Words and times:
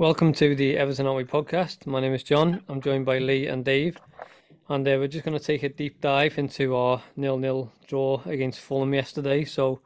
Welcome 0.00 0.32
to 0.32 0.54
the 0.54 0.78
Everton 0.78 1.06
Army 1.06 1.24
podcast. 1.24 1.86
My 1.86 2.00
name 2.00 2.14
is 2.14 2.22
John. 2.22 2.62
I'm 2.70 2.80
joined 2.80 3.04
by 3.04 3.18
Lee 3.18 3.48
and 3.48 3.62
Dave, 3.62 3.98
and 4.70 4.88
uh, 4.88 4.96
we're 4.98 5.08
just 5.08 5.26
going 5.26 5.38
to 5.38 5.44
take 5.44 5.62
a 5.62 5.68
deep 5.68 6.00
dive 6.00 6.38
into 6.38 6.74
our 6.74 7.02
nil-nil 7.16 7.70
draw 7.86 8.22
against 8.24 8.60
Fulham 8.60 8.94
yesterday. 8.94 9.44
So, 9.44 9.82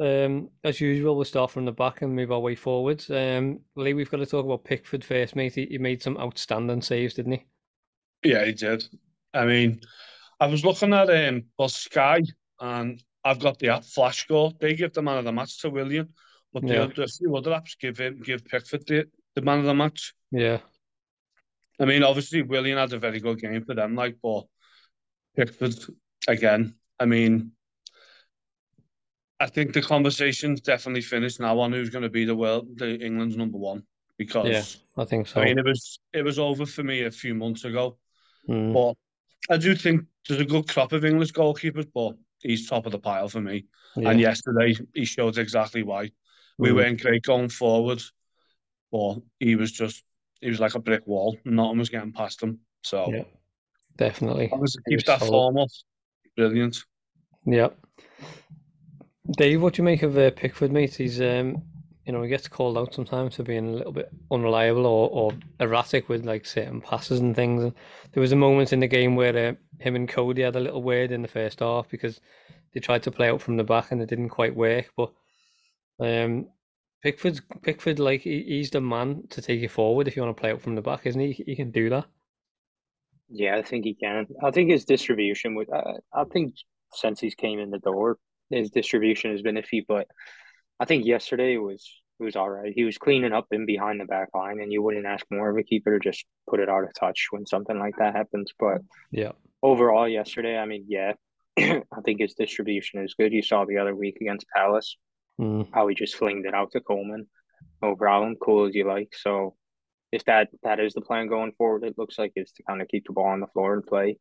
um, 0.00 0.48
as 0.64 0.80
usual, 0.80 1.14
we'll 1.14 1.26
start 1.26 1.50
from 1.50 1.66
the 1.66 1.72
back 1.72 2.00
and 2.00 2.16
move 2.16 2.32
our 2.32 2.40
way 2.40 2.54
forwards. 2.54 3.10
Um, 3.10 3.60
Lee, 3.76 3.92
we've 3.92 4.10
got 4.10 4.16
to 4.16 4.24
talk 4.24 4.46
about 4.46 4.64
Pickford 4.64 5.04
first, 5.04 5.36
mate. 5.36 5.56
He, 5.56 5.66
he 5.66 5.76
made 5.76 6.02
some 6.02 6.16
outstanding 6.16 6.80
saves, 6.80 7.12
didn't 7.12 7.32
he? 7.32 7.44
Yeah, 8.24 8.46
he 8.46 8.54
did. 8.54 8.82
I 9.34 9.44
mean, 9.44 9.82
I 10.40 10.46
was 10.46 10.64
looking 10.64 10.94
at 10.94 11.10
um, 11.10 11.44
well, 11.58 11.68
Sky, 11.68 12.22
and 12.60 13.02
I've 13.26 13.40
got 13.40 13.58
the 13.58 13.68
app 13.68 13.84
Flash 13.84 14.22
Score. 14.22 14.54
They 14.58 14.74
give 14.74 14.94
the 14.94 15.02
man 15.02 15.18
of 15.18 15.26
the 15.26 15.32
match 15.32 15.60
to 15.60 15.68
Willian, 15.68 16.14
but 16.54 16.62
the, 16.62 16.72
Yeah. 16.72 16.82
other, 16.84 16.94
the 16.96 17.08
few 17.08 17.36
other 17.36 17.50
apps 17.50 17.78
give 17.78 17.98
him 17.98 18.22
give 18.24 18.42
Pickford 18.46 18.86
the, 18.86 19.06
the 19.34 19.42
man 19.42 19.58
of 19.60 19.64
the 19.64 19.74
match. 19.74 20.14
Yeah, 20.30 20.58
I 21.80 21.84
mean, 21.84 22.02
obviously, 22.02 22.42
Willian 22.42 22.78
had 22.78 22.92
a 22.92 22.98
very 22.98 23.20
good 23.20 23.38
game 23.40 23.64
for 23.64 23.74
them, 23.74 23.94
like, 23.94 24.16
but 24.22 24.44
Pickford 25.36 25.74
again. 26.26 26.74
I 27.00 27.04
mean, 27.06 27.52
I 29.40 29.46
think 29.46 29.72
the 29.72 29.82
conversation's 29.82 30.60
definitely 30.60 31.02
finished 31.02 31.38
now 31.40 31.58
on 31.60 31.72
who's 31.72 31.90
going 31.90 32.02
to 32.02 32.08
be 32.10 32.24
the 32.24 32.34
world, 32.34 32.66
the 32.76 32.98
England's 32.98 33.36
number 33.36 33.58
one, 33.58 33.84
because 34.16 34.48
Yeah. 34.96 35.02
I 35.02 35.04
think 35.06 35.28
so. 35.28 35.40
I 35.40 35.44
mean, 35.44 35.58
it 35.58 35.64
was 35.64 36.00
it 36.12 36.22
was 36.22 36.38
over 36.38 36.66
for 36.66 36.82
me 36.82 37.02
a 37.04 37.10
few 37.10 37.34
months 37.34 37.64
ago. 37.64 37.98
Mm, 38.48 38.72
But 38.74 39.54
I 39.54 39.56
do 39.58 39.76
think 39.76 40.06
there's 40.26 40.40
a 40.40 40.44
good 40.44 40.66
crop 40.68 40.92
of 40.92 41.04
English 41.04 41.32
goalkeepers, 41.32 41.86
but 41.94 42.16
he's 42.40 42.68
top 42.68 42.86
of 42.86 42.92
the 42.92 42.98
pile 42.98 43.28
for 43.28 43.40
me. 43.40 43.66
yeah. 43.96 44.10
And 44.10 44.20
yesterday 44.20 44.76
he 44.94 45.04
showed 45.04 45.38
exactly 45.38 45.84
why. 45.84 46.10
We 46.58 46.70
Mm. 46.70 46.74
weren't 46.74 47.00
great 47.00 47.22
going 47.22 47.48
forward, 47.50 48.02
but 48.90 49.16
he 49.40 49.56
was 49.56 49.72
just 49.72 50.04
he 50.40 50.48
was 50.48 50.60
like 50.60 50.74
a 50.74 50.78
brick 50.80 51.06
wall. 51.06 51.36
Nothing 51.44 51.78
was 51.78 51.88
getting 51.88 52.12
past 52.12 52.42
him. 52.42 52.60
So 52.82 53.12
Yeah. 53.12 53.24
definitely. 53.96 54.46
He 54.86 54.92
keeps 54.92 55.04
that 55.04 55.18
solid. 55.18 55.30
form 55.30 55.58
up. 55.58 55.68
Brilliant. 56.36 56.78
Yeah. 57.44 57.68
Dave, 59.36 59.60
what 59.60 59.74
do 59.74 59.80
you 59.80 59.84
make 59.84 60.02
of 60.02 60.16
uh, 60.16 60.30
Pickford, 60.30 60.72
mate? 60.72 60.94
He's, 60.94 61.20
um, 61.20 61.62
you 62.06 62.12
know, 62.12 62.22
he 62.22 62.28
gets 62.28 62.48
called 62.48 62.78
out 62.78 62.94
sometimes 62.94 63.36
for 63.36 63.42
being 63.42 63.68
a 63.68 63.72
little 63.76 63.92
bit 63.92 64.10
unreliable 64.30 64.86
or, 64.86 65.10
or 65.10 65.32
erratic 65.60 66.08
with 66.08 66.24
like 66.24 66.46
certain 66.46 66.80
passes 66.80 67.20
and 67.20 67.34
things. 67.36 67.62
And 67.64 67.74
there 68.12 68.20
was 68.20 68.32
a 68.32 68.36
moment 68.36 68.72
in 68.72 68.80
the 68.80 68.86
game 68.86 69.16
where 69.16 69.50
uh, 69.50 69.82
him 69.82 69.96
and 69.96 70.08
Coady 70.08 70.42
had 70.42 70.56
a 70.56 70.60
little 70.60 70.82
word 70.82 71.10
in 71.10 71.20
the 71.22 71.28
first 71.28 71.60
half 71.60 71.88
because 71.90 72.20
they 72.72 72.80
tried 72.80 73.02
to 73.02 73.10
play 73.10 73.28
out 73.28 73.42
from 73.42 73.56
the 73.56 73.64
back 73.64 73.90
and 73.90 74.00
it 74.00 74.08
didn't 74.08 74.30
quite 74.30 74.54
work. 74.56 74.90
But 74.96 75.12
um, 76.00 76.46
Pickford's 77.02 77.40
Pickford, 77.62 77.98
like 77.98 78.22
he, 78.22 78.42
he's 78.42 78.70
the 78.70 78.80
man 78.80 79.22
to 79.30 79.40
take 79.40 79.60
you 79.60 79.68
forward 79.68 80.08
if 80.08 80.16
you 80.16 80.22
want 80.22 80.36
to 80.36 80.40
play 80.40 80.50
out 80.50 80.60
from 80.60 80.74
the 80.74 80.82
back, 80.82 81.06
isn't 81.06 81.20
he? 81.20 81.32
He 81.32 81.54
can 81.56 81.70
do 81.70 81.88
that. 81.90 82.06
Yeah, 83.30 83.56
I 83.56 83.62
think 83.62 83.84
he 83.84 83.94
can. 83.94 84.26
I 84.42 84.50
think 84.50 84.70
his 84.70 84.84
distribution 84.84 85.54
would. 85.54 85.68
Uh, 85.70 85.94
I 86.12 86.24
think 86.24 86.54
since 86.94 87.20
he's 87.20 87.34
came 87.34 87.58
in 87.58 87.70
the 87.70 87.78
door, 87.78 88.18
his 88.50 88.70
distribution 88.70 89.30
has 89.32 89.42
been 89.42 89.56
iffy. 89.56 89.84
But 89.86 90.06
I 90.80 90.86
think 90.86 91.04
yesterday 91.04 91.56
was 91.56 91.88
it 92.18 92.24
was 92.24 92.36
all 92.36 92.48
right. 92.50 92.72
He 92.74 92.84
was 92.84 92.98
cleaning 92.98 93.32
up 93.32 93.46
in 93.52 93.66
behind 93.66 94.00
the 94.00 94.06
back 94.06 94.30
line, 94.34 94.60
and 94.60 94.72
you 94.72 94.82
wouldn't 94.82 95.06
ask 95.06 95.24
more 95.30 95.50
of 95.50 95.56
a 95.56 95.62
keeper 95.62 95.98
to 95.98 96.10
just 96.10 96.24
put 96.48 96.58
it 96.58 96.68
out 96.68 96.84
of 96.84 96.90
touch 96.98 97.26
when 97.30 97.46
something 97.46 97.78
like 97.78 97.94
that 97.98 98.16
happens. 98.16 98.50
But 98.58 98.78
Yeah. 99.12 99.32
overall, 99.62 100.08
yesterday, 100.08 100.56
I 100.56 100.64
mean, 100.64 100.86
yeah, 100.88 101.12
I 101.58 101.82
think 102.04 102.20
his 102.20 102.34
distribution 102.34 103.04
is 103.04 103.14
good. 103.14 103.32
You 103.32 103.42
saw 103.42 103.66
the 103.66 103.78
other 103.78 103.94
week 103.94 104.16
against 104.20 104.46
Palace 104.56 104.96
Mm, 105.40 105.68
how 105.72 105.86
he 105.88 105.94
just 105.94 106.16
flinged 106.16 106.46
it 106.46 106.54
out 106.54 106.72
to 106.72 106.80
Coleman. 106.80 107.26
No 107.82 107.94
problem, 107.94 108.36
cool 108.36 108.66
as 108.66 108.74
you 108.74 108.84
like. 108.84 109.12
So 109.16 109.54
if 110.10 110.24
that 110.24 110.48
that 110.62 110.80
is 110.80 110.94
the 110.94 111.00
plan 111.00 111.28
going 111.28 111.52
forward, 111.52 111.84
it 111.84 111.98
looks 111.98 112.18
like 112.18 112.32
it's 112.34 112.52
to 112.54 112.62
kind 112.64 112.82
of 112.82 112.88
keep 112.88 113.06
the 113.06 113.12
ball 113.12 113.28
on 113.28 113.40
the 113.40 113.46
floor 113.48 113.74
and 113.74 113.86
play 113.86 114.18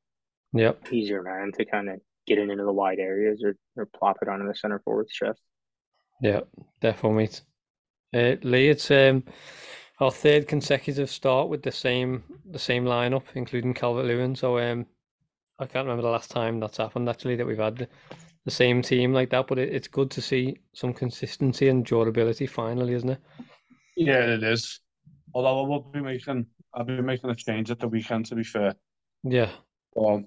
yep. 0.54 0.88
Your 0.92 1.24
man 1.24 1.52
to 1.54 1.66
kind 1.66 1.90
of 1.90 2.00
get 2.26 2.38
it 2.38 2.50
into 2.50 2.64
the 2.64 2.74
wide 2.74 3.00
areas 3.00 3.42
or, 3.44 3.56
or 3.76 3.86
plop 3.86 4.18
it 4.22 4.28
onto 4.28 4.48
the 4.48 4.56
center 4.56 4.82
forward's 4.84 5.14
chest. 5.14 5.42
Yeah, 6.22 6.42
definitely. 6.82 7.30
Uh, 8.14 8.36
Lee, 8.42 8.70
it's 8.70 8.90
um, 8.92 9.24
our 10.00 10.12
third 10.12 10.48
consecutive 10.48 11.10
start 11.10 11.50
with 11.50 11.62
the 11.64 11.72
same 11.72 12.24
the 12.50 12.60
same 12.60 12.86
lineup, 12.86 13.24
including 13.36 13.74
Calvert 13.74 14.06
Lewin. 14.06 14.36
So 14.36 14.58
um, 14.60 14.86
I 15.60 15.66
can't 15.66 15.86
remember 15.86 16.04
the 16.04 16.10
last 16.10 16.32
time 16.32 16.60
that's 16.60 16.78
happened 16.78 17.10
actually 17.10 17.36
that 17.36 17.48
we've 17.48 17.58
had 17.58 17.88
the, 18.48 18.52
same 18.52 18.82
team 18.82 19.14
like 19.14 19.30
that. 19.32 19.48
But 19.48 19.60
it, 19.60 19.74
it's 19.74 19.88
good 19.88 20.10
to 20.12 20.22
see 20.22 20.58
some 20.74 20.94
consistency 20.94 21.68
and 21.70 21.86
durability 21.86 22.48
finally, 22.48 22.94
isn't 22.94 23.10
it? 23.10 23.20
Yeah, 23.96 24.22
it 24.22 24.44
is. 24.44 24.80
Although 25.34 25.64
I 25.64 25.68
will 25.68 25.82
be 25.82 26.02
making 26.02 26.46
I'll 26.74 26.84
be 26.86 27.02
making 27.02 27.30
a 27.30 27.36
change 27.36 27.72
at 27.72 27.80
the 27.80 27.88
weekend 27.88 28.28
to 28.28 28.36
be 28.36 28.44
fair. 28.44 28.76
Yeah, 29.24 29.50
Well, 29.94 30.24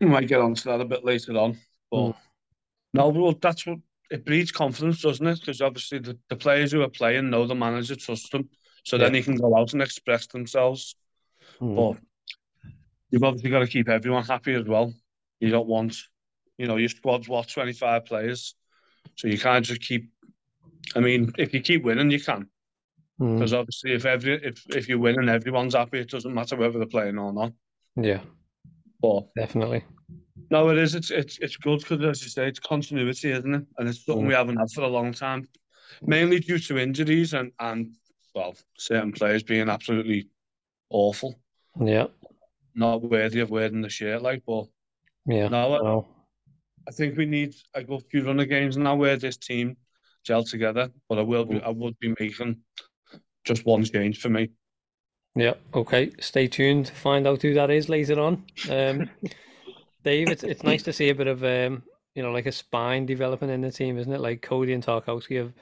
we 0.00 0.06
might 0.06 0.28
get 0.28 0.40
onto 0.40 0.70
that 0.70 0.80
a 0.80 0.84
bit 0.84 1.04
later 1.04 1.36
on. 1.36 1.58
But 1.90 1.98
Mm. 1.98 2.16
no, 2.94 3.08
well, 3.08 3.32
that's 3.32 3.66
what 3.66 3.78
it 4.10 4.24
breeds 4.24 4.52
confidence, 4.52 5.02
doesn't 5.02 5.26
it? 5.26 5.40
Because 5.40 5.60
obviously 5.60 5.98
the, 5.98 6.18
the 6.28 6.36
players 6.36 6.72
who 6.72 6.82
are 6.82 6.88
playing 6.88 7.30
know 7.30 7.46
the 7.46 7.54
manager 7.54 7.96
trusts 7.96 8.28
them. 8.30 8.48
So 8.84 8.98
then 8.98 9.12
Yeah. 9.14 9.20
they 9.20 9.22
can 9.22 9.36
go 9.36 9.56
out 9.56 9.72
and 9.72 9.82
express 9.82 10.26
themselves. 10.26 10.96
Mm, 11.60 11.76
But 11.76 11.98
you've 13.10 13.24
obviously 13.24 13.50
got 13.50 13.60
to 13.60 13.66
keep 13.66 13.88
everyone 13.88 14.24
happy 14.24 14.54
as 14.54 14.64
well. 14.66 14.92
You 15.40 15.50
don't 15.50 15.68
want, 15.68 15.96
you 16.58 16.66
know, 16.66 16.76
your 16.76 16.88
squad's 16.88 17.28
what, 17.28 17.48
25 17.48 18.04
players. 18.06 18.54
So 19.16 19.28
you 19.28 19.38
can't 19.38 19.64
just 19.64 19.80
keep, 19.82 20.10
I 20.94 21.00
mean, 21.00 21.32
if 21.38 21.54
you 21.54 21.60
keep 21.60 21.84
winning, 21.84 22.10
you 22.10 22.20
can. 22.20 22.48
mm, 23.20 23.38
Because 23.38 23.52
obviously 23.52 23.92
if 23.92 24.04
every 24.06 24.34
if, 24.44 24.64
if 24.74 24.88
you 24.88 24.98
win 24.98 25.18
and 25.18 25.28
everyone's 25.30 25.74
happy, 25.74 25.98
it 26.00 26.10
doesn't 26.10 26.34
matter 26.34 26.56
whether 26.56 26.78
they're 26.78 26.86
playing 26.86 27.18
or 27.18 27.32
not. 27.32 27.52
yeah, 27.96 28.20
But 29.00 29.26
definitely. 29.36 29.84
No, 30.50 30.68
it 30.70 30.78
is. 30.78 30.94
It's 30.94 31.10
it's 31.10 31.38
it's 31.38 31.56
good 31.56 31.80
because, 31.80 32.02
as 32.04 32.22
you 32.22 32.28
say, 32.28 32.48
it's 32.48 32.60
continuity, 32.60 33.30
isn't 33.32 33.54
it? 33.54 33.66
And 33.78 33.88
it's 33.88 34.04
something 34.04 34.24
Mm. 34.24 34.28
we 34.28 34.34
haven't 34.34 34.56
had 34.58 34.70
for 34.70 34.82
a 34.82 34.88
long 34.88 35.12
time, 35.12 35.48
mainly 36.02 36.40
due 36.40 36.58
to 36.58 36.78
injuries 36.78 37.34
and 37.34 37.52
and 37.58 37.94
well, 38.34 38.54
certain 38.78 39.12
players 39.12 39.42
being 39.42 39.68
absolutely 39.68 40.28
awful, 40.90 41.38
Yeah, 41.80 42.08
not 42.74 43.02
worthy 43.02 43.40
of 43.40 43.50
wearing 43.50 43.80
the 43.80 43.88
shirt. 43.88 44.22
Like, 44.22 44.42
but 44.46 44.66
yeah. 45.26 45.48
no, 45.48 45.80
Well, 45.80 46.06
I 46.88 46.92
think 46.92 47.16
we 47.16 47.26
need 47.26 47.54
a 47.74 47.82
good 47.82 48.02
few 48.10 48.24
runner 48.24 48.44
games 48.44 48.76
now 48.76 48.94
where 48.94 49.16
this 49.16 49.36
team 49.36 49.76
gel 50.24 50.44
together. 50.44 50.90
But 51.08 51.18
I 51.18 51.22
will 51.22 51.44
be, 51.44 51.60
I 51.60 51.70
would 51.70 51.98
be 51.98 52.14
making 52.18 52.58
just 53.44 53.64
one 53.64 53.84
change 53.84 54.20
for 54.20 54.28
me. 54.28 54.50
Yeah, 55.34 55.54
okay. 55.74 56.12
Stay 56.20 56.48
tuned 56.48 56.86
to 56.86 56.94
find 56.94 57.26
out 57.26 57.42
who 57.42 57.54
that 57.54 57.70
is 57.70 57.88
later 57.88 58.20
on. 58.20 58.44
Um, 58.70 59.10
Dave, 60.04 60.30
it's 60.30 60.44
it's 60.44 60.62
nice 60.62 60.82
to 60.84 60.92
see 60.92 61.10
a 61.10 61.14
bit 61.14 61.26
of 61.26 61.42
um, 61.44 61.82
you 62.14 62.22
know, 62.22 62.32
like 62.32 62.46
a 62.46 62.52
spine 62.52 63.04
developing 63.04 63.50
in 63.50 63.60
the 63.60 63.70
team, 63.70 63.98
isn't 63.98 64.12
it? 64.12 64.20
Like 64.20 64.40
Coady 64.40 64.72
and 64.72 64.84
Tarkowski 64.84 65.36
have, 65.36 65.52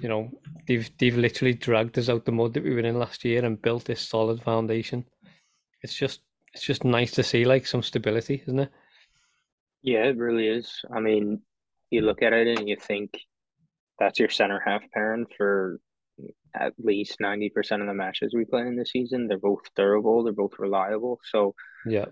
you 0.00 0.08
know, 0.08 0.30
they've 0.68 0.88
they've 0.98 1.16
literally 1.16 1.54
dragged 1.54 1.98
us 1.98 2.08
out 2.08 2.24
the 2.24 2.32
mud 2.32 2.54
that 2.54 2.62
we 2.62 2.72
were 2.72 2.80
in 2.80 2.98
last 2.98 3.24
year 3.24 3.44
and 3.44 3.60
built 3.60 3.84
this 3.84 4.00
solid 4.00 4.40
foundation. 4.42 5.04
It's 5.82 5.94
just 5.94 6.20
it's 6.54 6.62
just 6.62 6.84
nice 6.84 7.10
to 7.12 7.24
see 7.24 7.44
like 7.44 7.66
some 7.66 7.82
stability, 7.82 8.42
isn't 8.46 8.60
it? 8.60 8.70
Yeah, 9.84 10.04
it 10.04 10.16
really 10.16 10.48
is. 10.48 10.80
I 10.92 11.00
mean, 11.00 11.42
you 11.90 12.00
look 12.00 12.22
at 12.22 12.32
it 12.32 12.58
and 12.58 12.68
you 12.68 12.76
think 12.80 13.10
that's 13.98 14.18
your 14.18 14.30
center 14.30 14.60
half 14.64 14.82
pairing 14.92 15.26
for 15.36 15.78
at 16.54 16.72
least 16.78 17.18
90% 17.20 17.80
of 17.80 17.86
the 17.86 17.94
matches 17.94 18.32
we 18.34 18.46
play 18.46 18.62
in 18.62 18.76
the 18.76 18.86
season. 18.86 19.28
They're 19.28 19.38
both 19.38 19.62
durable, 19.76 20.24
they're 20.24 20.32
both 20.32 20.58
reliable. 20.58 21.20
So, 21.30 21.54
Yeah, 21.86 22.06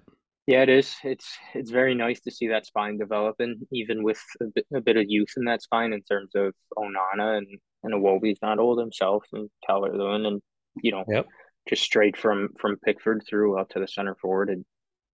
yeah, 0.47 0.63
it 0.63 0.69
is. 0.69 0.95
It's 1.03 1.39
it's 1.55 1.71
very 1.71 1.95
nice 1.95 2.21
to 2.23 2.31
see 2.31 2.49
that 2.49 2.67
spine 2.67 2.99
developing, 2.99 3.61
even 3.73 4.03
with 4.03 4.21
a 4.43 4.47
bit, 4.55 4.67
a 4.75 4.81
bit 4.81 4.97
of 4.99 5.05
youth 5.09 5.33
in 5.37 5.45
that 5.45 5.63
spine 5.63 5.93
in 5.95 6.03
terms 6.03 6.33
of 6.35 6.53
Onana 6.77 7.39
and 7.39 7.47
and 7.85 7.95
Iwobi's 7.95 8.39
not 8.43 8.59
old 8.59 8.79
himself 8.79 9.25
and 9.33 9.49
Calvert 9.67 9.95
Lewin 9.95 10.27
and 10.27 10.43
you 10.83 10.93
know 10.93 11.05
Yep. 11.09 11.27
just 11.69 11.83
straight 11.83 12.17
from 12.17 12.49
from 12.61 12.77
Pickford 12.85 13.23
through 13.27 13.59
up 13.59 13.71
to 13.71 13.81
the 13.81 13.89
center 13.89 14.17
forward. 14.17 14.51
It, 14.51 14.59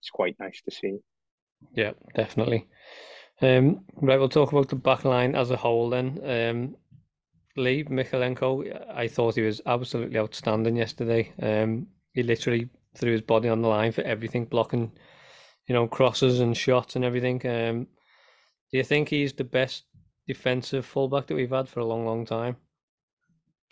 it's 0.00 0.10
quite 0.10 0.36
nice 0.40 0.60
to 0.68 0.74
see. 0.74 0.96
Yeah, 1.74 1.92
definitely. 2.14 2.68
Um, 3.42 3.84
right, 3.96 4.18
we'll 4.18 4.28
talk 4.28 4.52
about 4.52 4.68
the 4.68 4.76
back 4.76 5.04
line 5.04 5.34
as 5.34 5.50
a 5.50 5.56
whole 5.56 5.90
then. 5.90 6.20
Um, 6.24 6.76
Lee 7.56 7.84
Mykolenko, 7.84 8.90
I 8.94 9.08
thought 9.08 9.36
he 9.36 9.42
was 9.42 9.60
absolutely 9.66 10.18
outstanding 10.18 10.76
yesterday. 10.76 11.32
Um, 11.42 11.88
he 12.14 12.22
literally 12.22 12.70
threw 12.96 13.12
his 13.12 13.22
body 13.22 13.48
on 13.48 13.62
the 13.62 13.68
line 13.68 13.92
for 13.92 14.02
everything, 14.02 14.46
blocking, 14.46 14.92
you 15.68 15.74
know, 15.74 15.88
crosses 15.88 16.40
and 16.40 16.56
shots 16.56 16.96
and 16.96 17.04
everything. 17.04 17.46
Um, 17.46 17.84
do 18.72 18.78
you 18.78 18.84
think 18.84 19.08
he's 19.10 19.32
the 19.34 19.44
best 19.44 19.84
defensive 20.26 20.86
fullback 20.86 21.26
that 21.28 21.36
we've 21.36 21.50
had 21.50 21.68
for 21.68 21.80
a 21.80 21.86
long, 21.86 22.06
long 22.06 22.26
time? 22.26 22.56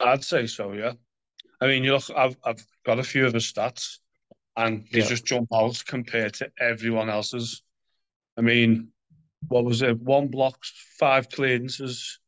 I'd 0.00 0.24
say 0.24 0.46
so, 0.46 0.72
yeah. 0.72 0.92
I 1.60 1.66
mean, 1.68 1.84
you 1.84 1.92
look, 1.92 2.10
I've 2.16 2.36
I've 2.44 2.66
got 2.84 2.98
a 3.00 3.04
few 3.04 3.26
of 3.26 3.34
his 3.34 3.52
stats, 3.52 3.98
and 4.56 4.86
they 4.92 5.00
Yeah. 5.00 5.08
just 5.08 5.26
jump 5.26 5.48
out 5.54 5.82
compared 5.86 6.34
to 6.36 6.52
everyone 6.60 7.10
else's. 7.10 7.62
I 8.36 8.40
mean, 8.42 8.88
what 9.48 9.64
was 9.64 9.82
it? 9.82 9.98
One 10.00 10.28
block, 10.28 10.58
five 10.98 11.28
clearances, 11.30 12.18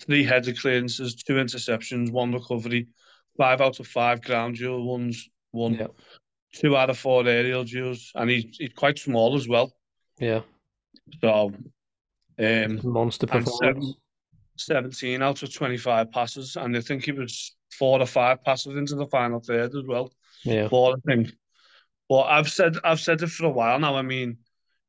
three 0.00 0.24
header 0.24 0.52
clearances, 0.52 1.14
two 1.14 1.34
interceptions, 1.34 2.10
one 2.10 2.32
recovery, 2.32 2.88
five 3.36 3.60
out 3.60 3.80
of 3.80 3.86
five 3.86 4.22
ground 4.22 4.56
duel 4.56 4.84
ones, 4.86 5.28
one, 5.52 5.74
Yeah. 5.74 5.86
two 6.54 6.76
out 6.76 6.90
of 6.90 6.98
four 6.98 7.26
aerial 7.26 7.64
duels, 7.64 8.10
and 8.14 8.28
he's 8.30 8.56
he's 8.58 8.72
quite 8.74 8.98
small 8.98 9.34
as 9.36 9.48
well. 9.48 9.72
Yeah. 10.18 10.42
So, 11.20 11.52
um, 12.38 12.80
Monster 12.82 13.26
performance. 13.26 13.94
17 14.56 15.20
out 15.20 15.42
of 15.42 15.52
25 15.52 16.12
passes, 16.12 16.54
and 16.56 16.76
I 16.76 16.80
think 16.80 17.04
he 17.04 17.10
was 17.12 17.56
four 17.76 18.00
or 18.00 18.06
five 18.06 18.44
passes 18.44 18.76
into 18.76 18.94
the 18.94 19.06
final 19.08 19.40
third 19.40 19.74
as 19.74 19.82
well. 19.84 20.12
Yeah. 20.44 20.68
Four, 20.68 20.92
I 20.94 21.00
think. 21.06 21.32
But 22.08 22.22
I've 22.24 22.48
said 22.50 22.76
I've 22.84 23.00
said 23.00 23.22
it 23.22 23.30
for 23.30 23.46
a 23.46 23.50
while 23.50 23.78
now. 23.80 23.96
I 23.96 24.02
mean, 24.02 24.38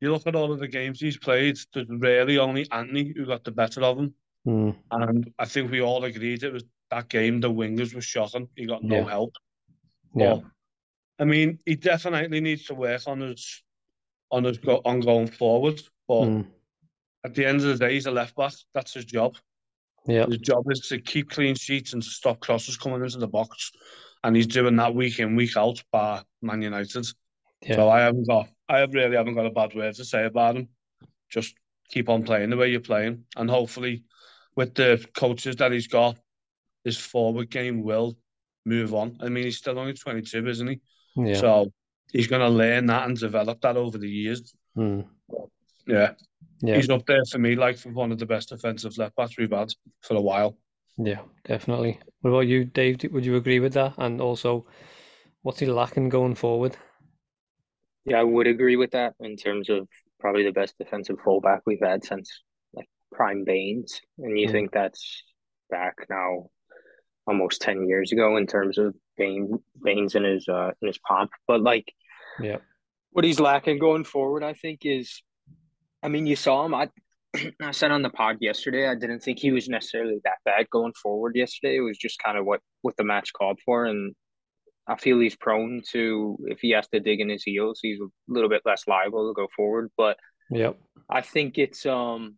you 0.05 0.11
look 0.13 0.27
at 0.27 0.35
all 0.35 0.51
of 0.53 0.59
the 0.59 0.67
games 0.67 0.99
he's 0.99 1.17
played. 1.17 1.57
There's 1.73 1.87
really 1.89 2.37
only 2.37 2.69
Antony 2.71 3.13
who 3.15 3.25
got 3.25 3.43
the 3.43 3.51
better 3.51 3.81
of 3.83 3.97
him, 3.99 4.13
Mm. 4.47 4.75
and 4.91 5.33
I 5.39 5.45
think 5.45 5.71
we 5.71 5.81
all 5.81 6.03
agreed 6.03 6.43
it 6.43 6.53
was 6.53 6.63
that 6.91 7.09
game. 7.09 7.39
The 7.41 7.49
wingers 7.49 7.95
were 7.95 8.01
shocking. 8.01 8.47
He 8.55 8.65
got 8.67 8.83
no 8.83 8.97
Yeah. 8.97 9.09
help. 9.09 9.33
Yeah. 10.15 10.35
But, 10.35 10.43
I 11.17 11.25
mean, 11.25 11.59
he 11.65 11.75
definitely 11.75 12.41
needs 12.41 12.65
to 12.65 12.75
work 12.75 13.07
on 13.07 13.21
his 13.21 13.63
on 14.31 14.43
his 14.43 14.57
go, 14.57 14.81
on 14.85 14.99
going 15.01 15.27
forward. 15.27 15.81
But 16.07 16.25
Mm. 16.25 16.47
at 17.23 17.33
the 17.35 17.45
end 17.45 17.57
of 17.61 17.67
the 17.67 17.77
day, 17.77 17.93
he's 17.93 18.05
a 18.05 18.11
left 18.11 18.35
back. 18.35 18.53
That's 18.73 18.93
his 18.93 19.05
job. 19.05 19.37
Yeah. 20.07 20.25
His 20.27 20.39
job 20.39 20.63
is 20.69 20.81
to 20.89 20.99
keep 20.99 21.29
clean 21.29 21.55
sheets 21.55 21.93
and 21.93 22.03
to 22.03 22.09
stop 22.09 22.39
crosses 22.39 22.77
coming 22.77 23.01
into 23.03 23.17
the 23.17 23.27
box, 23.27 23.71
and 24.23 24.35
he's 24.35 24.47
doing 24.47 24.75
that 24.75 24.93
week 24.93 25.19
in 25.19 25.35
week 25.35 25.57
out 25.57 25.83
by 25.91 26.23
Man 26.41 26.61
United. 26.61 27.07
Yeah. 27.61 27.75
So 27.77 27.89
I 27.89 28.01
haven't 28.01 28.27
got, 28.27 28.49
I 28.67 28.81
really 28.85 29.15
haven't 29.15 29.35
got 29.35 29.45
a 29.45 29.51
bad 29.51 29.75
word 29.75 29.95
to 29.95 30.05
say 30.05 30.25
about 30.25 30.55
him. 30.57 30.69
Just 31.29 31.55
keep 31.89 32.09
on 32.09 32.23
playing 32.23 32.49
the 32.49 32.57
way 32.57 32.69
you're 32.69 32.79
playing, 32.79 33.25
and 33.35 33.49
hopefully, 33.49 34.03
with 34.55 34.75
the 34.75 35.05
coaches 35.15 35.55
that 35.57 35.71
he's 35.71 35.87
got, 35.87 36.17
his 36.83 36.97
forward 36.97 37.49
game 37.49 37.83
will 37.83 38.15
move 38.65 38.93
on. 38.93 39.17
I 39.21 39.29
mean, 39.29 39.43
he's 39.43 39.57
still 39.57 39.77
only 39.77 39.93
22, 39.93 40.47
isn't 40.47 40.67
he? 40.67 40.81
Yeah. 41.15 41.35
So 41.35 41.73
he's 42.11 42.27
going 42.27 42.41
to 42.41 42.49
learn 42.49 42.85
that 42.87 43.07
and 43.07 43.17
develop 43.17 43.61
that 43.61 43.77
over 43.77 43.97
the 43.97 44.09
years. 44.09 44.53
Mm. 44.77 45.05
Yeah, 45.87 46.13
Yeah. 46.61 46.75
he's 46.77 46.89
up 46.89 47.05
there 47.05 47.23
for 47.25 47.37
me, 47.37 47.55
like 47.55 47.77
for 47.77 47.89
one 47.89 48.11
of 48.11 48.17
the 48.19 48.25
best 48.25 48.51
offensive 48.51 48.97
left 48.97 49.15
backs 49.15 49.37
we've 49.37 49.51
had 49.51 49.69
for 50.01 50.15
a 50.15 50.21
while. 50.21 50.57
Yeah, 50.97 51.19
definitely. 51.43 51.99
What 52.21 52.31
about 52.31 52.47
you, 52.47 52.65
Dave? 52.65 53.03
Would 53.11 53.25
you 53.25 53.35
agree 53.35 53.59
with 53.59 53.73
that? 53.73 53.93
And 53.97 54.21
also, 54.21 54.65
what's 55.41 55.59
he 55.59 55.65
lacking 55.65 56.09
going 56.09 56.35
forward? 56.35 56.77
Yeah, 58.05 58.19
I 58.19 58.23
would 58.23 58.47
agree 58.47 58.75
with 58.75 58.91
that 58.91 59.13
in 59.19 59.35
terms 59.35 59.69
of 59.69 59.87
probably 60.19 60.43
the 60.43 60.51
best 60.51 60.77
defensive 60.77 61.17
fullback 61.23 61.61
we've 61.65 61.81
had 61.81 62.03
since 62.03 62.43
like 62.73 62.87
prime 63.11 63.43
Baines, 63.43 63.99
and 64.19 64.39
you 64.39 64.47
Mm. 64.47 64.51
think 64.51 64.71
that's 64.71 65.23
back 65.69 65.95
now 66.09 66.49
almost 67.27 67.61
ten 67.61 67.87
years 67.87 68.11
ago 68.11 68.37
in 68.37 68.45
terms 68.45 68.77
of 68.77 68.95
Bain 69.17 69.57
Baines 69.83 70.15
in 70.15 70.23
his 70.23 70.47
uh 70.47 70.71
in 70.81 70.87
his 70.87 70.99
pomp. 70.99 71.31
But 71.47 71.61
like 71.61 71.91
Yeah. 72.39 72.57
what 73.11 73.25
he's 73.25 73.39
lacking 73.39 73.79
going 73.79 74.03
forward, 74.03 74.43
I 74.43 74.53
think, 74.53 74.81
is 74.85 75.23
I 76.03 76.07
mean, 76.07 76.27
you 76.27 76.35
saw 76.35 76.63
him. 76.65 76.75
I 76.75 76.89
I 77.61 77.71
said 77.71 77.89
on 77.91 78.03
the 78.03 78.11
pod 78.11 78.37
yesterday, 78.39 78.87
I 78.87 78.93
didn't 78.95 79.21
think 79.21 79.39
he 79.39 79.51
was 79.51 79.67
necessarily 79.67 80.19
that 80.23 80.37
bad 80.45 80.69
going 80.69 80.93
forward 80.93 81.35
yesterday. 81.35 81.77
It 81.77 81.81
was 81.81 81.97
just 81.97 82.19
kind 82.19 82.37
of 82.37 82.45
what 82.45 82.61
what 82.83 82.95
the 82.97 83.03
match 83.03 83.33
called 83.33 83.59
for, 83.65 83.85
and 83.85 84.15
I 84.87 84.95
feel 84.97 85.19
he's 85.19 85.35
prone 85.35 85.81
to 85.91 86.37
if 86.45 86.59
he 86.59 86.71
has 86.71 86.87
to 86.89 86.99
dig 86.99 87.19
in 87.19 87.29
his 87.29 87.43
heels, 87.43 87.79
he's 87.81 87.99
a 87.99 88.07
little 88.27 88.49
bit 88.49 88.61
less 88.65 88.87
liable 88.87 89.27
to 89.29 89.33
go 89.33 89.47
forward. 89.55 89.89
But 89.97 90.17
Yep. 90.51 90.77
I 91.09 91.21
think 91.21 91.57
it's 91.57 91.85
um, 91.87 92.37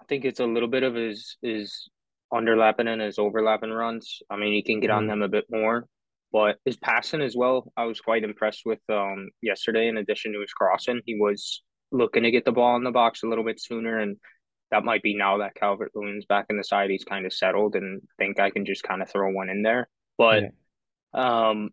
I 0.00 0.04
think 0.06 0.24
it's 0.24 0.40
a 0.40 0.46
little 0.46 0.68
bit 0.68 0.82
of 0.82 0.94
his 0.94 1.36
his 1.42 1.88
underlapping 2.32 2.88
and 2.88 3.00
his 3.00 3.18
overlapping 3.18 3.70
runs. 3.70 4.20
I 4.30 4.36
mean, 4.36 4.52
he 4.52 4.62
can 4.62 4.80
get 4.80 4.90
on 4.90 5.04
Mm. 5.04 5.08
them 5.08 5.22
a 5.22 5.28
bit 5.28 5.44
more, 5.50 5.86
but 6.32 6.58
his 6.64 6.76
passing 6.76 7.20
as 7.22 7.36
well. 7.36 7.72
I 7.76 7.84
was 7.84 8.00
quite 8.00 8.24
impressed 8.24 8.62
with 8.64 8.80
um 8.88 9.28
yesterday. 9.42 9.86
In 9.88 9.96
addition 9.96 10.32
to 10.32 10.40
his 10.40 10.52
crossing, 10.52 11.00
he 11.06 11.14
was 11.20 11.62
looking 11.92 12.22
to 12.24 12.30
get 12.30 12.44
the 12.44 12.52
ball 12.52 12.76
in 12.76 12.84
the 12.84 12.90
box 12.90 13.22
a 13.22 13.26
little 13.28 13.44
bit 13.44 13.60
sooner, 13.60 13.98
and 13.98 14.16
that 14.72 14.84
might 14.84 15.02
be 15.02 15.16
now 15.16 15.38
that 15.38 15.54
Calvert 15.56 15.90
Lewin's 15.94 16.26
back 16.26 16.46
in 16.50 16.56
the 16.56 16.64
side. 16.64 16.90
He's 16.90 17.04
kind 17.04 17.26
of 17.26 17.32
settled 17.32 17.74
and 17.76 18.00
think 18.18 18.38
I 18.40 18.50
can 18.50 18.64
just 18.64 18.82
kind 18.84 19.02
of 19.02 19.10
throw 19.10 19.30
one 19.32 19.50
in 19.50 19.62
there. 19.62 19.88
But 20.18 20.42
um, 21.14 21.70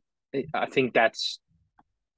I- 0.54 0.66
think 0.68 0.94
that's 0.94 1.40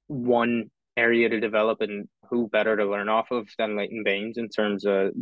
one 0.06 0.70
area 0.96 1.28
to 1.28 1.40
develop, 1.40 1.80
and 1.80 2.08
who 2.28 2.48
better 2.48 2.76
to 2.76 2.84
learn 2.84 3.08
off 3.08 3.30
of 3.30 3.48
than 3.58 3.76
Leighton 3.76 4.02
Baines 4.04 4.38
in 4.38 4.48
terms 4.48 4.84
of 4.84 5.12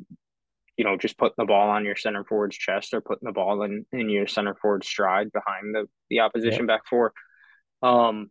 you 0.76 0.84
know 0.84 0.96
just 0.96 1.18
putting 1.18 1.34
the 1.38 1.44
ball 1.44 1.68
on 1.70 1.84
your 1.84 1.96
center 1.96 2.24
forward's 2.24 2.56
chest 2.56 2.94
or 2.94 3.00
putting 3.00 3.26
the 3.26 3.32
ball 3.32 3.62
in 3.62 3.84
in 3.92 4.08
your 4.08 4.26
center 4.26 4.54
forward 4.54 4.84
stride 4.84 5.30
behind 5.32 5.74
the 5.74 5.86
the 6.10 6.20
opposition 6.20 6.66
back 6.66 6.82
four. 6.88 7.12
Um, 7.82 8.30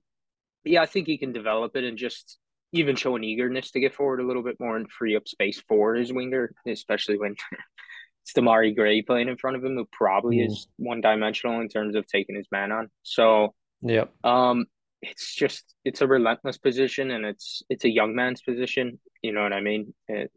yeah, 0.63 0.81
I 0.81 0.85
think 0.85 1.07
he 1.07 1.17
can 1.17 1.31
develop 1.33 1.75
it 1.75 1.83
and 1.83 1.97
just 1.97 2.37
even 2.73 2.95
show 2.97 3.15
an 3.15 3.23
eagerness 3.23 3.71
to 3.71 3.79
get 3.79 3.93
forward 3.95 4.19
a 4.19 4.25
little 4.27 4.43
bit 4.43 4.59
more 4.59 4.75
and 4.75 4.91
free 4.91 5.15
up 5.15 5.27
space 5.27 5.61
for 5.69 5.95
his 5.95 6.11
winger, 6.11 6.51
especially 6.67 7.17
when 7.17 7.33
it's 8.23 8.33
Demarai 8.33 8.75
Gray 8.75 9.01
playing 9.01 9.29
in 9.29 9.37
front 9.37 9.55
of 9.55 9.63
him, 9.63 9.75
who 9.75 9.87
probably 9.91 10.37
Mm. 10.39 10.47
is 10.47 10.67
one 10.77 10.99
dimensional 10.99 11.61
in 11.61 11.69
terms 11.69 11.95
of 11.95 12.05
taking 12.07 12.35
his 12.35 12.47
man 12.51 12.73
on. 12.73 12.89
So 13.03 13.53
Yep. 13.81 14.13
um, 14.23 14.65
it's 15.01 15.35
just 15.35 15.63
it's 15.85 16.01
a 16.01 16.07
relentless 16.07 16.57
position 16.57 17.11
and 17.11 17.25
it's 17.25 17.61
it's 17.69 17.85
a 17.85 17.89
young 17.89 18.15
man's 18.15 18.41
position. 18.41 18.99
You 19.21 19.31
know 19.31 19.43
what 19.43 19.53
I 19.53 19.61
mean? 19.61 19.93
It, 20.07 20.31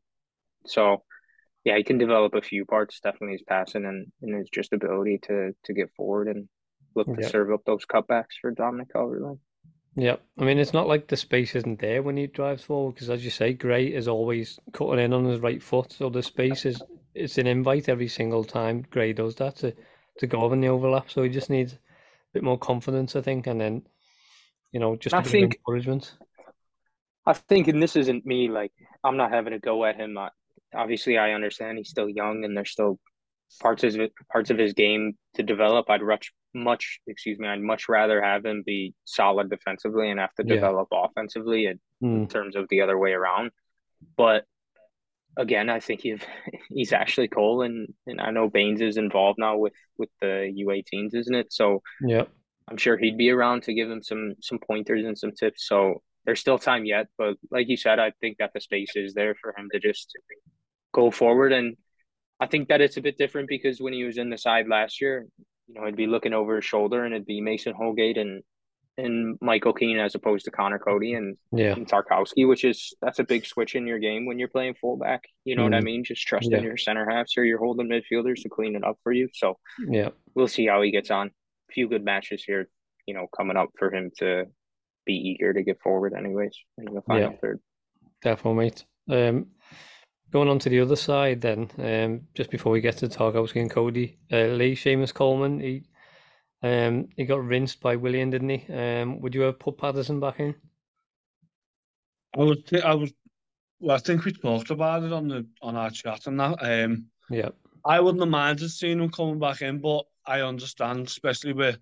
so 0.67 1.03
yeah, 1.65 1.77
he 1.77 1.85
can 1.85 1.99
develop 1.99 2.35
a 2.35 2.43
few 2.43 2.65
parts. 2.67 3.01
Definitely 3.01 3.33
his 3.33 3.43
passing 3.49 3.85
and, 3.87 4.13
and 4.23 4.35
his 4.39 4.49
just 4.51 4.73
ability 4.73 5.21
to 5.25 5.55
to 5.65 5.73
get 5.73 5.91
forward 5.97 6.29
and 6.29 6.49
look 6.95 7.07
to 7.07 7.17
Yeah. 7.21 7.29
serve 7.29 7.53
up 7.53 7.63
those 7.65 7.87
cutbacks 7.87 8.37
for 8.41 8.51
Dominic 8.51 8.93
Calvert-Lewin. 8.93 9.39
Yep. 9.97 10.23
I 10.39 10.45
mean, 10.45 10.59
it's 10.59 10.73
not 10.73 10.87
like 10.89 11.09
the 11.09 11.17
space 11.17 11.55
isn't 11.57 11.81
there 11.81 12.03
when 12.03 12.17
he 12.17 12.27
drives 12.27 12.63
forward 12.63 12.95
because, 12.95 13.11
as 13.11 13.25
you 13.25 13.31
say, 13.31 13.53
Gray 13.55 13.87
is 13.87 14.09
always 14.09 14.59
cutting 14.73 15.05
in 15.05 15.13
on 15.13 15.25
his 15.25 15.41
right 15.41 15.63
foot, 15.63 15.93
so 15.93 16.09
the 16.09 16.23
space 16.23 16.65
is 16.65 16.81
it's 17.15 17.39
an 17.39 17.47
invite 17.47 17.89
every 17.89 18.09
single 18.09 18.45
time 18.45 18.85
Gray 18.91 19.13
does 19.13 19.35
that 19.37 19.57
to 19.57 19.75
to 20.19 20.27
go 20.27 20.53
in 20.53 20.61
the 20.61 20.69
overlap. 20.69 21.11
So 21.11 21.23
he 21.23 21.29
just 21.29 21.51
needs 21.51 21.79
bit 22.33 22.43
more 22.43 22.59
confidence, 22.59 23.17
I 23.17 23.21
think, 23.23 23.47
and 23.47 23.61
then 23.61 23.83
you 24.73 24.81
know 24.81 24.97
just 24.97 25.15
a 25.15 25.17
I 25.17 25.21
bit 25.21 25.27
of 25.27 25.33
think- 25.33 25.55
encouragement. 25.57 26.15
I 27.27 27.35
think, 27.35 27.69
and 27.69 27.83
this 27.83 27.97
isn't 27.97 28.25
me, 28.25 28.49
like, 28.49 28.73
I'm 29.05 29.19
not 29.19 29.31
having 29.31 29.53
a 29.53 29.59
go 29.59 29.85
at 29.85 29.95
him. 29.97 30.17
I, 30.17 30.31
obviously, 30.75 31.19
I 31.19 31.33
understand 31.33 31.77
he's 31.77 31.91
still 31.91 32.09
young 32.09 32.45
and 32.45 32.57
there's 32.57 32.71
still 32.71 32.99
parts 33.61 33.85
of 33.85 33.95
it, 34.01 34.13
parts 34.33 34.49
of 34.51 34.57
his 34.57 34.73
game 34.73 35.19
to 35.35 35.43
develop. 35.43 35.91
I'd 35.91 36.03
much, 36.03 36.33
much, 36.55 36.99
excuse 37.07 37.39
me, 37.39 37.47
I'd 37.47 37.61
much 37.61 37.91
rather 37.91 38.23
have 38.23 38.47
him 38.47 38.63
be 38.65 38.95
solid 39.05 39.51
defensively 39.51 40.11
and 40.11 40.19
have 40.19 40.33
to 40.37 40.45
Yeah. 40.47 40.55
develop 40.55 40.89
offensively 40.93 41.67
in 41.67 41.79
Mm, 42.03 42.31
terms 42.31 42.57
of 42.57 42.67
the 42.71 42.81
other 42.81 42.99
way 42.99 43.13
around. 43.13 43.51
But 44.17 44.47
again, 45.37 45.69
I 45.69 45.81
think 45.81 46.01
he's, 46.01 46.21
he's 46.69 46.93
Ashley 46.93 47.29
Cole, 47.29 47.63
and, 47.63 47.93
and 48.07 48.21
I 48.21 48.31
know 48.31 48.49
Baines 48.49 48.81
is 48.81 48.97
involved 48.97 49.39
now 49.39 49.57
with, 49.57 49.75
with 49.99 50.11
the 50.21 50.53
U18s, 50.67 51.15
isn't 51.15 51.35
it? 51.35 51.53
So 51.53 51.83
yep. 52.03 52.29
I'm 52.69 52.77
sure 52.77 52.97
he'd 52.97 53.19
be 53.19 53.31
around 53.31 53.65
to 53.65 53.75
give 53.75 53.91
him 53.91 54.03
some 54.03 54.35
some 54.41 54.59
pointers 54.59 55.05
and 55.05 55.19
some 55.19 55.33
tips. 55.33 55.67
So 55.67 56.03
there's 56.25 56.41
still 56.41 56.59
time 56.59 56.85
yet, 56.85 57.09
but 57.19 57.35
like 57.51 57.69
you 57.69 57.77
said, 57.77 57.99
I 57.99 58.13
think 58.21 58.39
that 58.39 58.53
the 58.55 58.61
space 58.61 58.93
is 58.95 59.13
there 59.15 59.35
for 59.35 59.55
him 59.57 59.69
to 59.73 59.81
just 59.81 60.17
go 60.93 61.11
forward. 61.11 61.53
And 61.53 61.77
I 62.39 62.47
think 62.47 62.69
that 62.69 62.81
it's 62.81 62.97
a 62.97 63.03
bit 63.03 63.19
different 63.19 63.49
because 63.49 63.81
when 63.81 63.93
he 63.93 64.05
was 64.05 64.19
in 64.19 64.31
the 64.31 64.39
side 64.39 64.69
last 64.69 65.01
year, 65.01 65.27
you 65.67 65.75
know, 65.75 65.87
he'd 65.87 65.97
be 65.97 66.07
looking 66.07 66.33
over 66.33 66.57
his 66.57 66.65
shoulder 66.65 67.05
and 67.05 67.15
it'd 67.15 67.27
be 67.27 67.41
Mason 67.41 67.75
Holgate 67.75 68.19
and 68.19 68.43
and 69.05 69.39
Michael 69.41 69.73
Keane 69.73 69.99
as 69.99 70.15
opposed 70.15 70.45
to 70.45 70.51
Conor 70.51 70.79
Coady 70.79 71.15
and, 71.15 71.37
Yeah. 71.53 71.73
and 71.73 71.87
Tarkowski, 71.89 72.47
which 72.49 72.65
is 72.65 72.93
that's 73.03 73.19
a 73.19 73.25
big 73.25 73.45
switch 73.47 73.75
in 73.75 73.87
your 73.87 73.99
game 73.99 74.27
when 74.27 74.39
you're 74.39 74.49
playing 74.49 74.75
fullback. 74.81 75.23
You 75.45 75.57
know 75.57 75.65
what 75.65 75.75
I 75.75 75.81
Mm. 75.81 75.85
mean? 75.85 76.05
Just 76.05 76.27
trusting 76.27 76.53
Yeah. 76.53 76.61
your 76.63 76.77
center 76.77 77.09
halves 77.11 77.37
or 77.37 77.45
your 77.45 77.59
holding 77.59 77.89
midfielders 77.89 78.43
to 78.43 78.49
clean 78.49 78.77
it 78.77 78.85
up 78.85 78.99
for 79.03 79.13
you. 79.13 79.29
So 79.33 79.59
Yeah. 79.89 80.11
we'll 80.35 80.49
see 80.49 80.67
how 80.67 80.83
he 80.83 80.91
gets 80.91 81.11
on. 81.11 81.29
A 81.29 81.73
few 81.73 81.89
good 81.89 82.05
matches 82.05 82.45
here, 82.45 82.69
you 83.07 83.15
know, 83.15 83.27
coming 83.37 83.57
up 83.57 83.71
for 83.79 83.93
him 83.95 84.11
to 84.19 84.47
be 85.07 85.15
eager 85.15 85.53
to 85.53 85.63
get 85.63 85.81
forward, 85.81 86.13
anyways, 86.15 86.57
in 86.79 86.93
the 86.95 87.03
final 87.03 87.33
Yeah. 87.33 87.37
third. 87.39 87.61
Definitely, 88.23 88.65
mate. 88.65 88.85
Um, 89.09 89.51
going 90.31 90.49
on 90.49 90.59
to 90.61 90.69
the 90.69 90.81
other 90.81 90.95
side 90.97 91.41
then, 91.41 91.71
um, 91.79 92.29
just 92.35 92.51
before 92.51 92.71
we 92.71 92.81
get 92.81 92.99
to 92.99 93.07
Tarkowski 93.09 93.61
and 93.61 93.71
Coady, 93.71 94.19
uh, 94.31 94.47
Lee 94.49 94.75
Seamus 94.77 95.13
Coleman, 95.15 95.59
he 95.61 95.85
um 96.63 97.09
he 97.17 97.25
got 97.25 97.45
rinsed 97.45 97.81
by 97.81 97.97
Willian, 97.97 98.31
didn't 98.31 98.49
he? 98.51 98.73
Um, 98.73 99.21
would 99.21 99.35
you 99.35 99.43
have 99.43 99.59
put 99.59 99.79
Patterson 99.79 100.21
back 100.21 100.41
in? 100.41 100.55
I 102.37 102.41
was, 102.41 102.59
I 102.85 102.95
was, 102.95 103.13
well, 103.81 103.97
I 103.97 103.99
think 103.99 104.25
we 104.25 104.33
talked 104.33 104.71
about 104.71 105.03
it 105.03 105.13
on 105.13 105.29
the 105.29 105.47
on 105.63 105.77
our 105.77 105.91
chat 105.91 106.27
and 106.27 106.39
that. 106.39 106.59
Um, 106.61 107.07
Yeah, 107.31 107.49
I 107.85 108.01
wouldn't 108.01 108.23
have 108.23 108.31
minded 108.31 108.71
seeing 108.71 109.01
him 109.01 109.11
coming 109.11 109.39
back 109.39 109.63
in, 109.63 109.79
but 109.81 110.05
I 110.27 110.43
understand, 110.43 111.07
especially 111.07 111.55
with 111.55 111.79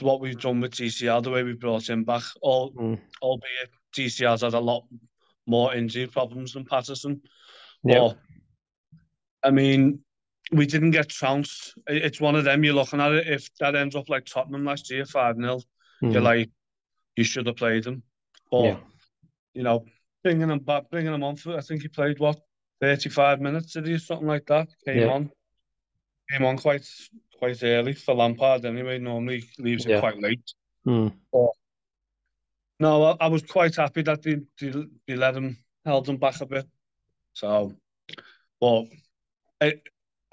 what 0.00 0.20
we've 0.20 0.40
done 0.40 0.60
with 0.60 0.72
TCL, 0.72 1.22
the 1.22 1.30
way 1.30 1.42
we 1.42 1.54
brought 1.54 1.88
him 1.88 2.04
back. 2.04 2.22
All, 2.40 2.72
Mm. 2.72 3.00
albeit 3.20 3.70
TCL's 3.92 4.42
had 4.42 4.54
a 4.54 4.60
lot 4.60 4.86
more 5.46 5.74
injury 5.74 6.06
problems 6.06 6.52
than 6.52 6.64
Patterson. 6.64 7.20
yeah, 7.82 8.12
I 9.42 9.50
mean, 9.50 10.03
we 10.52 10.66
didn't 10.66 10.90
get 10.90 11.08
trounced. 11.08 11.74
It's 11.86 12.20
one 12.20 12.36
of 12.36 12.44
them. 12.44 12.64
You're 12.64 12.74
looking 12.74 13.00
at 13.00 13.12
it. 13.12 13.28
If 13.28 13.48
that 13.60 13.74
ends 13.74 13.96
up 13.96 14.08
like 14.08 14.26
Tottenham 14.26 14.64
last 14.64 14.90
year, 14.90 15.04
five 15.04 15.36
0 15.36 15.60
mm. 16.02 16.12
you're 16.12 16.22
like, 16.22 16.50
you 17.16 17.24
should 17.24 17.46
have 17.46 17.56
played 17.56 17.84
them. 17.84 18.02
But 18.50 18.64
yeah. 18.64 18.76
you 19.54 19.62
know, 19.62 19.84
bringing 20.22 20.50
him 20.50 20.58
back, 20.58 20.90
bringing 20.90 21.14
him 21.14 21.24
on 21.24 21.36
for. 21.36 21.56
I 21.56 21.60
think 21.60 21.82
he 21.82 21.88
played 21.88 22.18
what 22.18 22.40
35 22.80 23.40
minutes, 23.40 23.72
did 23.72 23.86
he, 23.86 23.98
something 23.98 24.26
like 24.26 24.46
that? 24.46 24.68
Came 24.84 24.98
yeah. 24.98 25.08
on, 25.08 25.30
came 26.30 26.44
on 26.44 26.58
quite 26.58 26.86
quite 27.38 27.62
early 27.62 27.94
for 27.94 28.14
Lampard. 28.14 28.64
Anyway, 28.64 28.98
normally 28.98 29.48
leaves 29.58 29.86
yeah. 29.86 29.96
it 29.96 30.00
quite 30.00 30.20
late. 30.20 30.52
Mm. 30.86 31.14
But 31.32 31.50
no, 32.80 33.02
I, 33.04 33.16
I, 33.20 33.26
was 33.28 33.42
quite 33.42 33.76
happy 33.76 34.02
that 34.02 34.22
they, 34.22 34.40
they 34.60 34.72
they 35.06 35.16
let 35.16 35.36
him 35.36 35.56
held 35.84 36.08
him 36.08 36.18
back 36.18 36.40
a 36.40 36.46
bit. 36.46 36.66
So, 37.32 37.72
but 38.60 38.84
I 39.60 39.74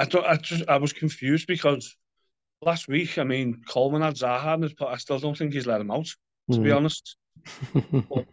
I 0.01 0.05
don't 0.05 0.25
I 0.25 0.35
just 0.35 0.63
I 0.67 0.77
was 0.77 0.93
confused 0.93 1.47
because 1.47 1.95
last 2.61 2.87
week, 2.87 3.17
I 3.17 3.23
mean, 3.23 3.61
Coleman 3.67 4.01
had 4.01 4.15
Zaha 4.15 4.55
in 4.55 4.63
his, 4.63 4.73
but 4.73 4.87
I 4.87 4.97
still 4.97 5.19
don't 5.19 5.37
think 5.37 5.53
he's 5.53 5.67
let 5.67 5.81
him 5.81 5.91
out. 5.91 6.07
To 6.51 6.57
mm. 6.57 6.63
be 6.63 6.69
hmm. 6.69 6.75
honest. 6.75 7.15
but, 8.09 8.27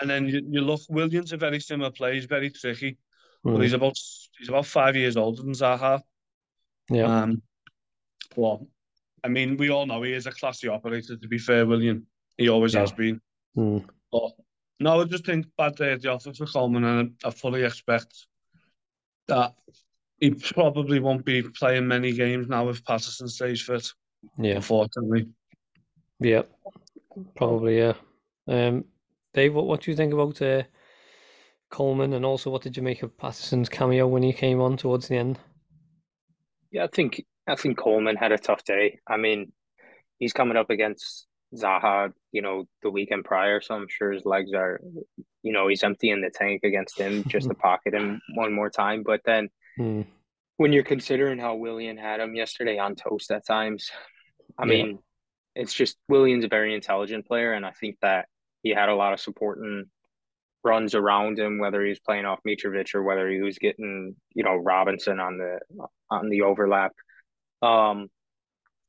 and 0.00 0.10
then 0.10 0.26
you, 0.26 0.42
you 0.48 0.60
look, 0.60 0.80
Willian's 0.88 1.32
a 1.32 1.36
very 1.36 1.60
similar 1.60 1.90
play. 1.90 2.14
He's 2.14 2.26
very 2.26 2.50
tricky, 2.50 2.98
mm. 3.46 3.52
but 3.52 3.62
he's 3.62 3.72
about 3.72 3.96
he's 4.38 4.48
about 4.48 4.66
five 4.66 4.96
years 4.96 5.16
older 5.16 5.42
than 5.42 5.52
Zaha. 5.52 6.00
Yeah. 6.90 7.22
Um, 7.22 7.42
well, 8.36 8.66
I 9.22 9.28
mean, 9.28 9.56
we 9.56 9.70
all 9.70 9.86
know 9.86 10.02
he 10.02 10.12
is 10.12 10.26
a 10.26 10.32
classy 10.32 10.68
operator. 10.68 11.16
To 11.16 11.28
be 11.28 11.38
fair, 11.38 11.64
Willian, 11.64 12.06
he 12.36 12.48
always 12.48 12.74
yeah. 12.74 12.80
has 12.80 12.92
been. 12.92 13.20
Mm. 13.56 13.84
But 14.10 14.32
no, 14.80 15.00
I 15.00 15.04
just 15.04 15.24
think 15.24 15.46
bad 15.56 15.76
day 15.76 15.92
at 15.92 16.02
the 16.02 16.10
office 16.10 16.38
for 16.38 16.46
Coleman, 16.46 16.84
and 16.84 17.12
I 17.24 17.30
fully 17.30 17.62
expect 17.62 18.26
that 19.28 19.54
he 20.22 20.30
probably 20.30 21.00
won't 21.00 21.24
be 21.24 21.42
playing 21.42 21.88
many 21.88 22.12
games 22.12 22.46
now 22.46 22.68
if 22.68 22.84
Patterson 22.84 23.26
stays 23.26 23.60
fit. 23.60 23.88
Yeah, 24.38 24.54
unfortunately. 24.54 25.28
Yeah, 26.20 26.42
probably. 27.34 27.78
Yeah. 27.78 27.94
Um, 28.46 28.84
Dave, 29.34 29.52
what, 29.52 29.66
what 29.66 29.80
do 29.80 29.90
you 29.90 29.96
think 29.96 30.12
about 30.12 30.40
uh, 30.40 30.62
Coleman, 31.70 32.12
and 32.12 32.24
also 32.24 32.50
what 32.50 32.62
did 32.62 32.76
you 32.76 32.84
make 32.84 33.02
of 33.02 33.18
Patterson's 33.18 33.68
cameo 33.68 34.06
when 34.06 34.22
he 34.22 34.32
came 34.32 34.60
on 34.60 34.76
towards 34.76 35.08
the 35.08 35.16
end? 35.16 35.40
Yeah, 36.70 36.84
I 36.84 36.86
think 36.86 37.24
I 37.48 37.56
think 37.56 37.76
Coleman 37.76 38.14
had 38.14 38.30
a 38.30 38.38
tough 38.38 38.62
day. 38.62 39.00
I 39.08 39.16
mean, 39.16 39.50
he's 40.20 40.32
coming 40.32 40.56
up 40.56 40.70
against 40.70 41.26
Zaha, 41.52 42.12
you 42.30 42.42
know, 42.42 42.68
the 42.84 42.90
weekend 42.90 43.24
prior, 43.24 43.60
so 43.60 43.74
I'm 43.74 43.88
sure 43.88 44.12
his 44.12 44.24
legs 44.24 44.52
are, 44.54 44.80
you 45.42 45.52
know, 45.52 45.66
he's 45.66 45.82
emptying 45.82 46.20
the 46.20 46.30
tank 46.30 46.60
against 46.62 46.96
him 46.96 47.24
just 47.24 47.48
to 47.48 47.54
pocket 47.56 47.94
him 47.94 48.20
one 48.36 48.52
more 48.52 48.70
time. 48.70 49.02
But 49.02 49.22
then, 49.24 49.48
mm. 49.82 50.06
when 50.56 50.72
you're 50.72 50.84
considering 50.84 51.38
how 51.38 51.56
Willian 51.56 51.96
had 51.96 52.20
him 52.20 52.34
yesterday 52.34 52.78
on 52.78 52.94
toast 52.94 53.30
at 53.30 53.46
times, 53.46 53.90
I 54.58 54.64
yeah. 54.64 54.68
mean, 54.68 54.98
it's 55.54 55.74
just 55.74 55.96
Willian's 56.08 56.44
a 56.44 56.48
very 56.48 56.74
intelligent 56.74 57.26
player, 57.26 57.52
and 57.52 57.66
I 57.66 57.72
think 57.72 57.96
that 58.02 58.26
he 58.62 58.70
had 58.70 58.88
a 58.88 58.94
lot 58.94 59.12
of 59.12 59.20
supporting 59.20 59.86
runs 60.64 60.94
around 60.94 61.38
him, 61.38 61.58
whether 61.58 61.82
he 61.82 61.88
was 61.88 62.00
playing 62.00 62.24
off 62.24 62.40
Mitrovic 62.46 62.94
or 62.94 63.02
whether 63.02 63.28
he 63.28 63.40
was 63.40 63.58
getting, 63.58 64.14
you 64.34 64.44
know, 64.44 64.54
Robinson 64.54 65.18
on 65.18 65.38
the 65.38 65.58
on 66.10 66.28
the 66.28 66.42
overlap. 66.42 66.92
Um, 67.60 68.08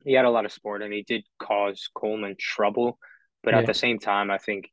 he 0.05 0.13
had 0.13 0.25
a 0.25 0.29
lot 0.29 0.45
of 0.45 0.51
support 0.51 0.81
and 0.81 0.93
he 0.93 1.03
did 1.03 1.23
cause 1.39 1.89
Coleman 1.95 2.35
trouble, 2.38 3.00
but 3.43 3.53
yeah. 3.53 3.62
at 3.62 3.65
the 3.65 3.73
same 3.73 4.00
time, 4.00 4.29
I 4.29 4.38
think, 4.38 4.69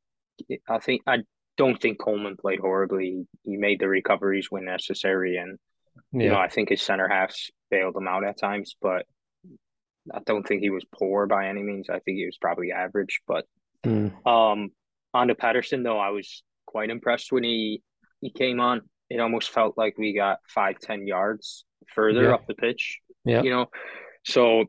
I 0.69 0.79
think 0.79 1.03
I 1.07 1.19
don't 1.57 1.81
think 1.81 1.99
Coleman 2.01 2.37
played 2.37 2.61
horribly. 2.61 3.27
He 3.45 3.57
made 3.57 3.81
the 3.81 3.89
recoveries 3.89 4.51
when 4.51 4.65
necessary, 4.65 5.37
and 5.37 5.59
yeah. 6.13 6.23
you 6.23 6.29
know 6.31 6.39
I 6.39 6.49
think 6.49 6.69
his 6.69 6.83
center 6.83 7.09
halves 7.09 7.51
bailed 7.71 7.97
him 7.97 8.09
out 8.09 8.25
at 8.25 8.39
times, 8.39 8.77
but 8.81 9.07
I 10.13 10.21
don't 10.25 10.47
think 10.47 10.63
he 10.63 10.71
was 10.71 10.85
poor 10.93 11.27
by 11.27 11.49
any 11.49 11.63
means. 11.63 11.89
I 11.89 12.01
think 12.01 12.19
he 12.19 12.27
was 12.27 12.39
probably 12.41 12.73
average, 12.73 13.21
but 13.27 13.47
mm. 13.85 14.11
um, 14.27 14.71
on 15.15 15.29
to 15.29 15.35
Patterson 15.35 15.83
though, 15.83 15.99
I 15.99 16.11
was 16.11 16.43
quite 16.67 16.91
impressed 16.91 17.33
when 17.33 17.45
he 17.45 17.83
he 18.21 18.31
came 18.31 18.61
on. 18.61 18.83
It 19.09 19.21
almost 19.21 19.51
felt 19.51 19.77
like 19.77 19.99
we 19.99 20.15
got 20.15 20.39
five 20.49 20.79
ten 20.79 21.07
yards 21.07 21.65
further 21.95 22.25
yeah. 22.25 22.35
up 22.35 22.47
the 22.47 22.55
pitch. 22.55 22.99
Yeah, 23.25 23.43
you 23.43 23.51
know, 23.51 23.67
so 24.25 24.65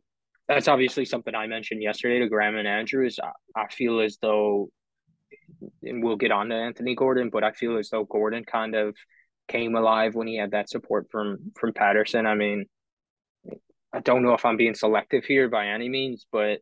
that's 0.47 0.67
obviously 0.67 1.05
something 1.05 1.33
I 1.33 1.47
mentioned 1.47 1.81
yesterday 1.81 2.19
to 2.19 2.29
Graham 2.29 2.55
and 2.55 2.67
Andrew. 2.67 3.05
Is 3.05 3.19
I, 3.21 3.31
I 3.59 3.67
feel 3.67 3.99
as 4.01 4.17
though, 4.21 4.69
and 5.83 6.03
we'll 6.03 6.17
get 6.17 6.31
on 6.31 6.49
to 6.49 6.55
Anthony 6.55 6.95
Gordon, 6.95 7.29
but 7.29 7.43
I 7.43 7.51
feel 7.51 7.77
as 7.77 7.89
though 7.89 8.03
Gordon 8.03 8.43
kind 8.43 8.75
of 8.75 8.95
came 9.51 9.75
alive 9.75 10.15
when 10.15 10.27
he 10.27 10.37
had 10.37 10.51
that 10.51 10.69
support 10.69 11.07
from 11.11 11.51
from 11.55 11.73
Patterson. 11.73 12.25
I 12.25 12.35
mean, 12.35 12.65
I 13.93 13.99
don't 13.99 14.23
know 14.23 14.33
if 14.33 14.45
I'm 14.45 14.57
being 14.57 14.75
selective 14.75 15.25
here 15.25 15.49
by 15.49 15.67
any 15.67 15.89
means, 15.89 16.25
but 16.31 16.59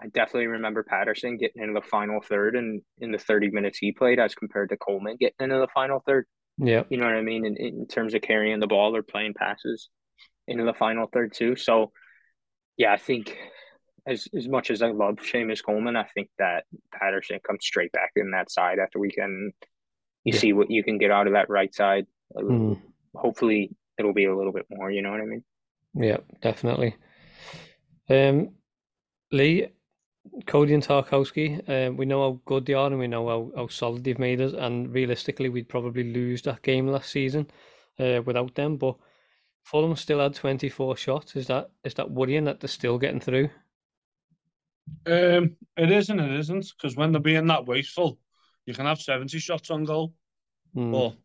I 0.00 0.06
definitely 0.06 0.46
remember 0.48 0.84
Patterson 0.84 1.38
getting 1.38 1.62
into 1.62 1.74
the 1.74 1.86
final 1.86 2.20
third 2.20 2.54
and 2.54 2.82
in 2.98 3.10
the 3.10 3.18
30 3.18 3.50
minutes 3.50 3.78
he 3.78 3.92
played 3.92 4.20
as 4.20 4.34
compared 4.34 4.68
to 4.68 4.76
Coleman 4.76 5.16
getting 5.18 5.36
into 5.40 5.58
the 5.58 5.68
final 5.74 6.02
third. 6.06 6.26
Yeah. 6.58 6.84
You 6.88 6.98
know 6.98 7.06
what 7.06 7.16
I 7.16 7.22
mean? 7.22 7.44
In, 7.44 7.56
in 7.56 7.86
terms 7.86 8.14
of 8.14 8.22
carrying 8.22 8.60
the 8.60 8.66
ball 8.66 8.94
or 8.94 9.02
playing 9.02 9.34
passes 9.34 9.88
into 10.46 10.64
the 10.64 10.74
final 10.74 11.08
third 11.12 11.32
too. 11.34 11.56
So 11.56 11.92
yeah, 12.76 12.92
I 12.92 12.96
think 12.96 13.36
as 14.06 14.28
as 14.36 14.48
much 14.48 14.70
as 14.70 14.82
I 14.82 14.90
love 14.90 15.16
Seamus 15.16 15.64
Coleman, 15.64 15.96
I 15.96 16.04
think 16.14 16.28
that 16.38 16.64
Patterson 16.92 17.38
comes 17.46 17.64
straight 17.64 17.92
back 17.92 18.10
in 18.16 18.30
that 18.32 18.50
side 18.50 18.78
after 18.78 18.98
weekend. 18.98 19.52
You 20.24 20.34
yeah. 20.34 20.40
see 20.40 20.52
what 20.52 20.70
you 20.70 20.84
can 20.84 20.98
get 20.98 21.10
out 21.10 21.26
of 21.26 21.32
that 21.32 21.50
right 21.50 21.74
side. 21.74 22.06
Mm. 22.36 22.80
Hopefully 23.14 23.70
it'll 23.98 24.14
be 24.14 24.26
a 24.26 24.36
little 24.36 24.52
bit 24.52 24.66
more, 24.70 24.90
you 24.90 25.02
know 25.02 25.10
what 25.10 25.20
I 25.20 25.24
mean? 25.24 25.44
Yeah, 25.94 26.18
definitely. 26.42 26.96
Um 28.08 28.50
Lee, 29.30 29.68
Coady 30.46 30.74
and 30.74 30.82
Tarkowski, 30.82 31.68
um, 31.68 31.96
we 31.96 32.06
know 32.06 32.22
how 32.22 32.40
good 32.44 32.66
they 32.66 32.74
are 32.74 32.86
and 32.86 32.98
we 32.98 33.06
know 33.06 33.28
how, 33.28 33.52
how 33.54 33.68
solid 33.68 34.04
they've 34.04 34.18
made 34.18 34.40
us. 34.40 34.52
And 34.52 34.92
realistically, 34.92 35.48
we'd 35.48 35.68
probably 35.68 36.12
lose 36.12 36.42
that 36.42 36.62
game 36.62 36.86
last 36.86 37.10
season 37.10 37.46
uh, 37.98 38.22
without 38.24 38.54
them. 38.54 38.76
But 38.76 38.96
Fulham 39.64 39.96
still 39.96 40.20
had 40.20 40.34
24 40.34 40.96
shots. 40.96 41.36
Is 41.36 41.46
that 41.48 41.70
is 41.84 41.94
that 41.94 42.10
worrying 42.10 42.44
that 42.44 42.60
they're 42.60 42.68
still 42.68 42.98
getting 42.98 43.20
through? 43.20 43.50
Um, 45.06 45.56
it 45.76 45.90
is 45.90 46.08
and 46.08 46.20
it 46.20 46.32
isn't 46.40 46.72
because 46.76 46.96
when 46.96 47.12
they're 47.12 47.20
being 47.20 47.46
that 47.48 47.66
wasteful, 47.66 48.18
you 48.64 48.72
can 48.72 48.86
have 48.86 49.00
70 49.00 49.38
shots 49.38 49.70
on 49.70 49.84
goal. 49.84 50.14
Mm. 50.74 50.92
But 50.92 51.16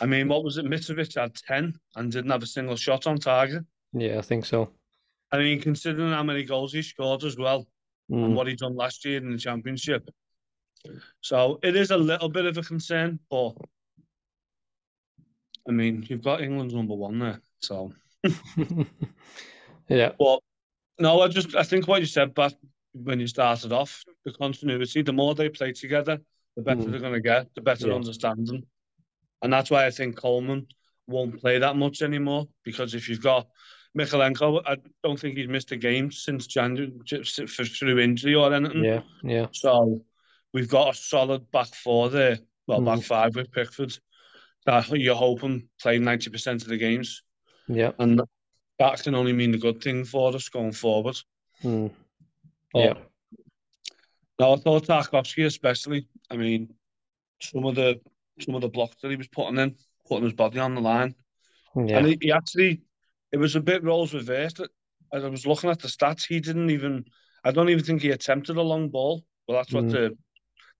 I 0.00 0.06
mean, 0.06 0.28
what 0.28 0.44
was 0.44 0.56
it? 0.56 0.64
Mitrovic 0.64 1.20
had 1.20 1.34
10 1.34 1.74
and 1.96 2.12
didn't 2.12 2.30
have 2.30 2.42
a 2.42 2.46
single 2.46 2.76
shot 2.76 3.06
on 3.06 3.18
target. 3.18 3.64
Yeah, 3.92 4.18
I 4.18 4.22
think 4.22 4.46
so. 4.46 4.70
I 5.30 5.38
mean, 5.38 5.60
considering 5.60 6.12
how 6.12 6.22
many 6.22 6.44
goals 6.44 6.72
he 6.72 6.82
scored 6.82 7.24
as 7.24 7.36
well, 7.36 7.66
mm. 8.10 8.24
and 8.24 8.34
what 8.34 8.46
he 8.46 8.54
done 8.54 8.76
last 8.76 9.04
year 9.04 9.18
in 9.18 9.32
the 9.32 9.38
championship. 9.38 10.08
So 11.20 11.58
it 11.62 11.76
is 11.76 11.90
a 11.90 11.96
little 11.96 12.28
bit 12.28 12.44
of 12.46 12.58
a 12.58 12.62
concern, 12.62 13.18
but 13.30 13.54
I 15.68 15.72
mean, 15.72 16.04
you've 16.08 16.22
got 16.22 16.40
England's 16.40 16.74
number 16.74 16.94
one 16.94 17.18
there, 17.18 17.40
so 17.60 17.92
yeah. 19.88 20.10
But 20.18 20.40
no, 20.98 21.20
I 21.20 21.28
just 21.28 21.54
I 21.54 21.62
think 21.62 21.86
what 21.86 22.00
you 22.00 22.06
said 22.06 22.34
back 22.34 22.52
when 22.92 23.20
you 23.20 23.26
started 23.26 23.72
off, 23.72 24.04
the 24.24 24.32
continuity, 24.32 25.02
the 25.02 25.12
more 25.12 25.34
they 25.34 25.48
play 25.48 25.72
together, 25.72 26.18
the 26.56 26.62
better 26.62 26.80
mm. 26.80 26.90
they're 26.90 27.00
going 27.00 27.12
to 27.14 27.20
get, 27.20 27.54
the 27.54 27.60
better 27.60 27.88
yeah. 27.88 27.94
understanding, 27.94 28.66
and 29.42 29.52
that's 29.52 29.70
why 29.70 29.86
I 29.86 29.90
think 29.90 30.16
Coleman 30.16 30.66
won't 31.06 31.40
play 31.40 31.58
that 31.58 31.76
much 31.76 32.02
anymore 32.02 32.46
because 32.64 32.94
if 32.94 33.08
you've 33.08 33.22
got 33.22 33.46
Mykolenko, 33.98 34.62
I 34.64 34.76
don't 35.02 35.18
think 35.18 35.36
he's 35.36 35.48
missed 35.48 35.72
a 35.72 35.76
game 35.76 36.10
since 36.10 36.46
January 36.46 36.92
for 37.46 37.64
through 37.64 37.98
injury 37.98 38.34
or 38.34 38.54
anything. 38.54 38.84
Yeah, 38.84 39.00
yeah. 39.22 39.46
So 39.52 40.02
we've 40.54 40.68
got 40.68 40.94
a 40.94 40.98
solid 40.98 41.50
back 41.50 41.74
four 41.74 42.08
there. 42.08 42.38
Well, 42.66 42.80
mm. 42.80 42.86
back 42.86 43.02
five 43.02 43.34
with 43.34 43.52
Pickford. 43.52 43.96
That 44.64 44.88
you're 44.90 45.16
hoping 45.16 45.68
play 45.80 45.98
ninety 45.98 46.30
percent 46.30 46.62
of 46.62 46.68
the 46.68 46.78
games. 46.78 47.22
Yeah, 47.68 47.92
and 47.98 48.22
that 48.78 49.02
can 49.02 49.14
only 49.14 49.32
mean 49.32 49.54
a 49.54 49.58
good 49.58 49.82
thing 49.82 50.04
for 50.04 50.34
us 50.34 50.48
going 50.48 50.72
forward. 50.72 51.18
Mm. 51.62 51.90
Yeah. 52.74 52.94
No, 54.38 54.54
I 54.54 54.56
thought 54.56 54.86
Tarkowski 54.86 55.44
especially. 55.44 56.08
I 56.30 56.36
mean, 56.36 56.72
some 57.42 57.66
of 57.66 57.74
the 57.74 58.00
some 58.40 58.54
of 58.54 58.60
the 58.60 58.68
blocks 58.68 58.96
that 59.02 59.10
he 59.10 59.16
was 59.16 59.28
putting 59.28 59.58
in, 59.58 59.76
putting 60.08 60.24
his 60.24 60.32
body 60.32 60.58
on 60.58 60.74
the 60.74 60.80
line, 60.80 61.14
yeah. 61.76 61.98
and 61.98 62.06
he, 62.06 62.18
he 62.20 62.32
actually 62.32 62.82
it 63.32 63.38
was 63.38 63.56
a 63.56 63.60
bit 63.60 63.82
roles 63.82 64.14
reversed. 64.14 64.60
As 65.12 65.24
I 65.24 65.28
was 65.28 65.46
looking 65.46 65.70
at 65.70 65.80
the 65.80 65.88
stats, 65.88 66.26
he 66.26 66.40
didn't 66.40 66.70
even. 66.70 67.04
I 67.44 67.50
don't 67.50 67.70
even 67.70 67.84
think 67.84 68.02
he 68.02 68.10
attempted 68.10 68.56
a 68.56 68.62
long 68.62 68.88
ball. 68.88 69.24
Well, 69.48 69.58
that's 69.58 69.72
what 69.72 69.84
mm. 69.84 69.90
the 69.90 70.16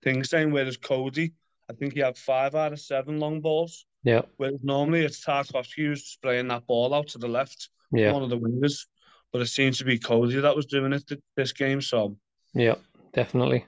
thing's 0.04 0.30
saying. 0.30 0.52
Whereas 0.52 0.76
Coady, 0.76 1.32
I 1.68 1.75
think 1.75 1.94
he 1.94 2.00
had 2.00 2.16
five 2.16 2.54
out 2.54 2.73
of 2.73 2.80
seven 2.80 3.18
long 3.18 3.40
balls. 3.40 3.85
Yeah. 4.04 4.23
Whereas 4.37 4.59
normally 4.62 5.04
it's 5.04 5.25
Tarkowski 5.25 5.87
who's 5.87 6.04
spraying 6.04 6.49
that 6.49 6.66
ball 6.66 6.94
out 6.94 7.09
to 7.09 7.18
the 7.18 7.28
left. 7.28 7.68
Yeah. 7.92 8.12
One 8.12 8.23
of 8.23 8.30
the 8.30 8.38
wingers, 8.38 8.87
but 9.32 9.42
it 9.42 9.47
seems 9.47 9.78
to 9.78 9.85
be 9.85 9.99
Coady 9.99 10.40
that 10.40 10.56
was 10.56 10.66
doing 10.66 10.92
it 10.92 11.11
this 11.37 11.52
game. 11.52 11.80
So. 11.80 12.16
Yeah, 12.54 12.76
definitely. 13.12 13.64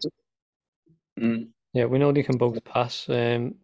Mm. 1.19 1.49
Yeah, 1.73 1.87
we 1.87 1.99
know 1.99 2.13
they 2.13 2.23
can 2.23 2.39
both 2.39 2.63
pass. 2.65 3.09
Um, 3.09 3.57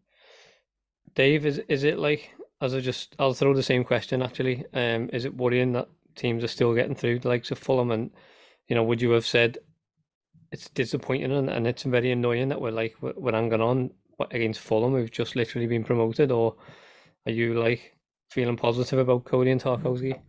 Dave, 1.14 1.47
is 1.47 1.59
is 1.69 1.85
it 1.85 1.99
like 1.99 2.35
as 2.61 2.75
I 2.75 2.81
just, 2.81 3.17
I'll 3.19 3.35
throw 3.35 3.55
the 3.55 3.62
same 3.62 3.85
question 3.85 4.23
actually. 4.23 4.64
Um, 4.75 5.09
is 5.12 5.25
it 5.25 5.37
worrying 5.37 5.73
that 5.73 5.88
teams 6.14 6.45
are 6.45 6.49
still 6.49 6.75
getting 6.75 6.95
through 6.95 7.21
the 7.21 7.29
likes 7.29 7.50
of 7.50 7.59
Fulham? 7.59 7.90
And 7.90 8.11
you 8.69 8.76
know, 8.76 8.85
would 8.85 9.00
you 9.00 9.11
have 9.12 9.26
said 9.26 9.59
it's 10.52 10.69
disappointing 10.71 11.33
and, 11.33 11.49
and 11.49 11.67
it's 11.67 11.85
very 11.85 12.11
annoying 12.11 12.49
that 12.49 12.61
we're 12.61 12.71
like 12.71 12.97
we're, 13.00 13.14
we're 13.17 13.33
hanging 13.33 13.61
on 13.61 13.90
against 14.31 14.61
Fulham, 14.61 14.93
who've 14.93 15.11
just 15.11 15.37
literally 15.37 15.67
been 15.67 15.85
promoted, 15.85 16.31
or 16.31 16.55
are 17.26 17.33
you 17.33 17.55
like 17.55 17.97
feeling 18.31 18.57
positive 18.57 18.99
about 18.99 19.25
Coady 19.25 19.50
and 19.50 19.62
Tarkowski? 19.62 20.21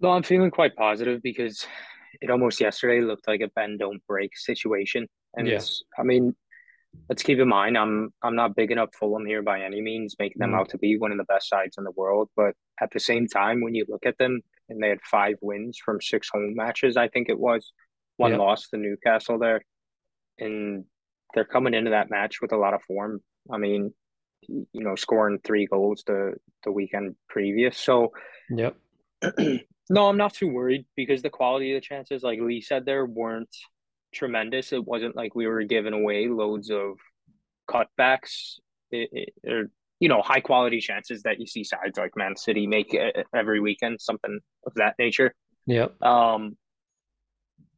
No, 0.00 0.10
I'm 0.10 0.22
feeling 0.22 0.50
quite 0.50 0.74
positive 0.76 1.22
because 1.22 1.66
it 2.22 2.30
almost 2.30 2.60
yesterday 2.60 3.02
looked 3.02 3.28
like 3.28 3.42
a 3.42 3.48
bend 3.48 3.80
don't 3.80 4.04
break 4.06 4.36
situation. 4.36 5.06
And 5.36 5.46
yeah. 5.46 5.60
I 5.98 6.02
mean, 6.02 6.34
let's 7.08 7.22
keep 7.22 7.38
in 7.38 7.48
mind 7.48 7.76
I'm 7.76 8.12
I'm 8.22 8.36
not 8.36 8.56
bigging 8.56 8.78
up 8.78 8.94
Fulham 8.94 9.26
here 9.26 9.42
by 9.42 9.62
any 9.62 9.80
means, 9.80 10.16
making 10.18 10.38
them 10.40 10.52
mm. 10.52 10.58
out 10.58 10.70
to 10.70 10.78
be 10.78 10.96
one 10.98 11.12
of 11.12 11.18
the 11.18 11.24
best 11.24 11.48
sides 11.48 11.76
in 11.78 11.84
the 11.84 11.90
world. 11.92 12.28
But 12.36 12.54
at 12.80 12.90
the 12.92 13.00
same 13.00 13.26
time, 13.26 13.60
when 13.62 13.74
you 13.74 13.84
look 13.88 14.06
at 14.06 14.18
them 14.18 14.40
and 14.68 14.82
they 14.82 14.88
had 14.88 15.00
five 15.02 15.36
wins 15.40 15.78
from 15.84 16.00
six 16.00 16.28
home 16.32 16.54
matches, 16.54 16.96
I 16.96 17.08
think 17.08 17.28
it 17.28 17.38
was 17.38 17.72
one 18.16 18.32
yeah. 18.32 18.38
loss 18.38 18.68
to 18.68 18.76
Newcastle 18.76 19.38
there. 19.38 19.62
And 20.38 20.84
they're 21.34 21.44
coming 21.44 21.74
into 21.74 21.90
that 21.90 22.10
match 22.10 22.40
with 22.40 22.52
a 22.52 22.56
lot 22.56 22.74
of 22.74 22.82
form. 22.82 23.20
I 23.52 23.58
mean, 23.58 23.92
you 24.48 24.66
know, 24.72 24.94
scoring 24.94 25.38
three 25.44 25.66
goals 25.66 26.02
the 26.06 26.34
the 26.64 26.72
weekend 26.72 27.16
previous. 27.28 27.76
So 27.76 28.12
Yep. 28.50 28.76
no, 29.90 30.08
I'm 30.08 30.16
not 30.16 30.34
too 30.34 30.48
worried 30.48 30.86
because 30.96 31.22
the 31.22 31.30
quality 31.30 31.74
of 31.74 31.82
the 31.82 31.86
chances, 31.86 32.22
like 32.22 32.40
Lee 32.40 32.60
said, 32.60 32.84
there 32.84 33.04
weren't 33.06 33.54
tremendous. 34.12 34.72
It 34.72 34.84
wasn't 34.84 35.16
like 35.16 35.34
we 35.34 35.46
were 35.46 35.62
giving 35.62 35.92
away 35.92 36.28
loads 36.28 36.70
of 36.70 36.98
cutbacks 37.68 38.58
it, 38.90 39.08
it, 39.12 39.50
or 39.50 39.70
you 40.00 40.08
know 40.08 40.22
high 40.22 40.40
quality 40.40 40.80
chances 40.80 41.22
that 41.22 41.38
you 41.38 41.46
see 41.46 41.64
sides 41.64 41.98
like 41.98 42.16
Man 42.16 42.36
City 42.36 42.66
make 42.66 42.96
every 43.34 43.60
weekend, 43.60 44.00
something 44.00 44.40
of 44.66 44.74
that 44.74 44.94
nature. 44.98 45.34
Yeah. 45.66 45.88
Um, 46.02 46.56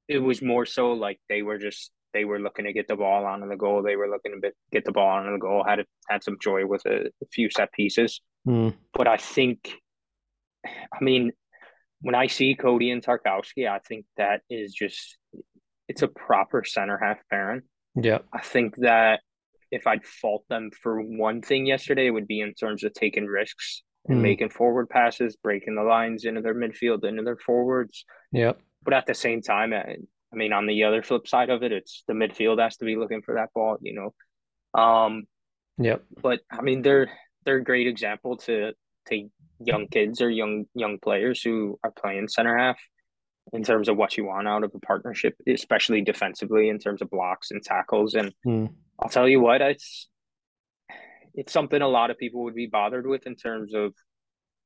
it 0.09 0.19
was 0.19 0.43
more 0.43 0.67
so 0.67 0.93
like 0.93 1.21
they 1.29 1.43
were 1.43 1.59
just 1.59 1.91
they 2.13 2.25
were 2.25 2.39
looking 2.39 2.67
to 2.67 2.73
get 2.73 2.89
the 2.89 2.97
ball 2.97 3.25
onto 3.25 3.49
the 3.49 3.57
goal. 3.57 3.83
They 3.83 3.97
were 3.97 4.09
looking 4.09 4.41
to 4.41 4.53
get 4.71 4.85
the 4.85 4.93
ball 4.93 5.09
onto 5.09 5.33
the 5.33 5.39
goal. 5.39 5.65
Had 5.67 5.85
had 6.09 6.23
some 6.23 6.37
joy 6.41 6.67
with 6.67 6.85
a, 6.87 7.07
a 7.07 7.27
few 7.33 7.49
set 7.51 7.73
pieces. 7.73 8.21
Mm. 8.47 8.75
But 8.93 9.09
I 9.09 9.17
think, 9.17 9.73
I 10.65 11.03
mean, 11.03 11.33
when 12.01 12.15
I 12.15 12.27
see 12.27 12.55
Coady 12.55 12.91
and 12.91 13.03
Tarkowski, 13.03 13.69
I 13.69 13.79
think 13.79 14.05
that 14.17 14.43
is 14.51 14.75
just 14.75 15.17
it's 15.93 16.03
a 16.03 16.09
proper 16.09 16.65
center 16.65 16.99
half 16.99 17.19
pairing. 17.29 17.63
Yeah, 17.95 18.19
I 18.33 18.41
think 18.41 18.77
that 18.79 19.21
if 19.71 19.87
I'd 19.87 20.07
fault 20.07 20.45
them 20.49 20.71
for 20.83 21.03
one 21.03 21.43
thing 21.43 21.67
yesterday, 21.67 22.07
it 22.07 22.11
would 22.11 22.27
be 22.27 22.41
in 22.41 22.55
terms 22.55 22.83
of 22.83 22.95
taking 22.95 23.27
risks 23.27 23.83
and 24.09 24.19
mm. 24.19 24.23
making 24.23 24.49
forward 24.49 24.89
passes, 24.89 25.37
breaking 25.37 25.75
the 25.75 25.83
lines 25.83 26.25
into 26.25 26.41
their 26.41 26.55
midfield, 26.55 27.05
into 27.05 27.23
their 27.23 27.37
forwards. 27.37 28.05
Yeah. 28.33 28.53
But 28.83 28.95
at 28.95 29.07
the 29.07 29.15
same 29.15 29.43
time, 29.43 29.75
I 29.75 29.97
mean, 30.33 30.55
on 30.55 30.67
the 30.67 30.85
other 30.85 31.03
flip 31.03 31.29
side 31.29 31.51
of 31.51 31.63
it, 31.63 31.73
it's 31.73 32.05
the 32.09 32.15
midfield 32.15 32.59
has 32.59 32.79
to 32.79 32.87
be 32.87 32.97
looking 32.97 33.21
for 33.21 33.35
that 33.35 33.51
ball, 33.55 33.77
you 33.83 33.95
know. 33.95 34.81
Um, 34.81 35.25
yep. 35.79 36.03
But 36.23 36.41
I 36.51 36.63
mean, 36.63 36.81
they're 36.81 37.11
they're 37.45 37.57
a 37.57 37.65
great 37.65 37.87
example 37.87 38.39
to 38.39 38.73
to 39.09 39.29
young 39.61 39.87
kids 39.89 40.23
or 40.23 40.31
young 40.31 40.65
young 40.75 40.99
players 40.99 41.43
who 41.43 41.79
are 41.85 41.93
playing 41.93 42.29
center 42.29 42.57
half 42.57 42.81
in 43.53 43.63
terms 43.63 43.89
of 43.89 43.97
what 43.97 44.17
you 44.17 44.25
want 44.25 44.49
out 44.49 44.65
of 44.65 44.73
a 44.75 44.79
partnership, 44.79 45.35
especially 45.47 46.01
defensively 46.01 46.69
in 46.69 46.79
terms 46.79 47.03
of 47.03 47.11
blocks 47.11 47.51
and 47.51 47.63
tackles. 47.63 48.15
And 48.15 48.33
mm. 48.47 48.73
I'll 48.99 49.09
tell 49.09 49.29
you 49.29 49.41
what, 49.41 49.61
it's 49.61 50.09
it's 51.35 51.53
something 51.53 51.81
a 51.81 51.89
lot 51.89 52.11
of 52.11 52.19
people 52.19 52.45
would 52.45 52.55
be 52.55 52.67
bothered 52.67 53.07
with 53.07 53.27
in 53.27 53.37
terms 53.37 53.75
of 53.75 53.95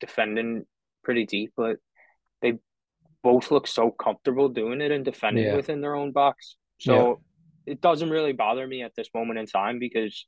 defending 0.01 0.65
pretty 1.05 1.25
deep, 1.25 1.53
but 1.57 1.77
they 2.43 2.55
both 3.23 3.51
look 3.51 3.67
so 3.67 3.91
comfortable 3.91 4.49
doing 4.49 4.81
it 4.81 4.91
and 4.91 5.05
defending 5.05 5.45
yeah. 5.45 5.57
within 5.57 5.81
their 5.81 5.95
own 5.95 6.13
box. 6.13 6.57
So 6.81 7.21
yeah. 7.67 7.73
it 7.73 7.81
doesn't 7.81 8.11
really 8.11 8.33
bother 8.33 8.67
me 8.67 8.83
at 8.83 8.95
this 8.97 9.09
moment 9.15 9.39
in 9.39 9.47
time 9.47 9.79
because 9.79 10.27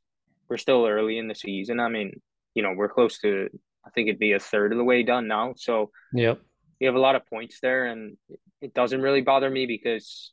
we're 0.49 0.57
still 0.57 0.87
early 0.87 1.19
in 1.19 1.29
the 1.29 1.35
season. 1.35 1.81
I 1.81 1.89
mean, 1.89 2.21
you 2.55 2.63
know, 2.63 2.73
we're 2.75 2.89
close 2.89 3.19
to 3.19 3.49
I 3.85 3.91
think 3.91 4.09
it'd 4.09 4.19
be 4.19 4.33
a 4.33 4.39
third 4.39 4.73
of 4.73 4.79
the 4.79 4.85
way 4.85 5.03
done 5.03 5.29
now. 5.29 5.55
So 5.57 5.91
yep. 6.13 6.41
We 6.81 6.87
have 6.87 6.95
a 6.95 7.01
lot 7.01 7.17
of 7.17 7.27
points 7.27 7.59
there 7.61 7.87
and 7.87 8.17
it 8.61 8.75
doesn't 8.75 9.03
really 9.03 9.21
bother 9.21 9.51
me 9.51 9.67
because 9.67 10.33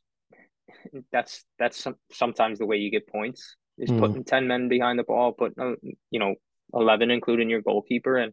that's 1.12 1.44
that's 1.58 1.78
some, 1.82 1.96
sometimes 2.12 2.58
the 2.58 2.66
way 2.66 2.76
you 2.76 2.90
get 2.90 3.08
points 3.08 3.56
is 3.78 3.90
mm. 3.90 3.98
putting 3.98 4.24
10 4.24 4.46
men 4.46 4.68
behind 4.68 4.98
the 4.98 5.04
ball, 5.04 5.32
put 5.32 5.54
uh, 5.58 5.74
you 6.10 6.20
know, 6.20 6.34
11 6.74 7.10
including 7.10 7.50
your 7.50 7.62
goalkeeper 7.62 8.16
and 8.16 8.32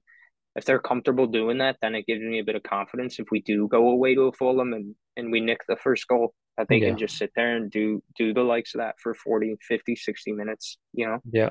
if 0.56 0.66
they're 0.66 0.80
comfortable 0.80 1.26
doing 1.26 1.58
that, 1.60 1.78
then 1.82 1.96
it 1.96 2.06
gives 2.06 2.22
me 2.22 2.40
a 2.40 2.44
bit 2.44 2.56
of 2.56 2.64
confidence 2.64 3.20
if 3.20 3.28
we 3.32 3.42
do 3.42 3.68
go 3.68 3.90
away 3.90 4.14
to 4.16 4.24
a 4.24 4.32
Fulham 4.32 4.74
and, 4.74 4.96
and 5.18 5.32
we 5.32 5.40
nick 5.40 5.62
the 5.68 5.76
first 5.76 6.08
goal 6.08 6.34
that 6.58 6.68
they 6.68 6.78
yeah. 6.78 6.90
can 6.90 6.98
just 6.98 7.18
sit 7.18 7.32
there 7.36 7.56
and 7.56 7.72
do 7.72 8.04
do 8.16 8.34
the 8.34 8.44
likes 8.44 8.76
of 8.76 8.80
that 8.80 8.96
for 9.00 9.14
40, 9.16 9.56
50, 9.68 9.96
60 9.96 10.32
minutes, 10.34 10.78
you 10.94 11.08
know? 11.08 11.20
Yeah, 11.32 11.50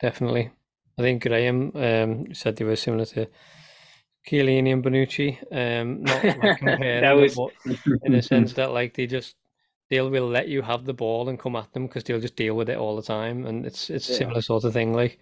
definitely. 0.00 0.50
I 0.98 1.02
think 1.02 1.22
Graham 1.22 1.72
um, 1.74 2.34
said 2.34 2.56
they 2.56 2.64
were 2.64 2.76
similar 2.76 3.06
to 3.06 3.28
Chiellini 4.28 4.72
and 4.72 4.84
Bonucci. 4.84 5.38
Um, 5.52 6.02
not 6.02 6.24
like 6.62 6.80
that 6.80 7.12
was... 7.12 7.38
in 8.04 8.14
a 8.14 8.22
sense 8.22 8.52
that 8.54 8.72
like 8.72 8.94
they 8.94 9.06
just 9.06 9.36
they'll 9.90 10.10
will 10.10 10.28
let 10.28 10.48
you 10.48 10.62
have 10.62 10.84
the 10.84 10.94
ball 10.94 11.28
and 11.28 11.38
come 11.38 11.56
at 11.56 11.72
them 11.72 11.86
because 11.86 12.04
they'll 12.04 12.20
just 12.20 12.36
deal 12.36 12.54
with 12.54 12.68
it 12.68 12.76
all 12.76 12.96
the 12.96 13.02
time, 13.02 13.46
and 13.46 13.66
it's 13.66 13.90
it's 13.90 14.08
a 14.08 14.12
yeah. 14.12 14.18
similar 14.18 14.40
sort 14.42 14.64
of 14.64 14.72
thing. 14.72 14.92
Like 14.92 15.18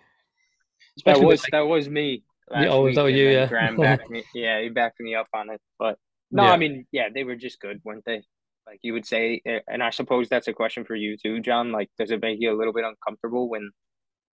that 1.05 1.21
was 1.21 1.43
like, 1.43 1.53
that 1.53 1.67
was 1.67 1.89
me 1.89 2.25
yeah, 2.51 2.69
oh, 2.69 2.83
was 2.83 2.95
that 2.97 3.07
you? 3.07 3.29
Yeah, 3.29 3.47
Graham 3.47 3.77
backed 3.81 4.09
me. 4.09 4.25
Yeah, 4.35 4.61
he 4.61 4.69
backed 4.69 5.01
me 5.01 5.15
up 5.15 5.29
on 5.33 5.51
it. 5.51 5.61
But 5.79 5.99
no, 6.31 6.45
yeah. 6.45 6.53
I 6.53 6.57
mean, 6.57 6.87
yeah, 6.93 7.09
they 7.13 7.25
were 7.25 7.37
just 7.37 7.61
good, 7.61 7.81
weren't 7.85 8.05
they? 8.05 8.23
Like 8.67 8.81
you 8.83 8.93
would 8.93 9.07
say, 9.07 9.43
and 9.69 9.83
I 9.83 9.91
suppose 9.91 10.29
that's 10.29 10.49
a 10.49 10.53
question 10.53 10.85
for 10.85 10.95
you 10.95 11.17
too, 11.17 11.41
John. 11.41 11.73
Like, 11.73 11.91
does 11.99 12.11
it 12.11 12.21
make 12.21 12.39
you 12.41 12.53
a 12.53 12.59
little 12.59 12.73
bit 12.73 12.85
uncomfortable 12.85 13.49
when 13.49 13.71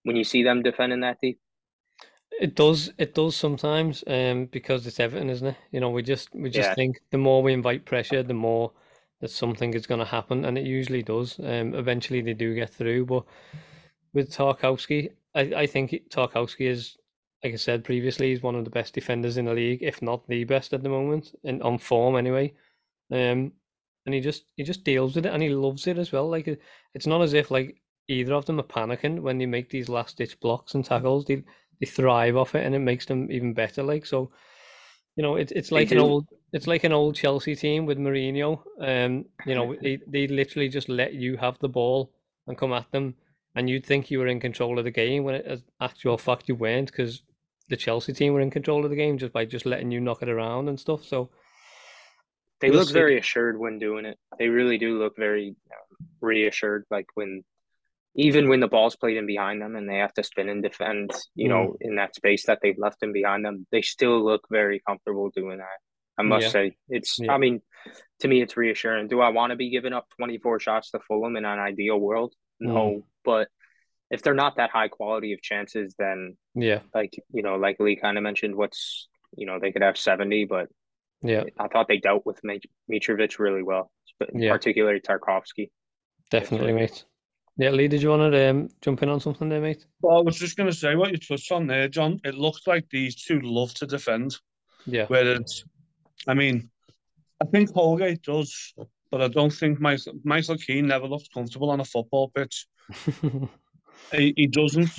when 0.04 0.16
you 0.16 0.24
see 0.24 0.44
them 0.44 0.64
defending 0.64 1.02
that 1.02 1.18
deep? 1.22 1.40
It 2.40 2.56
does. 2.56 2.92
It 2.98 3.14
does 3.14 3.36
sometimes, 3.36 4.04
um, 4.08 4.46
because 4.46 4.86
it's 4.88 5.00
Everton, 5.00 5.30
isn't 5.30 5.48
it? 5.48 5.58
You 5.72 5.80
know, 5.80 5.90
we 5.90 6.04
just 6.04 6.34
we 6.34 6.50
just 6.50 6.70
yeah. 6.70 6.76
think 6.76 7.00
the 7.12 7.18
more 7.18 7.44
we 7.44 7.54
invite 7.54 7.86
pressure, 7.86 8.24
the 8.24 8.34
more 8.34 8.72
that 9.22 9.30
something 9.30 9.74
is 9.74 9.88
going 9.88 10.00
to 10.00 10.06
happen, 10.06 10.46
and 10.46 10.58
it 10.58 10.66
usually 10.66 11.04
does. 11.04 11.40
Um, 11.40 11.74
eventually 11.76 12.22
they 12.22 12.34
do 12.34 12.56
get 12.56 12.70
through, 12.70 13.06
but 13.06 13.24
with 14.14 14.32
Tarkowski, 14.32 15.12
I 15.36 15.42
I 15.42 15.68
think 15.68 15.92
Tarkowski 16.10 16.68
is 16.68 16.98
like 17.44 17.54
I 17.54 17.58
said 17.58 17.84
previously, 17.84 18.30
he's 18.30 18.42
one 18.42 18.56
of 18.56 18.64
the 18.64 18.72
best 18.72 18.94
defenders 18.94 19.38
in 19.38 19.46
the 19.46 19.54
league, 19.54 19.84
if 19.84 20.02
not 20.02 20.28
the 20.28 20.46
best 20.46 20.74
at 20.74 20.82
the 20.82 20.90
moment, 20.90 21.36
and 21.44 21.62
on 21.62 21.78
form 21.78 22.16
anyway. 22.16 22.54
Um, 23.12 23.52
and 24.06 24.14
he 24.14 24.22
just 24.22 24.46
he 24.56 24.64
just 24.64 24.84
deals 24.84 25.16
with 25.16 25.26
it, 25.26 25.34
and 25.34 25.44
he 25.44 25.50
loves 25.50 25.88
it 25.88 25.98
as 25.98 26.12
well. 26.12 26.30
Like 26.30 26.48
it's 26.94 27.08
not 27.08 27.22
as 27.22 27.34
if 27.34 27.52
like 27.52 27.82
either 28.08 28.34
of 28.34 28.46
them 28.46 28.60
are 28.60 28.64
panicking 28.64 29.20
when 29.22 29.38
they 29.38 29.46
make 29.46 29.70
these 29.70 29.90
last 29.90 30.18
ditch 30.18 30.40
blocks 30.40 30.76
and 30.76 30.86
tackles. 30.86 31.26
They 31.26 31.44
they 31.80 31.86
thrive 31.86 32.36
off 32.36 32.56
it, 32.56 32.66
and 32.66 32.76
it 32.76 32.80
makes 32.80 33.06
them 33.06 33.32
even 33.32 33.54
better. 33.54 33.84
Like 33.84 34.06
so, 34.06 34.32
you 35.16 35.24
know, 35.24 35.36
it's 35.36 35.52
it's 35.52 35.72
like 35.72 35.92
an 35.92 36.00
old 36.00 36.28
it's 36.52 36.68
like 36.68 36.84
an 36.84 36.94
old 36.94 37.16
Chelsea 37.16 37.56
team 37.56 37.86
with 37.86 37.98
Mourinho. 37.98 38.62
Um, 38.80 39.26
you 39.46 39.56
know, 39.56 39.76
they 39.82 40.00
they 40.08 40.28
literally 40.28 40.70
just 40.70 40.90
let 40.90 41.14
you 41.14 41.38
have 41.38 41.58
the 41.60 41.70
ball 41.70 42.12
and 42.48 42.58
come 42.58 42.74
at 42.74 42.92
them, 42.92 43.16
and 43.56 43.70
you'd 43.70 43.86
think 43.86 44.12
you 44.12 44.20
were 44.20 44.28
in 44.28 44.40
control 44.40 44.78
of 44.78 44.86
the 44.86 44.92
game 44.92 45.24
when 45.24 45.36
it, 45.36 45.64
actual 45.82 46.18
fact 46.18 46.48
you 46.48 46.56
weren't 46.56 46.92
because 46.92 47.24
the 47.70 47.78
Chelsea 47.78 48.14
team 48.14 48.34
were 48.34 48.42
in 48.42 48.52
control 48.52 48.84
of 48.84 48.90
the 48.90 48.96
game 48.96 49.18
just 49.18 49.34
by 49.34 49.46
just 49.46 49.66
letting 49.66 49.92
you 49.92 50.00
knock 50.00 50.22
it 50.22 50.30
around 50.30 50.70
and 50.70 50.80
stuff. 50.80 51.04
So 51.04 51.30
they 52.64 52.72
look 52.72 52.92
very 52.92 53.18
assured 53.18 53.60
when 53.60 53.80
doing 53.80 54.06
it. 54.06 54.18
They 54.40 54.48
really 54.48 54.78
do 54.78 54.98
look 54.98 55.18
very 55.18 55.50
um, 55.72 56.08
reassured. 56.22 56.86
Like 56.90 57.08
when, 57.16 57.44
even 58.16 58.48
when 58.48 58.60
the 58.60 58.68
ball's 58.68 58.96
played 58.96 59.18
in 59.18 59.26
behind 59.26 59.62
them 59.62 59.76
and 59.76 59.90
they 59.90 59.98
have 59.98 60.14
to 60.14 60.24
spin 60.24 60.50
and 60.50 60.62
defend, 60.62 61.12
you 61.36 61.48
mm. 61.48 61.50
know, 61.50 61.76
in 61.82 61.96
that 61.96 62.16
space 62.16 62.46
that 62.46 62.60
they've 62.62 62.78
left 62.78 63.02
in 63.02 63.12
behind 63.12 63.44
them, 63.44 63.66
they 63.72 63.82
still 63.82 64.24
look 64.24 64.46
very 64.52 64.82
comfortable 64.88 65.30
doing 65.30 65.58
that. 65.58 65.80
I 66.18 66.22
must 66.22 66.44
yeah. 66.44 66.50
say, 66.50 66.78
it's. 66.90 67.18
Yeah. 67.20 67.34
I 67.34 67.38
mean, 67.40 67.62
to 68.20 68.28
me, 68.28 68.42
it's 68.42 68.56
reassuring. 68.56 69.08
Do 69.08 69.20
I 69.22 69.30
want 69.30 69.50
to 69.50 69.56
be 69.56 69.72
giving 69.72 69.94
up 69.94 70.06
twenty 70.16 70.38
four 70.38 70.60
shots 70.60 70.92
to 70.92 71.00
Fulham 71.08 71.36
in 71.38 71.46
an 71.46 71.58
ideal 71.60 72.00
world? 72.00 72.34
No, 72.60 72.74
mm. 72.74 73.04
but 73.26 73.48
if 74.12 74.22
they're 74.22 74.36
not 74.36 74.58
that 74.58 74.70
high 74.70 74.90
quality 74.90 75.34
of 75.34 75.42
chances, 75.42 75.96
then 75.98 76.38
yeah, 76.54 76.82
like 76.94 77.16
you 77.34 77.42
know, 77.42 77.56
like 77.56 77.80
Lee 77.80 77.96
kind 77.96 78.18
of 78.18 78.24
mentioned, 78.24 78.56
what's 78.56 79.08
you 79.36 79.48
know 79.48 79.58
they 79.60 79.72
could 79.72 79.82
have 79.82 79.98
seventy, 79.98 80.46
but 80.46 80.68
yeah, 81.24 81.46
I 81.60 81.68
thought 81.68 81.88
they 81.88 81.98
dealt 81.98 82.28
with 82.28 82.40
Mitrovic 82.92 83.40
really 83.40 83.64
well, 83.64 83.90
yeah. 84.36 84.52
particularly 84.52 85.02
Tarkowski. 85.02 85.72
Definitely, 86.30 86.74
mate. 86.74 87.06
Yeah, 87.58 87.70
Lee, 87.70 87.88
did 87.88 88.02
you 88.02 88.10
want 88.10 88.34
to 88.34 88.50
um, 88.50 88.70
jump 88.82 89.04
in 89.04 89.10
on 89.10 89.20
something 89.20 89.48
there, 89.48 89.62
mate? 89.62 89.86
Well, 90.02 90.18
I 90.18 90.22
was 90.22 90.38
just 90.38 90.58
going 90.58 90.70
to 90.70 90.76
say 90.76 90.96
what 90.96 91.12
you 91.12 91.18
touched 91.18 91.52
on 91.52 91.68
there, 91.68 91.88
John. 91.88 92.20
It 92.24 92.36
looks 92.36 92.66
like 92.66 92.90
these 92.90 93.16
two 93.16 93.42
love 93.42 93.74
to 93.76 93.86
defend. 93.86 94.36
Yeah. 94.86 95.06
Whereas, 95.08 95.64
I 96.28 96.34
mean, 96.34 96.70
I 97.42 97.46
think 97.46 97.72
Holgate 97.72 98.24
does, 98.24 98.74
but 99.12 99.22
I 99.22 99.28
don't 99.28 99.54
think 99.54 99.80
Michael, 99.80 100.14
Michael 100.24 100.58
Keane 100.58 100.88
never 100.88 101.08
looked 101.08 101.32
comfortable 101.32 101.70
on 101.70 101.80
a 101.80 101.86
football 101.86 102.30
pitch. 102.30 102.66
He, 104.12 104.34
he 104.36 104.48
doesn't. 104.48 104.92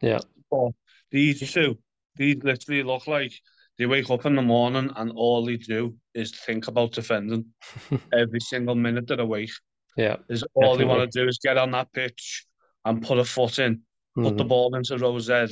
Yeah. 0.00 0.20
But 0.50 0.72
these 1.10 1.52
two, 1.52 1.78
these 2.16 2.42
literally 2.42 2.82
look 2.82 3.06
like 3.06 3.32
they 3.78 3.86
wake 3.86 4.10
up 4.10 4.26
in 4.26 4.34
the 4.34 4.42
morning 4.42 4.90
and 4.96 5.12
all 5.12 5.44
they 5.44 5.56
do 5.56 5.96
is 6.14 6.32
think 6.32 6.68
about 6.68 6.92
defending 6.92 7.46
every 8.12 8.40
single 8.40 8.74
minute 8.74 9.06
they're 9.06 9.20
awake. 9.20 9.52
Yeah, 9.96 10.16
Is 10.28 10.44
all 10.54 10.76
they 10.76 10.84
want 10.84 11.10
to 11.10 11.20
do 11.20 11.28
is 11.28 11.38
get 11.38 11.58
on 11.58 11.70
that 11.72 11.92
pitch 11.92 12.46
and 12.84 13.02
put 13.02 13.18
a 13.18 13.24
foot 13.24 13.58
in, 13.58 13.82
put 14.22 14.36
the 14.36 14.44
mhm, 14.44 14.48
ball 14.48 14.74
into 14.74 14.96
Row 14.98 15.18
Z, 15.18 15.48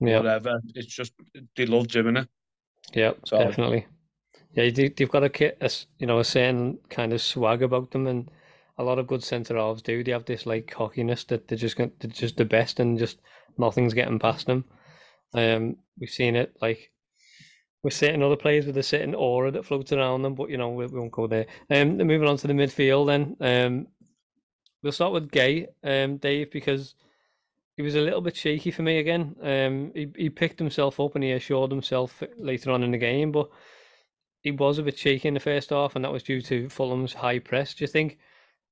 yeah, 0.00 0.16
whatever. 0.18 0.60
It's 0.74 0.86
just 0.94 1.12
they 1.56 1.66
love 1.66 1.88
doing 1.88 2.16
it. 2.16 2.28
yeah, 2.94 3.12
So- 3.24 3.38
definitely. 3.38 3.86
Yeah, 4.56 4.70
they, 4.70 4.88
they've 4.88 5.10
got 5.10 5.24
a, 5.24 5.64
a 5.64 5.70
you 5.98 6.06
know, 6.06 6.20
a 6.20 6.24
certain 6.24 6.78
kind 6.88 7.12
of 7.12 7.20
swag 7.20 7.62
about 7.62 7.90
them, 7.90 8.06
and 8.06 8.30
a 8.78 8.84
lot 8.84 8.98
of 9.00 9.06
good 9.08 9.22
centre 9.22 9.56
halves 9.56 9.82
do. 9.82 10.04
They 10.04 10.12
have 10.12 10.24
this 10.26 10.46
like 10.46 10.70
cockiness 10.70 11.24
that 11.24 11.48
they're 11.48 11.58
just 11.58 11.76
going, 11.76 11.90
they're 11.98 12.10
just 12.10 12.36
the 12.36 12.44
best, 12.44 12.78
and 12.80 12.96
just 12.98 13.18
nothing's 13.58 13.94
getting 13.94 14.20
past 14.20 14.46
them. 14.46 14.64
Um, 15.34 15.76
we've 15.98 16.08
seen 16.10 16.36
it 16.36 16.56
like 16.62 16.92
with 17.84 17.92
certain 17.92 18.22
other 18.22 18.34
players 18.34 18.66
with 18.66 18.78
a 18.78 18.82
certain 18.82 19.14
aura 19.14 19.50
that 19.50 19.64
floats 19.64 19.92
around 19.92 20.22
them, 20.22 20.34
but 20.34 20.48
you 20.50 20.56
know 20.56 20.70
we, 20.70 20.86
we 20.86 20.98
won't 20.98 21.12
go 21.12 21.26
there. 21.26 21.46
Um, 21.70 21.98
moving 21.98 22.26
on 22.26 22.38
to 22.38 22.46
the 22.48 22.54
midfield, 22.54 23.06
then 23.06 23.36
um, 23.40 23.86
we'll 24.82 24.90
start 24.90 25.12
with 25.12 25.30
Gueye, 25.30 25.68
um, 25.84 26.16
Dave, 26.16 26.50
because 26.50 26.94
he 27.76 27.82
was 27.82 27.94
a 27.94 28.00
little 28.00 28.22
bit 28.22 28.36
shaky 28.36 28.70
for 28.70 28.82
me 28.82 28.98
again. 28.98 29.36
Um, 29.42 29.92
he 29.94 30.10
he 30.16 30.30
picked 30.30 30.58
himself 30.58 30.98
up 30.98 31.14
and 31.14 31.22
he 31.22 31.32
assured 31.32 31.70
himself 31.70 32.22
later 32.38 32.70
on 32.70 32.82
in 32.82 32.90
the 32.90 32.98
game, 32.98 33.30
but 33.30 33.50
he 34.40 34.50
was 34.50 34.78
a 34.78 34.82
bit 34.82 34.98
shaky 34.98 35.28
in 35.28 35.34
the 35.34 35.40
first 35.40 35.70
half, 35.70 35.94
and 35.94 36.04
that 36.04 36.12
was 36.12 36.22
due 36.22 36.40
to 36.40 36.68
Fulham's 36.70 37.12
high 37.12 37.38
press. 37.38 37.74
Do 37.74 37.84
you 37.84 37.88
think 37.88 38.18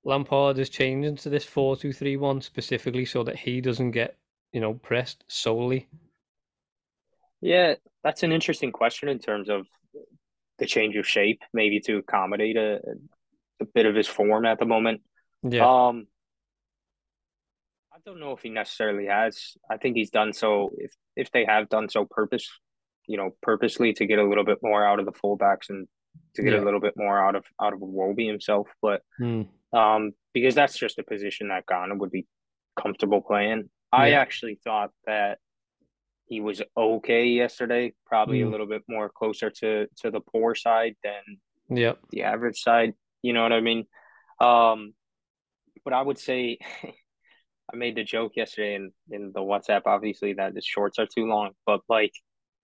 Lampard 0.05 0.57
has 0.57 0.70
changed 0.70 1.07
into 1.07 1.29
this 1.29 1.44
four-two-three-one 1.44 2.40
specifically 2.40 3.05
so 3.05 3.22
that 3.25 3.37
he 3.37 3.61
doesn't 3.61 3.90
get 3.90 4.16
you 4.53 4.61
know 4.62 4.72
pressed 4.72 5.25
solely? 5.29 5.87
Yeah, 7.43 7.75
that's 8.05 8.23
an 8.23 8.33
interesting 8.33 8.73
question 8.73 9.09
in 9.09 9.19
terms 9.19 9.51
of 9.51 9.67
the 10.59 10.67
change 10.67 10.97
of 10.97 11.07
shape, 11.07 11.41
maybe 11.53 11.81
to 11.81 11.97
accommodate 11.99 12.57
a, 12.57 12.81
a 13.61 13.65
bit 13.75 13.85
of 13.87 13.95
his 13.95 14.07
form 14.07 14.47
at 14.47 14.59
the 14.59 14.65
moment. 14.65 15.03
Yeah, 15.43 15.67
Um, 15.67 16.07
I 17.93 17.97
don't 18.07 18.21
know 18.21 18.33
if 18.33 18.41
he 18.43 18.49
necessarily 18.49 19.07
has. 19.07 19.55
I 19.71 19.77
think 19.77 19.97
he's 19.97 20.11
done 20.11 20.33
so 20.33 20.71
if 20.79 20.93
if 21.17 21.31
they 21.33 21.45
have 21.45 21.69
done 21.69 21.89
so 21.89 22.05
purpose, 22.09 22.49
you 23.07 23.17
know, 23.17 23.31
purposely 23.43 23.93
to 23.95 24.07
get 24.07 24.19
a 24.19 24.25
little 24.27 24.45
bit 24.45 24.59
more 24.63 24.87
out 24.87 24.99
of 25.01 25.05
the 25.07 25.13
fullbacks 25.13 25.69
and 25.69 25.87
to 26.35 26.43
get 26.43 26.53
Yeah. 26.55 26.61
a 26.61 26.65
little 26.65 26.81
bit 26.81 26.95
more 26.97 27.23
out 27.23 27.35
of 27.35 27.45
out 27.61 27.73
of 27.75 27.81
Iwobi 27.81 28.27
himself. 28.27 28.69
But 28.81 29.03
Hmm. 29.19 29.43
um, 29.73 30.13
because 30.33 30.55
that's 30.55 30.79
just 30.79 30.99
a 30.99 31.03
position 31.05 31.49
that 31.49 31.67
Gana 31.67 31.95
would 31.97 32.11
be 32.11 32.27
comfortable 32.77 33.21
playing. 33.21 33.69
I 33.93 34.13
actually 34.13 34.59
thought 34.65 34.91
that 35.07 35.39
he 36.33 36.40
was 36.40 36.62
okay 36.77 37.25
yesterday, 37.42 37.85
probably 38.12 38.40
a 38.40 38.47
Mm. 38.47 38.53
little 38.53 38.71
bit 38.75 38.83
more 38.97 39.09
closer 39.21 39.49
to 39.61 39.71
to 40.01 40.11
the 40.14 40.23
poor 40.33 40.55
side 40.66 40.95
than 41.07 41.23
yeah, 41.83 41.95
the 42.11 42.23
average 42.33 42.61
side. 42.68 42.92
You 43.27 43.33
know 43.35 43.42
what 43.47 43.53
I 43.61 43.61
mean? 43.61 43.81
Um, 44.40 44.79
but 45.85 45.92
I 45.92 46.03
would 46.07 46.18
say 46.29 46.59
I 47.73 47.77
made 47.77 47.97
the 47.97 48.05
joke 48.14 48.33
yesterday 48.42 48.75
in 48.79 48.85
in 49.16 49.23
the 49.37 49.45
WhatsApp, 49.51 49.83
obviously 49.87 50.33
that 50.35 50.55
his 50.55 50.64
shorts 50.75 50.99
are 50.99 51.09
too 51.14 51.27
long, 51.35 51.51
but 51.66 51.81
like 51.88 52.14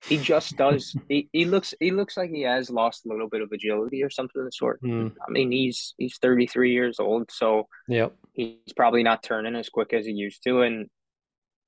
he 0.09 0.17
just 0.17 0.57
does. 0.57 0.83
he, 1.13 1.29
he 1.33 1.45
looks 1.45 1.75
he 1.85 1.91
looks 1.91 2.17
like 2.17 2.31
he 2.31 2.43
has 2.55 2.71
lost 2.71 3.05
a 3.05 3.09
little 3.13 3.29
bit 3.35 3.43
of 3.43 3.51
agility 3.53 4.03
or 4.03 4.11
something 4.11 4.41
of 4.41 4.47
the 4.47 4.53
sort. 4.63 4.79
Hmm. 4.81 5.09
I 5.27 5.31
mean, 5.31 5.51
he's 5.53 5.95
he's 5.99 6.17
thirty 6.25 6.47
three 6.47 6.73
years 6.73 6.97
old, 7.01 7.31
so 7.31 7.69
yeah, 7.89 8.09
he's 8.33 8.73
probably 8.81 9.03
not 9.03 9.23
turning 9.23 9.57
as 9.57 9.69
quick 9.69 9.93
as 9.93 10.07
he 10.07 10.13
used 10.13 10.43
to, 10.45 10.63
and 10.63 10.89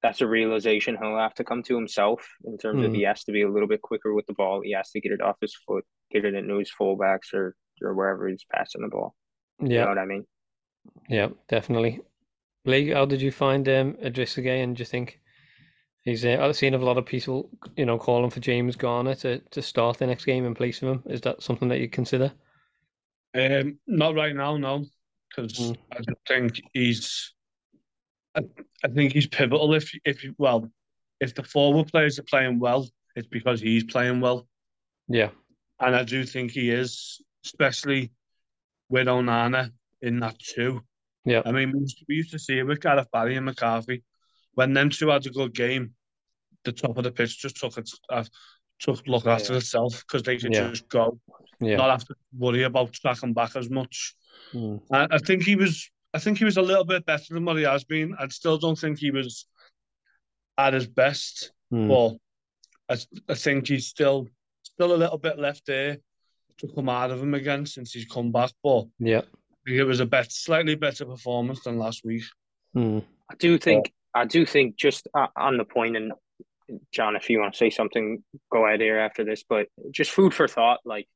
that's 0.03 0.21
a 0.23 0.27
realization 0.27 0.97
he'll 1.01 1.19
have 1.19 1.35
to 1.35 1.45
come 1.45 1.63
to 1.65 1.75
himself 1.77 2.27
in 2.45 2.57
terms 2.59 2.83
of 2.83 2.93
Mhm. 2.93 2.97
he 2.97 3.03
has 3.03 3.25
to 3.25 3.33
be 3.33 3.43
a 3.43 3.51
little 3.51 3.69
bit 3.69 3.83
quicker 3.83 4.15
with 4.15 4.27
the 4.27 4.35
ball. 4.35 4.61
He 4.63 4.73
has 4.73 4.91
to 4.93 5.01
get 5.01 5.13
it 5.13 5.21
off 5.21 5.37
his 5.41 5.55
foot, 5.67 5.85
get 6.11 6.25
it 6.25 6.35
into 6.35 6.59
his 6.59 6.71
fullbacks 6.73 7.35
or 7.35 7.57
or 7.83 7.95
wherever 7.95 8.29
he's 8.29 8.45
passing 8.53 8.83
the 8.83 8.89
ball. 8.89 9.15
You 9.61 9.69
know 9.69 9.75
yeah, 9.75 9.89
what 9.89 9.99
I 9.99 10.05
mean? 10.07 10.27
yeah, 11.09 11.29
definitely. 11.49 12.01
Lee, 12.65 12.91
how 12.91 13.07
did 13.07 13.23
you 13.23 13.33
find 13.33 13.69
um, 13.69 13.95
Idrissa 13.95 14.45
Gueye, 14.45 14.63
and 14.63 14.77
do 14.77 14.83
you 14.83 14.87
think 14.87 15.21
he's? 16.05 16.25
Uh, 16.25 16.39
I've 16.41 16.57
seen 16.57 16.75
a 16.75 16.79
lot 16.79 16.99
of 16.99 17.07
people, 17.07 17.51
you 17.77 17.87
know, 17.87 17.99
calling 17.99 18.31
for 18.31 18.41
James 18.41 18.77
Garner 18.77 19.15
to, 19.17 19.41
to 19.41 19.63
start 19.63 19.99
the 19.99 20.07
next 20.07 20.25
game 20.27 20.47
in 20.47 20.55
place 20.55 20.83
of 20.83 20.89
him. 20.91 21.03
Is 21.07 21.21
that 21.23 21.43
something 21.43 21.69
that 21.69 21.81
you 21.81 21.89
consider? 21.89 22.33
Um, 23.35 23.79
not 23.87 24.15
right 24.15 24.35
now, 24.35 24.57
no, 24.57 24.85
because 25.29 25.53
Mm. 25.59 25.77
I 25.93 25.97
just 25.99 26.19
think 26.27 26.61
he's. 26.73 27.33
I, 28.37 28.41
I 28.85 28.89
think 28.89 29.13
he's 29.13 29.27
pivotal. 29.27 29.75
If 29.75 29.93
if 30.05 30.25
well, 30.39 30.71
if 31.21 31.35
the 31.35 31.43
forward 31.43 31.91
players 31.91 32.19
are 32.19 32.25
playing 32.25 32.59
well, 32.59 32.89
it's 33.17 33.27
because 33.27 33.61
he's 33.61 33.85
playing 33.85 34.21
well, 34.21 34.47
Yeah, 35.09 35.31
and 35.81 35.95
I 35.97 36.05
do 36.05 36.25
think 36.25 36.53
he 36.53 36.71
is, 36.71 37.21
especially 37.45 38.13
with 38.89 39.07
Onana 39.07 39.71
in 40.03 40.21
that 40.21 40.39
too. 40.39 40.83
yeah, 41.25 41.43
I 41.45 41.53
mean, 41.53 41.73
we 41.73 41.81
used, 41.81 41.99
to, 41.99 42.05
we 42.09 42.15
used 42.17 42.31
to 42.33 42.39
see 42.39 42.59
it 42.59 42.65
with 42.67 42.81
Gareth 42.81 43.09
Barry 43.13 43.37
and 43.37 43.47
McCarthy. 43.47 44.03
When 44.55 44.73
them 44.75 44.91
two 44.91 45.09
had 45.09 45.27
a 45.27 45.31
good 45.31 45.55
game, 45.55 45.95
the 46.65 46.73
top 46.73 46.97
of 46.99 47.05
the 47.05 47.13
pitch 47.13 47.39
just 47.39 47.57
took 47.57 47.77
it, 47.79 47.89
uh, 48.09 48.25
took 48.79 49.07
look 49.07 49.27
after 49.27 49.53
Yeah. 49.53 49.59
itself 49.59 50.03
because 50.07 50.23
they 50.23 50.39
could 50.39 50.55
Yeah. 50.55 50.71
just 50.71 50.89
go, 50.89 51.21
yeah. 51.61 51.77
not 51.77 51.91
have 51.91 52.05
to 52.07 52.15
worry 52.37 52.63
about 52.65 52.93
tracking 52.93 53.33
back 53.35 53.57
as 53.57 53.69
much. 53.71 54.15
Mm. 54.55 54.81
I, 54.91 55.07
I 55.11 55.19
think 55.19 55.43
he 55.45 55.57
was. 55.57 55.91
I 56.13 56.19
think 56.19 56.39
he 56.39 56.45
was 56.45 56.57
a 56.57 56.63
little 56.63 56.85
bit 56.85 57.07
better 57.07 57.35
than 57.35 57.45
what 57.45 57.57
he 57.57 57.63
has 57.65 57.85
been. 57.85 58.15
I 58.19 58.27
still 58.29 58.59
don't 58.59 58.79
think 58.79 58.99
he 58.99 59.11
was 59.11 59.47
at 60.59 60.75
his 60.75 60.87
best, 60.87 61.53
Mm. 61.73 61.89
but 61.89 62.17
I, 62.95 63.33
I 63.33 63.35
think 63.37 63.69
he's 63.69 63.87
still 63.87 64.27
still 64.63 64.93
a 64.93 64.97
little 64.97 65.19
bit 65.19 65.39
left 65.39 65.67
there 65.67 65.99
to 66.59 66.69
come 66.75 66.89
out 66.89 67.11
of 67.13 67.23
him 67.23 67.35
again 67.35 67.65
since 67.65 67.93
he's 67.93 68.07
come 68.07 68.33
back. 68.33 68.51
But 68.63 68.87
Yeah. 68.99 69.19
I 69.21 69.57
think 69.65 69.79
it 69.79 69.85
was 69.85 70.01
a 70.01 70.07
bet, 70.07 70.33
slightly 70.33 70.75
better 70.75 71.05
performance 71.05 71.63
than 71.63 71.79
last 71.79 72.05
week. 72.05 72.25
Mm. 72.75 73.05
I 73.31 73.35
do 73.37 73.57
think 73.59 73.93
I 74.13 74.25
do 74.25 74.45
think 74.45 74.77
just 74.77 75.07
uh, 75.15 75.29
on 75.37 75.57
the 75.59 75.65
point, 75.65 75.97
and 75.97 76.13
John, 76.93 77.15
if 77.15 77.31
you 77.31 77.39
want 77.39 77.55
to 77.55 77.59
say 77.59 77.71
something, 77.71 78.25
go 78.51 78.67
ahead 78.67 78.81
here 78.81 78.99
after 78.99 79.25
this. 79.25 79.45
But 79.49 79.69
just 79.93 80.11
food 80.11 80.35
for 80.35 80.49
thought, 80.49 80.81
like 80.85 81.07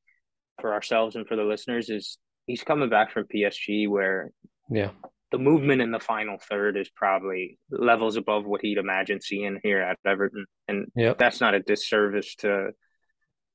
for 0.60 0.72
ourselves 0.72 1.16
and 1.16 1.26
for 1.26 1.34
the 1.34 1.42
listeners, 1.42 1.90
is 1.90 2.16
he's 2.46 2.62
coming 2.62 2.88
back 2.88 3.10
from 3.10 3.24
PSG, 3.24 3.88
where 3.88 4.30
Yeah. 4.70 4.90
the 5.30 5.38
movement 5.38 5.82
in 5.82 5.90
the 5.90 5.98
final 6.00 6.38
third 6.38 6.76
is 6.76 6.88
probably 6.90 7.58
levels 7.70 8.16
above 8.16 8.44
what 8.46 8.60
he'd 8.62 8.78
imagine 8.78 9.20
seeing 9.20 9.58
here 9.62 9.80
at 9.80 9.98
Everton, 10.06 10.46
and 10.68 10.86
Yep. 10.96 11.18
that's 11.18 11.40
not 11.40 11.54
a 11.54 11.60
disservice 11.60 12.34
to 12.36 12.70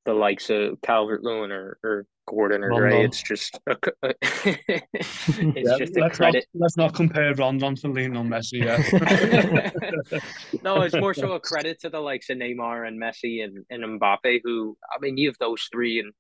the 0.05 0.13
likes 0.13 0.49
of 0.49 0.81
Calvert 0.81 1.23
Lewin 1.23 1.51
or, 1.51 1.77
or 1.83 2.05
Gordon 2.27 2.63
or 2.63 2.69
Gray. 2.69 3.03
It's 3.03 3.21
just 3.23 3.59
a, 3.67 3.75
it's 4.03 5.55
Yeah, 5.55 5.77
just 5.77 5.97
a 5.97 6.01
let's 6.01 6.17
credit. 6.17 6.45
Not, 6.53 6.61
let's 6.63 6.77
not 6.77 6.93
compare 6.93 7.33
Rondon 7.35 7.75
to 7.75 7.87
Lionel 7.87 8.23
Messi. 8.23 8.63
Yeah. 8.63 10.19
no, 10.63 10.81
it's 10.81 10.95
more 10.95 11.13
so 11.13 11.33
a 11.33 11.39
credit 11.51 11.79
to 11.81 11.89
the 11.89 11.99
likes 11.99 12.29
of 12.29 12.37
Neymar 12.37 12.87
and 12.87 13.01
Messi 13.01 13.43
and, 13.43 13.65
and 13.69 13.99
Mbappe, 13.99 14.41
who 14.43 14.77
I 14.95 14.99
mean, 15.01 15.17
you 15.17 15.27
have 15.29 15.37
those 15.39 15.67
three 15.71 15.99
in 15.99 16.11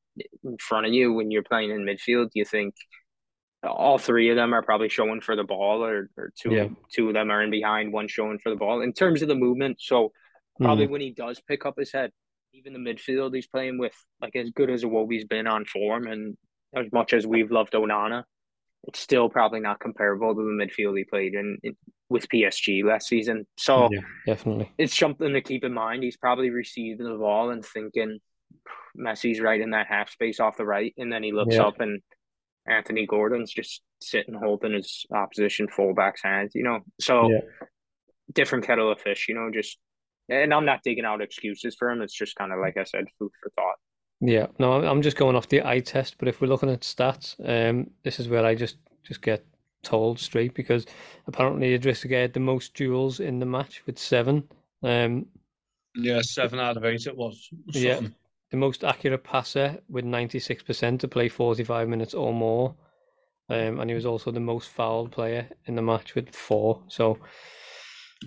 in 0.43 0.57
front 0.57 0.85
of 0.87 0.93
you 0.93 1.13
when 1.13 1.31
you're 1.31 1.43
playing 1.43 1.71
in 1.71 1.85
midfield. 1.85 2.29
You 2.33 2.45
think 2.45 2.75
all 3.63 3.97
three 3.97 4.29
of 4.29 4.35
them 4.35 4.53
are 4.53 4.61
probably 4.61 4.89
showing 4.89 5.21
for 5.21 5.35
the 5.35 5.43
ball, 5.43 5.83
or, 5.83 6.09
or 6.17 6.31
two 6.39 6.51
Yeah. 6.51 6.67
two 6.91 7.07
of 7.09 7.13
them 7.13 7.29
are 7.29 7.41
in 7.43 7.51
behind, 7.51 7.91
one 7.91 8.07
showing 8.07 8.39
for 8.39 8.49
the 8.49 8.55
ball 8.55 8.81
in 8.81 8.93
terms 8.93 9.21
of 9.21 9.27
the 9.27 9.35
movement. 9.35 9.77
So 9.81 10.11
probably 10.61 10.87
Mm. 10.87 10.89
when 10.91 11.01
he 11.01 11.11
does 11.11 11.41
pick 11.41 11.65
up 11.65 11.77
his 11.77 11.91
head, 11.91 12.11
even 12.53 12.73
the 12.73 12.79
midfield 12.79 13.33
he's 13.35 13.47
playing 13.47 13.77
with, 13.77 13.93
like 14.21 14.35
as 14.35 14.49
good 14.51 14.69
as 14.69 14.83
Iwobi's 14.83 15.25
been 15.25 15.47
on 15.47 15.65
form, 15.65 16.07
and 16.07 16.37
as 16.73 16.85
much 16.91 17.13
as 17.13 17.27
we've 17.27 17.51
loved 17.51 17.73
Onana, 17.73 18.23
it's 18.87 18.99
still 18.99 19.29
probably 19.29 19.59
not 19.59 19.79
comparable 19.79 20.33
to 20.33 20.41
the 20.41 20.51
midfield 20.65 20.97
he 20.97 21.03
played 21.03 21.33
in, 21.33 21.57
in 21.63 21.75
with 22.09 22.27
PSG 22.29 22.83
last 22.83 23.07
season. 23.07 23.45
So 23.57 23.89
Yeah, 23.91 23.99
definitely. 24.25 24.71
it's 24.77 24.97
something 24.97 25.33
to 25.33 25.41
keep 25.41 25.63
in 25.63 25.73
mind. 25.73 26.01
He's 26.03 26.17
probably 26.17 26.49
receiving 26.49 27.05
the 27.05 27.17
ball 27.17 27.49
and 27.51 27.63
thinking 27.63 28.19
Messi's 28.97 29.39
right 29.41 29.59
in 29.61 29.71
that 29.71 29.87
half 29.87 30.09
space 30.09 30.39
off 30.39 30.57
the 30.57 30.65
right, 30.65 30.93
and 30.97 31.11
then 31.11 31.23
he 31.23 31.31
looks 31.33 31.55
Yeah. 31.55 31.65
up 31.67 31.79
and 31.81 32.01
Anthony 32.67 33.05
Gordon's 33.05 33.51
just 33.51 33.81
sitting 34.01 34.33
holding 34.35 34.73
his 34.73 35.05
opposition 35.11 35.67
fullback's 35.67 36.21
hands, 36.23 36.51
you 36.55 36.63
know. 36.63 36.79
So 36.99 37.29
Yeah. 37.29 37.39
different 38.33 38.65
kettle 38.65 38.91
of 38.91 38.99
fish, 39.01 39.27
you 39.29 39.35
know, 39.35 39.49
just 39.51 39.77
and 40.31 40.53
I'm 40.53 40.65
not 40.65 40.83
digging 40.83 41.05
out 41.05 41.21
excuses 41.21 41.75
for 41.75 41.89
him. 41.89 42.01
It's 42.03 42.13
just 42.13 42.35
kind 42.35 42.53
of 42.53 42.59
like 42.59 42.77
I 42.77 42.83
said, 42.83 43.05
food 43.17 43.31
for 43.41 43.49
thought. 43.55 43.77
Yeah, 44.21 44.47
no, 44.59 44.73
I'm- 44.73 44.83
I'm 44.83 45.01
just 45.01 45.17
going 45.17 45.35
off 45.35 45.47
the 45.49 45.65
eye 45.65 45.79
test. 45.79 46.17
But 46.19 46.27
if 46.27 46.39
we're 46.39 46.47
looking 46.47 46.69
at 46.69 46.81
stats, 46.81 47.35
um, 47.47 47.89
this 48.03 48.19
is 48.19 48.29
where 48.29 48.45
I 48.45 48.53
just 48.55 48.77
just 49.03 49.21
get 49.23 49.43
told 49.81 50.19
straight 50.19 50.53
because 50.53 50.85
apparently 51.25 51.75
Idrissa 51.75 52.11
Gueye 52.11 52.21
had 52.23 52.33
the 52.33 52.39
most 52.39 52.75
duels 52.75 53.19
in 53.19 53.39
the 53.39 53.45
match 53.47 53.83
with 53.87 53.97
seven. 53.97 54.47
Um, 54.83 55.25
yeah, 55.95 56.21
seven 56.21 56.59
out 56.59 56.77
of 56.77 56.85
eight 56.85 57.07
it 57.07 57.15
was. 57.17 57.49
Yeah. 57.67 58.01
Something. 58.49 58.51
the 58.51 58.57
most 58.57 58.83
accurate 58.83 59.23
passer 59.23 59.81
with 59.89 60.05
96% 60.05 60.99
to 61.01 61.07
play 61.07 61.29
45 61.29 61.87
minutes 61.89 62.13
or 62.13 62.33
more. 62.33 62.75
Um, 63.49 63.79
and 63.79 63.89
he 63.89 63.95
was 63.95 64.05
also 64.05 64.31
the 64.31 64.39
most 64.39 64.69
fouled 64.69 65.11
player 65.11 65.49
in 65.67 65.75
the 65.75 65.81
match 65.81 66.15
with 66.15 66.35
four. 66.35 66.83
So 66.89 67.19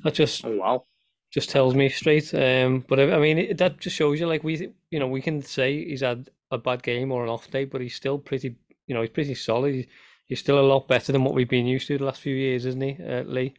that 0.05 0.15
just 0.15 0.45
Oh 0.45 0.51
wow. 0.57 0.87
just 1.33 1.51
tells 1.51 1.75
me 1.75 1.89
straight. 1.89 2.35
Um, 2.35 2.85
but 2.89 3.01
I, 3.01 3.15
I 3.15 3.21
mean, 3.21 3.39
it, 3.39 3.59
that 3.59 3.81
just 3.81 3.97
shows 3.97 4.21
you 4.21 4.27
like 4.27 4.45
we, 4.45 4.73
you 4.91 5.01
know, 5.01 5.09
we 5.09 5.23
can 5.23 5.43
say 5.43 5.85
he's 5.87 6.03
had 6.03 6.31
a 6.51 6.59
bad 6.59 6.83
game 6.83 7.13
or 7.13 7.25
an 7.25 7.31
off 7.31 7.51
day, 7.51 7.65
but 7.67 7.83
he's 7.83 7.95
still 7.97 8.19
pretty, 8.19 8.57
you 8.89 8.95
know, 8.95 9.03
he's 9.03 9.11
pretty 9.11 9.35
solid. 9.35 9.75
He's, 9.75 9.87
he's 10.27 10.41
still 10.41 10.61
a 10.61 10.69
lot 10.69 10.89
better 10.89 11.13
than 11.13 11.25
what 11.25 11.35
we've 11.35 11.49
been 11.51 11.67
used 11.67 11.89
to 11.89 11.99
the 11.99 12.05
last 12.05 12.21
few 12.23 12.37
years, 12.37 12.67
isn't 12.67 12.83
he, 12.83 12.99
uh, 13.05 13.23
Lee? 13.25 13.55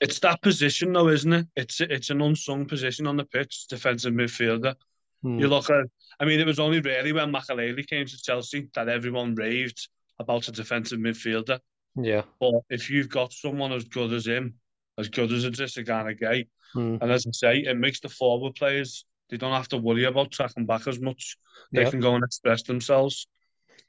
It's 0.00 0.18
that 0.20 0.42
position, 0.42 0.92
though, 0.92 1.08
isn't 1.08 1.32
it? 1.32 1.46
It's 1.56 1.80
it's 1.80 2.10
an 2.10 2.20
unsung 2.22 2.66
position 2.66 3.06
on 3.06 3.16
the 3.16 3.24
pitch, 3.24 3.66
defensive 3.68 4.12
midfielder. 4.14 4.74
Hmm. 5.22 5.38
You 5.38 5.48
look 5.48 5.68
at, 5.70 5.84
I 6.18 6.24
mean, 6.24 6.40
it 6.40 6.46
was 6.46 6.58
only 6.58 6.80
really 6.80 7.12
when 7.12 7.32
Makelele 7.32 7.86
came 7.86 8.06
to 8.06 8.22
Chelsea 8.22 8.68
that 8.74 8.88
everyone 8.88 9.34
raved 9.34 9.88
about 10.18 10.48
a 10.48 10.52
defensive 10.52 10.98
midfielder. 10.98 11.58
Yeah. 11.96 12.22
But 12.40 12.54
if 12.70 12.88
you've 12.90 13.08
got 13.08 13.32
someone 13.32 13.72
as 13.72 13.84
good 13.84 14.12
as 14.12 14.26
him, 14.26 14.54
as 14.98 15.08
good 15.08 15.32
as 15.32 15.44
Idrissa 15.44 15.84
Gana 15.84 16.14
Gueye, 16.14 16.48
Hmm. 16.72 16.96
and 17.00 17.10
as 17.10 17.26
I 17.26 17.30
say, 17.32 17.58
it 17.58 17.76
makes 17.76 18.00
the 18.00 18.08
forward 18.08 18.54
players 18.54 19.04
they 19.28 19.36
don't 19.36 19.52
have 19.52 19.68
to 19.68 19.76
worry 19.78 20.04
about 20.04 20.32
tracking 20.32 20.66
back 20.66 20.88
as 20.88 21.00
much. 21.00 21.36
They 21.72 21.82
Yeah. 21.82 21.90
can 21.90 22.00
go 22.00 22.14
and 22.16 22.24
express 22.24 22.62
themselves. 22.64 23.28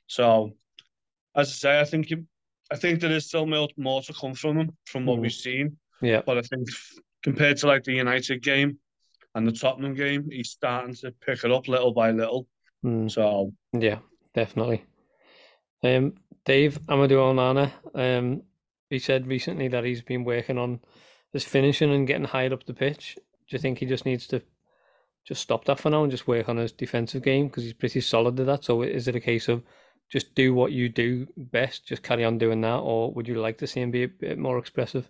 So, 0.08 0.56
as 1.36 1.48
I 1.50 1.52
say, 1.52 1.80
I 1.80 1.84
think 1.86 2.12
you, 2.12 2.28
I 2.72 2.76
think 2.76 3.02
there 3.02 3.12
is 3.12 3.26
still 3.28 3.48
more, 3.48 4.02
to 4.04 4.14
come 4.14 4.36
from 4.36 4.58
him 4.58 4.78
from 4.86 5.06
what 5.06 5.18
Mhm. 5.18 5.22
we've 5.22 5.34
seen. 5.34 5.80
Yeah. 6.02 6.22
But 6.26 6.38
I 6.38 6.42
think 6.42 6.68
compared 7.24 7.58
to 7.58 7.68
like 7.68 7.84
the 7.84 7.94
United 7.94 8.42
game 8.44 8.80
and 9.36 9.48
the 9.48 9.52
Tottenham 9.52 9.94
game, 9.94 10.30
he's 10.30 10.50
starting 10.50 10.96
to 10.96 11.12
pick 11.12 11.44
it 11.44 11.52
up 11.52 11.68
little 11.68 11.94
by 11.94 12.12
little. 12.12 12.48
Hmm. 12.82 13.08
So 13.08 13.54
Yeah, 13.74 14.00
definitely. 14.34 14.84
Um, 15.84 16.14
Dave 16.46 16.80
Amadou 16.88 17.18
Onana, 17.18 17.72
um, 17.96 18.44
he 18.90 19.00
said 19.00 19.28
recently 19.28 19.68
that 19.70 19.84
he's 19.84 20.02
been 20.02 20.24
working 20.24 20.58
on 20.58 20.80
his 21.34 21.44
finishing 21.44 21.92
and 21.94 22.08
getting 22.08 22.26
higher 22.26 22.54
up 22.54 22.66
the 22.66 22.74
pitch. 22.74 23.16
Do 23.16 23.56
you 23.56 23.60
think 23.60 23.80
he 23.80 23.86
just 23.86 24.06
needs 24.06 24.28
to 24.28 24.42
just 25.26 25.42
stop 25.42 25.66
that 25.66 25.80
for 25.80 25.90
now 25.90 26.04
and 26.04 26.12
just 26.12 26.28
work 26.28 26.50
on 26.50 26.58
his 26.58 26.72
defensive 26.72 27.24
game 27.24 27.48
because 27.48 27.64
he's 27.64 27.74
pretty 27.74 28.02
solid 28.02 28.40
at 28.40 28.46
that? 28.48 28.64
So 28.64 28.82
is 28.82 29.08
it 29.08 29.16
a 29.16 29.20
case 29.20 29.48
of 29.48 29.64
just 30.12 30.36
do 30.36 30.54
what 30.54 30.72
you 30.72 30.90
do 30.90 31.28
best, 31.38 31.88
just 31.88 32.04
carry 32.04 32.26
on 32.26 32.38
doing 32.38 32.62
that, 32.62 32.80
or 32.80 33.14
would 33.14 33.28
you 33.28 33.40
like 33.40 33.58
to 33.60 33.68
see 33.68 33.82
him 33.82 33.92
be 33.92 34.04
a 34.04 34.08
bit 34.08 34.38
more 34.38 34.58
expressive? 34.58 35.10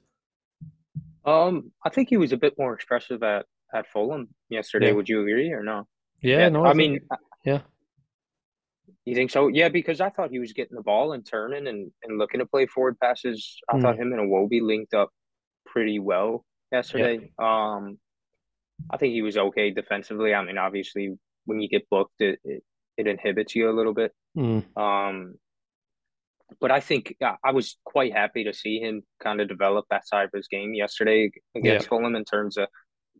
Um, 1.25 1.71
I 1.83 1.89
think 1.89 2.09
he 2.09 2.17
was 2.17 2.31
a 2.31 2.37
bit 2.37 2.57
more 2.57 2.73
expressive 2.73 3.23
at 3.23 3.45
at 3.73 3.87
Fulham 3.87 4.29
yesterday. 4.49 4.87
Yeah. 4.87 4.93
Would 4.93 5.09
you 5.09 5.21
agree 5.21 5.51
or 5.51 5.63
no? 5.63 5.87
Yeah, 6.21 6.49
no, 6.49 6.63
I 6.65 6.73
think- 6.73 6.77
mean, 6.77 6.99
yeah. 7.45 7.61
You 9.05 9.15
think 9.15 9.31
so? 9.31 9.47
Yeah, 9.47 9.69
because 9.69 9.99
I 9.99 10.09
thought 10.11 10.29
he 10.29 10.37
was 10.37 10.53
getting 10.53 10.75
the 10.75 10.83
ball 10.83 11.13
and 11.13 11.25
turning 11.25 11.65
and, 11.67 11.91
and 12.03 12.19
looking 12.19 12.39
to 12.39 12.45
play 12.45 12.67
forward 12.67 12.99
passes. 12.99 13.57
I 13.67 13.79
thought 13.79 13.97
him 13.97 14.13
and 14.13 14.29
Iwobi 14.29 14.61
linked 14.61 14.93
up 14.93 15.09
pretty 15.65 15.97
well 15.97 16.45
yesterday. 16.71 17.31
Um, 17.39 17.97
I 18.91 18.97
think 18.97 19.13
he 19.13 19.23
was 19.23 19.37
okay 19.37 19.71
defensively. 19.71 20.35
I 20.35 20.43
mean, 20.43 20.59
obviously, 20.59 21.17
when 21.45 21.59
you 21.61 21.67
get 21.67 21.89
booked, 21.89 22.19
it, 22.21 22.39
it, 22.43 22.63
it 22.95 23.07
inhibits 23.07 23.55
you 23.55 23.71
a 23.71 23.73
little 23.75 23.93
bit. 23.95 24.11
Mm, 24.37 24.65
Um, 24.77 25.33
but 26.59 26.69
I 26.69 26.79
think 26.79 27.15
uh, 27.25 27.35
I 27.43 27.53
was 27.53 27.77
quite 27.83 28.13
happy 28.13 28.43
to 28.43 28.53
see 28.53 28.79
him 28.79 29.01
kind 29.19 29.41
of 29.41 29.47
develop 29.47 29.85
that 29.89 30.07
side 30.07 30.25
of 30.25 30.31
his 30.33 30.47
game 30.47 30.75
yesterday 30.75 31.31
against 31.55 31.87
Fulham 31.87 32.15
in 32.15 32.23
terms 32.25 32.55
of 32.57 32.67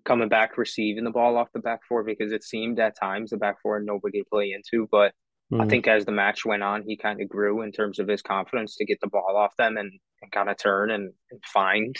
coming 0.05 0.29
back, 0.29 0.57
receiving 0.57 1.03
the 1.03 1.11
ball 1.11 1.37
off 1.37 1.51
the 1.53 1.59
back 1.59 1.81
four 1.87 2.03
because 2.03 2.31
it 2.31 2.43
seemed 2.43 2.79
at 2.79 2.97
times 2.99 3.31
the 3.31 3.37
back 3.37 3.61
four 3.61 3.79
nobody 3.79 4.19
to 4.19 4.25
play 4.29 4.51
into. 4.53 4.87
But 4.91 5.13
I 5.59 5.65
mm, 5.65 5.65
think 5.65 5.87
as 5.87 6.05
the 6.05 6.11
match 6.11 6.45
went 6.45 6.63
on, 6.63 6.83
he 6.83 6.97
kind 6.97 7.21
of 7.21 7.29
grew 7.29 7.61
in 7.61 7.71
terms 7.71 7.99
of 7.99 8.07
his 8.07 8.21
confidence 8.21 8.75
to 8.77 8.85
get 8.85 8.99
the 9.01 9.07
ball 9.07 9.35
off 9.37 9.55
them 9.57 9.77
and, 9.77 9.91
and 10.21 10.31
kind 10.31 10.49
of 10.49 10.57
turn 10.57 10.91
and, 10.91 11.13
and 11.31 11.41
find 11.45 11.95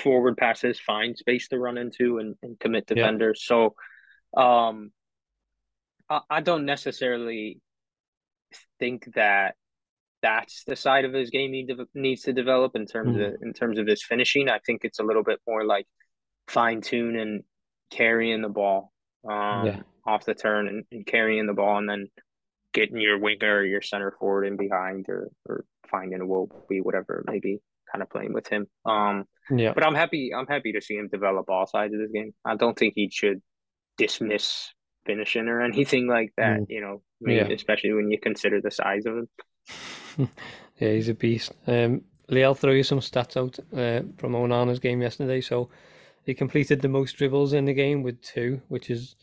forward 0.00 0.36
passes, 0.36 0.80
find 0.80 1.16
space 1.16 1.48
to 1.48 1.58
run 1.58 1.78
into 1.78 2.18
and, 2.18 2.34
and 2.42 2.58
commit 2.58 2.86
Yeah. 2.92 3.12
defenders. 3.12 3.44
So 3.44 3.74
um, 4.36 4.92
I, 6.08 6.20
I 6.30 6.40
don't 6.40 6.64
necessarily 6.64 7.60
think 8.78 9.08
that 9.14 9.54
that's 10.22 10.64
the 10.66 10.76
side 10.76 11.04
of 11.04 11.12
his 11.12 11.30
game 11.30 11.52
he 11.52 11.64
de- 11.64 11.88
needs 11.94 12.22
to 12.22 12.32
develop 12.32 12.76
in 12.76 12.86
terms 12.86 13.16
Mhm. 13.16 13.20
of 13.20 13.34
in 13.42 13.52
terms 13.52 13.78
of 13.78 13.86
his 13.86 14.04
finishing. 14.04 14.48
I 14.48 14.60
think 14.66 14.82
it's 14.84 15.00
a 15.00 15.04
little 15.04 15.22
bit 15.24 15.40
more 15.46 15.64
like 15.64 15.86
fine 16.48 16.80
tune 16.80 17.16
and 17.16 17.42
carrying 17.90 18.42
the 18.42 18.48
ball 18.48 18.92
um, 19.28 19.66
Yeah. 19.66 19.80
off 20.06 20.24
the 20.24 20.34
turn 20.34 20.68
and, 20.68 20.84
and 20.92 21.06
carrying 21.06 21.46
the 21.46 21.54
ball 21.54 21.78
and 21.78 21.88
then 21.88 22.08
getting 22.72 23.00
your 23.00 23.18
winger 23.18 23.58
or 23.58 23.64
your 23.64 23.82
center 23.82 24.10
forward 24.18 24.44
in 24.46 24.56
behind 24.56 25.06
or 25.08 25.28
or 25.48 25.64
finding 25.90 26.18
Iwobi, 26.20 26.82
whatever 26.82 27.20
it 27.26 27.30
may 27.30 27.38
be, 27.38 27.60
kind 27.92 28.02
of 28.02 28.10
playing 28.10 28.32
with 28.32 28.48
him. 28.48 28.66
Um, 28.84 29.24
yeah, 29.50 29.72
but 29.74 29.84
I'm 29.86 29.94
happy. 29.94 30.32
I'm 30.36 30.46
happy 30.46 30.72
to 30.72 30.80
see 30.80 30.94
him 30.96 31.08
develop 31.08 31.48
all 31.48 31.66
sides 31.66 31.94
of 31.94 32.00
this 32.00 32.10
game. 32.12 32.34
I 32.44 32.56
don't 32.56 32.76
think 32.76 32.94
he 32.96 33.10
should 33.10 33.40
dismiss 33.96 34.72
finishing 35.06 35.48
or 35.48 35.60
anything 35.70 36.06
like 36.08 36.32
that. 36.36 36.60
Mm. 36.60 36.66
You 36.68 36.80
know, 36.80 37.02
I 37.22 37.28
mean, 37.28 37.36
Yeah. 37.36 37.48
especially 37.54 37.92
when 37.92 38.10
you 38.10 38.18
consider 38.18 38.60
the 38.60 38.70
size 38.70 39.04
of 39.06 39.18
him. 39.18 39.28
yeah, 40.78 40.90
he's 40.92 41.08
a 41.08 41.14
beast. 41.14 41.52
Um, 41.66 42.02
Lee, 42.28 42.42
I'll 42.42 42.54
throw 42.54 42.72
you 42.72 42.82
some 42.82 43.00
stats 43.00 43.36
out 43.36 43.58
uh, 43.78 44.02
from 44.16 44.32
Onana's 44.32 44.78
game 44.80 45.02
yesterday. 45.02 45.40
So 45.42 45.68
he 46.24 46.34
completed 46.34 46.80
the 46.80 46.88
most 46.88 47.16
dribbles 47.16 47.52
in 47.52 47.64
the 47.64 47.74
game 47.74 48.02
with 48.02 48.20
two, 48.22 48.60
which 48.68 48.90
is 48.90 49.16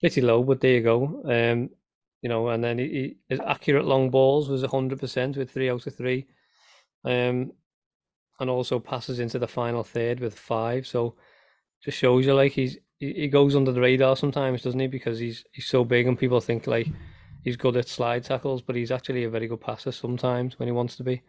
pretty 0.00 0.20
low, 0.20 0.42
but 0.42 0.60
there 0.60 0.74
you 0.74 0.82
go. 0.82 1.22
Um, 1.24 1.70
you 2.22 2.28
know, 2.28 2.48
and 2.48 2.62
then 2.62 2.78
he, 2.78 3.16
his 3.28 3.40
accurate 3.40 3.84
long 3.84 4.10
balls 4.10 4.48
was 4.48 4.62
hundred 4.64 5.00
percent 5.00 5.36
with 5.36 5.50
three 5.50 5.70
out 5.70 5.86
of 5.86 5.94
three. 5.94 6.26
Um, 7.04 7.52
and 8.40 8.50
also 8.50 8.78
passes 8.78 9.20
into 9.20 9.38
the 9.38 9.46
final 9.46 9.84
third 9.84 10.20
with 10.20 10.38
five. 10.38 10.86
So 10.86 11.16
just 11.82 11.98
shows 11.98 12.26
you 12.26 12.34
like 12.34 12.52
he's 12.52 12.78
he, 12.98 13.12
he 13.12 13.28
goes 13.28 13.54
under 13.54 13.72
the 13.72 13.80
radar 13.80 14.16
sometimes, 14.16 14.62
doesn't 14.62 14.80
he? 14.80 14.86
Because 14.86 15.18
he's 15.18 15.44
he's 15.52 15.66
so 15.66 15.84
big 15.84 16.06
and 16.06 16.18
people 16.18 16.40
think 16.40 16.66
like 16.66 16.88
he's 17.42 17.56
good 17.56 17.76
at 17.76 17.88
slide 17.88 18.24
tackles, 18.24 18.62
but 18.62 18.76
he's 18.76 18.90
actually 18.90 19.24
a 19.24 19.30
very 19.30 19.46
good 19.46 19.60
passer 19.60 19.92
sometimes 19.92 20.58
when 20.58 20.68
he 20.68 20.72
wants 20.72 20.96
to 20.96 21.04
be. 21.04 21.22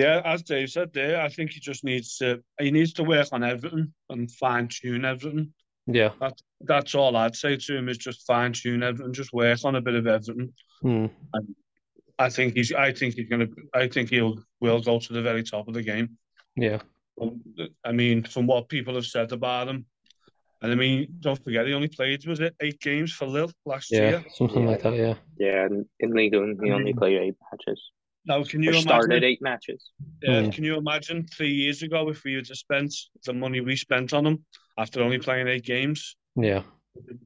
Yeah, 0.00 0.22
as 0.24 0.42
Dave 0.42 0.70
said 0.70 0.92
there, 0.92 1.20
I 1.20 1.28
think 1.28 1.50
he 1.52 1.60
just 1.60 1.82
needs 1.84 2.16
to 2.18 2.42
he 2.58 2.70
needs 2.70 2.92
to 2.94 3.04
work 3.04 3.28
on 3.32 3.42
everything 3.44 3.92
and 4.08 4.30
fine 4.30 4.68
tune 4.68 5.04
everything. 5.04 5.52
Yeah. 5.86 6.10
that, 6.20 6.34
that's 6.60 6.94
all 6.94 7.16
I'd 7.16 7.34
say 7.34 7.56
to 7.56 7.76
him 7.76 7.88
is 7.88 7.98
just 7.98 8.26
fine 8.26 8.52
tune 8.52 8.82
everything, 8.82 9.12
just 9.12 9.32
work 9.32 9.58
on 9.64 9.74
a 9.76 9.80
bit 9.80 9.94
of 9.94 10.06
everything. 10.06 10.52
Hmm. 10.82 11.06
I 12.18 12.28
think 12.28 12.54
he's 12.54 12.72
I 12.72 12.92
think 12.92 13.14
he's 13.14 13.28
gonna 13.28 13.48
I 13.74 13.88
think 13.88 14.10
he'll 14.10 14.36
will 14.60 14.80
go 14.80 14.98
to 15.00 15.12
the 15.12 15.22
very 15.22 15.42
top 15.42 15.68
of 15.68 15.74
the 15.74 15.82
game. 15.82 16.18
Yeah. 16.56 16.80
Um, 17.20 17.40
I 17.84 17.92
mean, 17.92 18.22
from 18.24 18.46
what 18.46 18.68
people 18.68 18.94
have 18.94 19.06
said 19.06 19.32
about 19.32 19.68
him, 19.68 19.86
and 20.62 20.70
I 20.72 20.74
mean, 20.74 21.08
don't 21.20 21.42
forget 21.42 21.66
he 21.66 21.72
only 21.72 21.88
played 21.88 22.26
was 22.26 22.40
it 22.40 22.54
eight 22.60 22.80
games 22.80 23.12
for 23.12 23.26
Lille 23.26 23.52
last 23.64 23.90
Yeah. 23.90 24.10
year. 24.10 24.24
Something 24.34 24.66
like 24.66 24.82
that. 24.82 24.94
Yeah. 24.94 25.14
Yeah, 25.38 25.66
in, 25.66 25.86
in 25.98 26.10
League 26.12 26.34
One, 26.34 26.58
he 26.62 26.70
only 26.70 26.92
played 26.92 27.18
eight 27.18 27.36
matches. 27.50 27.80
Now, 28.26 28.44
can 28.44 28.62
you 28.62 28.70
Or 28.70 28.74
started 28.74 29.10
imagine? 29.12 29.24
eight 29.24 29.42
matches. 29.42 29.90
Yeah, 30.22 30.42
Mm. 30.42 30.52
can 30.52 30.64
you 30.64 30.76
imagine 30.76 31.26
three 31.26 31.52
years 31.52 31.82
ago 31.82 32.08
if 32.10 32.22
we 32.24 32.34
had 32.34 32.44
to 32.46 32.54
spent 32.54 32.94
the 33.24 33.32
money 33.32 33.60
we 33.60 33.76
spent 33.76 34.12
on 34.12 34.26
him 34.26 34.44
after 34.78 35.02
only 35.02 35.18
playing 35.18 35.48
eight 35.48 35.64
games? 35.64 36.16
Yeah. 36.36 36.62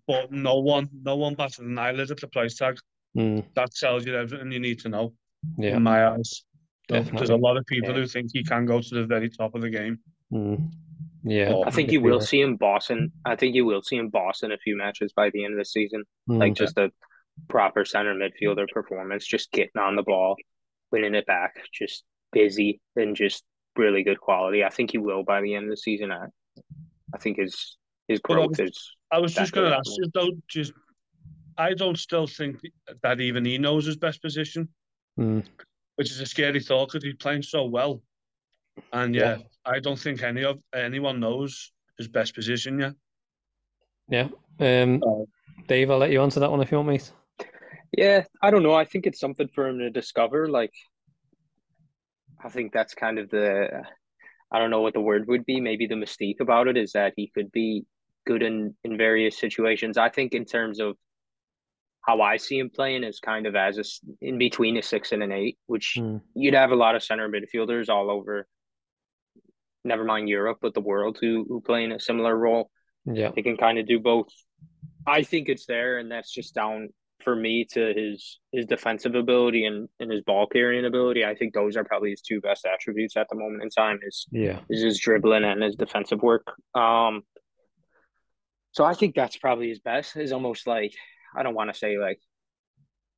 But 0.06 0.30
no 0.32 0.60
one, 0.60 0.88
no 1.02 1.16
one 1.16 1.34
batted 1.34 1.64
an 1.64 1.78
eyelid 1.78 2.10
at 2.10 2.20
the 2.20 2.28
price 2.28 2.54
tag. 2.56 2.78
Hmm. 3.14 3.40
That 3.54 3.70
tells 3.74 4.06
you 4.06 4.14
everything 4.16 4.52
you 4.52 4.60
need 4.60 4.78
to 4.80 4.88
know. 4.88 5.14
Yeah. 5.58 5.76
In 5.76 5.82
my 5.82 6.06
eyes, 6.06 6.44
There's 6.86 7.30
a 7.30 7.36
lot 7.36 7.56
of 7.56 7.64
people 7.64 7.88
Yeah. 7.94 8.00
who 8.00 8.06
think 8.06 8.30
he 8.34 8.44
can 8.44 8.66
go 8.66 8.78
to 8.82 8.94
the 8.94 9.06
very 9.06 9.30
top 9.30 9.54
of 9.54 9.62
the 9.62 9.70
game. 9.70 10.00
Hmm. 10.30 10.56
Yeah. 11.24 11.54
Oh, 11.54 11.64
I 11.64 11.70
think 11.70 11.90
you 11.90 12.02
will 12.02 12.20
see 12.20 12.42
him 12.42 12.56
Boston. 12.56 13.10
I 13.24 13.36
think 13.36 13.54
you 13.54 13.64
will 13.64 13.80
see 13.82 13.96
him 13.96 14.10
Boston 14.10 14.52
a 14.52 14.58
few 14.58 14.76
matches 14.76 15.10
by 15.14 15.30
the 15.30 15.44
end 15.44 15.54
of 15.54 15.58
the 15.58 15.64
season. 15.64 16.04
Hmm. 16.26 16.36
Like 16.36 16.52
just 16.54 16.76
a 16.76 16.92
proper 17.48 17.86
center 17.86 18.14
midfielder 18.14 18.68
performance, 18.68 19.26
just 19.26 19.50
getting 19.50 19.80
on 19.80 19.96
the 19.96 20.02
ball, 20.02 20.36
winning 20.94 21.16
it 21.16 21.26
back, 21.26 21.56
just 21.72 22.04
busy 22.32 22.80
and 22.94 23.16
just 23.16 23.42
really 23.76 24.04
good 24.04 24.20
quality. 24.20 24.62
I 24.62 24.68
think 24.70 24.92
he 24.92 24.98
will 24.98 25.24
by 25.24 25.40
the 25.40 25.54
end 25.56 25.64
of 25.64 25.70
the 25.70 25.76
season. 25.76 26.12
I, 26.12 26.26
I 27.12 27.18
think 27.18 27.38
his 27.38 27.76
his 28.06 28.20
But 28.22 28.34
growth 28.34 28.60
is 28.60 28.92
I 29.10 29.18
was 29.18 29.34
just 29.34 29.52
going 29.52 29.68
to 29.70 29.76
ask 29.76 29.90
you 29.98 30.08
though, 30.14 30.30
just 30.48 30.72
I 31.58 31.74
don't 31.74 31.98
still 31.98 32.28
think 32.28 32.60
that 33.02 33.20
even 33.20 33.44
he 33.44 33.58
knows 33.58 33.84
his 33.86 33.96
best 33.96 34.22
position, 34.22 34.68
Hmm. 35.16 35.40
which 35.96 36.12
is 36.12 36.20
a 36.20 36.26
scary 36.26 36.60
thought 36.60 36.88
because 36.92 37.02
he's 37.04 37.16
playing 37.16 37.42
so 37.42 37.64
well. 37.64 38.00
And 38.92 39.14
yeah, 39.14 39.38
I 39.64 39.80
don't 39.80 39.98
think 39.98 40.22
any 40.22 40.44
of 40.44 40.58
anyone 40.72 41.18
knows 41.20 41.72
his 41.98 42.08
best 42.08 42.34
position 42.34 42.78
yet. 42.78 42.94
Yeah. 44.08 44.28
Um. 44.60 45.02
Oh. 45.04 45.26
Dave, 45.66 45.90
I'll 45.90 45.98
let 45.98 46.10
you 46.10 46.22
answer 46.22 46.40
that 46.40 46.50
one 46.50 46.60
if 46.60 46.70
you 46.70 46.76
want, 46.78 46.88
mate. 46.88 47.10
Yeah, 47.96 48.24
I 48.42 48.50
don't 48.50 48.62
know. 48.62 48.74
I 48.74 48.84
think 48.84 49.06
it's 49.06 49.20
something 49.20 49.48
for 49.54 49.68
him 49.68 49.78
to 49.78 49.90
discover. 49.90 50.48
Like, 50.48 50.72
I 52.44 52.48
think 52.48 52.72
that's 52.72 52.94
kind 52.94 53.18
of 53.18 53.30
the, 53.30 53.82
I 54.50 54.58
don't 54.58 54.70
know 54.70 54.80
what 54.80 54.94
the 54.94 55.00
word 55.00 55.28
would 55.28 55.44
be. 55.44 55.60
Maybe 55.60 55.86
the 55.86 55.94
mystique 55.94 56.40
about 56.40 56.68
it 56.68 56.76
is 56.76 56.92
that 56.92 57.12
he 57.16 57.30
could 57.34 57.52
be 57.52 57.84
good 58.26 58.42
in 58.42 58.74
in 58.84 58.96
various 58.96 59.38
situations. 59.38 59.98
I 59.98 60.08
think 60.08 60.32
in 60.32 60.44
terms 60.44 60.80
of 60.80 60.96
how 62.00 62.20
I 62.20 62.36
see 62.36 62.58
him 62.58 62.70
playing 62.70 63.04
is 63.04 63.20
kind 63.20 63.46
of 63.46 63.54
as 63.54 63.78
a, 63.78 63.84
in 64.26 64.38
between 64.38 64.76
a 64.76 64.82
six 64.82 65.12
and 65.12 65.22
an 65.22 65.32
eight, 65.32 65.58
which 65.66 65.94
Hmm. 65.96 66.18
you'd 66.34 66.54
have 66.54 66.70
a 66.70 66.76
lot 66.76 66.96
of 66.96 67.02
center 67.02 67.28
midfielders 67.28 67.88
all 67.88 68.10
over 68.10 68.46
never 69.84 70.04
mind 70.04 70.28
Europe, 70.30 70.58
but 70.62 70.72
the 70.74 70.80
world 70.80 71.18
who 71.20 71.44
who 71.48 71.60
play 71.60 71.84
in 71.84 71.92
a 71.92 72.00
similar 72.00 72.34
role. 72.36 72.70
Yeah, 73.04 73.30
they 73.34 73.42
can 73.42 73.56
kind 73.56 73.78
of 73.78 73.86
do 73.86 74.00
both. 74.00 74.28
I 75.06 75.22
think 75.22 75.48
it's 75.48 75.66
there, 75.66 75.98
and 75.98 76.10
that's 76.10 76.32
just 76.32 76.54
down 76.54 76.88
for 77.24 77.34
me 77.34 77.64
to 77.72 77.92
his 77.94 78.38
his 78.52 78.66
defensive 78.66 79.14
ability 79.14 79.64
and, 79.64 79.88
and 79.98 80.12
his 80.12 80.22
ball 80.22 80.46
carrying 80.46 80.84
ability. 80.84 81.24
I 81.24 81.34
think 81.34 81.54
those 81.54 81.76
are 81.76 81.84
probably 81.84 82.10
his 82.10 82.20
two 82.20 82.40
best 82.40 82.66
attributes 82.66 83.16
at 83.16 83.26
the 83.30 83.36
moment 83.36 83.62
in 83.62 83.70
time. 83.70 83.98
Is 84.06 84.26
yeah, 84.30 84.60
is 84.70 84.82
his 84.82 84.98
dribbling 85.00 85.44
and 85.44 85.62
his 85.62 85.74
defensive 85.76 86.22
work. 86.22 86.46
Um, 86.74 87.22
so 88.72 88.84
I 88.84 88.94
think 88.94 89.14
that's 89.14 89.36
probably 89.36 89.68
his 89.68 89.80
best. 89.80 90.16
Is 90.16 90.32
almost 90.32 90.66
like 90.66 90.92
I 91.36 91.42
don't 91.42 91.54
want 91.54 91.72
to 91.72 91.78
say 91.78 91.98
like, 91.98 92.20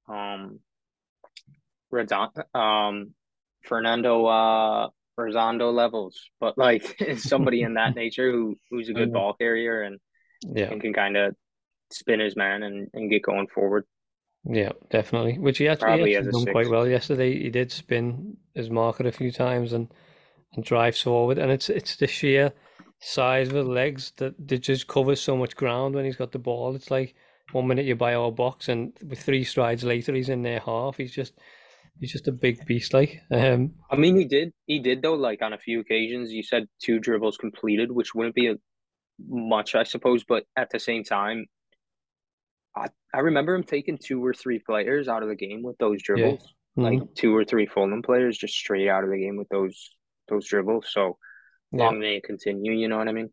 um, 0.09 0.61
Redon, 1.92 2.31
um, 2.55 3.14
Fernando 3.64 4.27
uh 4.27 4.88
Redondo 5.16 5.71
levels, 5.73 6.21
but 6.40 6.59
like 6.59 6.97
somebody 7.16 7.62
in 7.62 7.75
that 7.75 7.95
nature 8.03 8.31
who 8.31 8.57
who's 8.71 8.88
a 8.88 8.95
good 8.95 9.11
Mhm. 9.11 9.14
ball 9.14 9.35
carrier 9.35 9.83
and, 9.83 9.99
yeah, 10.42 10.71
and 10.71 10.81
can 10.81 10.92
kind 10.92 11.16
of 11.16 11.35
spin 11.90 12.20
his 12.20 12.37
man 12.37 12.62
and, 12.62 12.88
and 12.94 13.11
get 13.11 13.22
going 13.22 13.46
forward. 13.49 13.85
yeah, 14.44 14.72
definitely. 14.90 15.38
Which 15.38 15.59
he 15.59 15.68
actually, 15.68 15.87
Probably 15.87 16.11
he 16.11 16.16
as 16.16 16.27
actually 16.27 16.42
a 16.42 16.44
done 16.44 16.53
quite 16.53 16.70
well 16.70 16.87
yesterday. 16.87 17.42
He 17.42 17.51
did 17.51 17.72
spin 17.72 18.37
his 18.55 18.70
marker 18.70 19.07
a 19.07 19.12
few 19.12 19.33
times 19.33 19.72
and 19.72 19.88
and 20.55 20.64
drives 20.64 21.01
forward, 21.01 21.38
and 21.38 21.51
it's 21.51 21.68
it's 21.68 21.96
the 21.96 22.07
sheer 22.07 22.53
size 23.01 23.49
of 23.49 23.55
his 23.55 23.66
legs 23.66 24.12
that 24.16 24.35
that 24.49 24.59
just 24.59 24.87
covers 24.87 25.20
so 25.20 25.37
much 25.37 25.57
ground 25.57 25.94
when 25.94 26.05
he's 26.05 26.16
got 26.16 26.33
the 26.33 26.38
ball. 26.38 26.75
It's 26.75 26.90
like 26.90 27.14
one 27.53 27.66
minute 27.66 27.87
you're 27.87 27.96
by 27.96 28.14
our 28.14 28.33
box, 28.33 28.68
and 28.68 28.92
with 29.07 29.20
three 29.20 29.44
strides 29.44 29.85
later 29.85 30.14
he's 30.14 30.29
in 30.29 30.42
their 30.42 30.61
half. 30.61 30.96
He's 30.96 31.12
just 31.12 31.35
he's 32.01 32.12
just 32.12 32.29
a 32.29 32.33
big 32.33 32.64
beast, 32.66 32.94
like 32.94 33.20
um, 33.31 33.72
I 33.90 33.96
mean, 33.96 34.16
he 34.16 34.25
did 34.25 34.53
he 34.66 34.79
did 34.79 35.03
though. 35.03 35.14
Like 35.14 35.42
on 35.42 35.53
a 35.53 35.59
few 35.59 35.81
occasions, 35.81 36.33
you 36.33 36.42
said 36.42 36.66
two 36.83 36.99
dribbles 36.99 37.37
completed, 37.37 37.92
which 37.92 38.14
wouldn't 38.14 38.35
be 38.35 38.49
a, 38.49 38.55
much, 39.29 39.75
I 39.75 39.85
suppose, 39.85 40.25
but 40.25 40.44
at 40.57 40.70
the 40.70 40.79
same 40.79 41.05
time. 41.05 41.46
I, 42.77 42.89
I 43.15 43.21
remember 43.21 43.55
him 43.55 43.65
taking 43.65 43.99
two 43.99 44.25
or 44.25 44.35
three 44.35 44.59
players 44.59 45.09
out 45.09 45.23
of 45.23 45.29
the 45.29 45.37
game 45.37 45.62
with 45.62 45.79
those 45.79 46.03
dribbles. 46.03 46.55
like 46.77 47.01
mhm, 47.01 47.15
two 47.15 47.35
or 47.37 47.45
three 47.45 47.67
Fulham 47.67 48.03
players 48.03 48.39
just 48.39 48.55
straight 48.55 48.89
out 48.89 49.05
of 49.05 49.11
the 49.11 49.19
game 49.19 49.37
with 49.37 49.49
those 49.49 49.91
those 50.29 50.47
dribbles. 50.49 50.89
So 50.93 51.19
yeah. 51.73 51.89
long 51.89 52.01
may 52.01 52.17
it 52.17 52.25
continue. 52.25 52.73
You 52.73 52.89
know 52.89 52.99
what 52.99 53.09
I 53.09 53.12
mean? 53.12 53.33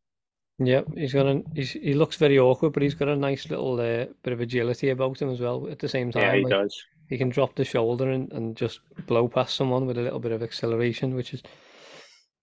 Yeah, 0.60 0.82
he's 0.96 1.14
got 1.14 1.26
a 1.28 1.44
he's, 1.56 1.72
he 1.72 1.94
looks 1.94 2.16
very 2.18 2.40
awkward, 2.40 2.74
but 2.74 2.84
he's 2.84 2.94
got 2.94 3.08
a 3.10 3.16
nice 3.16 3.50
little 3.50 3.74
uh, 3.80 4.06
bit 4.24 4.34
of 4.34 4.40
agility 4.42 4.90
about 4.90 5.22
him 5.22 5.30
as 5.30 5.40
well. 5.40 5.68
At 5.70 5.80
the 5.80 5.90
same 5.90 6.12
time, 6.12 6.32
Yeah, 6.32 6.36
he 6.36 6.46
like, 6.46 6.50
does. 6.50 6.86
he 7.08 7.18
can 7.18 7.30
drop 7.30 7.56
the 7.56 7.66
shoulder 7.66 8.10
and, 8.12 8.32
and 8.32 8.56
just 8.56 8.82
blow 9.08 9.28
past 9.28 9.56
someone 9.56 9.86
with 9.88 9.98
a 9.98 10.02
little 10.02 10.20
bit 10.20 10.32
of 10.32 10.44
acceleration, 10.44 11.16
which 11.16 11.34
is 11.34 11.42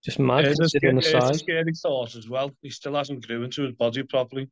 just 0.03 0.19
mad 0.19 0.45
It's 0.45 0.53
a, 0.53 0.55
considering 0.55 0.99
sca- 0.99 1.01
the 1.01 1.17
it's 1.17 1.29
a 1.29 1.33
scary 1.33 1.73
thought 1.73 2.15
as 2.15 2.27
well. 2.29 2.51
He 2.61 2.69
still 2.69 2.95
hasn't 2.95 3.25
grew 3.27 3.43
into 3.43 3.63
his 3.63 3.73
body 3.73 4.03
properly 4.03 4.49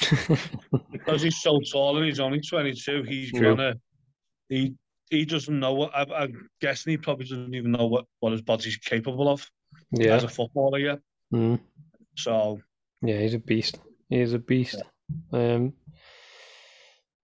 because 0.92 1.22
he's 1.22 1.40
so 1.40 1.60
tall 1.60 1.96
and 1.96 2.06
he's 2.06 2.20
only 2.20 2.40
22. 2.40 3.02
He's 3.02 3.32
Yeah. 3.32 3.40
gonna 3.40 3.74
he 4.48 4.74
he 5.10 5.24
doesn't 5.24 5.58
know 5.58 5.72
what 5.74 5.94
I, 5.94 6.02
I'm 6.02 6.48
guessing 6.60 6.92
he 6.92 6.96
probably 6.96 7.26
doesn't 7.26 7.54
even 7.54 7.72
know 7.72 7.86
what 7.86 8.06
what 8.20 8.32
his 8.32 8.42
body's 8.42 8.76
capable 8.76 9.28
of 9.28 9.48
Yeah, 9.92 10.14
as 10.16 10.24
a 10.24 10.28
footballer 10.28 10.78
yet. 10.78 11.00
mm, 11.32 11.60
So 12.16 12.60
yeah, 13.02 13.18
he's 13.18 13.34
a 13.34 13.38
beast. 13.38 13.78
He 14.08 14.20
is 14.20 14.32
a 14.32 14.38
beast. 14.38 14.82
Um, 15.32 15.72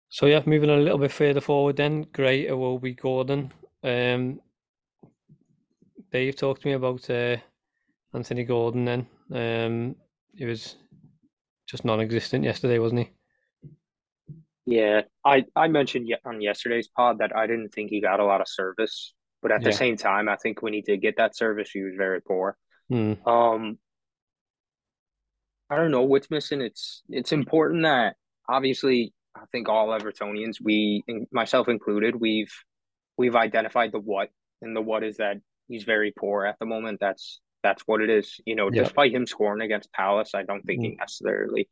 so 0.09 0.27
yeah, 0.27 0.43
moving 0.47 0.71
a 0.71 0.77
little 0.77 0.99
bit 0.99 1.13
further 1.13 1.41
forward, 1.41 1.77
then 1.77 2.07
great 2.13 2.51
will 2.51 2.79
Iwobi 2.79 3.01
Gordon. 3.01 3.53
Um, 3.83 4.41
Dave 6.13 6.37
talked 6.37 6.63
to 6.63 6.69
me 6.69 6.75
about 6.75 7.09
uh, 7.09 7.37
Anthony 8.13 8.45
Gordon. 8.45 8.85
Then 8.85 9.07
um, 9.33 9.97
he 10.35 10.45
was 10.45 10.77
just 11.73 11.85
non-existent 11.85 12.45
yesterday, 12.45 12.79
wasn't 12.79 13.01
he? 13.01 13.11
Yeah, 14.67 15.03
I 15.25 15.45
I 15.57 15.67
mentioned 15.69 16.09
on 16.25 16.41
yesterday's 16.41 16.89
pod 16.89 17.19
that 17.19 17.35
I 17.35 17.47
didn't 17.49 17.71
think 17.71 17.91
he 17.91 18.01
got 18.01 18.21
a 18.21 18.25
lot 18.25 18.41
of 18.41 18.49
service, 18.49 19.13
but 19.43 19.51
at 19.51 19.65
the 19.65 19.73
same 19.73 19.97
time, 19.97 20.29
I 20.29 20.37
think 20.37 20.63
when 20.63 20.73
he 20.73 20.83
did 20.83 21.03
get 21.03 21.17
that 21.17 21.37
service, 21.37 21.71
he 21.71 21.83
was 21.83 21.95
very 21.97 22.21
poor. 22.23 22.57
Mm, 22.93 23.19
Um, 23.27 23.79
I 25.69 25.77
don't 25.77 25.91
know 25.91 26.03
what's 26.03 26.31
missing. 26.31 26.61
It's 26.61 27.03
it's 27.09 27.33
important 27.33 27.83
that 27.83 28.17
obviously 28.49 29.13
I 29.35 29.47
think 29.51 29.69
all 29.69 29.89
Evertonians, 29.89 30.57
we 30.63 31.03
myself 31.33 31.69
included, 31.69 32.15
we've 32.17 32.53
we've 33.17 33.37
identified 33.37 33.93
the 33.93 34.01
what, 34.01 34.31
and 34.61 34.77
the 34.77 34.83
what 34.83 35.03
is 35.03 35.17
that 35.17 35.39
he's 35.69 35.85
very 35.85 36.13
poor 36.17 36.45
at 36.47 36.59
the 36.61 36.67
moment. 36.67 37.01
That's 37.01 37.41
that's 37.63 37.83
what 37.87 38.01
it 38.01 38.11
is. 38.11 38.41
You 38.45 38.57
know, 38.57 38.71
Yeah. 38.73 38.85
despite 38.85 39.13
him 39.13 39.27
scoring 39.27 39.63
against 39.63 39.93
Palace, 39.93 40.35
I 40.35 40.43
don't 40.43 40.63
think 40.63 40.83
he 40.83 40.91
mm. 40.91 40.99
necessarily 40.99 41.69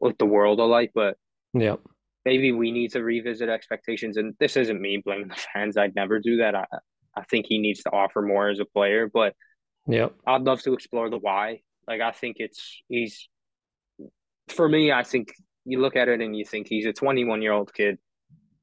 looked 0.00 0.18
the 0.18 0.26
world 0.26 0.60
alike, 0.60 0.92
but 0.94 1.16
yeah, 1.52 1.76
maybe 2.24 2.52
we 2.52 2.72
need 2.72 2.92
to 2.92 3.02
revisit 3.02 3.48
expectations. 3.48 4.16
And 4.16 4.34
this 4.38 4.56
isn't 4.56 4.80
me 4.80 4.98
blaming 5.04 5.28
the 5.28 5.34
fans. 5.54 5.76
I'd 5.76 5.94
never 5.94 6.18
do 6.18 6.38
that. 6.38 6.54
I 6.54 6.64
I 7.16 7.22
think 7.24 7.46
he 7.46 7.58
needs 7.58 7.82
to 7.84 7.92
offer 7.92 8.22
more 8.22 8.48
as 8.48 8.58
a 8.58 8.64
player, 8.64 9.08
but 9.12 9.34
yeah, 9.86 10.08
I'd 10.26 10.42
love 10.42 10.62
to 10.62 10.74
explore 10.74 11.10
the 11.10 11.18
why. 11.18 11.60
Like 11.86 12.00
I 12.00 12.12
think 12.12 12.36
it's 12.38 12.82
he's 12.88 13.28
for 14.48 14.68
me, 14.68 14.92
I 14.92 15.04
think 15.04 15.32
you 15.64 15.80
look 15.80 15.96
at 15.96 16.08
it 16.08 16.20
and 16.20 16.36
you 16.36 16.44
think 16.44 16.66
he's 16.68 16.86
a 16.86 16.92
21 16.92 17.42
year 17.42 17.52
old 17.52 17.72
kid. 17.72 17.98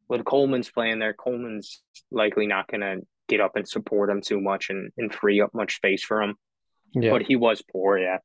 When 0.07 0.23
Coleman's 0.23 0.69
playing 0.69 0.99
there, 0.99 1.13
Coleman's 1.13 1.81
likely 2.11 2.45
not 2.45 2.67
gonna 2.67 2.97
get 3.31 3.41
up 3.41 3.55
and 3.55 3.67
support 3.67 4.09
him 4.09 4.21
too 4.21 4.39
much 4.39 4.69
and, 4.69 4.91
and 4.97 5.13
free 5.13 5.41
up 5.41 5.53
much 5.53 5.77
space 5.77 6.03
for 6.03 6.21
him. 6.21 6.35
yeah. 6.93 7.11
But 7.11 7.23
he 7.23 7.35
was 7.35 7.61
poor, 7.61 7.97
yeah. 7.97 8.17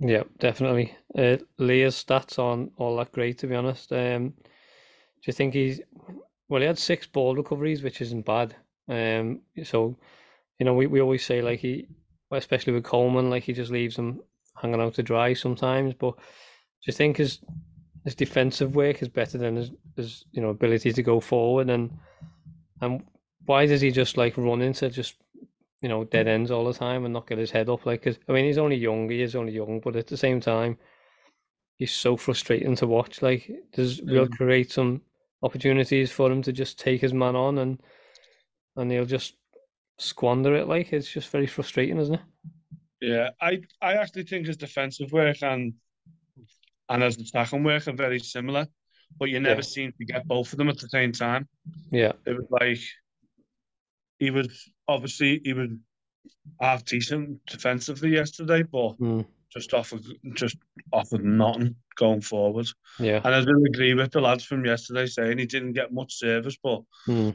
Yeah, 0.00 0.24
definitely. 0.38 0.94
Uh, 1.16 1.38
Leah's 1.58 2.04
stats 2.04 2.38
aren't 2.38 2.72
all 2.76 2.96
that 2.96 3.12
great, 3.12 3.38
to 3.38 3.46
be 3.46 3.56
honest. 3.56 3.92
Um, 3.92 4.28
do 4.28 5.26
you 5.26 5.32
think 5.32 5.54
he's 5.54 5.80
well? 6.48 6.60
He 6.60 6.66
had 6.66 6.78
six 6.78 7.06
ball 7.06 7.34
recoveries, 7.34 7.82
which 7.82 8.00
isn't 8.00 8.24
bad. 8.24 8.54
Um, 8.88 9.40
so 9.64 9.96
you 10.58 10.66
know, 10.66 10.74
we, 10.74 10.86
we 10.86 11.00
always 11.00 11.24
say 11.24 11.42
like 11.42 11.58
he, 11.58 11.88
especially 12.30 12.72
with 12.72 12.84
Coleman, 12.84 13.30
like 13.30 13.42
he 13.42 13.52
just 13.52 13.72
leaves 13.72 13.96
him 13.96 14.20
hanging 14.60 14.80
out 14.80 14.94
to 14.94 15.02
dry 15.02 15.34
sometimes. 15.34 15.94
But 15.94 16.16
do 16.16 16.22
you 16.86 16.92
think 16.92 17.16
his 17.16 17.40
his 18.04 18.14
defensive 18.14 18.76
work 18.76 19.02
is 19.02 19.08
better 19.08 19.36
than 19.36 19.56
his 19.56 19.72
his 19.96 20.24
you 20.30 20.40
know 20.40 20.50
ability 20.50 20.92
to 20.92 21.02
go 21.02 21.18
forward 21.18 21.70
and 21.70 21.90
and 22.80 23.02
why 23.48 23.64
does 23.66 23.80
he 23.80 23.90
just 23.90 24.16
like 24.18 24.36
run 24.36 24.60
into 24.62 24.90
just 24.90 25.14
you 25.80 25.88
know 25.88 26.04
dead 26.04 26.28
ends 26.28 26.50
all 26.50 26.64
the 26.66 26.74
time 26.86 27.04
and 27.04 27.14
not 27.14 27.26
get 27.26 27.38
his 27.38 27.50
head 27.50 27.68
up 27.68 27.86
like 27.86 28.02
'cause- 28.02 28.18
I 28.28 28.32
mean 28.32 28.44
he's 28.44 28.58
only 28.58 28.76
young 28.76 29.08
he 29.10 29.22
is 29.22 29.34
only 29.34 29.52
young 29.52 29.80
but 29.80 29.96
at 29.96 30.06
the 30.06 30.16
same 30.16 30.40
time 30.40 30.76
he's 31.76 31.92
so 31.92 32.16
frustrating 32.16 32.74
to 32.76 32.86
watch 32.86 33.22
like 33.22 33.50
does 33.72 34.02
we'll 34.02 34.26
Mm. 34.26 34.36
create 34.36 34.70
some 34.70 35.02
opportunities 35.42 36.10
for 36.12 36.30
him 36.32 36.42
to 36.42 36.52
just 36.52 36.78
take 36.78 37.00
his 37.00 37.14
man 37.14 37.36
on 37.36 37.58
and 37.58 37.80
and 38.76 38.90
he'll 38.90 39.04
just 39.18 39.36
squander 39.98 40.54
it 40.54 40.68
like 40.68 40.92
it's 40.92 41.10
just 41.10 41.30
very 41.30 41.46
frustrating 41.46 41.98
isn't 41.98 42.16
it 42.16 42.20
yeah, 43.00 43.30
I 43.40 43.52
I 43.80 43.92
actually 43.94 44.24
think 44.24 44.46
his 44.48 44.56
defensive 44.56 45.10
work 45.12 45.40
and 45.42 45.72
and 46.90 47.02
his 47.02 47.16
attacking 47.16 47.62
work 47.62 47.86
are 47.86 47.92
very 47.92 48.18
similar, 48.18 48.66
but 49.18 49.28
you 49.30 49.38
never 49.38 49.60
Yeah. 49.60 49.72
seem 49.76 49.92
to 49.92 50.04
get 50.04 50.26
both 50.26 50.52
of 50.52 50.58
them 50.58 50.68
at 50.68 50.78
the 50.78 50.88
same 50.88 51.12
time. 51.12 51.46
yeah 51.92 52.12
It 52.26 52.34
was 52.38 52.46
like 52.60 52.80
he 54.18 54.30
was 54.30 54.68
obviously 54.86 55.40
he 55.44 55.52
was 55.52 55.70
half 56.60 56.84
decent 56.84 57.44
defensively 57.46 58.10
yesterday, 58.10 58.62
but 58.62 58.98
mm, 58.98 59.24
just 59.50 59.74
offered 59.74 60.02
just 60.34 60.56
offered 60.92 61.24
nothing 61.24 61.76
going 61.96 62.20
forward. 62.20 62.66
yeah 62.98 63.20
And 63.24 63.34
I 63.34 63.44
do 63.44 63.64
agree 63.66 63.94
with 63.94 64.12
the 64.12 64.20
lads 64.20 64.44
from 64.44 64.64
yesterday 64.64 65.06
saying 65.06 65.38
he 65.38 65.46
didn't 65.46 65.72
get 65.72 65.92
much 65.92 66.14
service, 66.14 66.56
but 66.62 66.82
mm, 67.06 67.34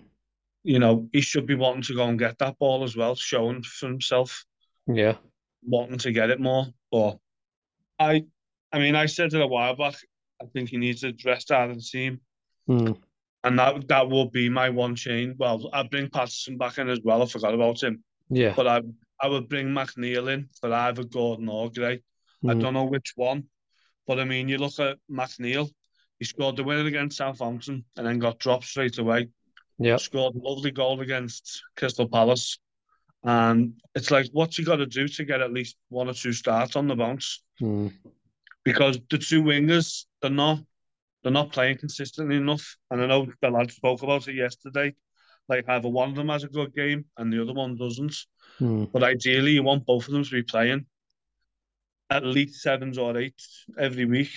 you 0.64 0.80
know 0.80 1.10
he 1.12 1.22
should 1.22 1.46
be 1.46 1.56
wanting 1.56 1.84
to 1.84 1.96
go 1.96 2.06
and 2.06 2.20
get 2.20 2.38
that 2.40 2.58
ball 2.60 2.84
as 2.84 2.96
well, 2.96 3.16
showing 3.16 3.64
for 3.64 3.88
himself, 3.88 4.46
yeah 4.88 5.16
wanting 5.66 5.98
to 6.00 6.12
get 6.12 6.30
it 6.30 6.40
more. 6.40 6.68
But 6.92 7.18
I, 8.00 8.26
I 8.72 8.80
mean, 8.80 8.96
I 8.96 9.06
said 9.06 9.34
it 9.34 9.42
a 9.42 9.48
while 9.48 9.76
back. 9.76 9.96
I 10.42 10.46
think 10.48 10.70
he 10.70 10.78
needs 10.78 11.02
to 11.02 11.14
rest 11.26 11.52
out 11.52 11.70
of 11.70 11.78
the 11.78 11.82
team. 11.82 12.20
mm, 12.68 12.98
And 13.44 13.60
that 13.60 13.88
that 13.90 14.10
will 14.10 14.30
be 14.30 14.50
my 14.50 14.70
one 14.70 14.96
change. 14.96 15.36
Well, 15.38 15.70
I'd 15.74 15.90
bring 15.90 16.10
Patterson 16.10 16.58
back 16.58 16.78
in 16.78 16.90
as 16.90 17.00
well. 17.04 17.22
I 17.22 17.26
forgot 17.26 17.54
about 17.54 17.84
him. 17.84 18.04
yeah 18.30 18.54
But 18.56 18.68
I 18.68 18.82
I 19.22 19.28
would 19.28 19.50
bring 19.50 19.68
McNeil 19.70 20.32
in 20.34 20.50
for 20.60 20.74
either 20.74 21.04
Gordon 21.04 21.50
or 21.50 21.72
Gray. 21.72 22.02
I 22.48 22.54
mm, 22.54 22.62
don't 22.62 22.74
know 22.74 22.86
which 22.86 23.14
one. 23.16 23.46
But 24.08 24.20
I 24.20 24.26
mean, 24.26 24.50
you 24.50 24.58
look 24.58 24.80
at 24.80 24.98
McNeil, 25.10 25.70
he 26.20 26.26
scored 26.26 26.58
the 26.58 26.64
winner 26.64 26.86
against 26.86 27.18
Southampton 27.18 27.86
and 27.96 28.06
then 28.08 28.20
got 28.20 28.40
dropped 28.40 28.66
straight 28.66 28.98
away. 28.98 29.30
yeah 29.80 29.98
Scored 29.98 30.36
a 30.36 30.40
lovely 30.40 30.72
goal 30.72 31.02
against 31.02 31.64
Crystal 31.78 32.08
Palace. 32.08 32.60
And 33.24 33.74
it's 33.96 34.12
like, 34.12 34.28
what's 34.34 34.58
he 34.58 34.64
got 34.64 34.78
to 34.78 34.86
do 34.86 35.08
to 35.08 35.26
get 35.26 35.42
at 35.42 35.54
least 35.54 35.78
one 35.90 36.10
or 36.10 36.14
two 36.14 36.34
starts 36.34 36.76
on 36.76 36.88
the 36.88 36.96
bounce? 36.96 37.42
mm, 37.62 37.92
Because 38.64 39.00
the 39.10 39.18
two 39.18 39.44
wingers, 39.44 40.06
they're 40.22 40.30
not 40.32 40.60
they're 41.24 41.32
not 41.32 41.52
playing 41.52 41.78
consistently 41.78 42.36
enough. 42.36 42.78
And 42.92 43.02
I 43.02 43.08
know 43.08 43.28
the 43.42 43.50
lad 43.50 43.72
spoke 43.72 44.04
about 44.04 44.28
it 44.28 44.36
yesterday. 44.36 44.94
like 45.50 45.68
either 45.68 45.90
one 45.90 46.10
of 46.10 46.16
them 46.16 46.30
has 46.30 46.44
a 46.44 46.48
good 46.48 46.74
game 46.74 47.06
and 47.18 47.32
the 47.32 47.42
other 47.42 47.54
one 47.54 47.76
doesn't. 47.76 48.16
Mm. 48.60 48.92
But 48.92 49.04
ideally, 49.04 49.52
you 49.52 49.64
want 49.64 49.86
both 49.86 50.08
of 50.08 50.14
them 50.14 50.24
to 50.24 50.32
be 50.32 50.44
playing 50.44 50.86
at 52.10 52.26
least 52.26 52.62
sevens 52.62 52.98
or 52.98 53.18
eights 53.18 53.66
every 53.78 54.06
week. 54.06 54.32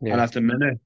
Yeah. 0.00 0.12
And 0.12 0.20
at 0.20 0.32
the 0.32 0.40
minute, 0.40 0.78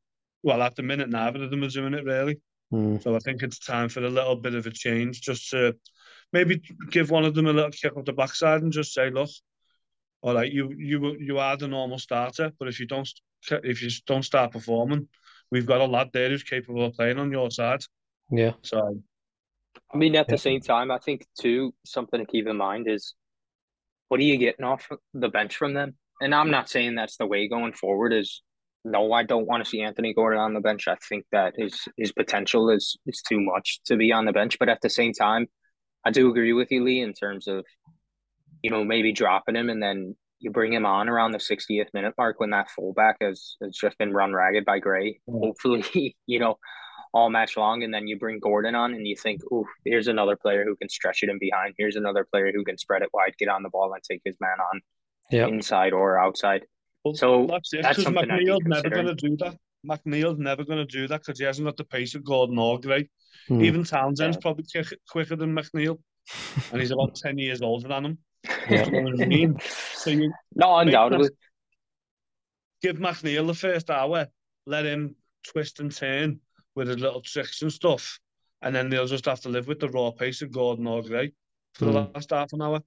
well, 0.43 0.63
at 0.63 0.77
the 0.77 0.83
minute, 0.83 1.09
neither 1.09 1.43
of 1.43 1.51
them 1.51 1.65
are 1.65 1.69
doing 1.69 1.95
it 1.95 2.05
really. 2.05 2.41
Mm. 2.73 3.03
So 3.03 3.15
I 3.15 3.19
think 3.19 3.43
it's 3.43 3.59
time 3.59 3.89
for 3.89 4.05
a 4.05 4.11
little 4.11 4.37
bit 4.37 4.55
of 4.55 4.67
a 4.67 4.71
change, 4.71 5.21
just 5.21 5.51
to 5.51 5.77
maybe 6.33 6.61
give 6.91 7.11
one 7.11 7.25
of 7.25 7.35
them 7.35 7.47
a 7.47 7.53
little 7.53 7.71
kick 7.71 7.97
up 7.97 8.05
the 8.05 8.13
backside 8.13 8.63
and 8.63 8.73
just 8.73 8.93
say, 8.93 9.11
look, 9.11 9.31
all 10.23 10.35
right, 10.35 10.51
you 10.51 10.75
you 10.77 11.17
you 11.19 11.39
are 11.39 11.57
the 11.57 11.69
normal 11.69 11.99
starter, 11.99 12.51
but 12.59 12.69
if 12.69 12.81
you 12.81 12.87
don't 12.87 13.09
if 13.51 13.83
you 13.83 13.91
don't 14.07 14.25
start 14.25 14.53
performing, 14.53 15.09
we've 15.51 15.67
got 15.67 15.81
a 15.81 15.85
lad 15.87 16.11
there 16.13 16.29
who's 16.29 16.43
capable 16.43 16.85
of 16.85 16.95
playing 16.95 17.19
on 17.19 17.31
your 17.31 17.51
side. 17.51 17.81
Yeah. 18.31 18.53
So 18.63 19.01
I 19.93 19.97
mean, 19.97 20.15
at 20.17 20.27
Yeah. 20.29 20.35
the 20.35 20.39
same 20.39 20.61
time, 20.61 20.91
I 20.91 20.99
think 20.99 21.27
too 21.39 21.75
something 21.85 22.21
to 22.21 22.27
keep 22.27 22.47
in 22.47 22.57
mind 22.57 22.89
is 22.89 23.15
what 24.09 24.21
are 24.21 24.25
you 24.25 24.37
getting 24.37 24.65
off 24.65 24.89
the 25.13 25.29
bench 25.29 25.57
from 25.57 25.75
them? 25.75 25.97
And 26.21 26.35
I'm 26.35 26.51
not 26.51 26.69
saying 26.69 26.95
that's 26.95 27.17
the 27.17 27.27
way 27.27 27.49
going 27.49 27.73
forward. 27.73 28.13
Is 28.13 28.43
no, 28.85 29.13
I 29.13 29.23
don't 29.23 29.47
want 29.47 29.65
to 29.65 29.69
see 29.69 29.81
Anthony 29.83 30.13
Gordon 30.15 30.41
on 30.41 30.55
the 30.55 30.61
bench. 30.61 30.87
I 30.89 30.97
think 31.09 31.25
that 31.33 31.55
his 31.57 31.81
his 31.97 32.13
potential 32.13 32.71
is 32.71 32.97
is 33.07 33.23
too 33.23 33.41
much 33.41 33.81
to 33.87 33.97
be 33.97 34.13
on 34.13 34.25
the 34.25 34.33
bench. 34.33 34.59
But 34.59 34.69
at 34.69 34.81
the 34.81 34.91
same 34.91 35.13
time, 35.13 35.47
I 36.05 36.11
do 36.11 36.29
agree 36.29 36.53
with 36.53 36.71
you, 36.71 36.85
Lee, 36.85 37.01
in 37.01 37.13
terms 37.13 37.49
of 37.49 37.65
you 38.63 38.71
know 38.71 38.85
maybe 38.85 39.13
dropping 39.13 39.57
him 39.57 39.71
and 39.71 39.83
then 39.83 40.17
you 40.45 40.51
bring 40.51 40.73
him 40.73 40.87
on 40.87 41.09
around 41.09 41.33
the 41.33 41.39
60th 41.39 41.89
minute 41.95 42.15
mark 42.19 42.39
when 42.39 42.51
that 42.51 42.71
fullback 42.71 43.17
has, 43.21 43.57
has 43.63 43.75
just 43.77 43.97
been 43.99 44.13
run 44.13 44.33
ragged 44.33 44.65
by 44.65 44.79
Gray. 44.79 45.19
Yeah. 45.27 45.33
Hopefully, 45.41 46.15
you 46.27 46.39
know, 46.39 46.59
all 47.13 47.31
match 47.31 47.57
long, 47.57 47.83
and 47.83 47.93
then 47.95 48.07
you 48.07 48.19
bring 48.19 48.39
Gordon 48.41 48.75
on, 48.75 48.93
and 48.95 49.07
you 49.07 49.17
think, 49.17 49.41
"Oh, 49.53 49.65
here's 49.85 50.09
another 50.09 50.37
player 50.37 50.65
who 50.65 50.77
can 50.77 50.89
stretch 50.89 51.23
it 51.23 51.29
in 51.31 51.39
behind. 51.39 51.75
Here's 51.79 51.97
another 51.97 52.27
player 52.31 52.51
who 52.55 52.65
can 52.65 52.77
spread 52.77 53.03
it 53.03 53.09
wide, 53.15 53.35
get 53.39 53.49
on 53.49 53.63
the 53.63 53.69
ball, 53.71 53.93
and 53.95 54.03
take 54.03 54.21
his 54.25 54.37
man 54.41 54.59
on 54.73 54.81
Yeah. 55.31 55.47
inside 55.47 55.93
or 55.93 56.19
outside." 56.19 56.67
well, 57.05 57.15
So, 57.15 57.47
that's 57.47 57.73
it. 57.75 57.83
that's 57.83 57.99
Because 57.99 58.05
something 58.05 58.31
I'd 58.31 58.41
McNeil's 58.41 58.65
never 58.67 58.89
going 58.91 59.07
to 59.07 59.15
do 59.15 59.37
that. 59.37 59.57
McNeil's 59.87 60.39
never 60.39 60.65
going 60.65 60.79
to 60.79 60.87
do 60.87 61.07
that 61.09 61.21
because 61.21 61.39
he 61.39 61.45
hasn't 61.45 61.67
got 61.67 61.77
the 61.77 61.85
pace 61.85 62.15
of 62.15 62.25
Gordon 62.25 62.59
or 62.59 62.81
Gray. 62.81 63.09
Mm. 63.51 63.63
Even 63.63 63.85
Townsend's 63.85 64.37
Yeah. 64.37 64.41
probably 64.41 64.65
quicker 65.11 65.37
than 65.37 65.55
McNeil, 65.55 65.99
and 66.73 66.81
he's 66.81 66.91
about 66.91 67.15
ten 67.25 67.37
years 67.39 67.61
older 67.63 67.89
than 67.89 68.05
him. 68.07 68.19
Yeah. 68.71 68.85
You 68.87 68.91
know 68.93 69.11
what 69.13 69.23
I 69.23 69.27
mean? 69.27 69.57
So 69.95 70.11
you 70.11 70.33
no, 70.55 70.77
undoubtedly. 70.77 71.31
give 72.83 72.97
McNeil 72.97 73.47
the 73.47 73.55
first 73.55 73.91
hour, 73.91 74.27
let 74.67 74.85
him 74.85 75.17
twist 75.47 75.81
and 75.81 75.95
turn 75.95 76.41
with 76.75 76.89
his 76.89 76.99
little 76.99 77.21
tricks 77.23 77.63
and 77.63 77.73
stuff, 77.73 78.19
and 78.63 78.75
then 78.75 78.91
they'll 78.91 79.07
just 79.07 79.25
have 79.27 79.41
to 79.43 79.49
live 79.49 79.67
with 79.69 79.81
the 79.81 79.89
raw 79.89 80.11
pace 80.11 80.43
of 80.43 80.51
Gordon 80.53 80.87
or 80.87 81.03
Gray 81.03 81.33
for 81.75 81.85
the 81.87 81.93
Mm. 81.93 82.15
last 82.15 82.31
half 82.31 82.53
an 82.53 82.63
hour. 82.63 82.81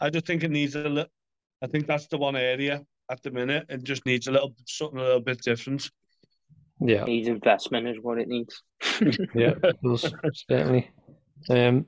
I 0.00 0.10
just 0.10 0.26
think 0.26 0.42
it 0.44 0.50
needs 0.50 0.74
a 0.74 0.88
little. 0.88 1.10
I 1.62 1.66
think 1.66 1.86
that's 1.86 2.06
the 2.08 2.18
one 2.18 2.36
area 2.36 2.84
at 3.10 3.22
the 3.22 3.30
minute. 3.30 3.66
It 3.68 3.82
just 3.84 4.04
needs 4.06 4.26
a 4.26 4.32
little 4.32 4.54
something 4.66 4.98
a 4.98 5.02
little 5.02 5.20
bit 5.20 5.40
different. 5.42 5.90
Yeah. 6.80 7.04
Needs 7.04 7.28
investment 7.28 7.88
is 7.88 7.96
what 8.02 8.18
it 8.18 8.28
needs. 8.28 8.62
Yeah. 9.34 9.54
it 9.62 9.76
does, 9.82 10.12
certainly. 10.50 10.90
Um, 11.48 11.86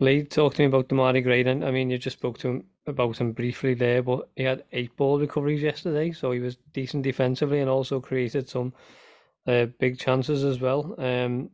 Lee, 0.00 0.22
talk 0.22 0.54
to 0.54 0.62
me 0.62 0.66
about 0.66 0.88
Demarai 0.88 1.22
Gray. 1.22 1.42
And 1.44 1.64
I 1.64 1.70
mean, 1.70 1.90
you 1.90 1.98
just 1.98 2.18
spoke 2.18 2.38
to 2.38 2.48
him 2.48 2.64
about 2.86 3.18
him 3.18 3.32
briefly 3.32 3.74
there, 3.74 4.02
but 4.02 4.28
he 4.36 4.44
had 4.44 4.64
eight 4.72 4.96
ball 4.96 5.18
recoveries 5.18 5.62
yesterday, 5.62 6.12
so 6.12 6.30
he 6.30 6.40
was 6.40 6.56
decent 6.72 7.02
defensively 7.02 7.60
and 7.60 7.68
also 7.68 8.00
created 8.00 8.48
some 8.48 8.72
uh, 9.46 9.66
big 9.78 9.98
chances 9.98 10.44
as 10.44 10.60
well. 10.60 10.94
Um, 10.98 11.50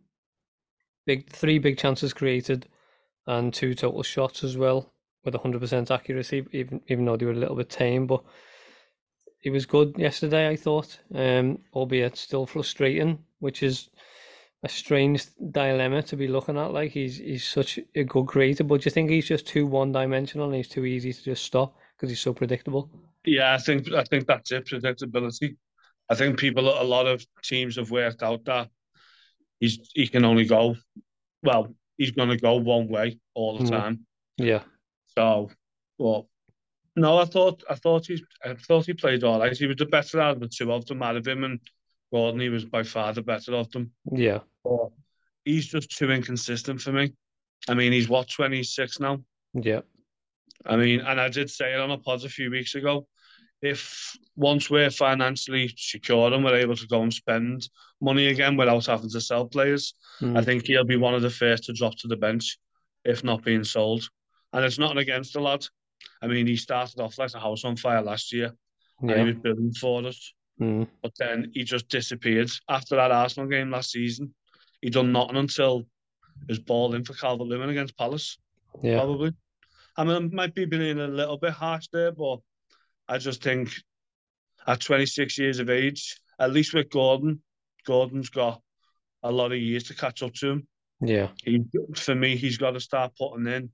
big 1.06 1.30
three 1.30 1.58
big 1.58 1.78
chances 1.78 2.12
created 2.12 2.66
and 3.26 3.52
two 3.52 3.74
total 3.74 4.02
shots 4.02 4.44
as 4.44 4.56
well 4.56 4.92
with 5.24 5.34
100% 5.34 5.90
accuracy, 5.90 6.46
even 6.52 6.82
even 6.88 7.04
though 7.06 7.16
they 7.16 7.24
were 7.24 7.32
a 7.32 7.36
little 7.36 7.56
bit 7.56 7.70
tame, 7.70 8.06
but 8.06 8.22
he 9.40 9.50
was 9.50 9.66
good 9.66 9.94
yesterday, 9.98 10.48
I 10.48 10.56
thought, 10.56 10.98
um, 11.14 11.58
albeit 11.72 12.16
still 12.16 12.46
frustrating, 12.46 13.18
which 13.40 13.62
is 13.62 13.90
a 14.64 14.68
strange 14.68 15.26
dilemma 15.52 16.02
to 16.02 16.16
be 16.16 16.26
looking 16.26 16.58
at. 16.58 16.72
Like 16.72 16.90
he's 16.90 17.18
he's 17.18 17.44
such 17.44 17.78
a 17.94 18.04
good 18.04 18.26
creator, 18.26 18.64
but 18.64 18.80
do 18.80 18.86
you 18.86 18.90
think 18.90 19.10
he's 19.10 19.28
just 19.28 19.46
too 19.46 19.66
one 19.66 19.92
dimensional 19.92 20.46
and 20.46 20.56
he's 20.56 20.68
too 20.68 20.86
easy 20.86 21.12
to 21.12 21.22
just 21.22 21.44
stop 21.44 21.76
because 21.96 22.08
he's 22.10 22.20
so 22.20 22.32
predictable? 22.32 22.90
Yeah, 23.24 23.54
I 23.54 23.58
think 23.58 23.92
I 23.92 24.04
think 24.04 24.26
that's 24.26 24.50
it. 24.52 24.66
Predictability. 24.66 25.56
I 26.10 26.14
think 26.14 26.38
people, 26.38 26.68
a 26.68 26.84
lot 26.84 27.06
of 27.06 27.24
teams 27.42 27.76
have 27.76 27.90
worked 27.90 28.22
out 28.22 28.44
that 28.46 28.68
he's 29.60 29.78
he 29.94 30.08
can 30.08 30.24
only 30.24 30.46
go. 30.46 30.76
Well, 31.42 31.74
he's 31.98 32.10
going 32.12 32.30
to 32.30 32.36
go 32.36 32.56
one 32.56 32.88
way 32.88 33.18
all 33.34 33.58
the 33.58 33.64
Mm. 33.64 33.70
time. 33.70 34.06
Yeah, 34.38 34.62
So, 35.16 35.50
well, 35.98 36.28
no, 36.96 37.18
I 37.18 37.24
thought 37.24 37.62
I 37.68 37.74
thought 37.74 38.06
he 38.06 38.24
I 38.44 38.54
thought 38.54 38.86
he 38.86 38.94
played 38.94 39.24
all 39.24 39.38
right. 39.40 39.56
He 39.56 39.66
was 39.66 39.76
the 39.76 39.86
better 39.86 40.20
out 40.20 40.36
of 40.36 40.40
the 40.40 40.48
two 40.48 40.72
of 40.72 40.86
them. 40.86 41.02
Out 41.02 41.16
of 41.16 41.26
him 41.26 41.44
and 41.44 41.60
Gordon, 42.14 42.40
he 42.40 42.48
was 42.48 42.64
by 42.64 42.84
far 42.84 43.12
the 43.12 43.22
better 43.22 43.54
of 43.56 43.72
them. 43.72 43.90
yeah, 44.12 44.38
But 44.62 44.90
he's 45.44 45.66
just 45.66 45.90
too 45.90 46.12
inconsistent 46.12 46.80
for 46.80 46.92
me. 46.92 47.12
I 47.68 47.74
mean, 47.74 47.92
he's 47.92 48.08
what 48.08 48.28
twenty 48.28 48.62
six 48.62 49.00
now. 49.00 49.18
yeah, 49.52 49.80
I 50.64 50.76
mean, 50.76 51.00
and 51.00 51.20
I 51.20 51.28
did 51.28 51.50
say 51.50 51.74
it 51.74 51.80
on 51.80 51.90
a 51.90 51.98
pod 51.98 52.24
a 52.24 52.28
few 52.28 52.50
weeks 52.52 52.76
ago. 52.76 53.08
If 53.62 54.16
once 54.36 54.70
we're 54.70 54.90
financially 54.90 55.72
secure 55.76 56.32
and 56.32 56.44
we're 56.44 56.56
able 56.56 56.76
to 56.76 56.86
go 56.86 57.02
and 57.02 57.12
spend 57.12 57.68
money 58.00 58.28
again 58.28 58.56
without 58.56 58.86
having 58.86 59.10
to 59.10 59.20
sell 59.20 59.46
players, 59.46 59.94
I 60.34 60.40
mm, 60.40 60.44
think 60.44 60.66
he'll 60.66 60.84
be 60.84 60.96
one 60.96 61.14
of 61.14 61.22
the 61.22 61.30
first 61.30 61.64
to 61.64 61.72
drop 61.72 61.96
to 61.96 62.08
the 62.08 62.16
bench, 62.16 62.58
if 63.04 63.24
not 63.24 63.42
being 63.44 63.64
sold. 63.64 64.08
And 64.52 64.64
it's 64.64 64.78
nothing 64.78 64.98
against 64.98 65.32
the 65.32 65.40
lad. 65.40 65.66
I 66.22 66.28
mean, 66.28 66.46
he 66.46 66.56
started 66.56 67.00
off 67.00 67.18
like 67.18 67.34
a 67.34 67.40
house 67.40 67.64
on 67.64 67.76
fire 67.76 68.02
last 68.02 68.32
year, 68.32 68.52
and 69.08 69.18
he 69.18 69.24
was 69.24 69.36
building 69.42 69.72
for 69.72 70.06
us. 70.06 70.32
Mm, 70.60 70.86
But 71.02 71.12
then 71.18 71.50
he 71.54 71.64
just 71.64 71.88
disappeared 71.88 72.50
after 72.68 72.96
that 72.96 73.10
Arsenal 73.10 73.48
game 73.48 73.70
last 73.70 73.90
season. 73.90 74.34
He 74.80 74.90
done 74.90 75.12
nothing 75.12 75.36
until 75.36 75.86
his 76.48 76.58
ball 76.58 76.94
in 76.94 77.04
for 77.04 77.14
Calvert 77.14 77.46
Lewin 77.46 77.70
against 77.70 77.96
Palace 77.96 78.38
yeah, 78.82 78.98
probably. 78.98 79.32
I 79.96 80.04
mean, 80.04 80.16
I 80.16 80.34
might 80.34 80.54
be 80.54 80.64
being 80.64 80.98
a 80.98 81.06
little 81.06 81.38
bit 81.38 81.52
harsh 81.52 81.86
there, 81.92 82.12
but 82.12 82.38
I 83.08 83.18
just 83.18 83.42
think 83.42 83.70
at 84.66 84.80
26 84.80 85.38
years 85.38 85.58
of 85.58 85.70
age, 85.70 86.20
at 86.38 86.52
least 86.52 86.74
with 86.74 86.90
Gordon, 86.90 87.42
Gordon's 87.86 88.30
got 88.30 88.60
a 89.22 89.30
lot 89.30 89.52
of 89.52 89.58
years 89.58 89.84
to 89.84 89.94
catch 89.94 90.22
up 90.22 90.34
to 90.34 90.50
him. 90.50 90.68
yeah, 91.00 91.28
He, 91.44 91.62
for 91.94 92.14
me, 92.14 92.36
he's 92.36 92.58
got 92.58 92.72
to 92.72 92.80
start 92.80 93.12
putting 93.16 93.46
in 93.46 93.70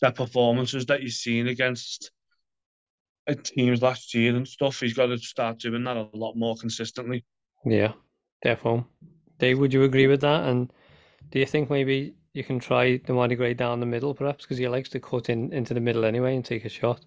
the 0.00 0.10
performances 0.10 0.86
that 0.86 1.02
you've 1.02 1.12
seen 1.12 1.48
against 1.48 2.12
uh, 3.28 3.34
teams 3.42 3.82
last 3.82 4.14
year 4.14 4.34
and 4.36 4.46
stuff. 4.46 4.80
He's 4.80 4.94
got 4.94 5.06
to 5.06 5.18
start 5.18 5.58
doing 5.58 5.84
that 5.84 5.96
a 5.96 6.08
lot 6.14 6.34
more 6.36 6.56
consistently. 6.56 7.24
yeah, 7.64 7.92
definitely. 8.42 8.84
Dave, 9.38 9.58
would 9.58 9.72
you 9.72 9.84
agree 9.84 10.06
with 10.06 10.20
that? 10.20 10.44
And 10.44 10.72
do 11.30 11.38
you 11.38 11.46
think 11.46 11.70
maybe 11.70 12.14
you 12.34 12.44
can 12.44 12.58
try 12.58 12.92
the 12.92 12.98
Demarai 12.98 13.36
Gray 13.36 13.54
down 13.54 13.80
the 13.80 13.86
middle, 13.86 14.14
perhaps, 14.14 14.44
because 14.44 14.58
he 14.58 14.68
likes 14.68 14.90
to 14.90 15.00
cut 15.00 15.28
in 15.28 15.52
into 15.52 15.74
the 15.74 15.80
middle 15.80 16.04
anyway 16.04 16.36
and 16.36 16.44
take 16.44 16.64
a 16.64 16.68
shot? 16.68 17.00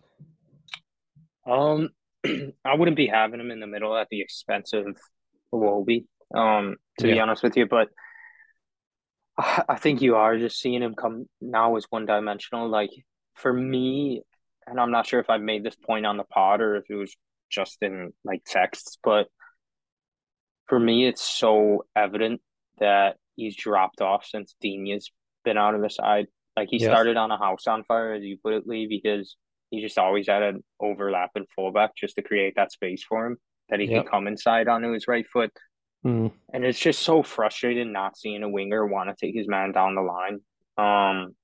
Um, 1.45 1.89
I 2.65 2.75
wouldn't 2.75 2.97
be 2.97 3.07
having 3.07 3.39
him 3.39 3.51
in 3.51 3.59
the 3.59 3.67
middle 3.67 3.95
at 3.95 4.07
the 4.09 4.21
expense 4.21 4.73
of 4.73 4.97
Iwobi, 5.53 6.05
um, 6.33 6.77
to 6.99 7.07
be 7.07 7.19
honest 7.19 7.43
with 7.43 7.55
you. 7.57 7.67
But 7.67 7.89
I 9.37 9.63
I 9.69 9.75
think 9.75 10.01
you 10.01 10.15
are 10.15 10.37
just 10.37 10.59
seeing 10.59 10.81
him 10.81 10.95
come 10.95 11.27
now 11.41 11.75
as 11.75 11.85
one 11.89 12.05
dimensional. 12.05 12.69
Like 12.69 12.91
for 13.35 13.51
me, 13.51 14.23
and 14.67 14.79
I'm 14.79 14.91
not 14.91 15.07
sure 15.07 15.19
if 15.19 15.29
I've 15.29 15.41
made 15.41 15.63
this 15.63 15.75
point 15.75 16.05
on 16.05 16.17
the 16.17 16.23
pod 16.23 16.61
or 16.61 16.75
if 16.77 16.85
it 16.89 16.95
was 16.95 17.15
just 17.49 17.77
in 17.81 18.13
like 18.23 18.43
texts, 18.45 18.97
but 19.03 19.27
for 20.67 20.79
me, 20.79 21.05
it's 21.07 21.21
so 21.21 21.85
evident 21.95 22.41
that 22.79 23.17
he's 23.35 23.55
dropped 23.55 24.01
off 24.01 24.25
since 24.25 24.55
Digne's 24.61 25.11
been 25.43 25.57
out 25.57 25.75
of 25.75 25.81
the 25.81 25.89
side. 25.89 26.27
Like 26.55 26.69
he 26.69 26.77
Yeah. 26.77 26.87
started 26.87 27.17
on 27.17 27.31
a 27.31 27.37
house 27.37 27.67
on 27.67 27.83
fire, 27.83 28.13
as 28.13 28.23
you 28.23 28.37
put 28.37 28.53
it, 28.53 28.67
Lee, 28.67 28.87
because 28.87 29.35
he 29.69 29.81
just 29.81 29.97
always 29.97 30.27
had 30.27 30.43
an 30.43 30.63
overlapping 30.79 31.45
fullback 31.55 31.95
just 31.95 32.15
to 32.15 32.21
create 32.21 32.55
that 32.55 32.71
space 32.71 33.03
for 33.03 33.25
him 33.25 33.37
that 33.69 33.79
he 33.79 33.87
Yep. 33.87 34.03
can 34.03 34.11
come 34.11 34.27
inside 34.27 34.67
onto 34.67 34.91
his 34.93 35.07
right 35.07 35.27
foot. 35.27 35.51
Mm, 36.05 36.31
And 36.53 36.65
it's 36.65 36.79
just 36.79 37.01
so 37.01 37.23
frustrating 37.23 37.91
not 37.91 38.17
seeing 38.17 38.43
a 38.43 38.49
winger 38.49 38.85
want 38.85 39.09
to 39.09 39.15
take 39.25 39.35
his 39.35 39.47
man 39.47 39.71
down 39.71 39.95
the 39.95 40.01
line. 40.01 40.41
Um, 40.77 41.35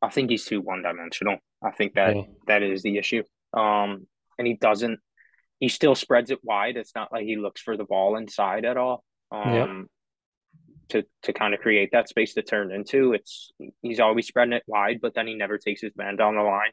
I 0.00 0.08
think 0.10 0.30
he's 0.30 0.44
too 0.44 0.60
one 0.60 0.82
dimensional. 0.82 1.38
I 1.62 1.70
think 1.72 1.94
that 1.94 2.16
yeah, 2.16 2.22
that 2.46 2.62
is 2.62 2.82
the 2.82 2.98
issue. 2.98 3.22
Um, 3.52 4.06
and 4.38 4.46
he 4.46 4.54
doesn't. 4.54 5.00
He 5.60 5.68
still 5.68 5.94
spreads 5.96 6.30
it 6.30 6.38
wide. 6.44 6.76
It's 6.76 6.94
not 6.94 7.10
like 7.12 7.24
he 7.24 7.36
looks 7.36 7.60
for 7.60 7.76
the 7.76 7.84
ball 7.84 8.16
inside 8.16 8.64
at 8.64 8.76
all. 8.76 9.02
Um, 9.32 9.88
to 10.90 11.04
to 11.22 11.32
kind 11.32 11.52
of 11.52 11.60
create 11.60 11.90
that 11.92 12.08
space 12.08 12.34
to 12.34 12.42
turn 12.42 12.72
into. 12.72 13.12
It's 13.12 13.50
he's 13.82 14.00
always 14.00 14.26
spreading 14.26 14.54
it 14.54 14.62
wide, 14.66 15.00
but 15.02 15.14
then 15.14 15.26
he 15.26 15.34
never 15.34 15.58
takes 15.58 15.80
his 15.82 15.92
man 15.96 16.16
down 16.16 16.36
the 16.36 16.42
line. 16.42 16.70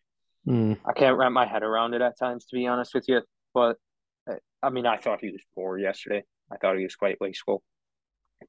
mm, 0.47 0.77
I 0.86 0.93
can't 0.93 1.17
wrap 1.17 1.31
my 1.31 1.45
head 1.45 1.63
around 1.63 1.93
it 1.95 2.01
at 2.01 2.17
times, 2.17 2.45
to 2.45 2.55
be 2.55 2.67
honest 2.67 2.93
with 2.93 3.05
you. 3.07 3.21
But 3.53 3.77
I 4.61 4.69
mean, 4.69 4.86
I 4.86 4.97
thought 4.97 5.19
he 5.21 5.31
was 5.31 5.41
poor 5.53 5.77
yesterday. 5.77 6.23
I 6.51 6.57
thought 6.57 6.77
he 6.77 6.83
was 6.83 6.95
quite 6.95 7.19
wasteful. 7.19 7.61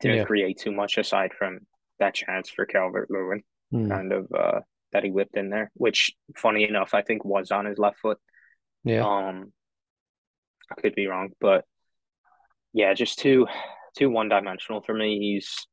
Didn't 0.01 0.19
Yeah. 0.19 0.25
create 0.25 0.59
too 0.59 0.73
much 0.73 0.99
aside 0.99 1.33
from 1.35 1.61
that 1.99 2.15
chance 2.15 2.51
for 2.51 2.67
Calvert 2.67 3.11
Lewin, 3.11 3.43
Mm. 3.73 3.89
kind 3.89 4.13
of 4.13 4.31
uh, 4.33 4.61
that 4.97 5.05
he 5.05 5.11
whipped 5.11 5.37
in 5.37 5.51
there, 5.51 5.71
which 5.75 6.13
funny 6.35 6.65
enough, 6.67 6.95
I 6.95 7.03
think 7.03 7.23
was 7.23 7.51
on 7.51 7.67
his 7.67 7.77
left 7.79 7.99
foot. 7.99 8.19
Yeah. 8.83 9.05
Um, 9.05 9.53
I 10.71 10.81
could 10.81 10.95
be 10.95 11.07
wrong, 11.07 11.29
but 11.39 11.67
yeah, 12.73 12.95
just 12.95 13.19
too 13.19 13.47
too 13.95 14.09
one 14.09 14.31
dimensional 14.31 14.81
for 14.81 14.95
me. 14.95 15.19
He's 15.19 15.67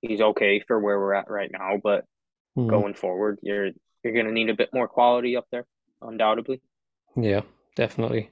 he's 0.00 0.22
okay 0.22 0.60
for 0.66 0.80
where 0.80 0.98
we're 0.98 1.12
at 1.14 1.30
right 1.30 1.50
now, 1.52 1.78
but 1.82 2.04
Mm. 2.56 2.70
going 2.70 2.94
forward, 2.94 3.38
you're 3.42 3.68
you're 4.02 4.14
gonna 4.14 4.32
need 4.32 4.48
a 4.48 4.54
bit 4.54 4.70
more 4.72 4.88
quality 4.88 5.36
up 5.36 5.44
there, 5.52 5.66
undoubtedly. 6.00 6.62
Yeah, 7.14 7.42
definitely. 7.74 8.30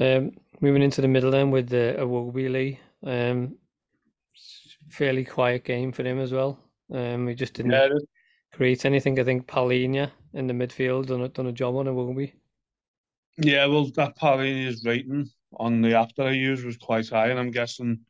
Um, 0.00 0.32
moving 0.62 0.80
into 0.80 1.02
the 1.02 1.08
middle 1.08 1.30
then 1.30 1.50
with 1.50 1.68
the 1.68 1.96
Iwobi 1.98 2.50
Lee, 2.50 2.80
um, 3.04 3.58
fairly 4.88 5.26
quiet 5.26 5.64
game 5.64 5.92
for 5.92 6.04
him 6.04 6.18
as 6.18 6.32
well. 6.32 6.58
Um, 6.90 7.28
he 7.28 7.34
just 7.34 7.52
didn't 7.52 7.72
Yeah, 7.72 7.88
create 8.52 8.84
anything. 8.84 9.18
I 9.18 9.24
think 9.24 9.46
Palhinha 9.46 10.10
in 10.34 10.46
the 10.46 10.54
midfield 10.54 11.06
done 11.06 11.22
a, 11.22 11.28
done 11.28 11.46
a 11.46 11.52
job 11.52 11.76
on 11.76 11.86
Iwobi. 11.86 12.32
Yeah, 13.36 13.66
well, 13.66 13.86
that 13.96 14.18
Palhinha's 14.18 14.84
rating 14.84 15.30
on 15.56 15.80
the 15.80 15.96
app 15.96 16.14
that 16.16 16.26
I 16.26 16.32
used 16.32 16.64
was 16.64 16.76
quite 16.76 17.08
high, 17.08 17.28
and 17.28 17.38
I'm 17.38 17.50
guessing 17.50 18.00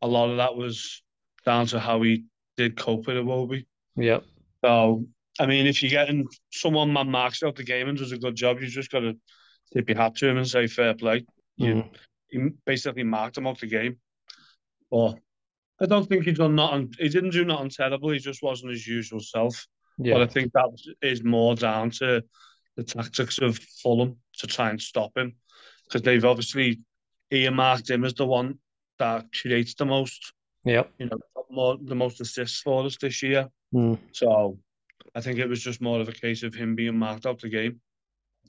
a 0.00 0.08
lot 0.08 0.30
of 0.30 0.38
that 0.38 0.56
was 0.56 1.02
down 1.44 1.66
to 1.66 1.78
how 1.80 2.02
he 2.02 2.24
did 2.56 2.76
cope 2.76 3.06
with 3.06 3.16
Iwobi. 3.16 3.66
Yeah, 3.96 4.20
So, 4.64 5.06
I 5.40 5.46
mean, 5.46 5.66
if 5.66 5.82
you're 5.82 5.90
getting 5.90 6.26
someone 6.52 6.92
man 6.92 7.10
marks 7.10 7.42
out 7.42 7.56
the 7.56 7.64
game 7.64 7.88
and 7.88 7.98
does 7.98 8.12
a 8.12 8.18
good 8.18 8.36
job, 8.36 8.60
you 8.60 8.66
just 8.68 8.90
got 8.90 9.00
to 9.00 9.16
tip 9.72 9.88
your 9.88 9.98
hat 9.98 10.16
to 10.16 10.28
him 10.28 10.38
and 10.38 10.48
say 10.48 10.66
fair 10.66 10.94
play. 10.94 11.26
You, 11.56 11.84
Mm. 12.34 12.52
Basically 12.66 13.04
marked 13.04 13.38
him 13.38 13.46
off 13.46 13.60
the 13.60 13.66
game. 13.66 13.96
But 14.90 15.14
I 15.80 15.86
don't 15.86 16.06
think 16.06 16.24
he's 16.24 16.36
done 16.36 16.56
nothing. 16.56 16.92
He 16.98 17.08
didn't 17.08 17.30
do 17.30 17.44
nothing 17.44 17.70
terrible. 17.70 18.10
He 18.10 18.18
just 18.18 18.42
wasn't 18.42 18.72
his 18.72 18.86
usual 18.86 19.20
self. 19.20 19.66
But 19.98 20.22
I 20.22 20.26
think 20.26 20.52
that 20.52 20.70
is 21.02 21.24
more 21.24 21.54
down 21.54 21.90
to 21.92 22.22
the 22.76 22.84
tactics 22.84 23.38
of 23.38 23.58
Fulham 23.82 24.16
to 24.38 24.46
try 24.46 24.70
and 24.70 24.80
stop 24.80 25.16
him 25.16 25.34
because 25.84 26.02
they've 26.02 26.24
obviously 26.24 26.80
earmarked 27.30 27.90
him 27.90 28.04
as 28.04 28.14
the 28.14 28.26
one 28.26 28.58
that 28.98 29.26
creates 29.40 29.74
the 29.74 29.84
most, 29.84 30.32
yeah. 30.64 30.84
you 30.98 31.06
know, 31.06 31.18
more 31.50 31.76
the 31.82 31.94
most 31.94 32.20
assists 32.20 32.60
for 32.60 32.84
us 32.84 32.96
this 32.96 33.22
year. 33.22 33.48
Mm. 33.74 33.98
So 34.12 34.58
I 35.14 35.20
think 35.20 35.38
it 35.38 35.48
was 35.48 35.62
just 35.62 35.80
more 35.80 36.00
of 36.00 36.08
a 36.08 36.12
case 36.12 36.42
of 36.42 36.54
him 36.54 36.74
being 36.74 36.98
marked 36.98 37.26
out 37.26 37.40
the 37.40 37.48
game. 37.48 37.80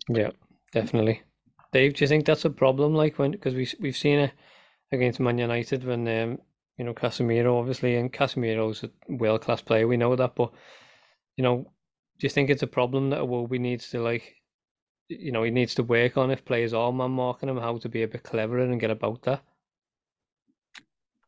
Yeah, 0.07 0.31
definitely. 0.71 1.23
Dave, 1.71 1.95
do 1.95 2.03
you 2.03 2.07
think 2.07 2.25
that's 2.25 2.45
a 2.45 2.49
problem? 2.49 2.93
Like 2.93 3.19
when 3.19 3.31
because 3.31 3.55
we 3.55 3.67
we've 3.79 3.97
seen 3.97 4.19
it 4.19 4.31
against 4.91 5.19
Man 5.19 5.37
United 5.37 5.83
when 5.83 6.07
um 6.07 6.39
you 6.77 6.85
know 6.85 6.93
Casemiro 6.93 7.59
obviously 7.59 7.95
and 7.95 8.11
Casemiro's 8.11 8.83
a 8.83 8.89
world 9.07 9.41
class 9.41 9.61
player. 9.61 9.87
We 9.87 9.97
know 9.97 10.15
that, 10.15 10.35
but 10.35 10.51
you 11.39 11.43
know, 11.43 11.59
do 12.19 12.25
you 12.25 12.29
think 12.29 12.49
it's 12.49 12.63
a 12.63 12.67
problem 12.67 13.11
that 13.11 13.21
Iwobi 13.21 13.61
needs 13.61 13.91
to 13.91 14.01
like, 14.01 14.35
you 15.07 15.31
know, 15.31 15.43
he 15.43 15.51
needs 15.51 15.73
to 15.75 15.83
work 15.83 16.17
on 16.17 16.31
if 16.31 16.43
players 16.43 16.73
are 16.73 16.91
man 16.91 17.11
marking 17.11 17.47
him, 17.47 17.57
how 17.57 17.77
to 17.77 17.87
be 17.87 18.03
a 18.03 18.09
bit 18.09 18.23
cleverer 18.23 18.59
and 18.59 18.77
get 18.77 18.91
about 18.91 19.21
that? 19.21 19.41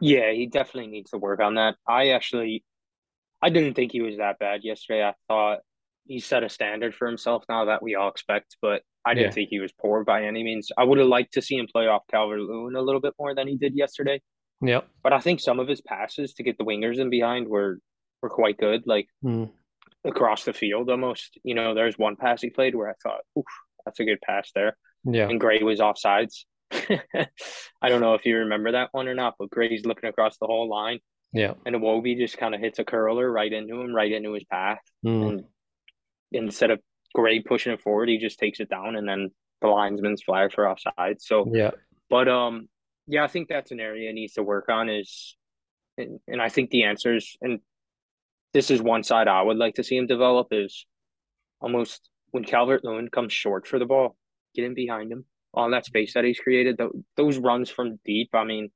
Yeah, 0.02 0.34
he 0.34 0.48
definitely 0.48 0.92
needs 0.92 1.12
to 1.12 1.18
work 1.18 1.40
on 1.40 1.56
that. 1.56 1.78
I 1.88 2.10
actually, 2.10 2.66
I 3.42 3.50
didn't 3.52 3.76
think 3.76 3.94
he 3.94 4.02
was 4.02 4.18
that 4.18 4.38
bad 4.38 4.66
yesterday. 4.66 5.02
I 5.02 5.14
thought 5.30 5.60
he 6.06 6.20
set 6.20 6.44
a 6.44 6.50
standard 6.50 6.94
for 6.94 7.08
himself 7.08 7.46
now 7.48 7.64
that 7.66 7.82
we 7.82 7.96
all 7.96 8.10
expect, 8.10 8.58
but 8.62 8.82
I 9.06 9.14
didn't 9.14 9.28
Yeah. 9.28 9.32
think 9.36 9.50
he 9.50 9.62
was 9.62 9.72
poor 9.72 10.04
by 10.04 10.26
any 10.26 10.44
means. 10.44 10.74
I 10.78 10.84
would 10.84 10.98
have 10.98 11.08
liked 11.08 11.36
to 11.36 11.42
see 11.42 11.56
him 11.56 11.68
play 11.74 11.88
off 11.88 12.06
Calvert 12.12 12.42
Lewin 12.42 12.76
a 12.76 12.82
little 12.82 13.00
bit 13.00 13.14
more 13.18 13.34
than 13.34 13.48
he 13.48 13.56
did 13.56 13.76
yesterday. 13.76 14.22
Yeah. 14.60 14.82
But 15.04 15.14
I 15.14 15.22
think 15.22 15.40
some 15.40 15.62
of 15.62 15.70
his 15.70 15.80
passes 15.80 16.34
to 16.34 16.44
get 16.44 16.58
the 16.58 16.66
wingers 16.66 17.00
in 17.00 17.10
behind 17.10 17.48
were 17.48 17.80
were 18.22 18.30
quite 18.30 18.58
good, 18.58 18.86
like 18.86 19.08
Mm. 19.24 19.50
Across 20.06 20.44
the 20.46 20.54
field 20.54 20.90
almost. 20.90 21.38
You 21.44 21.56
know, 21.56 21.74
there's 21.74 21.98
one 21.98 22.16
pass 22.16 22.42
he 22.42 22.50
played 22.50 22.76
where 22.76 22.90
I 22.90 22.94
thought, 23.04 23.22
oof, 23.38 23.46
that's 23.86 24.00
a 24.00 24.06
good 24.06 24.22
pass 24.22 24.52
there. 24.56 24.78
Yeah. 25.04 25.28
And 25.30 25.40
Gray 25.40 25.62
was 25.64 25.80
offsides. 25.80 26.46
I 26.72 27.90
don't 27.90 28.02
know 28.02 28.14
if 28.14 28.26
you 28.26 28.38
remember 28.38 28.72
that 28.74 28.90
one 28.92 29.08
or 29.08 29.16
not, 29.16 29.36
but 29.38 29.50
Gray's 29.50 29.86
looking 29.86 30.10
across 30.10 30.38
the 30.38 30.46
whole 30.46 30.70
line 30.70 31.00
Yeah. 31.34 31.54
and 31.66 31.76
Iwobi 31.76 32.18
just 32.18 32.38
kind 32.38 32.56
of 32.56 32.62
hits 32.62 32.80
a 32.80 32.86
curler 32.86 33.30
right 33.32 33.52
into 33.52 33.80
him, 33.82 33.94
right 33.94 34.12
into 34.12 34.34
his 34.34 34.46
path. 34.46 34.80
Mm. 35.06 35.30
And 35.30 35.44
instead 36.32 36.72
of 36.72 36.80
Gray 37.14 37.42
pushing 37.42 37.74
it 37.74 37.82
forward, 37.82 38.08
he 38.10 38.18
just 38.20 38.40
takes 38.40 38.60
it 38.60 38.70
down 38.70 38.96
and 38.96 39.08
then 39.08 39.32
the 39.62 39.68
linesman's 39.68 40.24
flag 40.24 40.54
for 40.54 40.68
offside. 40.70 41.22
So, 41.22 41.50
Yeah. 41.54 41.72
but 42.10 42.28
um, 42.30 42.70
yeah, 43.08 43.24
I 43.24 43.28
think 43.28 43.50
that's 43.50 43.72
an 43.72 43.80
area 43.80 44.10
he 44.10 44.14
needs 44.14 44.34
to 44.34 44.44
work 44.44 44.70
on. 44.70 44.90
Is 44.90 45.36
and, 45.98 46.20
and 46.28 46.42
I 46.42 46.48
think 46.50 46.70
the 46.70 46.84
answers 46.84 47.36
and 47.42 47.60
this 48.54 48.70
is 48.72 48.82
one 48.82 49.04
side 49.04 49.28
I 49.28 49.42
would 49.42 49.58
like 49.58 49.76
to 49.76 49.84
see 49.84 49.98
him 49.98 50.08
develop 50.08 50.48
is 50.52 50.86
almost 51.62 52.10
when 52.32 52.44
Calvert 52.44 52.84
Lewin 52.84 53.10
comes 53.10 53.34
short 53.34 53.68
for 53.68 53.80
the 53.80 53.86
ball, 53.86 54.16
get 54.56 54.66
in 54.66 54.74
behind 54.74 55.12
him. 55.12 55.26
All 55.54 55.70
that 55.72 55.86
space 55.86 56.14
that 56.14 56.24
he's 56.24 56.40
created, 56.40 56.78
th- 56.78 56.92
those 57.18 57.38
runs 57.38 57.70
from 57.70 58.00
deep. 58.06 58.30
I 58.34 58.46
mean, 58.46 58.72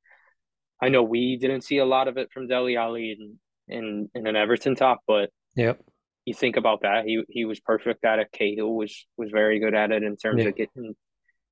I 0.81 0.89
know 0.89 1.03
we 1.03 1.37
didn't 1.37 1.61
see 1.61 1.77
a 1.77 1.85
lot 1.85 2.07
of 2.09 2.17
it 2.17 2.31
from 2.33 2.47
Dele 2.47 2.75
Alli 2.75 3.15
in 3.17 3.39
in, 3.67 4.09
in 4.13 4.27
an 4.27 4.35
Everton 4.35 4.75
top, 4.75 4.99
but 5.07 5.31
Yep. 5.55 5.81
you 6.25 6.33
think 6.33 6.57
about 6.57 6.81
that, 6.81 7.05
he 7.05 7.23
he 7.29 7.45
was 7.45 7.59
perfect 7.61 8.03
at 8.05 8.19
it. 8.19 8.27
Cahill 8.33 8.75
was 8.75 9.07
was 9.17 9.31
very 9.31 9.59
good 9.59 9.73
at 9.73 9.91
it 9.91 10.03
in 10.03 10.17
terms 10.17 10.43
Yeah. 10.43 10.49
of 10.49 10.55
getting 10.57 10.95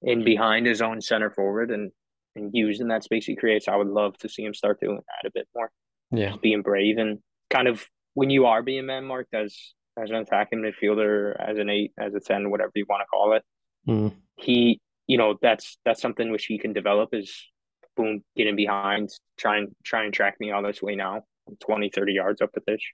in 0.01 0.23
behind 0.25 0.65
his 0.65 0.81
own 0.81 0.99
center 1.01 1.31
forward 1.31 1.71
and 1.71 1.91
and 2.35 2.49
using 2.53 2.89
that 2.89 3.03
space 3.03 3.25
he 3.25 3.35
creates. 3.37 3.67
I 3.69 3.75
would 3.77 3.87
love 3.87 4.17
to 4.19 4.29
see 4.29 4.43
him 4.43 4.53
start 4.53 4.79
doing 4.81 4.97
that 5.07 5.27
a 5.27 5.31
bit 5.33 5.47
more, 5.55 5.71
Yeah. 6.11 6.29
just 6.31 6.41
being 6.41 6.61
brave 6.63 6.97
and 6.97 7.19
kind 7.49 7.67
of 7.69 7.87
when 8.13 8.29
you 8.29 8.45
are 8.45 8.63
being 8.63 8.85
man 8.85 9.05
marked 9.05 9.33
as 9.33 9.57
as 10.01 10.09
an 10.09 10.15
attacking 10.15 10.59
midfielder, 10.59 11.35
as 11.39 11.57
an 11.57 11.69
eight, 11.69 11.93
as 11.99 12.15
a 12.15 12.19
ten, 12.19 12.49
whatever 12.49 12.71
you 12.75 12.85
want 12.89 13.01
to 13.01 13.05
call 13.05 13.33
it. 13.33 13.43
Mm. 13.87 14.13
He, 14.37 14.79
you 15.07 15.17
know, 15.17 15.37
that's 15.41 15.77
that's 15.85 16.01
something 16.01 16.31
which 16.31 16.45
he 16.45 16.57
can 16.57 16.73
develop 16.73 17.09
is 17.13 17.31
boom, 17.95 18.23
getting 18.35 18.55
behind, 18.55 19.09
try 19.37 19.57
and 19.57 19.69
try 19.83 20.03
and 20.03 20.13
track 20.13 20.35
me 20.39 20.51
all 20.51 20.63
this 20.63 20.81
way 20.81 20.95
now. 20.95 21.21
20, 21.59 21.89
30 21.89 22.13
yards 22.13 22.41
up 22.41 22.51
the 22.53 22.61
pitch. 22.61 22.93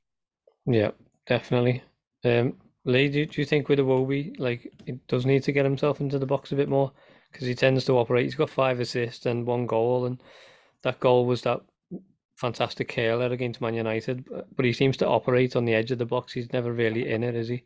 Yeah. 0.65 0.89
Definitely. 1.30 1.84
Um, 2.26 2.55
Lee, 2.86 3.07
do, 3.07 3.26
do 3.26 3.39
you 3.39 3.45
think 3.45 3.70
with 3.70 3.78
Iwobi, 3.78 4.39
like 4.39 4.74
he 4.86 4.93
does 5.07 5.26
need 5.28 5.43
to 5.43 5.51
get 5.51 5.63
himself 5.63 6.01
into 6.01 6.17
the 6.17 6.26
box 6.26 6.51
a 6.51 6.55
bit 6.55 6.67
more 6.67 6.91
because 7.32 7.45
he 7.45 7.53
tends 7.53 7.86
to 7.86 7.97
operate. 7.99 8.24
He's 8.24 8.36
got 8.36 8.49
five 8.49 8.80
assists 8.80 9.28
and 9.28 9.45
one 9.45 9.67
goal, 9.67 10.07
and 10.07 10.20
that 10.82 10.99
goal 10.99 11.28
was 11.28 11.43
that 11.43 11.61
fantastic 12.40 12.88
curler 12.88 13.28
against 13.28 13.60
Man 13.60 13.74
United. 13.74 14.26
But, 14.56 14.66
he 14.66 14.72
seems 14.74 14.96
to 14.98 15.08
operate 15.08 15.56
on 15.56 15.66
the 15.66 15.74
edge 15.74 15.92
of 15.92 15.98
the 15.98 16.06
box. 16.06 16.32
He's 16.32 16.52
never 16.54 16.72
really 16.72 17.10
in 17.10 17.24
it, 17.24 17.36
is 17.36 17.50
he? 17.50 17.64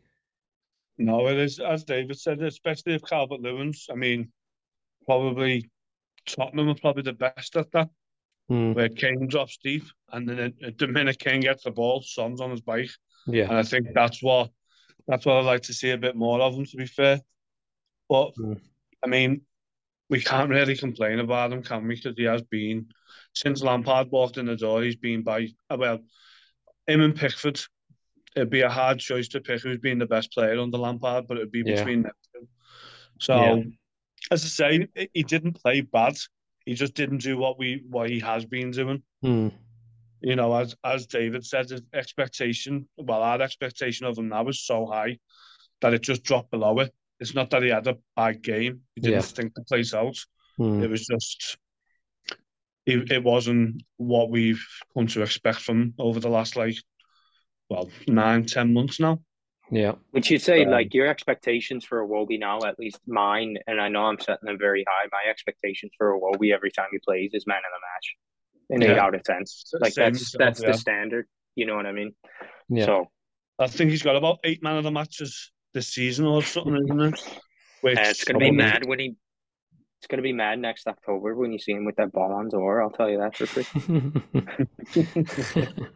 No, 0.98 1.28
it 1.28 1.36
is, 1.38 1.60
as 1.60 1.84
David 1.84 2.18
said, 2.18 2.42
especially 2.42 2.94
if 2.94 3.02
Calvert 3.02 3.40
Lewin's. 3.40 3.86
I 3.90 3.94
mean, 3.94 4.32
probably 5.06 5.70
Tottenham 6.26 6.68
are 6.68 6.74
probably 6.74 7.02
the 7.02 7.12
best 7.12 7.56
at 7.56 7.70
that, 7.72 7.88
Mm. 8.50 8.74
where 8.74 8.88
Kane 8.90 9.26
drops 9.26 9.56
deep, 9.56 9.84
and 10.12 10.28
then 10.28 10.52
the 10.78 10.86
minute 10.86 11.18
Kane 11.18 11.40
gets 11.40 11.64
the 11.64 11.70
ball, 11.70 12.02
Son's 12.02 12.40
on 12.42 12.50
his 12.50 12.60
bike. 12.60 12.90
Yeah. 13.26 13.44
And 13.48 13.56
I 13.56 13.62
think 13.62 13.86
that's 13.94 14.22
what 14.22 14.50
that's 15.06 15.24
what 15.24 15.36
I'd 15.36 15.46
like 15.46 15.62
to 15.62 15.72
see 15.74 15.90
a 15.90 15.98
bit 15.98 16.14
more 16.16 16.40
of 16.40 16.54
him, 16.54 16.66
to 16.66 16.76
be 16.76 16.86
fair. 16.86 17.20
But 18.08 18.34
Mm. 18.36 18.60
I 19.02 19.06
mean, 19.06 19.42
we 20.10 20.20
can't 20.20 20.50
really 20.50 20.76
complain 20.76 21.18
about 21.18 21.52
him, 21.52 21.62
can 21.62 21.86
we? 21.86 21.94
Because 21.96 22.16
he 22.16 22.24
has 22.24 22.42
been 22.42 22.86
since 23.34 23.62
Lampard 23.62 24.10
walked 24.10 24.36
in 24.36 24.46
the 24.46 24.56
door, 24.56 24.82
he's 24.82 24.96
been 24.96 25.22
by 25.22 25.48
uh, 25.70 25.76
well, 25.78 25.98
him 26.86 27.00
and 27.00 27.16
Pickford. 27.16 27.60
It'd 28.36 28.50
be 28.50 28.62
a 28.62 28.68
hard 28.70 28.98
choice 28.98 29.28
to 29.28 29.40
pick 29.40 29.62
who's 29.62 29.78
been 29.78 29.98
the 29.98 30.06
best 30.06 30.32
player 30.32 30.58
under 30.60 30.78
Lampard, 30.78 31.26
but 31.28 31.36
it'd 31.36 31.52
be 31.52 31.62
Yeah. 31.64 31.76
between 31.76 32.02
them 32.02 32.12
two. 32.32 32.48
So, 33.20 33.36
Yeah. 33.36 33.62
as 34.30 34.44
I 34.44 34.48
say, 34.48 34.88
he- 35.12 35.22
didn't 35.22 35.62
play 35.62 35.80
bad. 35.82 36.16
He 36.66 36.74
just 36.74 36.94
didn't 36.94 37.18
do 37.18 37.36
what 37.36 37.58
we 37.58 37.82
what 37.88 38.10
he 38.10 38.20
has 38.20 38.44
been 38.44 38.70
doing 38.70 39.02
Mm. 39.24 39.52
you 40.20 40.36
know, 40.36 40.54
as 40.54 40.74
as 40.84 41.06
David 41.06 41.44
said, 41.44 41.68
his 41.70 41.82
expectation, 41.92 42.88
well, 42.96 43.22
our 43.22 43.40
expectation 43.42 44.06
of 44.06 44.16
him 44.18 44.28
now 44.28 44.46
is 44.48 44.60
so 44.64 44.86
high 44.86 45.18
that 45.80 45.94
it 45.94 46.02
just 46.02 46.22
dropped 46.22 46.50
below 46.50 46.80
it. 46.80 46.94
It's 47.20 47.34
not 47.34 47.50
that 47.50 47.62
he 47.62 47.68
had 47.68 47.86
a 47.86 47.96
bad 48.16 48.42
game; 48.42 48.82
he 48.94 49.00
didn't 49.00 49.14
Yeah. 49.14 49.20
stink 49.20 49.54
the 49.54 49.64
place 49.64 49.94
out. 49.94 50.16
Mm. 50.58 50.82
It 50.82 50.90
was 50.90 51.06
just, 51.06 51.56
it, 52.86 53.10
it 53.10 53.22
wasn't 53.22 53.82
what 53.96 54.30
we've 54.30 54.64
come 54.94 55.06
to 55.08 55.22
expect 55.22 55.60
from 55.60 55.80
him 55.80 55.94
over 55.98 56.20
the 56.20 56.28
last 56.28 56.56
like, 56.56 56.76
well, 57.68 57.88
nine, 58.06 58.44
ten 58.44 58.72
months 58.72 59.00
now. 59.00 59.20
Yeah. 59.70 59.94
Would 60.12 60.28
you 60.28 60.38
say 60.38 60.64
Um, 60.64 60.70
like 60.70 60.92
your 60.92 61.06
expectations 61.06 61.84
for 61.84 62.02
a 62.02 62.06
Iwobi 62.06 62.38
now, 62.38 62.58
at 62.66 62.78
least 62.78 63.00
mine, 63.06 63.56
and 63.66 63.80
I 63.80 63.88
know 63.88 64.04
I'm 64.04 64.20
setting 64.20 64.46
them 64.46 64.58
very 64.58 64.84
high. 64.86 65.08
My 65.10 65.28
expectations 65.30 65.92
for 65.96 66.14
a 66.14 66.20
Iwobi 66.20 66.52
every 66.52 66.70
time 66.70 66.88
he 66.92 66.98
plays 66.98 67.30
is 67.32 67.46
man 67.46 67.58
of 67.58 67.62
the 67.72 68.80
match, 68.82 68.86
an 68.88 68.92
eight 68.92 68.98
out 68.98 69.14
of 69.14 69.22
ten. 69.22 69.44
Like 69.80 69.94
Same 69.94 70.12
that's 70.12 70.34
myself, 70.34 70.38
that's 70.38 70.62
yeah. 70.62 70.72
the 70.72 70.78
standard. 70.78 71.26
You 71.54 71.66
know 71.66 71.76
what 71.76 71.86
I 71.86 71.92
mean? 71.92 72.14
Yeah. 72.68 72.84
So 72.84 73.10
I 73.58 73.66
think 73.68 73.90
he's 73.90 74.02
got 74.02 74.16
about 74.16 74.40
eight 74.44 74.62
man 74.62 74.76
of 74.76 74.84
the 74.84 74.90
matches 74.90 75.50
this 75.74 75.88
season 75.88 76.26
or 76.26 76.42
something, 76.42 76.76
isn't 76.76 77.00
it? 77.00 77.40
Which 77.82 77.98
uh, 77.98 78.02
it's 78.06 78.24
gonna 78.24 78.38
be 78.38 78.50
mad 78.50 78.86
when 78.86 78.98
he. 78.98 79.16
It's 79.98 80.06
gonna 80.08 80.22
be 80.22 80.32
mad 80.32 80.58
next 80.58 80.86
October 80.86 81.34
when 81.34 81.52
you 81.52 81.58
see 81.58 81.72
him 81.72 81.84
with 81.84 81.96
that 81.96 82.12
Ballon 82.12 82.48
d'Or. 82.48 82.82
I'll 82.82 82.90
tell 82.90 83.10
you 83.10 83.18
that 83.18 83.36
for 83.36 83.46
free. 83.46 83.66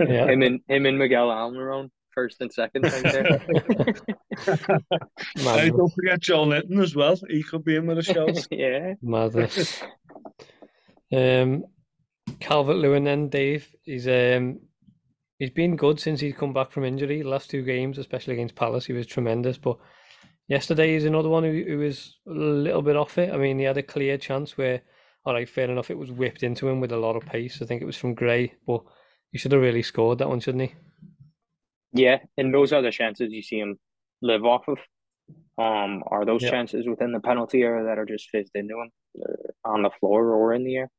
Yeah. 0.00 0.26
Him 0.26 0.42
and 0.42 0.60
him 0.68 0.86
and 0.86 0.98
Miguel 0.98 1.28
Almiron, 1.28 1.90
first 2.14 2.40
and 2.40 2.52
second 2.52 2.88
thing 2.88 3.02
there. 3.02 3.40
Hey, 5.36 5.70
don't 5.70 5.92
forget 5.92 6.20
Joelinton 6.20 6.82
as 6.82 6.96
well. 6.96 7.18
He 7.28 7.42
could 7.42 7.64
be 7.64 7.76
in 7.76 7.86
with 7.86 7.98
a 7.98 8.02
shout. 8.02 8.46
yeah. 8.50 8.94
Madness. 9.02 9.82
Um, 11.12 11.64
Calvert 12.40 12.76
Lewin 12.76 13.04
then 13.04 13.28
Dave. 13.28 13.68
He's 13.82 14.08
um, 14.08 14.60
he's 15.42 15.50
been 15.50 15.74
good 15.74 15.98
since 15.98 16.20
he's 16.20 16.36
come 16.36 16.52
back 16.52 16.70
from 16.70 16.84
injury. 16.84 17.20
The 17.20 17.28
last 17.28 17.50
two 17.50 17.64
games, 17.64 17.98
especially 17.98 18.34
against 18.34 18.54
Palace, 18.54 18.84
he 18.84 18.92
was 18.92 19.08
tremendous. 19.08 19.58
But 19.58 19.76
yesterday 20.46 20.92
he's 20.92 21.04
another 21.04 21.28
one 21.28 21.42
who, 21.42 21.64
who 21.66 21.78
was 21.78 22.16
a 22.28 22.30
little 22.30 22.80
bit 22.80 22.94
off 22.94 23.18
it. 23.18 23.34
I 23.34 23.36
mean, 23.36 23.58
he 23.58 23.64
had 23.64 23.76
a 23.76 23.82
clear 23.82 24.16
chance 24.16 24.56
where, 24.56 24.82
all 25.24 25.34
right, 25.34 25.48
fair 25.48 25.68
enough, 25.68 25.90
it 25.90 25.98
was 25.98 26.12
whipped 26.12 26.44
into 26.44 26.68
him 26.68 26.78
with 26.78 26.92
a 26.92 26.96
lot 26.96 27.16
of 27.16 27.26
pace. 27.26 27.60
I 27.60 27.66
think 27.66 27.82
it 27.82 27.86
was 27.86 27.96
from 27.96 28.14
Gray, 28.14 28.54
but 28.68 28.84
he 29.32 29.38
should 29.38 29.50
have 29.50 29.60
really 29.60 29.82
scored 29.82 30.18
that 30.18 30.28
one, 30.28 30.38
shouldn't 30.38 30.70
he? 30.70 30.74
Yeah, 31.92 32.18
and 32.38 32.54
those 32.54 32.72
are 32.72 32.80
the 32.80 32.92
chances 32.92 33.32
you 33.32 33.42
see 33.42 33.58
him 33.58 33.80
live 34.20 34.44
off 34.44 34.68
of. 34.68 34.78
Um, 35.58 36.04
are 36.06 36.24
those 36.24 36.44
Yeah. 36.44 36.50
chances 36.50 36.86
within 36.86 37.10
the 37.10 37.20
penalty 37.20 37.62
area 37.62 37.84
that 37.86 37.98
are 37.98 38.06
just 38.06 38.30
fizzed 38.30 38.54
into 38.54 38.76
him 38.80 38.90
uh, 39.20 39.68
on 39.68 39.82
the 39.82 39.90
floor 39.90 40.34
or 40.34 40.54
in 40.54 40.62
the 40.62 40.76
air? 40.76 40.90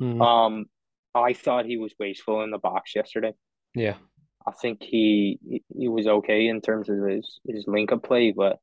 Mm, 0.00 0.20
Um, 0.20 0.66
I 1.14 1.34
thought 1.34 1.66
he 1.66 1.76
was 1.76 1.94
wasteful 2.00 2.42
in 2.42 2.50
the 2.50 2.58
box 2.58 2.96
yesterday. 2.96 3.32
Yeah, 3.74 3.94
I 4.46 4.52
think 4.52 4.82
he 4.82 5.38
he- 5.74 5.88
was 5.88 6.06
okay 6.06 6.48
in 6.48 6.60
terms 6.60 6.88
of 6.88 6.98
his 7.06 7.40
his 7.46 7.64
link 7.66 7.92
up 7.92 8.02
play, 8.02 8.32
but 8.32 8.58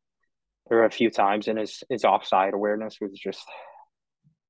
there 0.67 0.77
were 0.79 0.85
a 0.85 0.91
few 0.91 1.09
times 1.09 1.47
in 1.47 1.57
his 1.57 1.83
his 1.89 2.03
offside 2.05 2.53
awareness 2.53 2.97
was 3.01 3.11
just. 3.11 3.45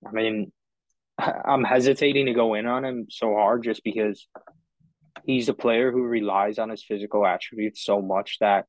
I 0.08 0.12
mean, 0.12 0.52
I'm 1.18 1.64
hesitating 1.64 2.28
to 2.28 2.34
go 2.34 2.54
in 2.54 2.66
on 2.66 2.86
him 2.86 3.08
so 3.10 3.34
hard 3.34 3.64
just 3.64 3.84
because 3.84 4.28
he's 5.26 5.50
a 5.50 5.54
player 5.54 5.92
who 5.92 6.04
relies 6.04 6.58
on 6.60 6.70
his 6.70 6.84
physical 6.84 7.26
attributes 7.26 7.84
so 7.84 8.02
much 8.02 8.38
that 8.40 8.66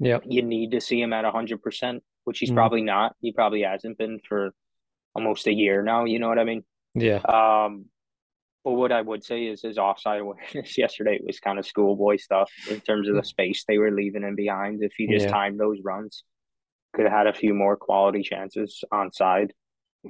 yeah, 0.00 0.18
you 0.24 0.42
need 0.42 0.72
to 0.72 0.80
see 0.80 1.00
him 1.00 1.12
at 1.12 1.24
hundred 1.24 1.62
percent, 1.62 2.02
which 2.24 2.40
he's 2.40 2.50
Mm. 2.50 2.54
probably 2.54 2.82
not. 2.82 3.14
He 3.20 3.32
probably 3.32 3.62
hasn't 3.62 3.98
been 3.98 4.18
for 4.28 4.52
almost 5.14 5.46
a 5.46 5.52
year 5.52 5.82
now. 5.82 6.04
You 6.04 6.18
know 6.18 6.28
what 6.28 6.38
I 6.40 6.44
mean? 6.44 6.64
yeah, 6.94 7.18
Um, 7.18 7.86
but 8.64 8.72
what 8.72 8.92
I 8.92 9.00
would 9.00 9.24
say 9.24 9.46
is 9.46 9.62
his 9.62 9.78
offside 9.78 10.20
awareness 10.20 10.76
yesterday 10.84 11.18
was 11.24 11.40
kind 11.40 11.58
of 11.58 11.66
schoolboy 11.66 12.16
stuff 12.16 12.50
in 12.70 12.80
terms 12.80 13.08
of 13.08 13.16
the 13.16 13.24
space 13.24 13.64
they 13.66 13.78
were 13.78 13.90
leaving 13.90 14.22
him 14.22 14.36
behind. 14.36 14.82
If 14.82 14.92
he 14.96 15.06
just 15.08 15.26
Yeah. 15.26 15.32
timed 15.32 15.58
those 15.60 15.78
runs, 15.84 16.24
could 16.94 17.04
have 17.06 17.12
had 17.12 17.26
a 17.26 17.32
few 17.32 17.54
more 17.54 17.76
quality 17.76 18.22
chances 18.22 18.84
on 18.92 19.12
side. 19.12 19.52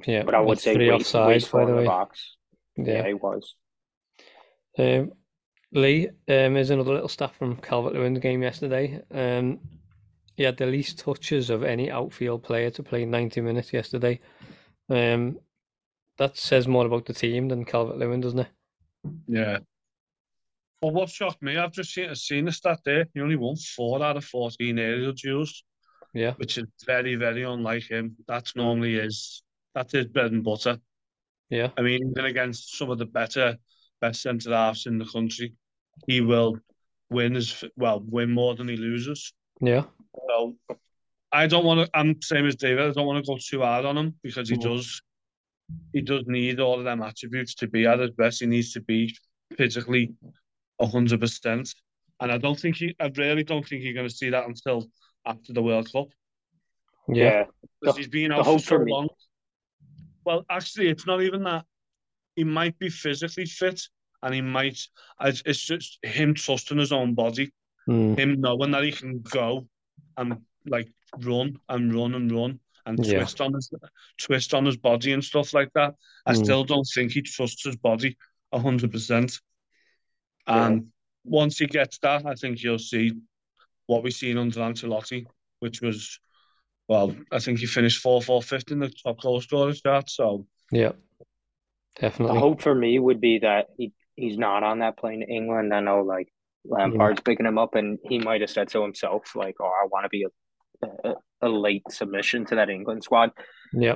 yeah. 0.05 0.23
But 0.23 0.35
I 0.35 0.39
would 0.41 0.59
say 0.59 0.73
three 0.75 0.89
waste, 0.89 1.15
offside, 1.15 1.51
by 1.51 1.65
the 1.65 1.75
way. 1.77 1.85
box. 1.85 2.35
Yeah, 2.77 2.85
Yeah. 2.93 3.07
he 3.07 3.13
was. 3.13 3.55
Um, 4.77 5.13
Lee, 5.71 6.09
um, 6.27 6.57
is 6.57 6.69
another 6.69 6.93
little 6.93 7.07
stat 7.07 7.33
from 7.35 7.55
Calvert 7.57 7.93
Lewin's 7.93 8.19
game 8.19 8.41
yesterday. 8.43 9.01
Um, 9.11 9.59
he 10.35 10.43
had 10.43 10.57
the 10.57 10.65
least 10.65 10.99
touches 10.99 11.49
of 11.49 11.63
any 11.63 11.89
outfield 11.91 12.43
player 12.43 12.69
to 12.71 12.83
play 12.83 13.05
90 13.05 13.41
minutes 13.41 13.71
yesterday. 13.73 14.19
Um, 14.89 15.39
that 16.17 16.37
says 16.37 16.67
more 16.67 16.85
about 16.85 17.05
the 17.05 17.13
team 17.13 17.47
than 17.47 17.65
Calvert 17.65 17.97
Lewin, 17.97 18.21
doesn't 18.21 18.39
it? 18.39 18.47
Yeah. 19.27 19.59
Well, 20.81 20.91
what 20.91 21.09
shocked 21.09 21.41
me, 21.41 21.57
I've 21.57 21.71
just 21.71 21.93
seen, 21.93 22.13
seen 22.15 22.47
a 22.47 22.51
stat 22.51 22.79
there. 22.85 23.07
He 23.13 23.21
only 23.21 23.35
won 23.37 23.55
four 23.55 24.03
out 24.03 24.17
of 24.17 24.25
14 24.25 24.77
aerial 24.77 25.13
duels, 25.13 25.63
Yeah, 26.13 26.33
which 26.33 26.57
is 26.57 26.65
very, 26.85 27.15
very 27.15 27.43
unlike 27.43 27.83
him. 27.89 28.15
That's 28.27 28.55
normally 28.55 28.95
his, 28.95 29.43
that's 29.73 29.93
his 29.93 30.07
bread 30.07 30.31
and 30.33 30.43
butter. 30.43 30.77
yeah, 31.49 31.69
I 31.77 31.81
mean, 31.81 32.09
even 32.11 32.25
against 32.25 32.77
some 32.77 32.89
of 32.89 32.97
the 32.97 33.05
better, 33.05 33.57
best 34.01 34.21
centre 34.21 34.51
halves 34.53 34.85
in 34.85 34.97
the 34.97 35.05
country, 35.05 35.53
he 36.07 36.19
will 36.21 36.57
win 37.09 37.35
as 37.37 37.63
well, 37.77 38.03
win 38.05 38.31
more 38.31 38.55
than 38.55 38.67
he 38.67 38.75
loses. 38.75 39.33
yeah, 39.61 39.83
So 40.27 40.55
I 41.31 41.47
don't 41.47 41.63
want 41.65 41.85
to. 41.87 41.97
I'm 41.97 42.21
same 42.21 42.45
as 42.45 42.55
David. 42.57 42.89
I 42.89 42.91
don't 42.91 43.07
want 43.07 43.23
to 43.23 43.31
go 43.31 43.37
too 43.39 43.61
hard 43.61 43.85
on 43.85 43.97
him 43.97 44.15
because 44.21 44.49
he 44.49 44.55
Mhm. 44.57 44.63
does. 44.63 45.01
He 45.93 46.01
does 46.01 46.23
need 46.27 46.59
all 46.59 46.79
of 46.79 46.85
them 46.85 47.01
attributes 47.01 47.55
to 47.55 47.67
be 47.67 47.85
at 47.85 47.99
his 47.99 48.11
best. 48.11 48.41
He 48.41 48.45
needs 48.47 48.73
to 48.73 48.81
be 48.81 49.15
physically 49.57 50.13
hundred 50.81 51.21
percent, 51.21 51.73
and 52.19 52.29
I 52.31 52.37
don't 52.37 52.59
think 52.59 52.75
he. 52.75 52.93
I 52.99 53.09
really 53.15 53.43
don't 53.43 53.65
think 53.65 53.83
you're 53.83 53.93
going 53.93 54.09
to 54.09 54.13
see 54.13 54.29
that 54.31 54.45
until 54.45 54.85
after 55.25 55.53
the 55.53 55.63
World 55.63 55.89
Cup 55.89 56.07
yeah, 57.07 57.45
because 57.81 57.97
he's 57.97 58.07
been 58.07 58.31
out 58.31 58.45
for 58.45 58.51
hope 58.51 58.61
so 58.61 58.79
me- 58.79 58.91
long. 58.91 59.09
Well, 60.25 60.45
actually, 60.49 60.87
it's 60.87 61.05
not 61.05 61.21
even 61.21 61.43
that. 61.43 61.65
He 62.35 62.43
might 62.43 62.77
be 62.79 62.89
physically 62.89 63.45
fit, 63.45 63.81
and 64.21 64.33
he 64.33 64.41
might. 64.41 64.79
It's 65.21 65.43
it's 65.45 65.61
just 65.61 65.99
him 66.03 66.33
trusting 66.33 66.77
his 66.77 66.91
own 66.91 67.13
body. 67.13 67.51
Mm, 67.89 68.17
him 68.17 68.41
knowing 68.41 68.71
that 68.71 68.83
he 68.83 68.91
can 68.91 69.19
go 69.19 69.67
and 70.15 70.37
like 70.65 70.87
run 71.19 71.57
and 71.67 71.93
run 71.93 72.15
and 72.15 72.31
run 72.31 72.59
and 72.85 73.03
Yeah. 73.05 73.19
twist 73.19 73.41
on 73.41 73.53
his 73.53 73.71
twist 74.17 74.53
on 74.53 74.65
his 74.65 74.77
body 74.77 75.13
and 75.13 75.23
stuff 75.23 75.53
like 75.53 75.71
that. 75.73 75.95
I 76.25 76.33
Mm. 76.33 76.43
still 76.43 76.63
don't 76.63 76.87
think 76.93 77.11
he 77.11 77.21
trusts 77.21 77.63
his 77.65 77.75
body 77.77 78.17
hundred 78.53 78.91
percent. 78.91 79.39
And 80.45 80.91
once 81.23 81.57
he 81.57 81.65
gets 81.65 81.97
that, 81.99 82.25
I 82.25 82.35
think 82.35 82.61
you'll 82.61 82.77
see 82.79 83.13
what 83.87 84.03
we've 84.03 84.13
seen 84.13 84.37
under 84.37 84.59
Ancelotti, 84.59 85.25
which 85.59 85.81
was 85.81 86.19
well, 86.89 87.15
I 87.31 87.39
think 87.39 87.59
he 87.59 87.65
finished 87.65 88.01
four 88.01 88.21
four 88.21 88.41
fifth 88.43 88.71
in 88.71 88.79
the 88.79 88.89
top 88.89 89.21
goal 89.21 89.39
scorers 89.41 89.81
chart. 89.81 90.09
So 90.09 90.45
yeah, 90.71 90.91
definitely. 90.91 91.13
The 91.95 92.01
definitely. 92.01 92.39
hope 92.39 92.61
for 92.61 92.75
me 92.75 92.99
would 92.99 93.21
be 93.21 93.39
that 93.39 93.67
he, 93.77 93.93
he's 94.15 94.37
not 94.37 94.63
on 94.63 94.79
that 94.79 94.97
plane 94.97 95.21
to 95.21 95.27
England. 95.27 95.73
I 95.73 95.79
know 95.79 96.01
like 96.01 96.27
Lampard's 96.65 97.21
picking 97.21 97.45
him 97.45 97.57
up, 97.57 97.75
and 97.75 97.99
he 98.03 98.19
might 98.19 98.41
have 98.41 98.49
said 98.49 98.69
so 98.69 98.83
himself, 98.83 99.35
like, 99.35 99.55
"Oh, 99.61 99.65
I 99.65 99.87
want 99.87 100.03
to 100.05 100.09
be 100.09 100.23
a, 100.23 100.27
a 100.81 101.13
a 101.41 101.49
late 101.49 101.83
submission 101.89 102.45
to 102.45 102.55
that 102.55 102.69
England 102.69 103.03
squad." 103.03 103.31
Yeah, 103.73 103.95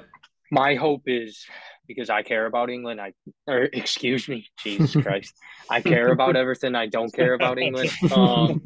My 0.51 0.75
hope 0.75 1.03
is 1.05 1.45
because 1.87 2.09
I 2.09 2.21
care 2.21 2.45
about 2.45 2.69
England. 2.69 2.99
I 2.99 3.13
or 3.47 3.63
excuse 3.73 4.27
me, 4.27 4.47
Jesus 4.59 5.01
Christ, 5.03 5.33
I 5.69 5.81
care 5.81 6.11
about 6.11 6.35
everything. 6.35 6.75
I 6.75 6.87
don't 6.87 7.13
care 7.13 7.33
about 7.33 7.57
England. 7.57 7.89
Um, 8.11 8.61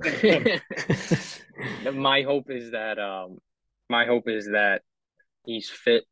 my 1.94 2.24
hope 2.24 2.50
is 2.50 2.72
that 2.72 2.98
um, 2.98 3.38
my 3.90 4.06
hope 4.06 4.28
is 4.28 4.48
that 4.48 4.82
he's 5.46 5.70
fit. 5.70 6.06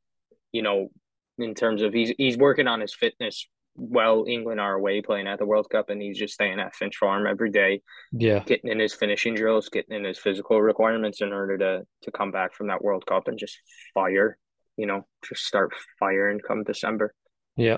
You 0.51 0.61
know, 0.61 0.89
in 1.37 1.55
terms 1.55 1.81
of 1.81 1.93
he's 1.93 2.13
he's 2.17 2.37
working 2.37 2.67
on 2.67 2.81
his 2.81 2.93
fitness. 2.93 3.47
Well, 3.75 4.25
England 4.27 4.59
are 4.59 4.73
away 4.73 5.01
playing 5.01 5.27
at 5.27 5.39
the 5.39 5.45
World 5.45 5.69
Cup, 5.69 5.89
and 5.89 6.01
he's 6.01 6.17
just 6.17 6.33
staying 6.33 6.59
at 6.59 6.75
Finch 6.75 6.97
Farm 6.97 7.25
every 7.25 7.49
day, 7.49 7.81
yeah, 8.11 8.43
getting 8.45 8.69
in 8.69 8.79
his 8.79 8.93
finishing 8.93 9.35
drills, 9.35 9.69
getting 9.69 9.95
in 9.95 10.03
his 10.03 10.19
physical 10.19 10.61
requirements 10.61 11.21
in 11.21 11.31
order 11.31 11.57
to 11.57 11.85
to 12.01 12.11
come 12.11 12.31
back 12.31 12.53
from 12.53 12.67
that 12.67 12.83
World 12.83 13.05
Cup 13.05 13.27
and 13.27 13.37
just 13.39 13.57
fire. 13.93 14.37
You 14.75 14.85
know, 14.85 15.05
just 15.27 15.45
start 15.45 15.71
firing 15.99 16.39
come 16.45 16.63
December. 16.63 17.13
yeah, 17.55 17.77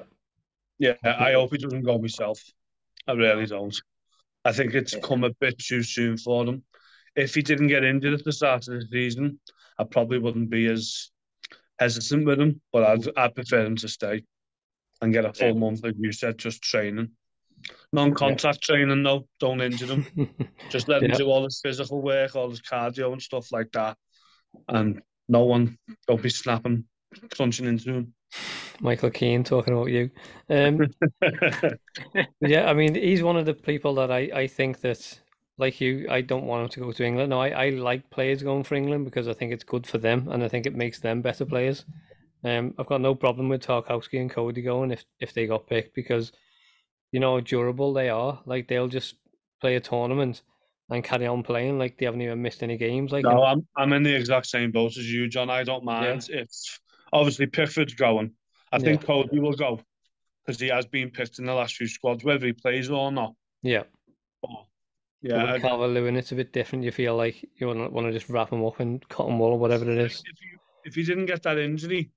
yeah, 0.80 0.94
I 1.04 1.34
hope 1.34 1.52
he 1.52 1.58
doesn't 1.58 1.84
go 1.84 1.98
myself. 2.00 2.40
I 3.08 3.14
really 3.14 3.46
don't. 3.46 3.76
I 4.46 4.52
think 4.52 4.74
it's 4.74 4.94
Yeah. 4.94 5.00
come 5.02 5.24
a 5.24 5.32
bit 5.40 5.58
too 5.60 5.84
soon 5.84 6.18
for 6.18 6.46
him. 6.46 6.64
If 7.16 7.36
he 7.36 7.42
didn't 7.44 7.68
get 7.68 7.84
injured 7.84 8.14
at 8.14 8.24
the 8.24 8.32
start 8.32 8.68
of 8.68 8.80
the 8.80 8.88
season, 8.92 9.40
I 9.78 9.84
probably 9.84 10.18
wouldn't 10.20 10.50
be 10.50 10.66
as 10.68 11.12
hesitant 11.80 12.26
with 12.26 12.40
him. 12.40 12.62
But 12.72 12.84
I'd, 12.84 13.18
I'd 13.18 13.36
prefer 13.36 13.66
him 13.66 13.76
to 13.78 13.88
stay 13.88 14.24
and 15.02 15.12
get 15.14 15.26
a 15.26 15.34
full 15.34 15.48
Yeah. 15.50 15.54
month, 15.54 15.84
like 15.84 15.96
you 15.98 16.12
said, 16.12 16.38
just 16.38 16.62
training. 16.62 17.10
Non-contact 17.94 18.62
training, 18.62 19.04
though. 19.04 19.28
Don't 19.40 19.62
injure 19.62 19.86
them. 19.86 20.06
Just 20.70 20.88
let 20.88 21.04
Yeah. 21.04 21.14
do 21.16 21.30
all 21.30 21.44
this 21.44 21.60
physical 21.62 22.02
work, 22.02 22.36
all 22.36 22.50
this 22.50 22.62
cardio 22.62 23.12
and 23.12 23.22
stuff 23.22 23.52
like 23.52 23.72
that. 23.74 23.98
And 24.68 25.02
no 25.28 25.44
one, 25.44 25.78
don't 26.08 26.22
be 26.22 26.30
snapping, 26.30 26.86
crunching 27.36 27.68
into 27.68 27.94
him. 27.94 28.14
Michael 28.80 29.12
Keane 29.12 29.44
talking 29.44 29.74
about 29.74 29.92
you. 29.92 30.10
Um, 30.50 30.88
yeah, 32.42 32.70
I 32.70 32.74
mean, 32.74 32.96
he's 32.96 33.22
one 33.22 33.38
of 33.38 33.46
the 33.46 33.54
people 33.54 33.94
that 33.96 34.10
I, 34.12 34.30
I 34.34 34.48
think 34.48 34.82
that, 34.82 35.20
like 35.58 35.80
you, 35.82 36.08
I 36.10 36.22
don't 36.22 36.46
want 36.46 36.64
him 36.64 36.70
to 36.70 36.80
go 36.80 36.92
to 36.94 37.04
England. 37.04 37.30
No, 37.30 37.40
I, 37.42 37.50
I 37.50 37.70
like 37.70 38.10
players 38.10 38.42
going 38.42 38.64
for 38.64 38.76
England 38.76 39.06
because 39.06 39.28
I 39.28 39.34
think 39.34 39.52
it's 39.52 39.64
good 39.66 39.86
for 39.86 39.98
them 40.00 40.30
and 40.32 40.44
I 40.44 40.48
think 40.48 40.66
it 40.66 40.74
makes 40.76 41.00
them 41.00 41.22
better 41.22 41.46
players. 41.46 41.86
Um, 42.44 42.74
I've 42.78 42.88
got 42.88 43.02
no 43.02 43.16
problem 43.16 43.50
with 43.50 43.66
Tarkowski 43.66 44.20
and 44.20 44.30
Coady 44.30 44.62
going 44.62 44.92
if, 44.92 45.06
if 45.20 45.34
they 45.34 45.46
got 45.46 45.68
picked 45.68 45.94
because, 45.96 46.32
you 47.12 47.20
know, 47.20 47.36
how 47.36 47.40
durable 47.42 47.94
they 47.94 48.10
are. 48.10 48.42
Like 48.46 48.68
they'll 48.68 48.88
just 48.88 49.16
play 49.60 49.76
a 49.76 49.80
tournament 49.80 50.42
and 50.90 51.04
carry 51.04 51.28
on 51.28 51.44
playing 51.44 51.78
like 51.78 51.98
they 51.98 52.06
haven't 52.06 52.22
even 52.22 52.42
missed 52.42 52.64
any 52.64 52.78
games. 52.78 53.12
Like, 53.12 53.24
No, 53.24 53.44
I'm 53.44 53.66
I'm 53.78 53.94
in 53.94 54.04
the 54.04 54.16
exact 54.16 54.48
same 54.48 54.72
boat 54.72 54.98
as 54.98 55.12
you, 55.12 55.28
John. 55.28 55.50
I 55.50 55.64
don't 55.64 55.86
mind. 55.86 56.28
It's 56.30 56.80
obviously 57.14 57.46
Pickford's 57.46 57.94
going. 57.94 58.34
I 58.72 58.80
think 58.80 59.06
Coady 59.06 59.40
will 59.40 59.54
go 59.54 59.82
because 60.46 60.60
he 60.60 60.70
has 60.70 60.86
been 60.86 61.12
picked 61.12 61.40
in 61.40 61.46
the 61.46 61.54
last 61.54 61.76
few 61.76 61.88
squads, 61.88 62.24
whether 62.24 62.46
he 62.46 62.54
plays 62.54 62.90
or 62.90 63.12
not. 63.12 63.34
yeah. 63.62 63.84
But, 64.42 64.50
yeah, 65.22 65.54
with 65.54 65.92
Lewin, 65.92 66.16
it's 66.16 66.32
a 66.32 66.36
bit 66.36 66.52
different. 66.52 66.84
You 66.84 66.92
feel 66.92 67.16
like 67.16 67.48
you 67.56 67.68
want 67.68 68.08
to 68.08 68.12
just 68.12 68.28
wrap 68.28 68.52
him 68.52 68.66
up 68.66 68.80
and 68.80 69.08
cut 69.08 69.28
him 69.28 69.40
all 69.40 69.52
or 69.52 69.60
whatever 69.60 69.90
it 69.90 70.00
is. 70.00 70.24
if 70.26 70.40
he 70.40 70.48
if 70.84 70.96
he 70.96 71.04
didn't 71.04 71.28
get 71.28 71.44
that 71.44 71.60
injury 71.60 72.10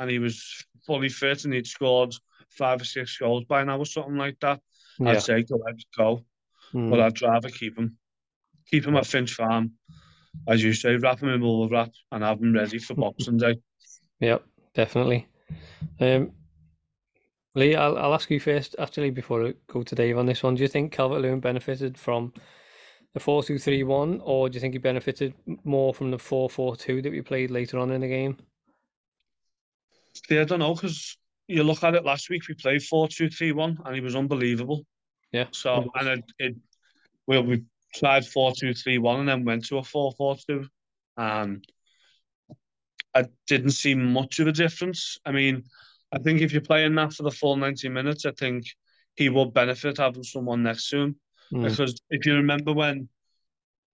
and 0.00 0.10
he 0.10 0.18
was 0.18 0.64
fully 0.86 1.08
fit 1.10 1.44
and 1.44 1.52
he'd 1.54 1.66
scored 1.66 2.14
five 2.48 2.80
or 2.80 2.84
six 2.84 3.16
goals 3.18 3.44
by 3.44 3.62
now 3.62 3.78
or 3.78 3.86
something 3.86 4.16
like 4.16 4.38
that, 4.40 4.60
Yeah, 4.98 5.10
I'd 5.10 5.22
say 5.22 5.42
go 5.42 5.60
ahead, 5.64 5.80
go. 5.96 6.24
Mm. 6.74 6.90
but 6.90 7.00
I'd 7.00 7.22
rather 7.22 7.48
keep 7.48 7.76
him, 7.78 7.96
keep 8.70 8.86
him 8.86 8.96
at 8.96 9.06
Finch 9.06 9.34
Farm, 9.34 9.72
as 10.48 10.62
you 10.62 10.72
say, 10.72 10.96
wrap 10.96 11.20
him 11.20 11.28
in 11.28 11.40
bubble 11.40 11.68
wrap 11.68 11.90
and 12.10 12.24
have 12.24 12.40
him 12.40 12.54
ready 12.54 12.78
for 12.78 12.94
Boxing 12.94 13.36
Day. 13.38 13.56
Yep, 14.20 14.44
definitely. 14.74 15.26
Um, 15.98 16.32
Lee, 17.54 17.74
I'll, 17.74 17.96
I'll 17.96 18.12
ask 18.12 18.30
you 18.30 18.38
first, 18.38 18.76
actually, 18.78 19.10
before 19.10 19.46
I 19.46 19.54
go 19.66 19.82
to 19.82 19.94
Dave 19.94 20.18
on 20.18 20.26
this 20.26 20.42
one. 20.42 20.56
Do 20.56 20.62
you 20.62 20.68
think 20.68 20.92
Calvert 20.92 21.22
Lewin 21.22 21.40
benefited 21.40 21.96
from 21.96 22.34
the 23.14 23.20
4 23.20 23.42
2 23.42 23.58
3 23.58 23.82
1, 23.82 24.20
or 24.22 24.50
do 24.50 24.56
you 24.56 24.60
think 24.60 24.74
he 24.74 24.78
benefited 24.78 25.32
more 25.64 25.94
from 25.94 26.10
the 26.10 26.18
4 26.18 26.50
4 26.50 26.76
2 26.76 27.00
that 27.00 27.10
we 27.10 27.22
played 27.22 27.50
later 27.50 27.78
on 27.78 27.90
in 27.92 28.02
the 28.02 28.08
game? 28.08 28.36
See, 30.14 30.38
I 30.38 30.44
don't 30.44 30.58
know 30.58 30.74
because 30.74 31.16
you 31.48 31.64
look 31.64 31.82
at 31.82 31.94
it 31.94 32.04
last 32.04 32.30
week, 32.30 32.46
we 32.48 32.54
played 32.54 32.82
4 32.82 33.08
2 33.08 33.28
3 33.28 33.52
1 33.52 33.78
and 33.84 33.94
he 33.94 34.00
was 34.00 34.16
unbelievable. 34.16 34.84
Yeah. 35.32 35.46
So, 35.52 35.90
and 35.94 36.08
it, 36.08 36.24
it 36.38 36.56
well, 37.26 37.42
we 37.42 37.64
tried 37.94 38.26
4 38.26 38.52
2 38.56 38.74
3 38.74 38.98
1 38.98 39.20
and 39.20 39.28
then 39.28 39.44
went 39.44 39.66
to 39.66 39.78
a 39.78 39.82
4 39.82 40.12
4 40.16 40.36
2. 40.46 40.66
And 41.16 41.64
I 43.14 43.24
didn't 43.46 43.72
see 43.72 43.94
much 43.94 44.38
of 44.38 44.46
a 44.46 44.52
difference. 44.52 45.18
I 45.24 45.32
mean, 45.32 45.64
I 46.12 46.18
think 46.18 46.40
if 46.40 46.52
you're 46.52 46.60
playing 46.60 46.94
that 46.96 47.12
for 47.12 47.24
the 47.24 47.30
full 47.30 47.56
90 47.56 47.88
minutes, 47.88 48.24
I 48.24 48.32
think 48.32 48.64
he 49.16 49.28
will 49.28 49.46
benefit 49.46 49.98
having 49.98 50.22
someone 50.22 50.62
next 50.62 50.88
to 50.90 50.98
him. 50.98 51.16
Mm. 51.52 51.68
Because 51.68 52.00
if 52.10 52.26
you 52.26 52.34
remember 52.34 52.72
when 52.72 53.08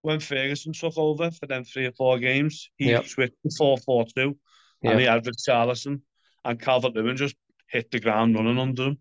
when 0.02 0.20
Ferguson 0.20 0.72
took 0.72 0.96
over 0.96 1.30
for 1.32 1.46
them 1.46 1.64
three 1.64 1.86
or 1.86 1.92
four 1.92 2.18
games, 2.18 2.70
he 2.76 2.90
Yep. 2.90 3.06
switched 3.06 3.42
to 3.42 3.50
4 3.56 3.78
4 3.78 4.06
2 4.14 4.38
Yeah. 4.82 4.90
and 4.92 5.00
he 5.00 5.06
had 5.06 5.24
Richarlison 5.24 6.00
and 6.44 6.60
Calvert 6.60 6.94
Lewin 6.94 7.16
just 7.16 7.34
hit 7.68 7.90
the 7.90 8.00
ground 8.00 8.34
running 8.34 8.58
under 8.58 8.84
him. 8.88 8.98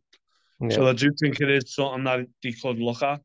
Yeah. 0.62 0.70
So 0.70 0.88
I 0.88 0.94
do 0.94 1.12
think 1.20 1.42
it 1.42 1.50
is 1.50 1.74
something 1.76 2.06
that 2.06 2.26
he 2.42 2.54
could 2.54 2.80
look 2.80 3.04
at, 3.04 3.22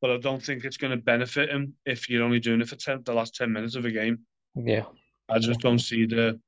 but 0.00 0.10
I 0.10 0.16
don't 0.16 0.42
think 0.42 0.64
it's 0.64 0.78
going 0.78 0.92
to 0.92 0.96
benefit 0.96 1.50
him 1.50 1.74
if 1.84 2.08
you're 2.08 2.24
only 2.24 2.40
doing 2.40 2.60
it 2.60 2.68
for 2.68 2.76
10, 2.76 3.02
the 3.04 3.12
last 3.12 3.34
10 3.34 3.52
minutes 3.52 3.76
of 3.76 3.84
a 3.84 3.90
game. 3.90 4.20
yeah. 4.54 4.84
I 5.28 5.38
just 5.38 5.60
don't 5.60 5.78
see 5.78 6.06
the. 6.06 6.40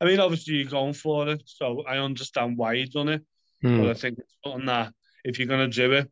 I 0.00 0.06
mean, 0.06 0.18
obviously, 0.18 0.54
you're 0.54 0.70
going 0.70 0.94
for 0.94 1.28
it, 1.28 1.42
so 1.44 1.82
I 1.86 1.98
understand 1.98 2.56
why 2.56 2.72
you've 2.72 2.90
done 2.90 3.10
it, 3.10 3.22
Mm. 3.62 3.82
but 3.82 3.90
I 3.90 3.92
think 3.92 4.18
it's 4.18 4.34
something 4.42 4.64
that 4.64 4.94
if 5.24 5.38
you're 5.38 5.46
going 5.48 5.70
to 5.70 5.76
do 5.76 5.92
it, 5.92 6.10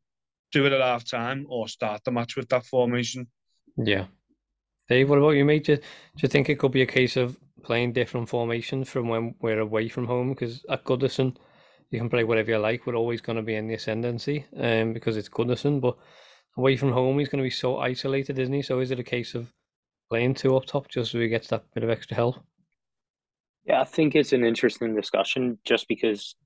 do 0.52 0.66
it 0.66 0.72
at 0.74 0.82
half 0.82 1.08
time 1.08 1.46
or 1.48 1.66
start 1.68 2.04
the 2.04 2.10
match 2.10 2.36
with 2.36 2.46
that 2.50 2.66
formation. 2.66 3.26
Yeah. 3.78 4.04
Dave, 4.90 5.08
what 5.08 5.18
about 5.18 5.30
you, 5.30 5.46
mate? 5.46 5.64
Do, 5.64 5.76
do 5.76 5.82
you 6.18 6.28
think 6.28 6.50
it 6.50 6.58
could 6.58 6.72
be 6.72 6.82
a 6.82 6.86
case 6.86 7.16
of 7.16 7.38
playing 7.68 7.92
different 7.92 8.26
formations 8.26 8.88
from 8.88 9.08
when 9.08 9.34
we're 9.42 9.60
away 9.60 9.90
from 9.90 10.06
home? 10.06 10.30
Because 10.30 10.64
at 10.70 10.84
Goodison, 10.84 11.36
you 11.90 11.98
can 11.98 12.08
play 12.08 12.24
whatever 12.24 12.52
you 12.52 12.58
like. 12.58 12.86
We're 12.86 12.96
always 12.96 13.20
going 13.20 13.36
to 13.36 13.42
be 13.42 13.56
in 13.56 13.68
the 13.68 13.74
ascendancy 13.74 14.46
um, 14.56 14.94
because 14.94 15.18
it's 15.18 15.28
Goodison. 15.28 15.78
But 15.78 15.98
away 16.56 16.78
from 16.78 16.92
home, 16.92 17.18
he's 17.18 17.28
going 17.28 17.42
to 17.44 17.46
be 17.46 17.50
so 17.50 17.76
isolated, 17.76 18.38
isn't 18.38 18.54
he? 18.54 18.62
So 18.62 18.80
is 18.80 18.90
it 18.90 18.98
a 18.98 19.04
case 19.04 19.34
of 19.34 19.52
playing 20.08 20.32
two 20.32 20.56
up 20.56 20.64
top 20.64 20.88
just 20.88 21.12
so 21.12 21.20
he 21.20 21.28
gets 21.28 21.48
that 21.48 21.64
bit 21.74 21.84
of 21.84 21.90
extra 21.90 22.16
help? 22.16 22.36
Yeah, 23.66 23.82
I 23.82 23.84
think 23.84 24.14
it's 24.14 24.32
an 24.32 24.44
interesting 24.44 24.96
discussion 24.96 25.58
just 25.66 25.88
because 25.88 26.36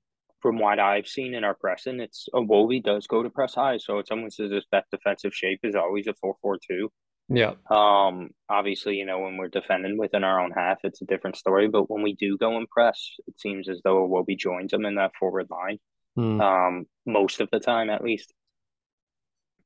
from 0.41 0.59
what 0.59 0.77
I've 0.77 1.07
seen 1.07 1.35
in 1.35 1.45
our 1.45 1.55
pressing, 1.55 2.01
it's 2.01 2.27
Iwobi 2.35 2.83
does 2.83 3.07
go 3.07 3.23
to 3.23 3.29
press 3.29 3.55
high, 3.55 3.77
so 3.77 3.99
it's 3.99 4.11
almost 4.11 4.41
as 4.41 4.51
if 4.51 4.65
that 4.73 4.87
defensive 4.91 5.33
shape 5.33 5.61
is 5.63 5.73
always 5.73 6.07
a 6.07 6.13
4-4-2. 6.45 6.89
Yeah. 7.29 7.53
Um, 7.69 8.29
obviously, 8.49 8.95
you 8.95 9.05
know, 9.05 9.19
when 9.19 9.37
we're 9.37 9.47
defending 9.47 9.97
within 9.97 10.23
our 10.23 10.41
own 10.41 10.51
half, 10.51 10.79
it's 10.83 11.01
a 11.01 11.05
different 11.05 11.37
story. 11.37 11.67
But 11.67 11.89
when 11.89 12.03
we 12.03 12.13
do 12.15 12.37
go 12.37 12.57
and 12.57 12.69
press, 12.69 13.11
it 13.27 13.39
seems 13.39 13.69
as 13.69 13.81
though 13.83 14.07
Iwobi 14.07 14.37
joins 14.37 14.71
them 14.71 14.85
in 14.85 14.95
that 14.95 15.15
forward 15.19 15.47
line. 15.49 15.79
Mm. 16.17 16.41
Um, 16.41 16.85
most 17.05 17.41
of 17.41 17.49
the 17.51 17.59
time, 17.59 17.89
at 17.89 18.03
least. 18.03 18.33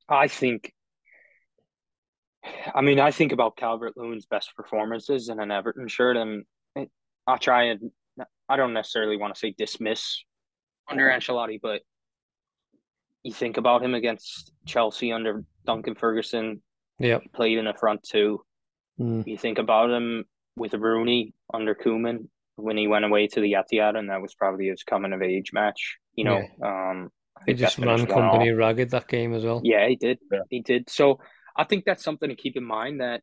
I 0.07 0.27
think. 0.27 0.73
I 2.73 2.81
mean, 2.81 2.99
I 2.99 3.11
think 3.11 3.33
about 3.33 3.57
Calvert 3.57 3.97
Lewin's 3.97 4.25
best 4.25 4.55
performances 4.55 5.27
in 5.27 5.39
an 5.39 5.51
Everton 5.51 5.89
shirt, 5.89 6.15
and 6.15 6.45
I 7.25 7.37
try 7.37 7.63
and 7.63 7.91
I 8.47 8.55
don't 8.55 8.73
necessarily 8.73 9.17
want 9.17 9.33
to 9.35 9.39
say 9.39 9.53
dismiss 9.57 10.23
under 10.89 11.09
Ancelotti, 11.09 11.59
but 11.61 11.81
you 13.23 13.33
think 13.33 13.57
about 13.57 13.83
him 13.83 13.93
against 13.93 14.53
Chelsea 14.65 15.11
under 15.11 15.43
Duncan 15.65 15.95
Ferguson, 15.95 16.61
Yeah. 16.99 17.19
played 17.33 17.57
in 17.57 17.67
a 17.67 17.73
front 17.73 18.03
two. 18.03 18.41
Mm. 18.99 19.25
You 19.27 19.37
think 19.37 19.57
about 19.59 19.89
him 19.91 20.25
with 20.55 20.73
Rooney 20.73 21.33
under 21.53 21.75
Koeman 21.75 22.27
when 22.55 22.77
he 22.77 22.87
went 22.87 23.05
away 23.05 23.27
to 23.27 23.39
the 23.41 23.53
Etihad, 23.53 23.95
and 23.97 24.09
that 24.09 24.21
was 24.21 24.33
probably 24.33 24.67
his 24.67 24.83
coming 24.83 25.13
of 25.13 25.21
age 25.21 25.51
match. 25.53 25.97
You 26.15 26.23
know, 26.23 26.41
um, 26.63 27.09
He 27.45 27.53
just 27.53 27.77
ran 27.77 27.87
one 27.89 27.99
all. 28.01 28.07
company 28.07 28.51
ragged 28.51 28.89
that 28.91 29.07
game 29.07 29.33
as 29.33 29.43
well. 29.43 29.61
Yeah, 29.63 29.87
he 29.87 29.95
did. 29.95 30.17
Yeah. 30.31 30.39
He 30.49 30.61
did. 30.61 30.89
So 30.89 31.19
I 31.55 31.63
think 31.65 31.85
that's 31.85 32.03
something 32.03 32.29
to 32.29 32.35
keep 32.35 32.57
in 32.57 32.63
mind 32.63 33.01
that, 33.01 33.21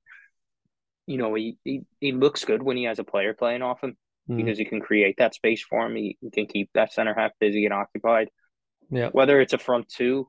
you 1.09 1.19
know, 1.19 1.35
he, 1.35 1.59
he, 1.65 1.83
he 2.01 2.13
looks 2.13 2.45
good 2.45 2.63
when 2.63 2.77
he 2.77 2.85
has 2.85 3.01
a 3.01 3.05
player 3.05 3.35
playing 3.35 3.63
off 3.63 3.83
him 3.83 3.97
Mm. 4.27 4.37
because 4.39 4.57
he 4.57 4.65
can 4.65 4.81
create 4.81 5.17
that 5.19 5.35
space 5.35 5.63
for 5.63 5.85
him. 5.85 5.95
He, 5.97 6.17
he 6.23 6.31
can 6.31 6.47
keep 6.47 6.71
that 6.73 6.95
center 6.95 7.13
half 7.13 7.33
busy 7.41 7.67
and 7.67 7.75
occupied. 7.75 8.31
Yeah. 8.91 9.11
Whether 9.13 9.39
it's 9.43 9.53
a 9.53 9.59
front 9.59 9.87
two, 9.91 10.29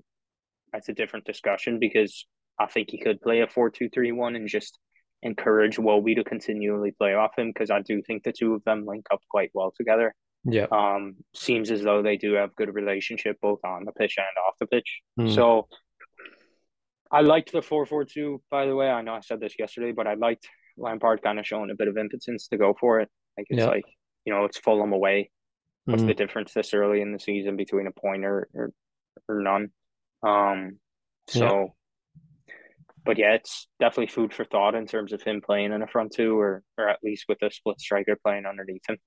that's 0.74 0.90
a 0.90 0.94
different 0.94 1.24
discussion 1.26 1.80
because 1.80 2.26
I 2.60 2.68
think 2.68 2.90
he 2.90 2.98
could 2.98 3.22
play 3.22 3.42
a 3.42 3.48
4 3.48 3.70
2 3.70 3.90
3 3.90 4.12
1 4.12 4.36
and 4.36 4.48
just 4.48 4.78
encourage 5.22 5.78
Wobie 5.78 6.16
to 6.16 6.24
continually 6.24 6.92
play 6.92 7.14
off 7.16 7.32
him 7.38 7.50
because 7.50 7.72
I 7.72 7.82
do 7.82 8.02
think 8.02 8.24
the 8.24 8.32
two 8.32 8.54
of 8.54 8.64
them 8.64 8.86
link 8.86 9.06
up 9.12 9.22
quite 9.30 9.50
well 9.54 9.74
together. 9.76 10.14
Yeah. 10.44 10.68
Um, 10.72 11.16
seems 11.34 11.72
as 11.72 11.82
though 11.82 12.04
they 12.04 12.18
do 12.18 12.34
have 12.34 12.56
good 12.56 12.74
relationship 12.74 13.38
both 13.42 13.60
on 13.66 13.86
the 13.86 13.92
pitch 13.92 14.16
and 14.18 14.28
off 14.48 14.54
the 14.60 14.68
pitch. 14.68 15.02
Mm. 15.20 15.34
So 15.34 15.68
I 17.12 17.22
liked 17.22 17.52
the 17.52 17.62
four 17.62 17.86
four 17.86 18.06
two. 18.06 18.42
By 18.52 18.66
the 18.68 18.76
way, 18.76 18.90
I 18.90 19.02
know 19.02 19.14
I 19.16 19.22
said 19.22 19.40
this 19.40 19.56
yesterday, 19.58 19.92
but 19.92 20.06
I 20.08 20.14
liked 20.14 20.48
Lampard 20.78 21.22
kind 21.24 21.40
of 21.40 21.48
showing 21.48 21.72
a 21.72 21.76
bit 21.76 21.88
of 21.88 21.98
impotence 21.98 22.48
to 22.50 22.58
go 22.58 22.76
for 22.80 23.00
it. 23.00 23.10
Like 23.38 23.48
it's 23.50 23.60
Yeah. 23.60 23.68
like 23.68 23.86
you 24.26 24.34
know 24.34 24.46
it's 24.46 24.58
Fulham 24.60 24.94
away. 24.94 25.32
What's 25.86 26.04
Mm. 26.04 26.08
the 26.08 26.14
difference 26.14 26.54
this 26.54 26.74
early 26.74 27.02
in 27.02 27.12
the 27.12 27.20
season 27.20 27.56
between 27.58 27.88
a 27.88 27.92
point 27.92 28.26
or 28.26 28.48
or, 28.54 28.72
or 29.28 29.42
none? 29.42 29.72
Um, 30.24 30.80
so. 31.28 31.76
But 33.06 33.18
yeah, 33.18 33.34
it's 33.34 33.68
definitely 33.80 34.08
food 34.08 34.34
for 34.34 34.46
thought 34.46 34.76
in 34.76 34.88
terms 34.88 35.14
of 35.14 35.22
him 35.22 35.42
playing 35.42 35.72
in 35.72 35.82
a 35.82 35.88
front 35.88 36.14
two, 36.14 36.40
or 36.40 36.64
or 36.78 36.90
at 36.90 37.00
least 37.04 37.26
with 37.30 37.42
a 37.44 37.52
split 37.52 37.80
striker 37.80 38.18
playing 38.24 38.46
underneath 38.46 38.82
him. 38.88 38.98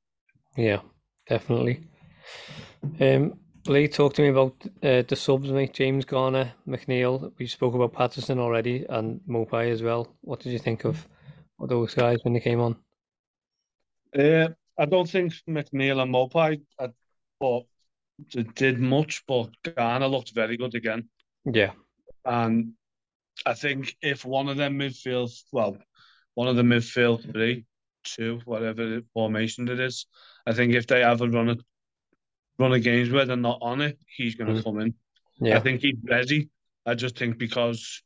Yeah, 0.56 0.80
definitely. 1.28 1.80
Um, 3.00 3.38
Lee, 3.66 3.88
talk 3.88 4.14
to 4.14 4.22
me 4.22 4.28
about 4.28 4.54
uh, 4.82 5.02
the 5.06 5.16
subs, 5.16 5.50
mate. 5.50 5.74
James 5.74 6.04
Garner, 6.04 6.52
McNeil. 6.66 7.32
We 7.38 7.46
spoke 7.46 7.74
about 7.74 7.92
Patterson 7.92 8.38
already, 8.38 8.86
and 8.88 9.20
Maupay 9.28 9.70
as 9.70 9.82
well. 9.82 10.16
What 10.22 10.40
did 10.40 10.52
you 10.52 10.58
think 10.58 10.84
of, 10.84 11.06
of 11.60 11.68
those 11.68 11.94
guys 11.94 12.18
when 12.22 12.34
they 12.34 12.40
came 12.40 12.60
on? 12.60 12.76
Uh, 14.16 14.48
I 14.78 14.86
don't 14.86 15.10
think 15.10 15.34
McNeil 15.48 16.00
and 16.02 16.14
Maupay 16.14 16.62
uh, 16.78 16.88
but 17.40 17.64
did 18.54 18.78
much, 18.78 19.22
but 19.26 19.50
Garner 19.76 20.08
looked 20.08 20.34
very 20.34 20.56
good 20.56 20.74
again. 20.74 21.08
Yeah, 21.44 21.72
And 22.24 22.72
I 23.46 23.54
think 23.54 23.96
if 24.02 24.24
one 24.24 24.48
of 24.48 24.56
them 24.56 24.78
midfield, 24.78 25.30
well, 25.52 25.76
one 26.34 26.48
of 26.48 26.56
the 26.56 26.62
midfield 26.62 27.30
three, 27.32 27.64
two, 28.04 28.40
whatever 28.44 28.84
the 28.86 29.04
formation 29.14 29.68
it 29.68 29.80
is, 29.80 30.06
I 30.46 30.52
think 30.52 30.74
if 30.74 30.86
they 30.86 31.00
have 31.00 31.20
a 31.20 31.28
run 31.28 31.48
of 31.48 31.60
run 32.58 32.72
of 32.72 32.82
games 32.82 33.10
where 33.10 33.24
they're 33.24 33.36
not 33.36 33.58
on 33.62 33.80
it, 33.80 33.98
he's 34.16 34.34
going 34.34 34.52
to 34.54 34.60
Mm. 34.60 34.64
come 34.64 34.80
in. 34.80 34.94
Yeah. 35.40 35.56
I 35.58 35.60
think 35.60 35.80
he's 35.82 35.94
ready. 36.02 36.48
I 36.84 36.94
just 36.94 37.16
think 37.16 37.38
because, 37.38 38.02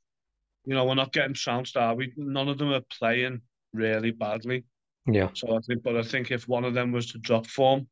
you 0.66 0.74
know, 0.74 0.84
we're 0.84 0.94
not 0.94 1.12
getting 1.12 1.32
trounced, 1.34 1.76
are 1.78 1.94
we? 1.94 2.12
None 2.16 2.48
of 2.48 2.58
them 2.58 2.70
are 2.72 2.82
playing 2.98 3.40
really 3.72 4.10
badly. 4.10 4.64
yeah, 5.06 5.30
So 5.34 5.56
I 5.56 5.60
think, 5.60 5.82
but 5.82 5.96
I 5.96 6.02
think 6.02 6.30
if 6.30 6.46
one 6.46 6.64
of 6.64 6.74
them 6.74 6.92
was 6.92 7.12
to 7.12 7.18
drop 7.18 7.46
form, 7.46 7.88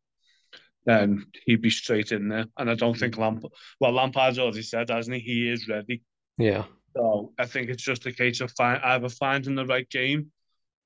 then 0.84 1.26
he'd 1.46 1.62
be 1.62 1.70
straight 1.70 2.12
in 2.12 2.28
there. 2.28 2.44
And 2.58 2.70
I 2.70 2.74
don't 2.74 2.98
think 2.98 3.16
Lampard, 3.16 3.52
well, 3.80 3.92
Lampard's 3.92 4.38
already 4.38 4.62
said, 4.62 4.90
hasn't 4.90 5.16
he? 5.16 5.22
He 5.22 5.48
is 5.50 5.66
ready. 5.68 6.02
yeah, 6.38 6.64
So 6.96 7.32
I 7.38 7.46
think 7.46 7.68
it's 7.70 7.82
just 7.82 8.06
a 8.06 8.12
case 8.12 8.40
of 8.40 8.50
find, 8.52 8.80
either 8.82 9.08
finding 9.08 9.54
the 9.54 9.66
right 9.66 9.88
game 9.88 10.32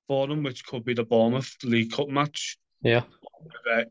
for 0.06 0.26
them, 0.26 0.42
which 0.42 0.66
could 0.66 0.84
be 0.84 0.94
the 0.94 1.04
Bournemouth 1.04 1.56
League 1.62 1.92
Cup 1.92 2.08
match. 2.08 2.58
yeah, 2.82 3.02
where 3.64 3.86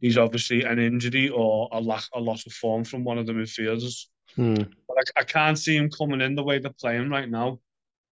he's 0.00 0.18
obviously 0.18 0.62
an 0.64 0.78
injury 0.78 1.28
or 1.28 1.68
a 1.72 1.80
lack, 1.80 2.04
a 2.14 2.20
loss 2.20 2.46
of 2.46 2.52
form 2.52 2.84
from 2.84 3.04
one 3.04 3.18
of 3.18 3.26
the 3.26 3.32
midfielders. 3.32 4.06
mm, 4.36 4.68
But 4.88 4.96
I, 5.16 5.20
I 5.20 5.24
can't 5.24 5.58
see 5.58 5.76
him 5.76 5.90
coming 5.90 6.20
in 6.20 6.34
the 6.34 6.42
way 6.44 6.58
they're 6.58 6.72
playing 6.72 7.08
right 7.10 7.28
now, 7.28 7.58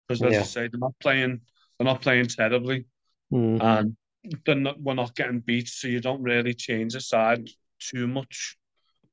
because 0.07 0.23
as 0.23 0.33
Yeah. 0.33 0.41
I 0.41 0.45
say, 0.45 0.69
they're 0.69 0.81
not 0.81 0.99
playing. 1.01 1.41
They're 1.79 1.87
not 1.87 2.03
playing 2.03 2.27
terribly, 2.27 2.87
mm, 3.33 3.63
and 3.63 3.97
they're 4.45 4.55
not, 4.55 4.81
we're 4.81 4.95
not 4.95 5.15
getting 5.15 5.41
beat, 5.41 5.69
so 5.69 5.89
you 5.89 6.01
don't 6.01 6.23
really 6.23 6.53
change 6.55 6.93
the 6.93 7.01
side 7.01 7.49
too 7.79 8.07
much. 8.07 8.59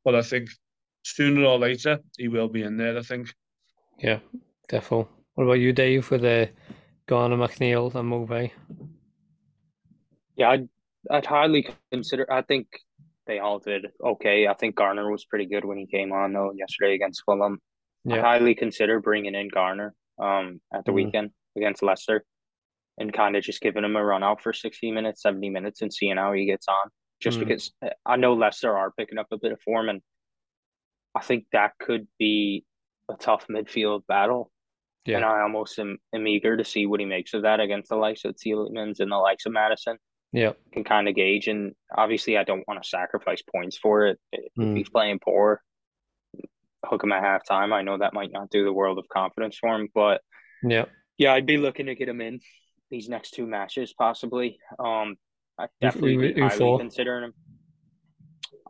But 0.03 0.15
I 0.15 0.21
think 0.21 0.49
sooner 1.03 1.45
or 1.45 1.57
later 1.59 1.99
he 2.17 2.27
will 2.27 2.49
be 2.49 2.63
in 2.63 2.77
there. 2.77 2.97
I 2.97 3.03
think. 3.03 3.33
Yeah, 3.99 4.19
defo. 4.69 5.07
What 5.35 5.43
about 5.45 5.53
you, 5.53 5.73
Dave, 5.73 6.09
with 6.11 6.23
uh, 6.23 6.47
Garner, 7.07 7.37
McNeil, 7.37 7.93
and 7.95 8.11
Maupay? 8.11 8.51
Yeah, 10.35 10.49
I'd, 10.51 10.69
I'd 11.09 11.25
hardly 11.25 11.67
consider. 11.91 12.31
I 12.31 12.41
think 12.41 12.67
they 13.25 13.39
all 13.39 13.59
did 13.59 13.87
okay. 14.03 14.47
I 14.47 14.53
think 14.53 14.75
Garner 14.75 15.11
was 15.11 15.25
pretty 15.25 15.45
good 15.45 15.65
when 15.65 15.77
he 15.77 15.85
came 15.87 16.11
on 16.11 16.33
though 16.33 16.53
yesterday 16.53 16.93
against 16.95 17.23
Fulham. 17.25 17.59
I 18.09 18.19
highly 18.19 18.55
consider 18.55 19.01
bringing 19.01 19.35
in 19.35 19.49
Garner 19.49 19.93
um 20.17 20.61
at 20.73 20.85
the 20.85 20.91
Mhm. 20.91 20.95
weekend 20.95 21.31
against 21.57 21.83
Leicester 21.83 22.23
and 22.97 23.11
kind 23.11 23.35
of 23.35 23.43
just 23.43 23.59
giving 23.61 23.83
him 23.83 23.95
a 23.97 24.03
run 24.03 24.23
out 24.23 24.41
for 24.41 24.53
60 24.53 24.91
minutes, 24.91 25.21
70 25.21 25.49
minutes 25.49 25.81
and 25.81 25.93
seeing 25.93 26.15
how 26.17 26.31
he 26.33 26.45
gets 26.45 26.67
on. 26.69 26.89
Just 27.19 27.37
Mm. 27.37 27.47
because 27.47 27.73
uh, 27.85 27.89
I 28.05 28.15
know 28.15 28.33
Leicester 28.33 28.75
are 28.77 28.91
picking 28.91 29.17
up 29.17 29.27
a 29.31 29.37
bit 29.37 29.51
of 29.51 29.61
form 29.61 29.89
and 29.89 30.01
I 31.13 31.21
think 31.21 31.45
that 31.51 31.73
could 31.79 32.07
be 32.17 32.63
a 33.09 33.15
tough 33.15 33.45
midfield 33.47 34.01
battle. 34.07 34.51
Yeah. 35.05 35.17
And. 35.17 35.25
I 35.25 35.41
almost 35.41 35.79
am, 35.79 35.97
am 36.13 36.27
eager 36.27 36.57
to 36.57 36.65
see 36.65 36.85
what 36.85 36.99
he 36.99 37.05
makes 37.05 37.33
of 37.33 37.43
that 37.43 37.59
against 37.59 37.89
the 37.89 37.95
likes 37.95 38.25
of 38.25 38.35
Tielemans 38.35 38.99
and 38.99 39.11
the 39.11 39.15
likes 39.17 39.45
of 39.45 39.53
Maddison. 39.53 39.97
Yeah. 40.33 40.51
Can 40.73 40.83
kind 40.83 41.07
of 41.07 41.15
gauge. 41.15 41.47
And 41.47 41.73
obviously, 41.95 42.37
I 42.37 42.43
don't 42.43 42.67
want 42.67 42.83
to 42.83 42.87
sacrifice 42.89 43.41
points 43.41 43.77
for 43.77 44.07
it. 44.07 44.19
If 44.33 44.51
Mm. 44.59 44.75
he's 44.77 44.89
playing 44.89 45.19
poor, 45.23 45.61
hook 46.85 47.03
him 47.03 47.13
at 47.13 47.23
halftime. 47.23 47.71
I 47.73 47.81
know 47.81 47.97
that 47.97 48.13
might 48.13 48.31
not 48.31 48.49
do 48.49 48.63
the 48.65 48.73
world 48.73 48.97
of 48.99 49.07
confidence 49.07 49.57
for 49.57 49.73
him, 49.75 49.87
but 49.93 50.21
Yeah. 50.63 50.85
yeah, 51.17 51.33
I'd 51.33 51.45
be 51.45 51.57
looking 51.57 51.85
to 51.85 51.95
get 51.95 52.09
him 52.09 52.19
in 52.21 52.41
these 52.89 53.07
next 53.07 53.31
two 53.31 53.47
matches, 53.47 53.93
possibly. 53.97 54.59
Um, 54.77 55.15
I 55.57 55.67
definitely 55.81 56.15
who- 56.15 56.33
be 56.33 56.41
who 56.41 56.47
highly 56.47 56.77
considering 56.79 57.23
him. 57.25 57.33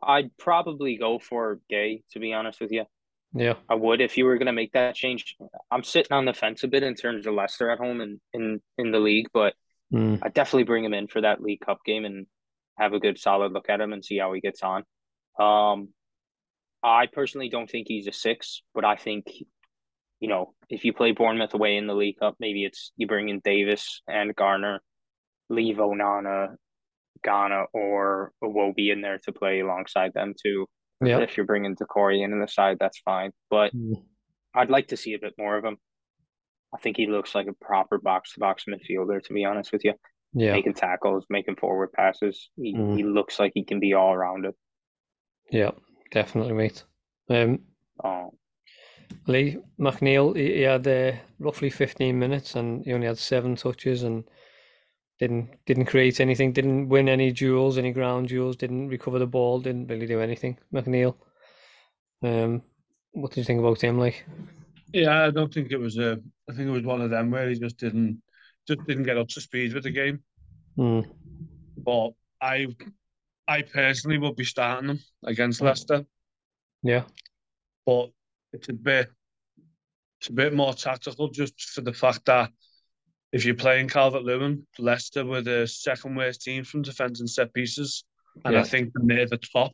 I'd 0.01 0.37
probably 0.37 0.95
go 0.97 1.17
for 1.19 1.59
Gueye, 1.71 2.03
to 2.11 2.19
be 2.19 2.33
honest 2.33 2.61
with 2.61 2.71
you. 2.71 2.85
Yeah. 3.33 3.55
I 3.69 3.75
would 3.75 4.01
if 4.01 4.17
you 4.17 4.25
were 4.25 4.37
going 4.37 4.47
to 4.47 4.53
make 4.53 4.73
that 4.73 4.95
change. 4.95 5.35
I'm 5.69 5.83
sitting 5.83 6.13
on 6.15 6.25
the 6.25 6.33
fence 6.33 6.63
a 6.63 6.67
bit 6.67 6.83
in 6.83 6.95
terms 6.95 7.27
of 7.27 7.33
Leicester 7.33 7.69
at 7.69 7.79
home 7.79 8.01
and 8.01 8.19
in 8.33 8.61
in 8.77 8.91
the 8.91 8.99
league, 8.99 9.27
but 9.33 9.53
Mm. 9.93 10.19
I'd 10.21 10.33
definitely 10.33 10.63
bring 10.63 10.83
him 10.83 10.93
in 10.93 11.07
for 11.07 11.21
that 11.21 11.41
League 11.41 11.61
Cup 11.61 11.79
game 11.85 12.05
and 12.05 12.27
have 12.77 12.93
a 12.93 12.99
good 12.99 13.17
solid 13.17 13.53
look 13.53 13.69
at 13.69 13.81
him 13.81 13.93
and 13.93 14.03
see 14.03 14.17
how 14.17 14.33
he 14.33 14.41
gets 14.41 14.61
on. 14.63 14.83
Um, 15.39 15.89
I 16.83 17.07
personally 17.07 17.49
don't 17.49 17.69
think 17.69 17.87
he's 17.87 18.07
a 18.07 18.11
six, 18.11 18.63
but 18.73 18.85
I 18.85 18.95
think 18.95 19.27
you 20.19 20.27
know 20.27 20.53
if 20.69 20.83
you 20.83 20.93
play 20.93 21.11
Bournemouth 21.11 21.53
away 21.53 21.77
in 21.77 21.87
the 21.87 21.95
League 21.95 22.19
Cup, 22.19 22.35
maybe 22.39 22.65
it's 22.65 22.91
you 22.97 23.07
bring 23.07 23.29
in 23.29 23.39
Davis 23.43 24.01
and 24.07 24.35
Garner, 24.35 24.81
leave 25.49 25.77
Onana, 25.77 26.55
Gana, 27.23 27.65
or 27.73 28.31
Iwobi 28.43 28.91
in 28.91 29.01
there 29.01 29.19
to 29.19 29.31
play 29.31 29.61
alongside 29.61 30.13
them 30.13 30.33
too. 30.41 30.67
Yeah. 31.03 31.19
If 31.19 31.37
you're 31.37 31.45
bringing 31.45 31.75
Doucouré 31.75 32.23
in 32.23 32.33
on 32.33 32.39
the 32.39 32.47
side, 32.47 32.77
that's 32.79 32.99
fine. 32.99 33.31
But 33.49 33.73
Mm. 33.73 34.03
I'd 34.55 34.69
like 34.71 34.87
to 34.87 34.97
see 34.97 35.13
a 35.13 35.19
bit 35.19 35.33
more 35.37 35.55
of 35.57 35.63
him. 35.65 35.77
I 36.73 36.79
think 36.79 36.97
he 36.97 37.05
looks 37.07 37.35
like 37.35 37.47
a 37.47 37.53
proper 37.65 37.97
box 37.99 38.33
to 38.33 38.39
box 38.39 38.65
midfielder, 38.67 39.23
to 39.23 39.33
be 39.33 39.45
honest 39.45 39.71
with 39.71 39.85
you. 39.85 39.93
Yeah. 40.33 40.53
Making 40.53 40.73
tackles, 40.73 41.25
making 41.29 41.55
forward 41.57 41.91
passes. 41.93 42.49
He, 42.57 42.73
Mm. 42.75 42.97
he 42.97 43.03
looks 43.03 43.39
like 43.39 43.51
he 43.53 43.63
can 43.63 43.79
be 43.79 43.93
all 43.93 44.13
around 44.13 44.45
it. 44.45 44.55
Yeah. 45.51 45.71
Definitely, 46.11 46.53
mate. 46.53 46.83
Um, 47.29 47.59
Um, 48.03 48.31
Lee 49.27 49.57
McNeil, 49.79 50.35
he, 50.35 50.55
he 50.55 50.61
had 50.61 50.87
uh, 50.87 51.13
roughly 51.39 51.69
15 51.69 52.17
minutes 52.17 52.55
and 52.55 52.83
he 52.85 52.93
only 52.93 53.07
had 53.07 53.17
seven 53.17 53.55
touches 53.55 54.03
and 54.03 54.23
didn't 55.19 55.49
didn't 55.65 55.85
create 55.85 56.19
anything, 56.19 56.53
didn't 56.53 56.89
win 56.89 57.09
any 57.09 57.31
duels, 57.31 57.77
any 57.77 57.91
ground 57.91 58.29
duels, 58.29 58.55
didn't 58.57 58.89
recover 58.89 59.19
the 59.19 59.27
ball, 59.27 59.59
didn't 59.61 59.87
really 59.87 60.07
do 60.07 60.21
anything. 60.21 60.57
McNeil. 60.73 61.15
Um, 62.21 62.61
what 63.13 63.31
did 63.31 63.37
you 63.41 63.45
think 63.45 63.59
about 63.59 63.81
him? 63.83 63.97
Like, 63.99 64.25
Yeah, 64.93 65.25
I 65.25 65.31
don't 65.31 65.53
think 65.53 65.71
it 65.71 65.77
was 65.77 65.97
a. 65.97 66.19
I 66.49 66.53
think 66.53 66.67
it 66.67 66.71
was 66.71 66.83
one 66.83 67.01
of 67.01 67.09
them 67.09 67.29
where 67.31 67.49
he 67.49 67.59
just 67.59 67.77
didn't 67.77 68.21
just 68.67 68.85
didn't 68.85 69.03
get 69.03 69.17
up 69.17 69.27
to 69.29 69.41
speed 69.41 69.73
with 69.73 69.83
the 69.83 69.91
game. 69.91 70.23
mm, 70.77 71.03
But 71.77 72.11
I, 72.41 72.67
I 73.47 73.61
personally 73.63 74.17
would 74.19 74.35
be 74.35 74.45
starting 74.45 74.89
him 74.91 74.99
against 75.25 75.61
Leicester. 75.61 76.05
yeah, 76.83 77.03
But 77.85 78.11
it's 78.53 78.69
a 78.69 78.73
bit, 78.73 79.11
it's 80.19 80.29
a 80.29 80.33
bit 80.33 80.53
more 80.53 80.73
tactical 80.73 81.29
just 81.29 81.59
for 81.61 81.81
the 81.81 81.93
fact 81.93 82.25
that 82.25 82.51
if 83.31 83.45
you're 83.45 83.55
playing 83.55 83.89
Calvert 83.89 84.23
Lewin, 84.23 84.65
Leicester 84.79 85.25
were 85.25 85.41
the 85.41 85.67
second 85.67 86.15
worst 86.15 86.41
team 86.41 86.63
from 86.63 86.81
defending 86.81 87.27
set 87.27 87.53
pieces, 87.53 88.03
and 88.45 88.57
I 88.57 88.63
think 88.63 88.91
they're 88.93 89.17
near 89.17 89.27
the 89.27 89.37
top 89.37 89.73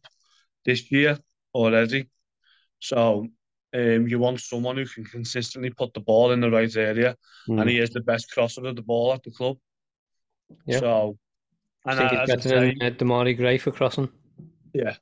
this 0.65 0.91
year 0.91 1.17
already. 1.53 2.09
So. 2.79 3.27
Um, 3.75 4.07
you 4.07 4.19
want 4.19 4.39
someone 4.39 4.77
who 4.77 4.85
can 4.85 5.03
consistently 5.03 5.71
put 5.71 5.95
the 5.95 5.99
ball 5.99 6.31
in 6.31 6.39
the 6.39 6.51
right 6.51 6.75
area, 6.77 7.17
mm. 7.49 7.59
and 7.59 7.67
he 7.67 7.79
is 7.79 7.89
the 7.89 8.01
best 8.01 8.29
crosser 8.31 8.63
of 8.67 8.75
the 8.75 8.83
ball 8.83 9.11
at 9.13 9.23
the 9.23 9.31
club. 9.31 9.57
Yeah. 10.67 10.79
So, 10.79 11.17
and 11.85 11.99
I 11.99 12.07
think 12.07 12.13
I, 12.13 12.19
he's 12.19 12.35
better 12.35 12.49
than 12.59 12.83
uh, 12.83 12.89
Demarai 12.91 13.35
Gray 13.35 13.57
for 13.57 13.71
crossing. 13.71 14.09
yeah, 14.75 14.95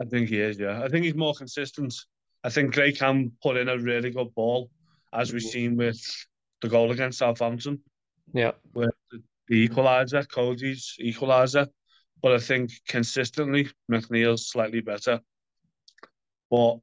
I 0.00 0.04
think 0.06 0.30
he 0.30 0.40
is. 0.40 0.58
Yeah, 0.58 0.82
I 0.82 0.88
think 0.88 1.04
he's 1.04 1.14
more 1.14 1.34
consistent. 1.34 1.94
I 2.42 2.50
think 2.50 2.74
Gray 2.74 2.90
can 2.90 3.30
put 3.40 3.56
in 3.56 3.68
a 3.68 3.78
really 3.78 4.10
good 4.10 4.34
ball, 4.34 4.68
as 5.12 5.32
we've 5.32 5.40
Mhm. 5.42 5.52
seen 5.52 5.76
with 5.76 6.00
the 6.62 6.68
goal 6.68 6.90
against 6.92 7.18
Southampton, 7.18 7.80
Yeah, 8.32 8.52
the, 8.72 8.90
the 9.48 9.68
equaliser, 9.68 10.26
Coady's 10.30 10.96
equaliser. 11.00 11.68
But 12.22 12.32
I 12.32 12.38
think 12.38 12.70
consistently, 12.86 13.68
McNeil's 13.90 14.48
slightly 14.48 14.80
better. 14.80 15.20
But 16.50 16.78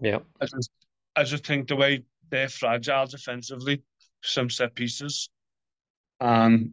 yeah, 0.00 0.18
I 0.40 0.46
just, 0.46 0.70
I 1.14 1.22
just 1.22 1.46
think 1.46 1.68
the 1.68 1.76
way 1.76 2.04
they're 2.28 2.48
fragile 2.48 3.06
defensively, 3.06 3.84
some 4.22 4.50
set 4.50 4.74
pieces, 4.74 5.30
and 6.20 6.72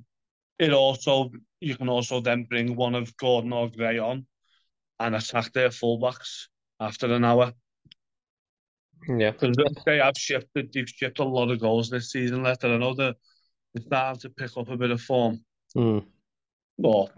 it 0.58 0.74
also 0.74 1.32
you 1.60 1.78
can 1.78 1.90
also 1.90 2.22
then 2.22 2.46
bring 2.46 2.76
one 2.76 2.96
of 2.96 3.16
Gordon 3.18 3.54
or 3.54 3.70
Gray 3.70 4.00
on 4.00 4.26
and 5.00 5.16
attack 5.16 5.54
their 5.54 5.70
fullbacks 5.70 6.48
after 6.80 7.14
an 7.14 7.24
hour 7.24 7.54
yeah, 9.08 9.32
because 9.32 9.56
they 9.86 9.98
have 9.98 10.18
shifted. 10.18 10.72
They've 10.74 10.88
shipped 10.88 11.20
a 11.20 11.24
lot 11.24 11.52
of 11.52 11.60
goals 11.60 11.90
this 11.90 12.12
season. 12.12 12.44
Leicester, 12.44 12.74
I 12.74 12.78
know 12.78 12.94
they're, 12.94 13.16
they're 13.74 13.86
starting 13.86 14.22
to 14.22 14.30
pick 14.30 14.56
up 14.58 14.70
a 14.70 14.78
bit 14.78 14.92
of 14.92 15.02
form, 15.02 15.44
mm, 15.76 16.06
but 16.78 17.12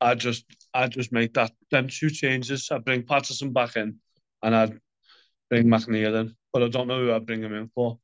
I 0.00 0.14
just 0.14 0.44
I 0.72 0.88
just 0.88 1.12
make 1.12 1.34
that 1.34 1.52
them 1.70 1.88
two 1.88 2.10
changes. 2.10 2.68
I 2.70 2.78
bring 2.78 3.02
Patterson 3.02 3.52
back 3.52 3.76
in, 3.76 3.96
and 4.42 4.54
I'd 4.54 4.78
bring 5.48 5.66
McNeil 5.66 6.20
in, 6.20 6.34
but 6.52 6.62
I 6.62 6.68
don't 6.68 6.88
know 6.88 7.04
who 7.04 7.12
I'd 7.12 7.26
bring 7.26 7.42
him 7.42 7.54
in 7.54 7.70
for. 7.74 7.98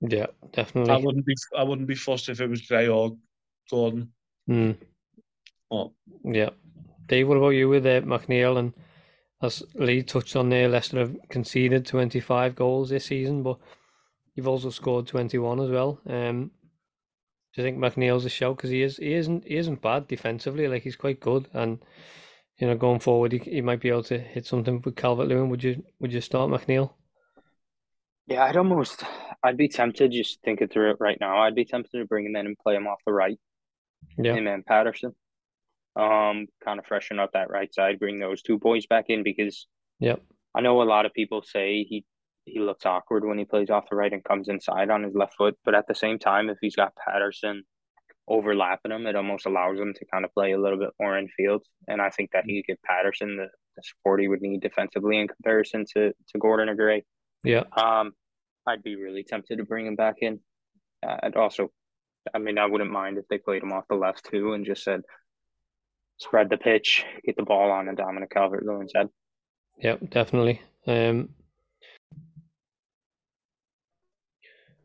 yeah, 0.00 0.26
definitely. 0.52 0.92
I 0.92 0.98
wouldn't 0.98 1.26
be 1.26 1.34
I 1.56 1.62
wouldn't 1.62 1.88
be 1.88 1.94
fussed 1.94 2.28
if 2.28 2.40
it 2.40 2.48
was 2.48 2.62
Gray 2.62 2.88
or 2.88 3.16
Gordon. 3.70 4.12
Mm, 4.48 4.76
Oh, 5.70 5.92
yeah. 6.24 6.50
Dave, 7.06 7.26
what 7.28 7.38
about 7.38 7.50
you 7.50 7.68
with 7.68 7.86
uh, 7.86 8.00
McNeil? 8.02 8.58
And 8.58 8.72
as 9.42 9.62
Lee 9.74 10.02
touched 10.02 10.36
on 10.36 10.48
there, 10.48 10.68
Leicester 10.68 10.98
have 10.98 11.16
conceded 11.28 11.86
25 11.86 12.54
goals 12.54 12.90
this 12.90 13.06
season, 13.06 13.42
but 13.42 13.58
you've 14.34 14.48
also 14.48 14.70
scored 14.70 15.06
21 15.06 15.60
as 15.60 15.70
well. 15.70 16.00
Um, 16.06 16.50
do 17.54 17.62
you 17.62 17.64
think 17.64 17.78
McNeil's 17.78 18.24
a 18.24 18.28
shout? 18.30 18.56
Because 18.56 18.70
he 18.70 18.82
is, 18.82 18.96
he 18.98 19.14
isn't, 19.14 19.44
he 19.44 19.56
isn't 19.56 19.82
bad 19.82 20.08
defensively. 20.08 20.68
Like 20.68 20.82
he's 20.82 20.96
quite 20.96 21.20
good, 21.20 21.48
and 21.52 21.78
you 22.58 22.66
know, 22.66 22.76
going 22.76 23.00
forward, 23.00 23.32
he, 23.32 23.38
he 23.38 23.60
might 23.60 23.80
be 23.80 23.88
able 23.88 24.02
to 24.04 24.18
hit 24.18 24.46
something 24.46 24.80
with 24.84 24.96
Calvert 24.96 25.28
Lewin. 25.28 25.50
Would 25.50 25.64
you, 25.64 25.82
would 26.00 26.12
you 26.12 26.20
start 26.20 26.50
McNeil? 26.50 26.92
yeah, 28.26 28.44
I'd 28.44 28.56
almost, 28.56 29.04
I'd 29.42 29.56
be 29.56 29.68
tempted 29.68 30.12
just 30.12 30.40
thinking 30.44 30.68
through 30.68 30.90
it 30.90 30.96
right 30.98 31.18
now. 31.20 31.38
I'd 31.38 31.54
be 31.54 31.64
tempted 31.64 31.96
to 31.96 32.04
bring 32.06 32.26
him 32.26 32.36
in 32.36 32.46
and 32.46 32.58
play 32.58 32.74
him 32.74 32.86
off 32.86 33.00
the 33.06 33.12
right, 33.12 33.38
Yeah, 34.18 34.34
and 34.34 34.66
Patterson. 34.66 35.14
Um, 35.96 36.46
kind 36.62 36.78
of 36.78 36.84
freshen 36.86 37.18
up 37.18 37.32
that 37.32 37.50
right 37.50 37.72
side, 37.74 37.98
bring 37.98 38.18
those 38.18 38.42
two 38.42 38.58
boys 38.58 38.86
back 38.86 39.06
in 39.08 39.22
because 39.22 39.66
Yep. 40.00 40.20
I 40.54 40.60
know 40.60 40.82
a 40.82 40.84
lot 40.84 41.06
of 41.06 41.12
people 41.14 41.42
say 41.42 41.84
he 41.84 42.04
he 42.44 42.60
looks 42.60 42.84
awkward 42.86 43.24
when 43.24 43.38
he 43.38 43.44
plays 43.44 43.70
off 43.70 43.88
the 43.90 43.96
right 43.96 44.12
and 44.12 44.22
comes 44.22 44.48
inside 44.48 44.90
on 44.90 45.02
his 45.02 45.14
left 45.14 45.34
foot, 45.36 45.56
but 45.64 45.74
at 45.74 45.86
the 45.88 45.94
same 45.94 46.18
time, 46.18 46.48
if 46.50 46.58
he's 46.60 46.76
got 46.76 46.94
Patterson 46.96 47.64
overlapping 48.28 48.92
him, 48.92 49.06
it 49.06 49.16
almost 49.16 49.46
allows 49.46 49.78
him 49.78 49.94
to 49.94 50.04
kind 50.12 50.24
of 50.24 50.32
play 50.32 50.52
a 50.52 50.60
little 50.60 50.78
bit 50.78 50.90
more 51.00 51.16
in 51.18 51.28
field. 51.28 51.62
And 51.88 52.00
I 52.02 52.10
think 52.10 52.30
that 52.32 52.44
he 52.44 52.62
could 52.62 52.66
give 52.74 52.82
Patterson 52.82 53.36
the, 53.36 53.48
the 53.76 53.82
support 53.82 54.20
he 54.20 54.28
would 54.28 54.42
need 54.42 54.60
defensively 54.60 55.18
in 55.18 55.28
comparison 55.28 55.84
to 55.94 56.12
to 56.12 56.38
Gordon 56.38 56.68
or 56.68 56.74
Gray. 56.74 57.04
yeah, 57.44 57.64
Um, 57.76 58.12
I'd 58.66 58.82
be 58.82 58.96
really 58.96 59.24
tempted 59.24 59.58
to 59.58 59.64
bring 59.64 59.86
him 59.86 59.96
back 59.96 60.16
in. 60.20 60.40
Uh, 61.06 61.16
I'd 61.22 61.36
also, 61.36 61.70
I 62.34 62.38
mean, 62.38 62.58
I 62.58 62.66
wouldn't 62.66 62.90
mind 62.90 63.18
if 63.18 63.26
they 63.28 63.38
played 63.38 63.62
him 63.62 63.72
off 63.72 63.84
the 63.88 63.94
left 63.96 64.26
too 64.30 64.52
and 64.52 64.66
just 64.66 64.82
said, 64.84 65.02
spread 66.18 66.50
the 66.50 66.56
pitch, 66.56 67.04
get 67.24 67.36
the 67.36 67.42
ball 67.42 67.70
on, 67.70 67.88
and 67.88 67.96
Dominic 67.96 68.30
Calvert 68.30 68.64
Lewin's 68.64 68.92
head. 68.94 69.08
Yep, 69.78 70.10
definitely. 70.10 70.62
Um, 70.86 71.30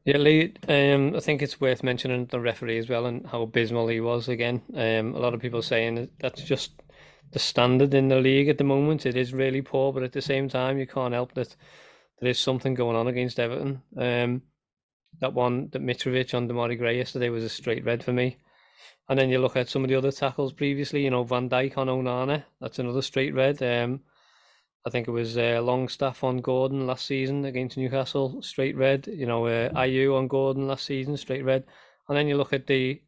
yeah, 0.03 0.17
Lee. 0.17 0.53
Um, 0.67 1.15
I 1.15 1.19
think 1.19 1.41
it's 1.41 1.61
worth 1.61 1.83
mentioning 1.83 2.25
the 2.25 2.39
referee 2.39 2.79
as 2.79 2.89
well 2.89 3.05
and 3.05 3.25
how 3.25 3.43
abysmal 3.43 3.87
he 3.87 4.01
was 4.01 4.27
again. 4.27 4.61
Um, 4.73 5.15
a 5.15 5.19
lot 5.19 5.33
of 5.33 5.39
people 5.39 5.61
saying 5.61 6.09
that's 6.19 6.43
just 6.43 6.81
the 7.31 7.39
standard 7.39 7.93
in 7.93 8.09
the 8.09 8.19
league 8.19 8.49
at 8.49 8.57
the 8.57 8.63
moment. 8.63 9.05
It 9.05 9.15
is 9.15 9.33
really 9.33 9.61
poor, 9.61 9.93
but 9.93 10.03
at 10.03 10.11
the 10.11 10.21
same 10.21 10.49
time, 10.49 10.77
you 10.77 10.87
can't 10.87 11.13
help 11.13 11.33
that 11.35 11.55
there 12.19 12.29
is 12.29 12.39
something 12.39 12.73
going 12.73 12.95
on 12.95 13.07
against 13.07 13.39
Everton. 13.39 13.81
Um, 13.95 14.41
that 15.19 15.33
one 15.33 15.69
that 15.71 15.81
Mitrovic 15.81 16.33
on 16.33 16.47
Demarai 16.47 16.77
Gray 16.77 16.97
yesterday 16.97 17.29
was 17.29 17.43
a 17.43 17.49
straight 17.49 17.85
red 17.85 18.03
for 18.03 18.11
me. 18.11 18.37
And 19.11 19.19
then 19.19 19.29
you 19.29 19.39
look 19.39 19.57
at 19.57 19.67
some 19.67 19.83
of 19.83 19.89
the 19.89 19.97
other 19.97 20.09
tackles 20.09 20.53
previously, 20.53 21.03
you 21.03 21.09
know, 21.09 21.25
Van 21.25 21.49
Dijk 21.49 21.77
on 21.77 21.87
Onana, 21.87 22.45
that's 22.61 22.79
another 22.79 23.01
straight 23.01 23.33
red. 23.33 23.61
Um, 23.61 23.99
I 24.87 24.89
think 24.89 25.05
it 25.05 25.11
was 25.11 25.37
uh, 25.37 25.59
Longstaff 25.61 26.23
on 26.23 26.37
Gordon 26.37 26.87
last 26.87 27.07
season 27.07 27.43
against 27.43 27.75
Newcastle, 27.75 28.41
straight 28.41 28.77
red. 28.77 29.07
You 29.07 29.25
know, 29.25 29.47
uh, 29.47 29.67
Ayew 29.71 30.17
on 30.17 30.29
Gordon 30.29 30.65
last 30.65 30.85
season, 30.85 31.17
straight 31.17 31.43
red. 31.43 31.65
And 32.07 32.17
then 32.17 32.29
you 32.29 32.37
look 32.37 32.53
at 32.53 32.67
the 32.67 33.01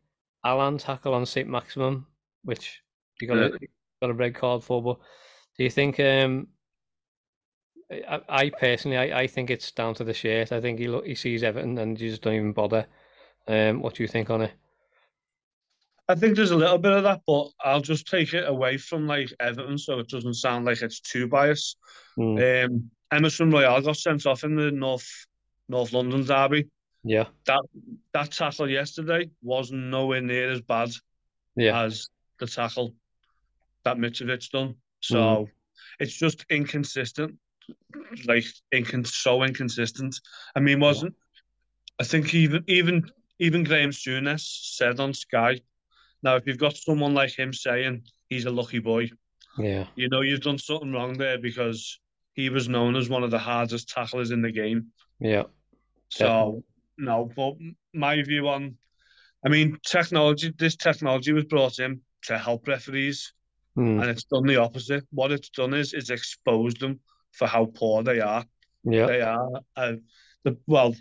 Allan 0.44 0.78
tackle 0.78 1.14
on 1.14 1.26
St 1.26 1.48
Maximin, 1.48 2.06
which 2.44 2.82
you 3.22 3.28
got 3.30 3.38
a, 3.38 3.58
got 4.02 4.10
a 4.10 4.14
red 4.14 4.36
card 4.36 4.62
for. 4.62 4.84
But 4.84 4.98
do 5.58 5.64
you 5.64 5.70
think? 5.70 6.02
Um, 6.02 6.50
I, 7.90 8.20
I 8.28 8.50
personally, 8.50 8.98
I, 8.98 9.22
I 9.22 9.28
think 9.28 9.50
it's 9.50 9.72
down 9.72 9.94
to 9.96 10.04
the 10.04 10.14
shirt. 10.14 10.52
I 10.52 10.60
think 10.60 10.80
he 10.80 10.90
look, 10.90 11.06
he 11.06 11.16
sees 11.16 11.44
Everton 11.44 11.78
and 11.78 11.98
you 11.98 12.10
just 12.10 12.24
don't 12.24 12.34
even 12.34 12.52
bother. 12.52 12.88
Um, 13.48 13.82
what 13.82 13.96
do 13.96 14.04
you 14.04 14.10
think 14.10 14.30
on 14.30 14.42
it? 14.42 14.52
I 16.10 16.16
think 16.16 16.36
there's 16.36 16.52
a 16.52 16.56
little 16.56 16.78
bit 16.78 16.92
of 16.92 17.04
that, 17.04 17.22
but 17.26 17.50
I'll 17.64 17.82
just 17.82 18.08
take 18.08 18.34
it 18.34 18.48
away 18.48 18.78
from 18.78 19.08
like 19.08 19.32
Everton, 19.40 19.78
so 19.78 20.00
it 20.00 20.10
doesn't 20.10 20.34
sound 20.36 20.66
like 20.66 20.82
it's 20.82 21.00
too 21.00 21.28
biased. 21.28 21.78
Mm. 22.18 22.66
Um, 22.66 22.92
Emerson 23.12 23.52
Royal 23.52 23.82
got 23.82 23.98
sent 23.98 24.26
off 24.26 24.44
in 24.44 24.56
the 24.56 24.72
North 24.72 25.08
North 25.70 25.94
London 25.94 26.26
derby. 26.26 26.70
Yeah, 27.06 27.26
That 27.48 27.62
that 28.14 28.32
tackle 28.32 28.70
yesterday 28.70 29.30
was 29.42 29.72
nowhere 29.72 30.22
near 30.22 30.52
as 30.52 30.62
bad 30.62 30.90
yeah, 31.56 31.84
as 31.84 32.08
the 32.40 32.48
tackle 32.48 32.96
that 33.84 33.98
Mitrovic 33.98 34.50
done. 34.50 34.76
So 35.02 35.50
it's 36.00 36.18
just 36.18 36.46
inconsistent, 36.50 37.36
like 38.26 38.46
incon- 38.74 39.08
so 39.08 39.44
inconsistent. 39.44 40.20
I 40.56 40.62
mean, 40.62 40.80
wasn't 40.80 41.16
I 42.00 42.04
think 42.04 42.34
even 42.34 42.64
even 42.68 43.12
even 43.40 43.64
Graham 43.64 43.92
Souness 43.92 44.76
said 44.76 45.00
on 45.00 45.14
Sky. 45.14 45.62
Now, 46.24 46.36
if 46.38 46.48
you've 46.48 46.58
got 46.58 46.76
someone 46.78 47.14
like 47.14 47.38
him 47.38 47.54
saying 47.54 48.04
he's 48.30 48.46
a 48.46 48.50
lucky 48.52 48.80
boy, 48.80 49.10
yeah, 49.58 49.86
you 49.96 50.10
know 50.10 50.22
you've 50.22 50.42
done 50.42 50.58
something 50.58 50.92
wrong 50.92 51.14
there 51.18 51.38
because 51.38 52.00
he 52.34 52.50
was 52.50 52.68
known 52.68 52.96
as 52.96 53.10
one 53.10 53.24
of 53.24 53.30
the 53.32 53.38
hardest 53.40 53.90
tacklers 53.90 54.32
in 54.32 54.42
the 54.42 54.52
game. 54.52 54.88
yeah, 55.20 55.44
So 56.10 56.64
no, 56.98 57.30
but 57.36 57.54
my 57.94 58.22
view 58.24 58.48
on, 58.50 58.78
I 59.46 59.50
mean, 59.50 59.78
technology. 59.86 60.52
This 60.58 60.76
technology 60.76 61.34
was 61.34 61.46
brought 61.46 61.80
in 61.80 62.02
to 62.24 62.38
help 62.38 62.68
referees, 62.68 63.34
Mm. 63.78 64.02
and 64.02 64.10
it's 64.12 64.24
done 64.26 64.46
the 64.46 64.58
opposite. 64.58 65.04
What 65.12 65.32
it's 65.32 65.50
done 65.50 65.74
is 65.74 65.94
it's 65.94 66.12
exposed 66.12 66.80
them 66.80 67.00
for 67.32 67.48
how 67.48 67.66
poor 67.66 68.04
they 68.04 68.20
are. 68.20 68.46
yeah, 68.84 69.08
They 69.08 69.22
are. 69.22 69.50
Uh, 69.76 69.94
the 70.44 70.58
well, 70.68 70.96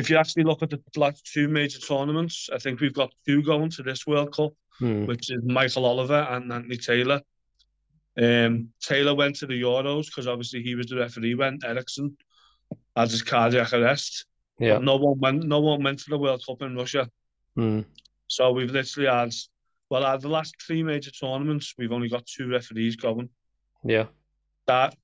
if 0.00 0.10
you 0.10 0.16
actually 0.16 0.44
look 0.44 0.62
at 0.62 0.70
the 0.70 0.80
last 0.96 1.24
two 1.32 1.46
major 1.48 1.78
tournaments, 1.78 2.48
I 2.52 2.58
think 2.58 2.80
we've 2.80 2.94
got 3.02 3.12
two 3.26 3.42
going 3.42 3.70
to 3.70 3.82
this 3.82 4.06
World 4.06 4.32
Cup, 4.34 4.52
Mm. 4.80 5.06
which 5.06 5.30
is 5.30 5.40
Michael 5.44 5.84
Oliver 5.84 6.26
and 6.30 6.50
Anthony 6.50 6.78
Taylor. 6.78 7.20
Um, 8.16 8.70
Taylor 8.80 9.14
went 9.14 9.36
to 9.36 9.46
the 9.46 9.60
Euros 9.60 10.06
because 10.06 10.26
obviously 10.26 10.62
he 10.62 10.74
was 10.74 10.86
the 10.86 10.96
referee 10.96 11.34
when 11.34 11.58
Eriksen 11.62 12.16
had 12.96 13.10
his 13.10 13.22
cardiac 13.22 13.72
arrest. 13.74 14.24
yeah, 14.58 14.74
But 14.74 14.84
no 14.84 14.96
one 14.96 15.18
went. 15.18 15.44
No 15.44 15.60
one 15.60 15.82
went 15.82 15.98
to 16.00 16.10
the 16.10 16.18
World 16.18 16.42
Cup 16.46 16.62
in 16.62 16.76
Russia. 16.76 17.10
Mm. 17.58 17.84
So 18.26 18.52
we've 18.52 18.70
literally 18.70 19.08
had, 19.08 19.34
well, 19.90 20.04
out 20.06 20.14
of 20.16 20.22
the 20.22 20.28
last 20.28 20.54
three 20.66 20.82
major 20.82 21.10
tournaments, 21.10 21.74
we've 21.76 21.92
only 21.92 22.08
got 22.08 22.24
two 22.26 22.48
referees 22.48 22.96
going. 22.96 23.28
yeah, 23.84 24.06
That, 24.66 24.96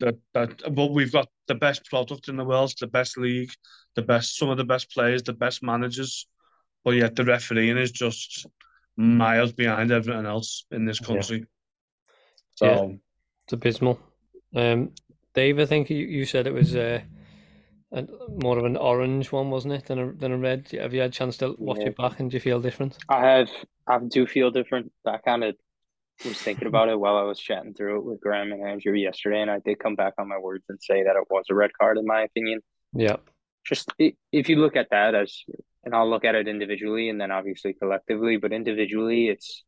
that, 0.00 0.16
that, 0.34 0.74
but 0.74 0.90
we've 0.90 1.12
got 1.12 1.28
the 1.46 1.54
best 1.54 1.84
product 1.86 2.28
in 2.28 2.36
the 2.36 2.44
world, 2.44 2.72
the 2.80 2.86
best 2.86 3.16
league, 3.16 3.50
the 3.94 4.02
best, 4.02 4.36
some 4.36 4.48
of 4.48 4.56
the 4.56 4.64
best 4.64 4.90
players, 4.92 5.22
the 5.22 5.32
best 5.32 5.62
managers. 5.62 6.26
But 6.84 6.92
yet 6.92 7.14
the 7.14 7.24
refereeing 7.24 7.76
is 7.78 7.92
just 7.92 8.46
miles 8.96 9.52
behind 9.52 9.92
everything 9.92 10.26
else 10.26 10.64
in 10.70 10.84
this 10.86 11.00
Yeah. 11.00 11.06
country. 11.06 11.46
So 12.54 12.66
Yeah. 12.66 12.96
It's 13.44 13.52
abysmal. 13.52 13.98
Um, 14.54 14.92
Dave, 15.34 15.58
I 15.58 15.66
think 15.66 15.90
you, 15.90 15.98
you 15.98 16.24
said 16.24 16.46
it 16.46 16.52
was 16.52 16.74
uh, 16.74 17.00
a, 17.92 18.06
more 18.28 18.58
of 18.58 18.64
an 18.64 18.76
orange 18.76 19.32
one, 19.32 19.50
wasn't 19.50 19.74
it, 19.74 19.86
than 19.86 19.98
a 19.98 20.12
than 20.12 20.32
a 20.32 20.38
red? 20.38 20.68
Have 20.72 20.94
you 20.94 21.00
had 21.00 21.10
a 21.10 21.12
chance 21.12 21.36
to 21.38 21.54
watch 21.58 21.78
Yeah. 21.80 21.88
it 21.88 21.96
back 21.96 22.20
and 22.20 22.30
do 22.30 22.36
you 22.36 22.40
feel 22.40 22.60
different? 22.60 22.98
I 23.08 23.26
have 23.26 23.50
I 23.86 23.98
do 23.98 24.26
feel 24.26 24.50
different. 24.50 24.92
I 25.04 25.18
kind 25.18 25.44
of 25.44 25.56
was 26.28 26.38
thinking 26.38 26.68
about 26.68 26.88
it 26.88 26.98
while 26.98 27.16
I 27.16 27.22
was 27.22 27.38
chatting 27.38 27.74
through 27.74 27.98
it 27.98 28.04
with 28.04 28.20
Graham 28.20 28.52
and 28.52 28.62
Andrew 28.66 28.94
yesterday, 28.94 29.40
and 29.40 29.50
I 29.50 29.58
did 29.58 29.78
come 29.78 29.94
back 29.96 30.14
on 30.18 30.28
my 30.28 30.38
words 30.38 30.64
and 30.68 30.78
say 30.80 31.02
that 31.02 31.16
it 31.16 31.24
was 31.30 31.46
a 31.50 31.54
red 31.54 31.70
card 31.78 31.98
in 31.98 32.06
my 32.06 32.22
opinion. 32.22 32.60
Yeah, 32.92 33.16
Just 33.64 33.90
if 33.98 34.48
you 34.48 34.56
look 34.56 34.76
at 34.76 34.88
that 34.90 35.14
as, 35.14 35.42
and 35.84 35.94
I'll 35.94 36.08
look 36.10 36.24
at 36.24 36.34
it 36.34 36.48
individually 36.48 37.08
and 37.08 37.20
then 37.20 37.30
obviously 37.30 37.72
collectively, 37.72 38.36
but 38.36 38.52
individually, 38.52 39.28
it's 39.28 39.64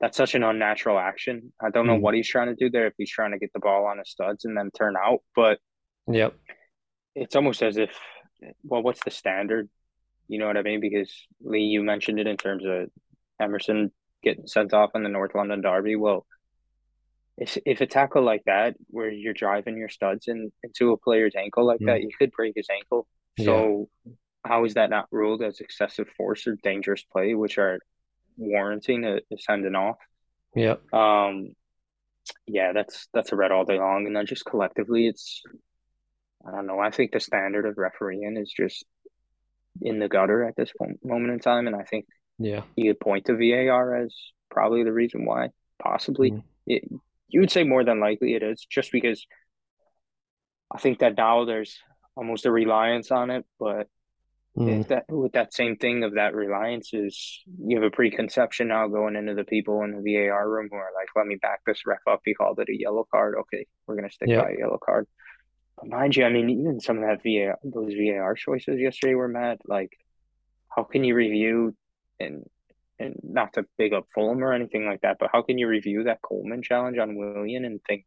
that's 0.00 0.16
such 0.16 0.34
an 0.34 0.42
unnatural 0.42 0.98
action. 0.98 1.52
I 1.60 1.68
don't 1.68 1.86
know 1.86 1.98
Mm. 1.98 2.00
what 2.00 2.14
he's 2.14 2.28
trying 2.28 2.46
to 2.48 2.54
do 2.54 2.70
there. 2.70 2.86
If 2.86 2.94
he's 2.96 3.10
trying 3.10 3.32
to 3.32 3.38
get 3.38 3.52
the 3.52 3.58
ball 3.60 3.84
on 3.84 3.98
his 3.98 4.08
studs 4.08 4.46
and 4.46 4.56
then 4.56 4.70
turn 4.70 4.94
out, 4.96 5.20
but 5.36 5.58
yeah, 6.10 6.30
it's 7.14 7.36
almost 7.36 7.62
as 7.62 7.76
if, 7.76 7.90
well, 8.62 8.82
what's 8.82 9.04
the 9.04 9.10
standard? 9.10 9.68
You 10.28 10.38
know 10.38 10.46
what 10.46 10.56
I 10.56 10.62
mean? 10.62 10.80
Because 10.80 11.12
Lee, 11.42 11.64
you 11.64 11.82
mentioned 11.82 12.18
it 12.18 12.26
in 12.26 12.38
terms 12.38 12.64
of 12.64 12.88
Emerson 13.38 13.90
getting 14.22 14.46
sent 14.46 14.72
off 14.74 14.90
in 14.94 15.02
the 15.02 15.08
North 15.08 15.34
London 15.34 15.60
Derby. 15.60 15.96
Well, 15.96 16.26
if 17.36 17.56
if 17.64 17.80
a 17.80 17.86
tackle 17.86 18.22
like 18.22 18.42
that, 18.46 18.76
where 18.88 19.10
you're 19.10 19.32
driving 19.34 19.78
your 19.78 19.88
studs 19.88 20.28
in, 20.28 20.52
into 20.62 20.92
a 20.92 20.96
player's 20.98 21.34
ankle 21.36 21.66
like 21.66 21.82
that, 21.86 22.02
you 22.02 22.10
could 22.18 22.32
break 22.32 22.54
his 22.56 22.68
ankle. 22.70 23.06
So 23.38 23.88
how 24.44 24.64
is 24.64 24.74
that 24.74 24.90
not 24.90 25.08
ruled 25.10 25.42
as 25.42 25.60
excessive 25.60 26.08
force 26.16 26.46
or 26.46 26.56
dangerous 26.62 27.04
play, 27.04 27.34
which 27.34 27.58
are 27.58 27.80
warranting 28.36 29.04
a, 29.04 29.16
a 29.16 29.38
sending 29.38 29.74
off? 29.74 29.98
yeah, 30.54 30.76
Um, 30.92 31.54
yeah, 32.46 32.72
that's 32.72 33.08
that's 33.12 33.32
a 33.32 33.36
red 33.36 33.52
all 33.52 33.64
day 33.64 33.78
long, 33.78 34.06
and 34.06 34.14
then 34.16 34.26
just 34.26 34.44
collectively, 34.44 35.06
it's 35.06 35.42
I 36.46 36.52
don't 36.52 36.66
know. 36.66 36.78
I 36.80 36.90
think 36.90 37.12
the 37.12 37.20
standard 37.20 37.66
of 37.66 37.78
refereeing 37.78 38.36
is 38.36 38.52
just 38.52 38.84
in 39.82 39.98
the 39.98 40.08
gutter 40.08 40.44
at 40.44 40.56
this 40.56 40.72
point, 40.78 41.04
moment 41.04 41.32
in 41.32 41.38
time, 41.40 41.66
and 41.66 41.76
I 41.76 41.82
think 41.84 42.06
yeah, 42.40 42.62
you 42.74 42.90
could 42.92 43.00
point 43.00 43.26
to 43.26 43.36
VAR 43.36 43.94
as 43.96 44.14
probably 44.50 44.82
the 44.82 44.92
reason 44.92 45.24
why. 45.24 45.50
Possibly, 45.80 46.32
Mm. 46.32 46.42
it, 46.66 46.82
you 47.28 47.40
would 47.40 47.50
say 47.50 47.62
more 47.64 47.84
than 47.84 48.00
likely 48.00 48.34
it 48.34 48.42
is, 48.42 48.66
just 48.68 48.90
because 48.92 49.24
I 50.74 50.78
think 50.78 50.98
that 50.98 51.16
now 51.16 51.44
there's 51.44 51.78
almost 52.16 52.46
a 52.46 52.50
reliance 52.50 53.10
on 53.10 53.30
it, 53.30 53.44
but 53.58 53.88
Mm. 54.58 54.88
that 54.88 55.04
with 55.08 55.32
that 55.32 55.54
same 55.54 55.76
thing 55.76 56.02
of 56.02 56.14
that 56.14 56.34
reliance 56.34 56.92
is 56.92 57.40
you 57.64 57.76
have 57.76 57.84
a 57.86 57.90
preconception 57.94 58.66
now 58.68 58.88
going 58.88 59.14
into 59.14 59.32
the 59.34 59.44
people 59.44 59.82
in 59.84 59.92
the 59.92 60.02
VAR 60.02 60.50
room 60.50 60.68
who 60.68 60.76
are 60.76 60.90
like, 60.92 61.06
let 61.14 61.24
me 61.26 61.36
back 61.40 61.60
this 61.64 61.86
ref 61.86 62.00
up. 62.08 62.20
He 62.24 62.34
called 62.34 62.58
it 62.58 62.68
a 62.68 62.76
yellow 62.76 63.06
card. 63.12 63.36
Okay, 63.42 63.64
we're 63.86 63.94
gonna 63.94 64.10
stick 64.10 64.28
Yeah. 64.28 64.42
by 64.42 64.50
a 64.50 64.58
yellow 64.58 64.78
card. 64.84 65.06
But 65.76 65.88
mind 65.88 66.16
you, 66.16 66.24
I 66.24 66.30
mean, 66.30 66.50
even 66.50 66.80
some 66.80 66.98
of 66.98 67.04
that 67.04 67.22
VAR 67.22 67.58
those 67.62 67.94
VAR 67.94 68.34
choices 68.34 68.80
yesterday 68.80 69.14
were 69.14 69.28
mad. 69.28 69.60
Like, 69.66 69.96
how 70.68 70.82
can 70.82 71.04
you 71.04 71.14
review 71.14 71.76
and 72.20 72.44
and 72.98 73.18
not 73.22 73.54
to 73.54 73.64
big 73.78 73.94
up 73.94 74.06
Fulham 74.14 74.44
or 74.44 74.52
anything 74.52 74.86
like 74.86 75.00
that, 75.00 75.16
but 75.18 75.30
how 75.32 75.42
can 75.42 75.56
you 75.56 75.66
review 75.66 76.04
that 76.04 76.20
Coleman 76.22 76.62
challenge 76.62 76.98
on 76.98 77.16
Willian 77.16 77.64
and 77.64 77.80
think 77.88 78.04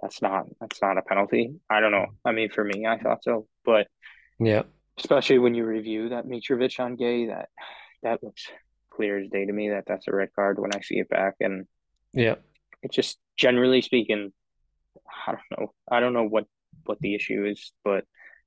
that's 0.00 0.22
not 0.22 0.46
that's 0.60 0.80
not 0.80 0.96
a 0.96 1.02
penalty? 1.02 1.54
I 1.68 1.80
don't 1.80 1.92
know. 1.92 2.06
I 2.24 2.32
mean, 2.32 2.50
for 2.50 2.64
me, 2.64 2.86
I 2.86 2.98
thought 2.98 3.24
so, 3.24 3.48
but 3.64 3.88
yeah, 4.38 4.62
especially 4.96 5.38
when 5.38 5.54
you 5.54 5.64
review 5.64 6.10
that 6.10 6.26
Mitrovic 6.26 6.78
on 6.78 6.96
Gueye, 6.96 7.28
that 7.28 7.48
that 8.02 8.22
looks 8.22 8.46
clear 8.90 9.18
as 9.18 9.28
day 9.28 9.44
to 9.44 9.52
me 9.52 9.70
that 9.70 9.84
that's 9.86 10.08
a 10.08 10.12
red 10.12 10.30
card 10.34 10.58
when 10.58 10.74
I 10.74 10.80
see 10.80 10.98
it 10.98 11.08
back, 11.08 11.34
and 11.40 11.66
yeah, 12.12 12.36
it's 12.82 12.94
just 12.94 13.18
generally 13.36 13.82
speaking, 13.82 14.32
I 15.26 15.32
don't 15.32 15.60
know, 15.60 15.72
I 15.90 16.00
don't 16.00 16.12
know 16.12 16.28
what 16.28 16.46
what 16.84 17.00
the 17.00 17.14
issue 17.14 17.44
is, 17.44 17.72
but 17.84 18.04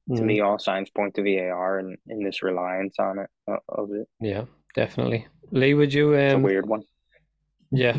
to 0.08 0.22
Mm. 0.22 0.26
me, 0.26 0.42
all 0.42 0.60
signs 0.60 0.90
point 0.90 1.16
to 1.16 1.24
VAR 1.24 1.80
and 1.80 1.98
in 2.08 2.24
this 2.24 2.44
reliance 2.44 3.00
on 3.00 3.20
it 3.20 3.30
uh, 3.48 3.58
of 3.70 3.92
it. 3.94 4.08
yeah, 4.20 4.46
definitely. 4.76 5.28
Lee, 5.52 5.74
would 5.74 5.94
you 5.94 6.14
It's 6.14 6.34
a 6.34 6.36
um, 6.36 6.44
weird 6.44 6.68
one. 6.68 6.84
yeah, 7.72 7.98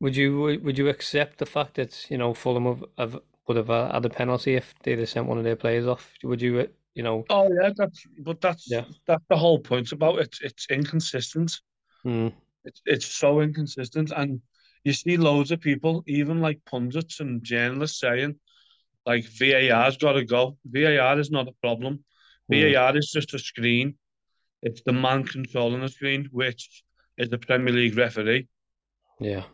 would 0.00 0.14
you 0.16 0.60
would 0.62 0.78
you 0.78 0.88
accept 0.88 1.38
the 1.38 1.46
fact 1.46 1.74
that 1.74 2.10
you 2.10 2.18
know 2.18 2.34
Fulham 2.34 2.66
have, 2.66 2.84
have 2.98 3.18
would 3.48 3.56
have 3.56 3.70
uh, 3.70 3.92
had 3.92 4.04
a 4.04 4.10
penalty 4.10 4.54
if 4.54 4.74
they'd 4.82 4.98
have 4.98 5.08
sent 5.08 5.26
one 5.26 5.38
of 5.38 5.44
their 5.44 5.56
players 5.56 5.86
off? 5.86 6.12
Would 6.22 6.42
you 6.42 6.60
uh, 6.60 6.66
you 6.94 7.02
know? 7.02 7.24
oh 7.30 7.48
yeah, 7.52 7.70
that's 7.76 8.06
but 8.20 8.40
that's 8.40 8.70
Yeah. 8.70 8.84
that's 9.06 9.24
the 9.28 9.36
whole 9.36 9.58
point 9.58 9.92
about 9.92 10.18
it. 10.20 10.36
It's 10.42 10.66
inconsistent. 10.70 11.60
Mm. 12.04 12.32
It's 12.64 12.82
it's 12.86 13.06
so 13.06 13.40
inconsistent, 13.40 14.12
and 14.16 14.40
you 14.84 14.92
see 14.92 15.16
loads 15.16 15.50
of 15.50 15.60
people, 15.60 16.04
even 16.06 16.40
like 16.40 16.60
pundits 16.64 17.20
and 17.20 17.42
journalists, 17.42 18.00
saying 18.00 18.38
like 19.06 19.24
VAR's 19.38 19.96
got 19.96 20.12
to 20.14 20.24
go. 20.24 20.58
VAR 20.66 21.18
is 21.18 21.30
not 21.30 21.48
a 21.48 21.52
problem. 21.62 22.04
Mm. 22.52 22.74
VAR 22.74 22.96
is 22.96 23.10
just 23.12 23.34
a 23.34 23.38
screen. 23.38 23.96
It's 24.62 24.82
the 24.82 24.92
man 24.92 25.24
controlling 25.24 25.80
the 25.80 25.88
screen, 25.88 26.28
which 26.32 26.82
is 27.18 27.28
the 27.30 27.38
Premier 27.38 27.72
League 27.74 27.96
referee. 27.96 28.48
Yeah, 29.20 29.44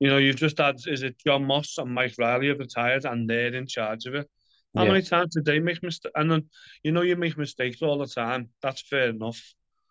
You 0.00 0.08
know, 0.10 0.18
you've 0.18 0.36
just 0.36 0.58
had 0.58 0.76
is 0.86 1.02
it 1.02 1.16
John 1.24 1.44
Moss 1.46 1.78
and 1.78 1.94
Mike 1.94 2.14
Riley 2.18 2.48
have 2.48 2.58
retired, 2.58 3.04
and 3.04 3.28
they're 3.28 3.54
in 3.54 3.66
charge 3.66 4.06
of 4.06 4.14
it. 4.14 4.28
How 4.76 4.84
yeah, 4.84 4.90
many 4.92 5.02
times 5.02 5.34
did 5.34 5.44
they 5.46 5.58
make 5.60 5.82
mistakes? 5.82 6.12
And 6.16 6.30
then 6.30 6.50
you 6.82 6.92
know 6.92 7.02
you 7.02 7.16
make 7.16 7.38
mistakes 7.38 7.82
all 7.82 7.98
the 7.98 8.06
time. 8.06 8.50
That's 8.62 8.82
fair 8.82 9.08
enough. 9.10 9.40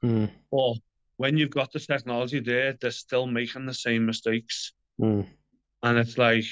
mm. 0.04 0.30
But 0.52 0.76
when 1.18 1.38
you've 1.38 1.50
got 1.50 1.72
the 1.72 1.80
technology 1.80 2.40
there, 2.40 2.74
they're 2.80 2.92
still 2.92 3.26
making 3.28 3.66
the 3.66 3.74
same 3.74 4.06
mistakes. 4.06 4.74
Mm. 5.02 5.28
And 5.84 5.98
it's 5.98 6.18
like, 6.18 6.46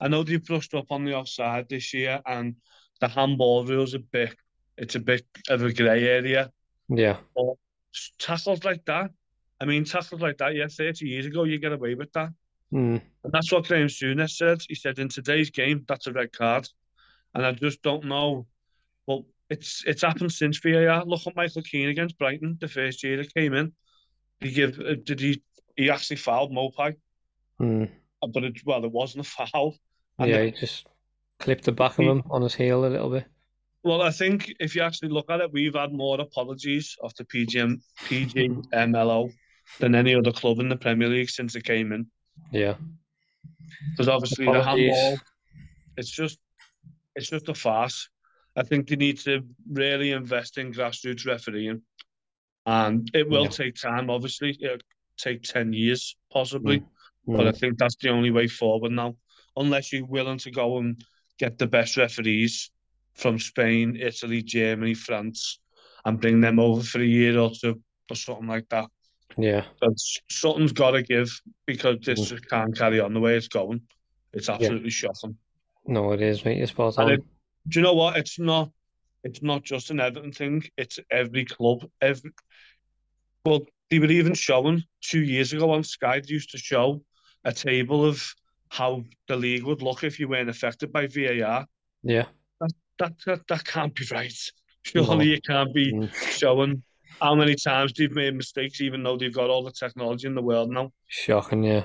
I 0.00 0.08
know 0.08 0.22
they've 0.22 0.44
brushed 0.44 0.74
up 0.74 0.86
on 0.90 1.04
the 1.04 1.14
offside 1.14 1.68
this 1.68 1.94
year, 1.94 2.20
and 2.26 2.56
the 3.00 3.08
handball 3.08 3.64
rule's 3.64 3.94
a 3.94 3.98
bit. 3.98 4.34
It's 4.76 4.94
a 4.94 5.00
bit 5.00 5.24
of 5.48 5.62
a 5.62 5.72
grey 5.72 6.06
area. 6.06 6.50
Yeah. 6.88 7.16
But 7.34 7.54
tackles 8.18 8.64
like 8.64 8.84
that, 8.84 9.10
I 9.60 9.64
mean, 9.64 9.84
tackles 9.84 10.20
like 10.20 10.38
that, 10.38 10.54
yeah, 10.54 10.66
30 10.68 11.06
years 11.08 11.26
ago, 11.26 11.44
you 11.44 11.58
get 11.58 11.72
away 11.72 11.94
with 11.94 12.12
that. 12.12 12.30
Mm. 12.72 13.00
And 13.24 13.32
that's 13.32 13.50
what 13.52 13.66
Graham 13.66 13.86
Souness 13.88 14.36
said. 14.36 14.60
He 14.68 14.74
said 14.74 14.98
in 14.98 15.08
today's 15.08 15.50
game, 15.50 15.84
that's 15.88 16.06
a 16.06 16.12
red 16.12 16.32
card. 16.32 16.68
And 17.34 17.46
I 17.46 17.52
just 17.52 17.82
don't 17.82 18.04
know. 18.04 18.46
Well, 19.06 19.24
it's 19.48 19.84
it's 19.86 20.02
happened 20.02 20.32
since 20.32 20.58
VAR. 20.58 21.04
Look 21.04 21.26
at 21.26 21.36
Michael 21.36 21.62
Keane 21.62 21.88
against 21.88 22.18
Brighton, 22.18 22.58
the 22.60 22.68
first 22.68 23.02
year 23.04 23.16
that 23.18 23.32
came 23.32 23.54
in. 23.54 23.72
He 24.40 24.50
give? 24.50 24.78
Uh, 24.80 24.94
did 25.02 25.20
he? 25.20 25.42
He 25.76 25.90
actually 25.90 26.16
fouled 26.16 26.52
Maupay, 26.52 26.96
Mm. 27.60 27.90
but 28.32 28.44
it 28.44 28.64
well, 28.64 28.84
it 28.84 28.90
wasn't 28.90 29.26
a 29.26 29.28
foul. 29.28 29.76
And 30.18 30.30
Yeah, 30.30 30.42
he 30.44 30.50
just 30.52 30.86
clipped 31.38 31.64
the 31.64 31.72
back 31.72 31.92
of 31.92 32.04
He- 32.04 32.10
him 32.10 32.22
on 32.30 32.42
his 32.42 32.54
heel 32.54 32.84
a 32.84 32.88
little 32.88 33.10
bit. 33.10 33.26
well, 33.82 34.02
I 34.02 34.10
think 34.10 34.52
if 34.58 34.74
you 34.74 34.82
actually 34.82 35.10
look 35.10 35.30
at 35.30 35.40
it, 35.40 35.52
we've 35.52 35.74
had 35.74 35.92
more 35.92 36.20
apologies 36.20 36.96
of 37.02 37.14
the 37.16 37.24
PGM, 37.24 37.80
PGMLO 38.08 39.30
than 39.78 39.94
any 39.94 40.14
other 40.14 40.32
club 40.32 40.58
in 40.58 40.68
the 40.68 40.76
Premier 40.76 41.08
League 41.08 41.30
since 41.30 41.54
it 41.54 41.64
came 41.64 41.92
in. 41.92 42.06
Yeah. 42.52 42.76
Because 43.90 44.08
obviously 44.08 44.46
the 44.46 44.62
handball, 44.62 45.18
it's 45.96 46.10
just, 46.10 46.38
it's 47.14 47.28
just 47.30 47.48
a 47.48 47.54
farce. 47.54 48.08
I 48.56 48.62
think 48.62 48.88
they 48.88 48.96
need 48.96 49.18
to 49.20 49.42
really 49.70 50.12
invest 50.12 50.56
in 50.58 50.72
grassroots 50.72 51.26
refereeing, 51.26 51.82
and 52.64 53.08
it 53.14 53.28
will 53.28 53.44
Yeah. 53.44 53.48
take 53.50 53.74
time. 53.76 54.08
Obviously, 54.08 54.56
it'll 54.60 54.78
take 55.18 55.42
ten 55.42 55.72
years 55.74 56.16
possibly, 56.32 56.80
Mm. 56.80 57.36
but 57.36 57.46
I 57.46 57.52
think 57.52 57.76
that's 57.78 57.96
the 57.96 58.08
only 58.08 58.30
way 58.30 58.48
forward 58.48 58.92
now. 58.92 59.16
Unless 59.56 59.92
you're 59.92 60.04
willing 60.06 60.38
to 60.38 60.50
go 60.50 60.78
and 60.78 61.02
get 61.38 61.58
the 61.58 61.66
best 61.66 61.96
referees 61.96 62.70
from 63.14 63.38
Spain, 63.38 63.96
Italy, 64.00 64.42
Germany, 64.42 64.94
France, 64.94 65.58
and 66.04 66.20
bring 66.20 66.40
them 66.40 66.58
over 66.58 66.82
for 66.82 67.00
a 67.00 67.04
year 67.04 67.38
or 67.38 67.50
two 67.50 67.80
or 68.10 68.16
something 68.16 68.46
like 68.46 68.68
that. 68.68 68.86
Yeah. 69.38 69.64
But 69.80 69.92
something's 70.30 70.72
got 70.72 70.92
to 70.92 71.02
give 71.02 71.28
because 71.66 71.98
this 72.04 72.20
Mm. 72.20 72.28
just 72.28 72.48
can't 72.48 72.76
carry 72.76 73.00
on 73.00 73.12
the 73.14 73.20
way 73.20 73.36
it's 73.36 73.48
going. 73.48 73.82
It's 74.32 74.48
absolutely 74.48 74.90
shocking. 74.90 75.36
No, 75.86 76.12
it 76.12 76.20
is, 76.20 76.44
mate. 76.44 76.58
You're 76.58 76.66
spot 76.66 76.98
on. 76.98 77.12
it, 77.12 77.24
do 77.68 77.78
you 77.80 77.82
know 77.84 77.94
what? 77.94 78.16
It's 78.16 78.38
not. 78.38 78.70
It's 79.24 79.42
not 79.42 79.64
just 79.64 79.90
an 79.90 79.98
Everton 80.00 80.32
thing. 80.32 80.62
It's 80.76 80.98
every 81.10 81.44
club. 81.44 81.88
Every 82.00 82.30
well, 83.44 83.62
they 83.90 83.98
were 83.98 84.06
even 84.06 84.34
showing 84.34 84.82
two 85.00 85.22
years 85.22 85.52
ago 85.52 85.70
on 85.70 85.82
Sky. 85.84 86.20
They 86.20 86.32
used 86.32 86.50
to 86.50 86.58
show 86.58 87.02
a 87.44 87.52
table 87.52 88.04
of 88.04 88.22
how 88.70 89.02
the 89.28 89.36
league 89.36 89.64
would 89.64 89.82
look 89.82 90.04
if 90.04 90.18
you 90.20 90.28
weren't 90.28 90.48
affected 90.50 90.92
by 90.92 91.06
VAR. 91.06 91.66
Yeah. 92.02 92.26
That 92.98 93.12
that, 93.26 93.46
that 93.48 93.64
can't 93.64 93.94
be 93.94 94.04
right. 94.10 94.32
Surely 94.84 95.16
No. 95.16 95.22
you 95.22 95.40
can't 95.40 95.74
be 95.74 95.92
Mm. 95.92 96.12
showing 96.14 96.82
how 97.20 97.34
many 97.34 97.54
times 97.56 97.92
they've 97.92 98.14
made 98.14 98.34
mistakes, 98.34 98.80
even 98.80 99.02
though 99.02 99.16
they've 99.16 99.34
got 99.34 99.50
all 99.50 99.64
the 99.64 99.72
technology 99.72 100.26
in 100.26 100.34
the 100.34 100.42
world 100.42 100.70
now. 100.70 100.92
Shocking, 101.08 101.64
yeah. 101.64 101.84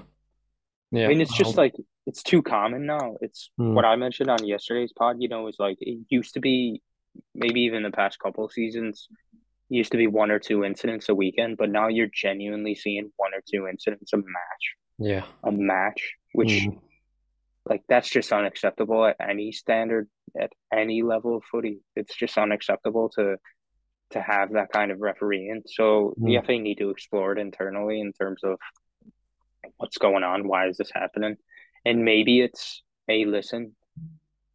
Yeah. 0.91 1.05
I 1.05 1.07
mean, 1.09 1.21
it's 1.21 1.33
I 1.33 1.37
just 1.37 1.51
hope- 1.51 1.57
like 1.57 1.73
it's 2.07 2.23
too 2.23 2.41
common 2.41 2.85
now. 2.85 3.17
It's 3.21 3.49
Mm. 3.59 3.73
what 3.73 3.85
I 3.85 3.95
mentioned 3.95 4.29
on 4.29 4.45
yesterday's 4.45 4.91
pod. 4.93 5.17
You 5.19 5.29
know, 5.29 5.47
is 5.47 5.55
like 5.59 5.77
it 5.81 5.99
used 6.09 6.33
to 6.35 6.39
be, 6.39 6.81
maybe 7.35 7.61
even 7.61 7.83
the 7.83 7.91
past 7.91 8.19
couple 8.19 8.43
of 8.45 8.51
seasons, 8.51 9.07
used 9.69 9.91
to 9.91 9.97
be 9.97 10.07
one 10.07 10.31
or 10.31 10.39
two 10.39 10.63
incidents 10.65 11.07
a 11.09 11.15
weekend, 11.15 11.57
but 11.57 11.69
now 11.69 11.87
you're 11.87 12.07
genuinely 12.13 12.75
seeing 12.75 13.11
one 13.17 13.33
or 13.33 13.41
two 13.49 13.67
incidents 13.67 14.11
a 14.13 14.17
match, 14.17 14.65
Yeah. 15.01 15.25
a 15.43 15.51
match, 15.51 16.15
which 16.33 16.63
Mm. 16.67 16.79
like 17.65 17.83
that's 17.87 18.09
just 18.09 18.31
unacceptable 18.31 19.05
at 19.05 19.17
any 19.19 19.51
standard, 19.51 20.09
at 20.39 20.51
any 20.71 21.01
level 21.03 21.35
of 21.37 21.43
footy. 21.45 21.79
It's 21.95 22.15
just 22.15 22.37
unacceptable 22.37 23.09
to 23.17 23.37
to 24.11 24.21
have 24.21 24.51
that 24.51 24.69
kind 24.73 24.91
of 24.91 24.99
refereeing. 24.99 25.63
So 25.67 26.13
the 26.17 26.35
Mm. 26.35 26.45
FA 26.45 26.59
need 26.59 26.79
to 26.79 26.89
explore 26.89 27.31
it 27.31 27.37
internally 27.39 28.01
in 28.01 28.11
terms 28.11 28.43
of 28.43 28.59
what's 29.77 29.97
going 29.97 30.23
on, 30.23 30.47
why 30.49 30.67
is 30.67 30.75
this 30.77 30.91
happening, 30.93 31.37
and 31.85 32.03
maybe 32.05 32.41
it's 32.41 32.83
hey, 33.07 33.25
listen, 33.25 33.75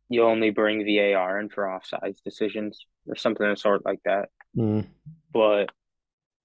you 0.09 0.23
only 0.23 0.51
bring 0.51 0.85
VAR 0.85 1.41
in 1.41 1.49
for 1.49 1.65
offsides 1.65 2.23
decisions 2.23 2.87
or 3.07 3.17
something 3.17 3.45
of 3.47 3.57
the 3.57 3.61
sort 3.61 3.85
like 3.85 4.03
that. 4.05 4.31
Mm. 4.57 4.87
But 5.33 5.71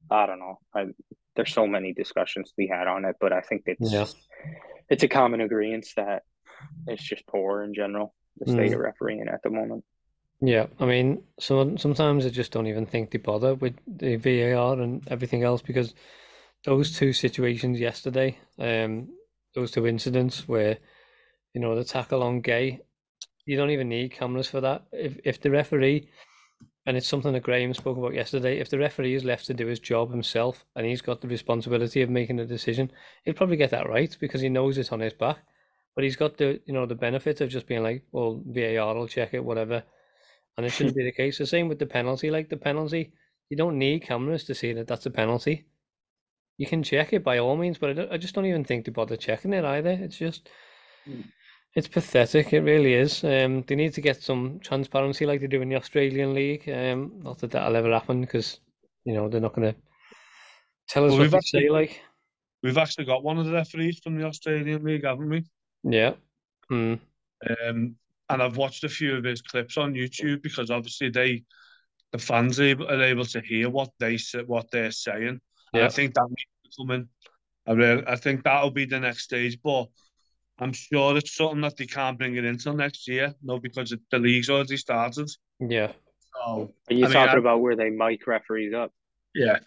I 0.09 0.25
don't 0.25 0.39
know. 0.39 0.59
I, 0.73 0.87
there's 1.35 1.53
so 1.53 1.65
many 1.67 1.93
discussions 1.93 2.49
to 2.49 2.55
be 2.57 2.67
had 2.67 2.87
on 2.87 3.05
it, 3.05 3.15
but 3.19 3.31
I 3.33 3.41
think 3.41 3.63
it's 3.65 3.91
Yeah. 3.91 4.05
it's 4.89 5.03
a 5.03 5.07
common 5.07 5.41
agreement 5.41 5.87
that 5.95 6.23
it's 6.87 7.03
just 7.03 7.25
poor 7.27 7.63
in 7.63 7.73
general 7.73 8.13
the 8.37 8.51
state 8.51 8.71
Mm. 8.71 8.75
of 8.75 8.79
refereeing 8.79 9.27
at 9.27 9.41
the 9.43 9.49
moment. 9.49 9.83
Yeah, 10.41 10.67
I 10.79 10.85
mean, 10.85 11.23
some 11.39 11.77
sometimes 11.77 12.25
I 12.25 12.29
just 12.29 12.51
don't 12.51 12.67
even 12.67 12.85
think 12.85 13.11
they 13.11 13.19
bother 13.19 13.53
with 13.55 13.75
the 13.85 14.15
VAR 14.15 14.79
and 14.81 15.07
everything 15.07 15.43
else 15.43 15.61
because 15.61 15.93
those 16.63 16.97
two 16.97 17.13
situations 17.13 17.79
yesterday, 17.79 18.37
um, 18.57 19.09
those 19.53 19.71
two 19.71 19.85
incidents 19.87 20.47
where, 20.47 20.77
you 21.53 21.61
know, 21.61 21.75
the 21.75 21.83
tackle 21.83 22.23
on 22.23 22.41
Gueye, 22.41 22.79
you 23.45 23.55
don't 23.57 23.69
even 23.71 23.89
need 23.89 24.11
cameras 24.13 24.47
for 24.49 24.61
that. 24.61 24.83
If 24.91 25.19
if 25.23 25.41
the 25.41 25.51
referee, 25.51 26.09
and 26.85 26.97
it's 26.97 27.07
something 27.07 27.33
that 27.33 27.43
Graham 27.43 27.73
spoke 27.73 27.97
about 27.97 28.13
yesterday, 28.13 28.59
if 28.59 28.69
the 28.69 28.79
referee 28.79 29.13
is 29.13 29.23
left 29.23 29.45
to 29.47 29.53
do 29.53 29.67
his 29.67 29.79
job 29.79 30.11
himself 30.11 30.65
and 30.75 30.85
he's 30.85 31.01
got 31.01 31.21
the 31.21 31.27
responsibility 31.27 32.01
of 32.01 32.09
making 32.09 32.39
a 32.39 32.45
decision, 32.45 32.91
he'll 33.23 33.35
probably 33.35 33.57
get 33.57 33.69
that 33.69 33.87
right 33.87 34.15
because 34.19 34.41
he 34.41 34.49
knows 34.49 34.77
it's 34.77 34.91
on 34.91 34.99
his 34.99 35.13
back. 35.13 35.37
But 35.95 36.05
he's 36.05 36.15
got 36.15 36.37
the, 36.37 36.59
you 36.65 36.73
know, 36.73 36.85
the 36.85 36.95
benefit 36.95 37.41
of 37.41 37.49
just 37.49 37.67
being 37.67 37.83
like, 37.83 38.03
well, 38.11 38.41
VAR 38.45 38.95
will 38.95 39.07
check 39.07 39.33
it, 39.33 39.43
whatever. 39.43 39.83
And 40.57 40.65
it 40.65 40.71
shouldn't 40.71 40.95
be 40.95 41.03
the 41.03 41.11
case. 41.11 41.37
The 41.37 41.45
same 41.45 41.67
with 41.67 41.79
the 41.79 41.85
penalty. 41.85 42.31
Like 42.31 42.49
the 42.49 42.57
penalty, 42.57 43.13
you 43.49 43.57
don't 43.57 43.77
need 43.77 44.03
cameras 44.03 44.45
to 44.45 44.55
see 44.55 44.73
that 44.73 44.87
that's 44.87 45.05
a 45.05 45.11
penalty. 45.11 45.65
You 46.57 46.65
can 46.65 46.81
check 46.81 47.13
it 47.13 47.23
by 47.23 47.37
all 47.37 47.57
means, 47.57 47.77
but 47.77 47.99
I, 47.99 48.13
I 48.13 48.17
just 48.17 48.33
don't 48.33 48.45
even 48.45 48.63
think 48.63 48.85
they 48.85 48.91
bother 48.91 49.17
checking 49.17 49.53
it 49.53 49.65
either. 49.65 49.91
It's 49.91 50.17
just, 50.17 50.49
Mm. 51.09 51.23
It's 51.75 51.87
pathetic. 51.87 52.53
It 52.53 52.61
really 52.61 52.93
is. 52.93 53.23
Um, 53.23 53.63
they 53.67 53.75
need 53.75 53.93
to 53.93 54.01
get 54.01 54.21
some 54.21 54.59
transparency 54.59 55.25
like 55.25 55.39
they 55.41 55.47
do 55.47 55.61
in 55.61 55.69
the 55.69 55.75
Australian 55.75 56.33
League. 56.33 56.69
Um, 56.69 57.13
not 57.23 57.39
that 57.39 57.51
that'll 57.51 57.75
ever 57.75 57.91
happen 57.91 58.21
because, 58.21 58.59
you 59.05 59.13
know, 59.13 59.29
they're 59.29 59.39
not 59.41 59.53
going 59.53 59.73
to 59.73 59.79
tell 60.89 61.05
us 61.05 61.11
Well, 61.11 61.19
what 61.21 61.31
they 61.31 61.37
actually- 61.37 61.61
say. 61.63 61.69
Like, 61.69 62.01
We've 62.63 62.77
actually 62.77 63.05
got 63.05 63.23
one 63.23 63.39
of 63.39 63.45
the 63.47 63.53
referees 63.53 63.99
from 64.03 64.19
the 64.19 64.25
Australian 64.25 64.83
League, 64.83 65.03
haven't 65.03 65.29
we? 65.29 65.43
yeah, 65.83 66.13
mm, 66.71 66.99
Um, 67.65 67.95
and 68.29 68.41
I've 68.43 68.55
watched 68.55 68.83
a 68.83 68.89
few 68.89 69.15
of 69.15 69.23
his 69.23 69.41
clips 69.41 69.77
on 69.77 69.95
YouTube 69.95 70.43
because 70.43 70.69
obviously 70.69 71.09
they, 71.09 71.43
the 72.11 72.19
fans 72.19 72.59
are 72.59 72.65
able, 72.65 72.87
are 72.87 73.01
able 73.01 73.25
to 73.25 73.41
hear 73.41 73.67
what 73.69 73.89
they 73.99 74.17
say, 74.17 74.43
what 74.43 74.69
they're 74.69 74.91
saying. 74.91 75.41
And 75.73 75.83
I 75.83 75.87
think 75.89 76.13
that 76.13 76.27
needs 76.29 76.75
to 76.75 76.81
come 76.83 76.91
in. 76.91 77.09
I 77.67 77.71
really, 77.71 78.03
I 78.05 78.15
think 78.15 78.43
that'll 78.43 78.69
be 78.69 78.85
the 78.85 78.99
next 78.99 79.23
stage, 79.23 79.57
but 79.63 79.87
I'm 80.61 80.73
sure 80.73 81.17
it's 81.17 81.35
something 81.35 81.61
that 81.61 81.75
they 81.75 81.87
can't 81.87 82.17
bring 82.19 82.35
it 82.35 82.45
until 82.45 82.73
next 82.73 83.07
year. 83.07 83.33
No, 83.41 83.59
because 83.59 83.91
it, 83.91 83.99
the 84.11 84.19
league's 84.19 84.49
already 84.49 84.77
started. 84.77 85.27
yeah, 85.59 85.91
So 86.35 86.71
Are 86.89 86.93
you 86.93 87.05
I 87.05 87.07
mean, 87.07 87.13
talking 87.13 87.35
I- 87.35 87.39
about 87.39 87.61
where 87.61 87.75
they 87.75 87.89
mic 87.89 88.27
referees 88.27 88.73
up? 88.73 88.91
yeah, 89.33 89.57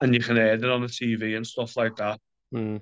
and 0.00 0.14
you 0.14 0.20
can 0.20 0.36
hear 0.36 0.54
it 0.54 0.64
on 0.64 0.80
the 0.80 0.86
TV 0.88 1.36
and 1.36 1.46
stuff 1.46 1.76
like 1.76 1.96
that. 1.96 2.18
mm, 2.54 2.80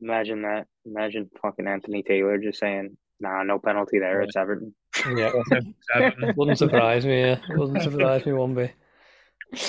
Imagine 0.00 0.42
that. 0.42 0.66
Imagine 0.84 1.28
fucking 1.42 1.66
Anthony 1.66 2.02
Taylor 2.02 2.38
just 2.38 2.60
saying, 2.60 2.96
"Nah, 3.18 3.42
no 3.42 3.58
penalty 3.58 3.98
there. 3.98 4.20
It's 4.22 4.36
Everton." 4.36 4.74
yeah. 5.16 5.30
Everton. 5.94 6.34
Wouldn't 6.36 6.58
surprise 6.58 7.04
me. 7.06 7.20
Yeah, 7.20 7.38
wouldn't 7.50 7.82
surprise 7.82 8.24
me 8.26 8.32
one 8.34 8.54
bit. 8.54 8.72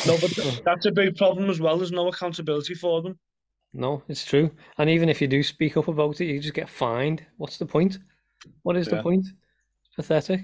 no, 0.06 0.18
but 0.18 0.31
that's 0.65 0.85
a 0.85 0.91
big 0.91 1.15
problem 1.15 1.49
as 1.49 1.60
well. 1.61 1.77
There's 1.77 1.91
no 1.91 2.10
accountability 2.10 2.73
for 2.76 3.02
them. 3.02 3.18
No, 3.73 4.03
it's 4.07 4.26
true. 4.26 4.52
And 4.77 4.89
even 4.89 5.10
if 5.10 5.22
you 5.22 5.27
do 5.27 5.44
speak 5.44 5.77
up 5.77 5.88
about 5.88 6.19
it, 6.22 6.26
you 6.26 6.39
just 6.39 6.53
get 6.53 6.69
fined. 6.69 7.26
What's 7.38 7.57
the 7.57 7.65
point? 7.65 7.99
What 8.64 8.77
is 8.77 8.88
the 8.88 9.02
point? 9.02 9.26
It's 9.26 9.95
pathetic. 9.95 10.41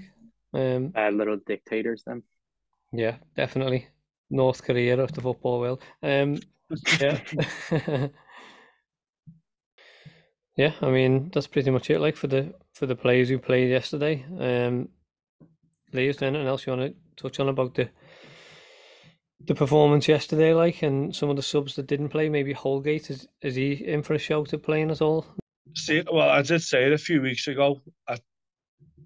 Um, 0.52 0.88
Bad 0.88 1.14
little 1.14 1.38
dictators. 1.46 2.02
Then. 2.06 2.22
yeah, 2.92 3.16
definitely. 3.36 3.88
North 4.30 4.62
Korea 4.62 4.98
of 4.98 5.12
the 5.12 5.20
football 5.20 5.60
world. 5.60 5.82
Um, 6.02 6.38
yeah. 7.00 7.20
Yeah, 10.56 10.72
I 10.80 10.90
mean 10.90 11.30
that's 11.32 11.48
pretty 11.48 11.70
much 11.70 11.90
it. 11.90 11.98
Like 12.00 12.16
for 12.16 12.28
the 12.28 12.54
for 12.74 12.86
the 12.86 12.94
players 12.94 13.28
who 13.28 13.38
played 13.38 13.70
yesterday. 13.70 14.24
Um, 14.38 14.88
Lee, 15.92 16.08
is 16.08 16.16
there 16.16 16.28
anything 16.28 16.46
else 16.46 16.66
you 16.66 16.72
want 16.76 16.94
to 16.94 17.22
touch 17.22 17.40
on 17.40 17.48
about 17.48 17.74
the 17.74 17.88
the 19.46 19.54
performance 19.54 20.08
yesterday? 20.08 20.54
Like, 20.54 20.82
and 20.82 21.14
some 21.14 21.30
of 21.30 21.36
the 21.36 21.42
subs 21.42 21.76
that 21.76 21.86
didn't 21.86 22.08
play. 22.10 22.28
Maybe 22.28 22.52
Holgate 22.52 23.10
is 23.10 23.28
is 23.42 23.54
he 23.54 23.72
in 23.72 24.02
for 24.02 24.14
a 24.14 24.18
shout 24.18 24.52
at 24.52 24.62
playing 24.62 24.90
at 24.90 25.02
all? 25.02 25.26
See, 25.76 26.02
well, 26.10 26.28
I 26.28 26.42
did 26.42 26.62
say 26.62 26.84
it 26.84 26.92
a 26.92 26.98
few 26.98 27.20
weeks 27.20 27.48
ago. 27.48 27.80
I, 28.08 28.18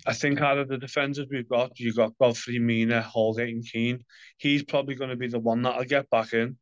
I 0.06 0.12
think 0.12 0.40
out 0.40 0.58
of 0.58 0.68
the 0.68 0.78
defenders 0.78 1.26
we've 1.30 1.48
got, 1.48 1.78
you 1.78 1.94
got 1.94 2.18
Godfrey, 2.20 2.58
Mina, 2.58 3.00
Holgate, 3.00 3.54
and 3.54 3.64
Keane. 3.64 4.04
He's 4.36 4.62
probably 4.62 4.94
going 4.94 5.10
to 5.10 5.16
be 5.16 5.28
the 5.28 5.38
one 5.38 5.62
that'll 5.62 5.84
get 5.84 6.10
back 6.10 6.32
in. 6.32 6.56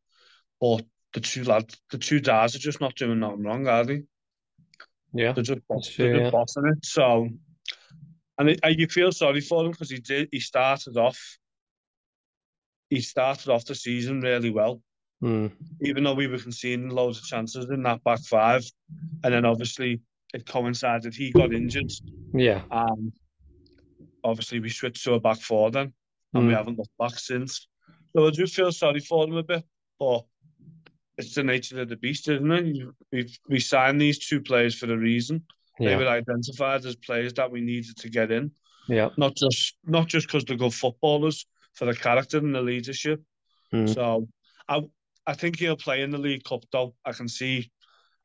But 0.61 0.85
the 1.13 1.19
two 1.19 1.43
lads, 1.43 1.79
the 1.91 1.97
two 1.97 2.19
guys 2.19 2.55
are 2.55 2.59
just 2.59 2.81
not 2.81 2.95
doing 2.95 3.19
nothing 3.19 3.43
wrong, 3.43 3.67
are 3.67 3.83
they? 3.83 4.03
Yeah, 5.13 5.33
They're 5.33 5.43
just, 5.43 5.61
That's 5.69 5.95
they're 5.95 6.13
just 6.13 6.23
yeah. 6.23 6.29
bossing 6.29 6.67
it. 6.67 6.85
So 6.85 7.27
and 8.37 8.49
it, 8.49 8.59
you 8.77 8.87
feel 8.87 9.11
sorry 9.11 9.41
for 9.41 9.65
him 9.65 9.71
because 9.71 9.89
he 9.89 9.99
did. 9.99 10.29
He 10.31 10.39
started 10.39 10.97
off. 10.97 11.37
He 12.89 13.01
started 13.01 13.49
off 13.49 13.65
the 13.65 13.75
season 13.75 14.21
really 14.21 14.49
well, 14.49 14.81
Mm. 15.21 15.51
even 15.81 16.03
though 16.03 16.13
we 16.13 16.27
were 16.27 16.37
conceding 16.37 16.89
loads 16.89 17.17
of 17.17 17.25
chances 17.25 17.65
in 17.69 17.83
that 17.83 18.03
back 18.03 18.19
five, 18.21 18.63
and 19.23 19.33
then 19.33 19.45
obviously 19.45 19.99
it 20.33 20.45
coincided 20.45 21.13
he 21.15 21.31
got 21.31 21.53
injured, 21.53 21.91
Yeah. 22.33 22.63
and 22.71 23.11
obviously 24.23 24.59
we 24.59 24.69
switched 24.69 25.03
to 25.03 25.13
a 25.13 25.19
back 25.19 25.39
four 25.41 25.71
then, 25.71 25.93
and 26.33 26.47
we 26.47 26.53
Mm. 26.53 26.57
haven't 26.57 26.77
looked 26.77 26.97
back 26.97 27.17
since. 27.17 27.67
So 28.15 28.27
I 28.27 28.31
do 28.31 28.45
feel 28.47 28.71
sorry 28.71 28.99
for 28.99 29.25
him 29.27 29.35
a 29.35 29.43
bit, 29.43 29.65
but 29.99 30.25
it's 31.17 31.33
the 31.35 31.43
nature 31.43 31.81
of 31.81 31.89
the 31.89 31.97
beast, 31.97 32.27
isn't 32.29 32.51
it? 32.51 32.87
We 33.11 33.27
we 33.49 33.59
signed 33.59 33.99
these 33.99 34.19
two 34.19 34.39
players 34.41 34.75
for 34.77 34.91
a 34.91 34.97
reason. 34.97 35.45
They 35.79 35.95
were 35.95 36.07
identified 36.07 36.85
as 36.85 36.95
players 36.95 37.33
that 37.33 37.51
we 37.51 37.61
needed 37.61 37.97
to 37.97 38.09
get 38.09 38.31
in, 38.31 38.51
Yeah. 38.87 39.09
not 39.17 39.35
just 39.35 39.75
not 39.83 40.07
just 40.07 40.27
because 40.27 40.45
they're 40.45 40.57
good 40.57 40.73
footballers, 40.73 41.45
for 41.77 41.85
the 41.85 41.95
character 41.95 42.37
and 42.39 42.53
the 42.55 42.61
leadership. 42.61 43.21
Mm. 43.73 43.93
So 43.93 44.27
I 44.67 44.81
I 45.25 45.33
think 45.33 45.59
he'll 45.59 45.77
play 45.77 46.01
in 46.01 46.09
the 46.11 46.17
League 46.17 46.43
Cup 46.43 46.63
though. 46.71 46.95
I 47.05 47.11
can 47.11 47.27
see 47.27 47.71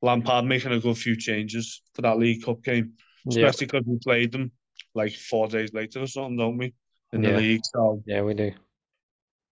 Lampard 0.00 0.44
making 0.44 0.72
a 0.72 0.80
good 0.80 0.96
few 0.96 1.16
changes 1.16 1.82
for 1.94 2.02
that 2.02 2.18
League 2.18 2.44
Cup 2.44 2.62
game, 2.62 2.94
especially 3.28 3.66
because 3.66 3.84
we 3.86 3.98
played 3.98 4.32
them 4.32 4.52
like 4.94 5.12
four 5.14 5.48
days 5.48 5.72
later 5.72 6.00
or 6.00 6.06
something, 6.06 6.36
don't 6.36 6.58
we? 6.58 6.74
In 7.12 7.22
the 7.22 7.30
Yeah. 7.30 7.36
league. 7.36 7.60
So 7.64 8.02
Yeah, 8.06 8.22
we 8.22 8.34
do. 8.34 8.52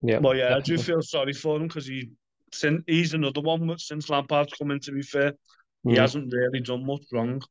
Yeah. 0.02 0.20
well, 0.20 0.36
yeah, 0.36 0.56
I 0.56 0.60
do 0.60 0.78
feel 0.78 1.02
sorry 1.02 1.34
for 1.34 1.58
him 1.58 1.68
because 1.68 1.86
he 1.88 2.12
since 2.52 2.84
he's 2.88 3.14
another 3.14 3.42
one 3.42 3.68
but 3.68 3.80
since 3.80 4.10
Lampard's 4.10 4.54
come 4.54 4.72
in. 4.72 4.80
To 4.82 4.92
be 4.92 5.02
fair, 5.02 5.34
he 5.84 5.92
Mm. 5.92 5.98
hasn't 5.98 6.34
really 6.34 6.62
done 6.62 6.86
much 6.86 7.04
wrong. 7.12 7.42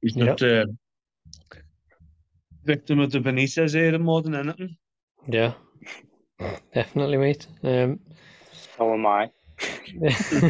He's 0.00 0.16
Yep. 0.16 0.26
just 0.38 0.42
a 0.42 0.66
victim 2.64 3.00
of 3.00 3.10
the 3.12 3.20
Benitez 3.20 3.74
era 3.74 3.98
more 3.98 4.22
than 4.22 4.34
anything. 4.34 4.76
Yeah. 5.26 5.54
Definitely, 6.74 7.16
mate. 7.16 7.46
Um, 7.62 8.00
So 8.76 8.92
am 8.92 9.06
I. 9.06 9.30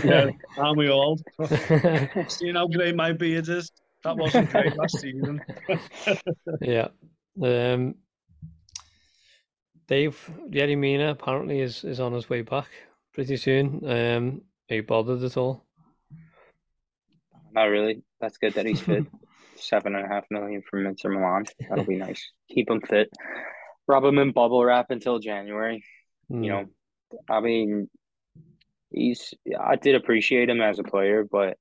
Yeah, 0.05 0.31
aren't 0.59 0.78
we 0.78 0.89
all? 0.91 1.19
Seeing 2.28 2.55
how 2.55 2.66
great 2.69 2.97
my 2.97 3.12
beard 3.12 3.49
is, 3.49 3.70
that 4.03 4.16
wasn't 4.16 4.51
great 4.51 4.77
last 4.77 5.01
season. 5.01 5.41
yeah. 6.61 6.89
Um, 7.43 7.97
Dave 9.86 10.31
Yerry 10.51 10.78
Mina 10.78 11.11
apparently 11.11 11.61
is, 11.61 11.85
is 11.85 12.01
on 12.01 12.12
his 12.12 12.31
way 12.31 12.43
back 12.43 12.69
pretty 13.12 13.36
soon. 13.36 13.81
Um, 13.89 14.43
are 14.70 14.77
you 14.77 14.82
bothered 14.82 15.23
at 15.23 15.36
all? 15.36 15.65
Not 17.53 17.65
really. 17.65 18.03
That's 18.20 18.39
good 18.39 18.55
that 18.55 18.66
he's 18.66 18.81
fit. 18.81 19.05
Seven 19.56 19.94
and 19.94 20.05
a 20.05 20.09
half 20.09 20.24
million 20.31 20.62
from 20.68 20.86
Inter 20.86 21.10
Milan. 21.10 21.44
That'll 21.68 21.85
be 21.85 21.97
nice. 22.09 22.31
Keep 22.51 22.70
him 22.70 22.81
fit. 22.81 23.09
Rub 23.86 24.05
him 24.05 24.18
in 24.18 24.32
bubble 24.32 24.64
wrap 24.64 24.86
until 24.90 25.18
January. 25.18 25.85
Mm, 26.32 26.44
You 26.44 26.51
know, 26.51 26.64
I 27.28 27.40
mean, 27.40 27.89
he's. 28.90 29.35
I 29.59 29.76
did 29.76 29.94
appreciate 29.94 30.48
him 30.48 30.60
as 30.60 30.78
a 30.78 30.85
player, 30.85 31.24
but 31.31 31.56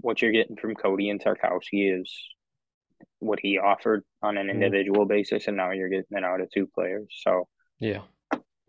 what 0.00 0.22
you're 0.22 0.32
getting 0.32 0.56
from 0.56 0.74
Coady 0.74 1.10
and 1.10 1.20
Tarkowski 1.22 2.00
is 2.00 2.12
what 3.18 3.40
he 3.40 3.58
offered 3.58 4.04
on 4.22 4.38
an 4.38 4.46
Mm. 4.46 4.52
individual 4.52 5.04
basis, 5.04 5.48
and 5.48 5.56
now 5.56 5.72
you're 5.72 5.88
getting 5.88 6.16
it 6.18 6.24
out 6.24 6.40
of 6.40 6.50
two 6.50 6.66
players. 6.68 7.06
So 7.22 7.48
yeah. 7.80 8.02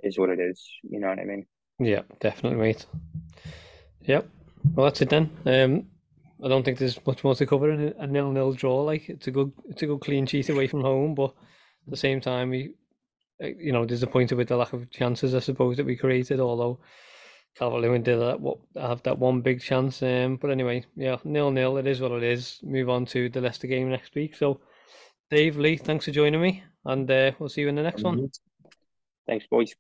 is 0.04 0.18
what 0.18 0.30
it 0.30 0.40
is. 0.40 0.68
You 0.84 1.00
know 1.00 1.10
what 1.10 1.20
I 1.20 1.26
mean? 1.26 1.46
Yeah, 1.80 2.02
definitely, 2.20 2.60
mate. 2.60 2.86
Yep. 4.02 4.28
Well, 4.74 4.86
that's 4.86 5.02
it 5.02 5.10
then. 5.10 5.30
Um, 5.46 5.88
I 6.44 6.48
don't 6.48 6.64
think 6.64 6.78
there's 6.78 7.06
much 7.06 7.24
more 7.24 7.36
to 7.36 7.46
cover 7.46 7.72
in 7.72 7.94
a, 7.98 8.04
a 8.04 8.08
nil-nil 8.08 8.54
draw. 8.54 8.82
Like 8.84 9.10
it's 9.10 9.28
a 9.28 9.32
good, 9.32 9.52
it's 9.70 9.82
a 9.82 9.88
good 9.88 10.02
clean 10.02 10.26
sheet 10.26 10.50
away 10.50 10.68
from 10.68 10.82
home, 10.82 11.16
but 11.16 11.32
at 11.86 11.92
the 11.92 11.98
same 11.98 12.22
time, 12.22 12.50
we, 12.50 12.74
uh, 13.44 13.48
you 13.48 13.72
know, 13.72 13.86
disappointed 13.86 14.38
with 14.38 14.48
the 14.48 14.58
lack 14.58 14.74
of 14.74 14.90
chances, 14.90 15.36
I 15.36 15.40
suppose, 15.40 15.78
that 15.78 15.86
we 15.86 15.96
created. 15.96 16.40
Although 16.40 16.80
Calvert-Lewin 17.58 18.04
did 18.04 18.20
that, 18.20 18.40
what 18.40 18.60
have 18.76 19.04
that 19.04 19.20
one 19.20 19.42
big 19.42 19.62
chance. 19.62 20.02
Um, 20.02 20.38
but 20.38 20.52
anyway, 20.52 20.86
yeah, 20.96 21.18
nil-nil. 21.24 21.78
It 21.78 21.88
is 21.88 22.00
what 22.00 22.12
it 22.12 22.24
is. 22.24 22.60
Move 22.64 22.90
on 22.90 23.06
to 23.08 23.30
the 23.30 23.42
Leicester 23.42 23.68
game 23.68 23.90
next 23.90 24.16
week. 24.16 24.36
So, 24.36 24.62
Dave 25.30 25.58
Lee, 25.58 25.78
thanks 25.78 26.06
for 26.06 26.12
joining 26.12 26.42
me, 26.42 26.64
and 26.86 27.10
uh, 27.12 27.32
we'll 27.38 27.50
see 27.50 27.62
you 27.62 27.70
in 27.70 27.76
the 27.76 27.84
next 27.84 28.04
one. 28.04 28.30
Thanks, 29.28 29.46
boys. 29.46 29.76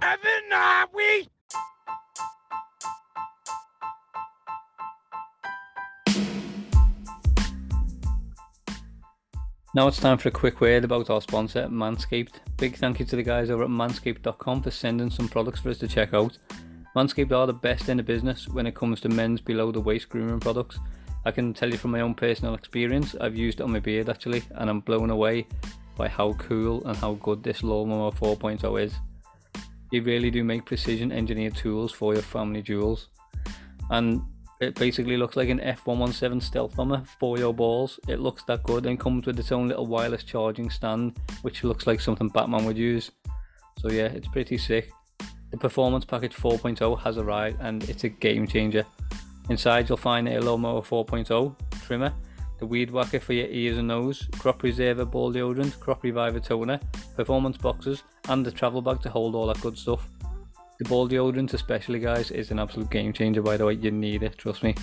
Evan, 0.00 0.52
are 0.52 0.88
we? 0.94 1.28
Now 9.78 9.86
it's 9.86 10.00
time 10.00 10.18
for 10.18 10.28
a 10.28 10.32
quick 10.32 10.60
word 10.60 10.82
about 10.82 11.08
our 11.08 11.20
sponsor, 11.20 11.68
Manscaped. 11.68 12.40
Big 12.56 12.74
thank 12.74 12.98
you 12.98 13.06
to 13.06 13.14
the 13.14 13.22
guys 13.22 13.48
over 13.48 13.62
at 13.62 13.70
manscaped.com 13.70 14.62
for 14.62 14.72
sending 14.72 15.08
some 15.08 15.28
products 15.28 15.60
for 15.60 15.68
us 15.68 15.78
to 15.78 15.86
check 15.86 16.12
out. 16.12 16.36
Manscaped 16.96 17.30
are 17.30 17.46
the 17.46 17.52
best 17.52 17.88
in 17.88 17.98
the 17.98 18.02
business 18.02 18.48
when 18.48 18.66
it 18.66 18.74
comes 18.74 19.00
to 19.02 19.08
men's 19.08 19.40
below 19.40 19.70
the 19.70 19.80
waist 19.80 20.08
grooming 20.08 20.40
products. 20.40 20.80
I 21.24 21.30
can 21.30 21.54
tell 21.54 21.70
you 21.70 21.76
from 21.76 21.92
my 21.92 22.00
own 22.00 22.16
personal 22.16 22.54
experience, 22.54 23.14
I've 23.20 23.36
used 23.36 23.60
it 23.60 23.62
on 23.62 23.70
my 23.70 23.78
beard 23.78 24.08
actually, 24.08 24.42
and 24.56 24.68
I'm 24.68 24.80
blown 24.80 25.10
away 25.10 25.46
by 25.96 26.08
how 26.08 26.32
cool 26.32 26.84
and 26.84 26.96
how 26.96 27.12
good 27.14 27.44
this 27.44 27.62
Lawnmower 27.62 28.10
4.0 28.10 28.82
is. 28.82 28.94
They 29.92 30.00
really 30.00 30.32
do 30.32 30.42
make 30.42 30.64
precision 30.64 31.12
engineered 31.12 31.54
tools 31.54 31.92
for 31.92 32.14
your 32.14 32.24
family 32.24 32.62
jewels. 32.62 33.10
And 33.90 34.22
it 34.60 34.74
basically 34.74 35.16
looks 35.16 35.36
like 35.36 35.48
an 35.48 35.60
F117 35.60 36.42
stealth 36.42 36.74
bomber 36.74 37.02
for 37.20 37.38
your 37.38 37.54
balls. 37.54 38.00
It 38.08 38.18
looks 38.18 38.42
that 38.44 38.64
good 38.64 38.86
and 38.86 38.98
comes 38.98 39.26
with 39.26 39.38
its 39.38 39.52
own 39.52 39.68
little 39.68 39.86
wireless 39.86 40.24
charging 40.24 40.68
stand, 40.70 41.16
which 41.42 41.62
looks 41.62 41.86
like 41.86 42.00
something 42.00 42.28
Batman 42.28 42.64
would 42.64 42.76
use. 42.76 43.10
So 43.78 43.90
yeah, 43.90 44.06
it's 44.06 44.28
pretty 44.28 44.58
sick. 44.58 44.90
The 45.50 45.56
Performance 45.56 46.04
Package 46.04 46.34
4.0 46.34 47.00
has 47.00 47.18
arrived 47.18 47.58
and 47.60 47.88
it's 47.88 48.04
a 48.04 48.08
game 48.08 48.46
changer. 48.46 48.84
Inside 49.48 49.88
you'll 49.88 49.96
find 49.96 50.28
a 50.28 50.40
Lawnmower 50.40 50.82
4.0 50.82 51.56
trimmer, 51.86 52.12
the 52.58 52.66
weed 52.66 52.90
whacker 52.90 53.20
for 53.20 53.32
your 53.32 53.46
ears 53.46 53.78
and 53.78 53.88
nose, 53.88 54.28
crop 54.38 54.58
preserver 54.58 55.04
ball 55.04 55.32
deodorant, 55.32 55.78
crop 55.78 56.02
reviver 56.02 56.40
toner, 56.40 56.80
performance 57.16 57.56
boxes, 57.56 58.02
and 58.28 58.44
the 58.44 58.50
travel 58.50 58.82
bag 58.82 59.00
to 59.02 59.08
hold 59.08 59.34
all 59.34 59.46
that 59.46 59.60
good 59.60 59.78
stuff. 59.78 60.08
The 60.78 60.88
ball 60.88 61.08
deodorant, 61.08 61.54
especially 61.54 61.98
guys, 61.98 62.30
is 62.30 62.50
an 62.50 62.60
absolute 62.60 62.90
game 62.90 63.12
changer. 63.12 63.42
By 63.42 63.56
the 63.56 63.66
way, 63.66 63.74
you 63.74 63.90
need 63.90 64.22
it. 64.22 64.38
Trust 64.38 64.62
me. 64.62 64.74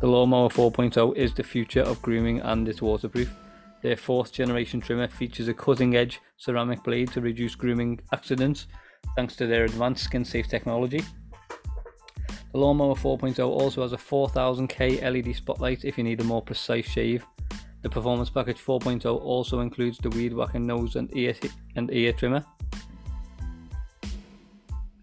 The 0.00 0.06
Lawnmower 0.06 0.50
4.0 0.50 1.16
is 1.16 1.34
the 1.34 1.42
future 1.42 1.82
of 1.82 2.00
grooming 2.00 2.40
and 2.40 2.68
it's 2.68 2.80
waterproof. 2.80 3.34
Their 3.82 3.96
fourth 3.96 4.32
generation 4.32 4.80
trimmer 4.80 5.08
features 5.08 5.48
a 5.48 5.54
cutting 5.54 5.96
edge 5.96 6.20
ceramic 6.36 6.84
blade 6.84 7.10
to 7.12 7.20
reduce 7.20 7.54
grooming 7.54 8.00
accidents 8.12 8.66
thanks 9.16 9.36
to 9.36 9.46
their 9.46 9.64
advanced 9.64 10.04
skin 10.04 10.24
safe 10.24 10.48
technology. 10.48 11.02
The 12.52 12.58
Lawnmower 12.58 12.94
4.0 12.94 13.38
also 13.46 13.82
has 13.82 13.92
a 13.92 13.96
4000K 13.96 15.02
LED 15.02 15.34
spotlight 15.34 15.84
if 15.84 15.98
you 15.98 16.04
need 16.04 16.20
a 16.20 16.24
more 16.24 16.42
precise 16.42 16.86
shave. 16.86 17.26
The 17.82 17.90
Performance 17.90 18.30
Package 18.30 18.58
4.0 18.58 19.04
also 19.20 19.60
includes 19.60 19.98
the 19.98 20.10
Weed 20.10 20.32
Whacker 20.32 20.58
nose 20.58 20.96
and 20.96 21.14
ear, 21.16 21.34
and 21.74 21.92
ear 21.92 22.12
trimmer. 22.12 22.44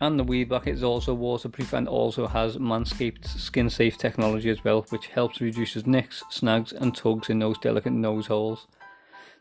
And 0.02 0.20
the 0.20 0.24
weed 0.24 0.49
bucket 0.49 0.76
is 0.76 0.84
also 0.84 1.14
waterproof 1.14 1.74
and 1.74 1.88
also 1.88 2.28
has 2.28 2.57
Manscaped 2.57 3.26
skin 3.26 3.70
safe 3.70 3.98
technology 3.98 4.49
as 4.49 4.64
well, 4.64 4.86
which 4.90 5.07
helps 5.07 5.40
reduces 5.40 5.88
nicks, 5.88 6.24
snags, 6.30 6.74
and 6.74 6.95
tugs 6.95 7.30
in 7.30 7.40
those 7.40 7.57
delicate 7.57 7.94
nose 7.94 8.28
holes. 8.28 8.68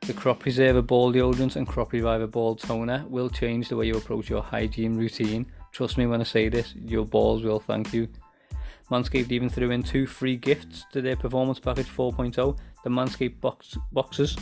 The 0.02 0.12
Crop 0.12 0.40
Preserver 0.40 0.82
Ball 0.82 1.12
Deodorant 1.12 1.56
and 1.56 1.66
Crop 1.66 1.92
Reviver 1.92 2.26
Ball 2.26 2.56
Toner 2.56 3.04
will 3.08 3.30
change 3.30 3.68
the 3.68 3.76
way 3.76 3.86
you 3.86 3.96
approach 3.96 4.28
your 4.28 4.42
hygiene 4.42 4.96
routine. 4.96 5.46
Trust 5.70 5.96
me 5.96 6.06
when 6.06 6.20
I 6.20 6.24
say 6.24 6.48
this, 6.48 6.74
your 6.74 7.04
balls 7.04 7.44
will 7.44 7.60
thank 7.60 7.92
you. 7.92 8.08
Manscaped 8.90 9.30
even 9.30 9.48
threw 9.48 9.70
in 9.70 9.82
two 9.82 10.06
free 10.06 10.36
gifts 10.36 10.84
to 10.92 11.00
their 11.00 11.16
Performance 11.16 11.58
Package 11.58 11.86
4.0 11.86 12.58
the 12.84 12.90
Manscaped 12.90 13.40
box, 13.40 13.78
boxes 13.92 14.36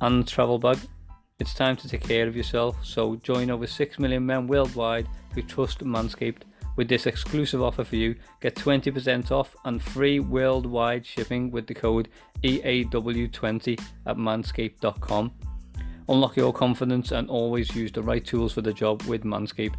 and 0.00 0.28
travel 0.28 0.58
bag. 0.58 0.78
It's 1.40 1.54
time 1.54 1.76
to 1.76 1.88
take 1.88 2.00
care 2.00 2.26
of 2.26 2.36
yourself, 2.36 2.84
so 2.84 3.14
join 3.14 3.48
over 3.48 3.64
6 3.64 3.98
million 4.00 4.26
men 4.26 4.48
worldwide 4.48 5.06
who 5.34 5.42
trust 5.42 5.84
Manscaped. 5.84 6.42
With 6.74 6.88
this 6.88 7.06
exclusive 7.06 7.62
offer 7.62 7.84
for 7.84 7.94
you, 7.94 8.16
get 8.40 8.56
20% 8.56 9.30
off 9.30 9.54
and 9.64 9.80
free 9.80 10.18
worldwide 10.18 11.06
shipping 11.06 11.52
with 11.52 11.68
the 11.68 11.74
code 11.74 12.08
EAW20 12.42 13.80
at 14.06 14.16
manscaped.com. 14.16 15.32
Unlock 16.08 16.36
your 16.36 16.52
confidence 16.52 17.12
and 17.12 17.30
always 17.30 17.72
use 17.72 17.92
the 17.92 18.02
right 18.02 18.24
tools 18.24 18.52
for 18.52 18.62
the 18.62 18.72
job 18.72 19.02
with 19.02 19.22
Manscaped. 19.22 19.76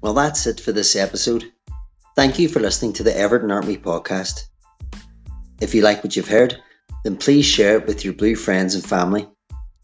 Well, 0.00 0.14
that's 0.14 0.46
it 0.46 0.60
for 0.60 0.72
this 0.72 0.94
episode. 0.94 1.50
Thank 2.14 2.38
you 2.38 2.48
for 2.48 2.60
listening 2.60 2.92
to 2.94 3.02
the 3.02 3.16
Everton 3.16 3.50
Army 3.50 3.76
podcast. 3.76 4.46
If 5.60 5.74
you 5.74 5.82
like 5.82 6.04
what 6.04 6.14
you've 6.14 6.28
heard, 6.28 6.60
then 7.04 7.16
please 7.16 7.44
share 7.44 7.78
it 7.78 7.86
with 7.86 8.04
your 8.04 8.14
blue 8.14 8.36
friends 8.36 8.74
and 8.74 8.84
family. 8.84 9.28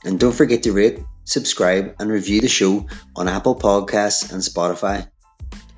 And 0.05 0.21
don't 0.21 0.35
forget 0.35 0.63
to 0.65 0.73
rate, 0.73 1.01
subscribe, 1.25 1.97
and 1.99 2.11
review 2.11 2.41
the 2.41 2.49
show 2.49 2.87
on 3.17 3.29
Apple 3.29 3.57
Podcasts 3.57 4.33
and 4.33 4.43
Spotify. 4.43 5.09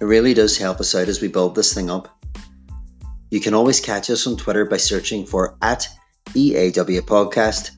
It 0.00 0.04
really 0.04 0.34
does 0.34 0.58
help 0.58 0.80
us 0.80 0.94
out 0.94 1.08
as 1.08 1.22
we 1.22 1.28
build 1.28 1.54
this 1.54 1.72
thing 1.72 1.90
up. 1.90 2.08
You 3.30 3.40
can 3.40 3.54
always 3.54 3.80
catch 3.80 4.10
us 4.10 4.26
on 4.26 4.36
Twitter 4.36 4.66
by 4.66 4.76
searching 4.76 5.24
for 5.24 5.56
at 5.62 5.88
EAW 6.34 7.00
Podcast. 7.00 7.70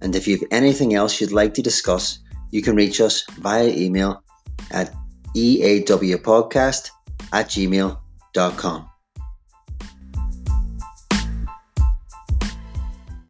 And 0.00 0.16
if 0.16 0.26
you 0.26 0.38
have 0.38 0.48
anything 0.50 0.94
else 0.94 1.20
you'd 1.20 1.32
like 1.32 1.54
to 1.54 1.62
discuss, 1.62 2.20
you 2.50 2.62
can 2.62 2.76
reach 2.76 3.00
us 3.00 3.24
via 3.38 3.68
email 3.68 4.22
at 4.70 4.94
eawpodcast 5.36 6.90
at 7.32 7.46
gmail.com. 7.48 8.95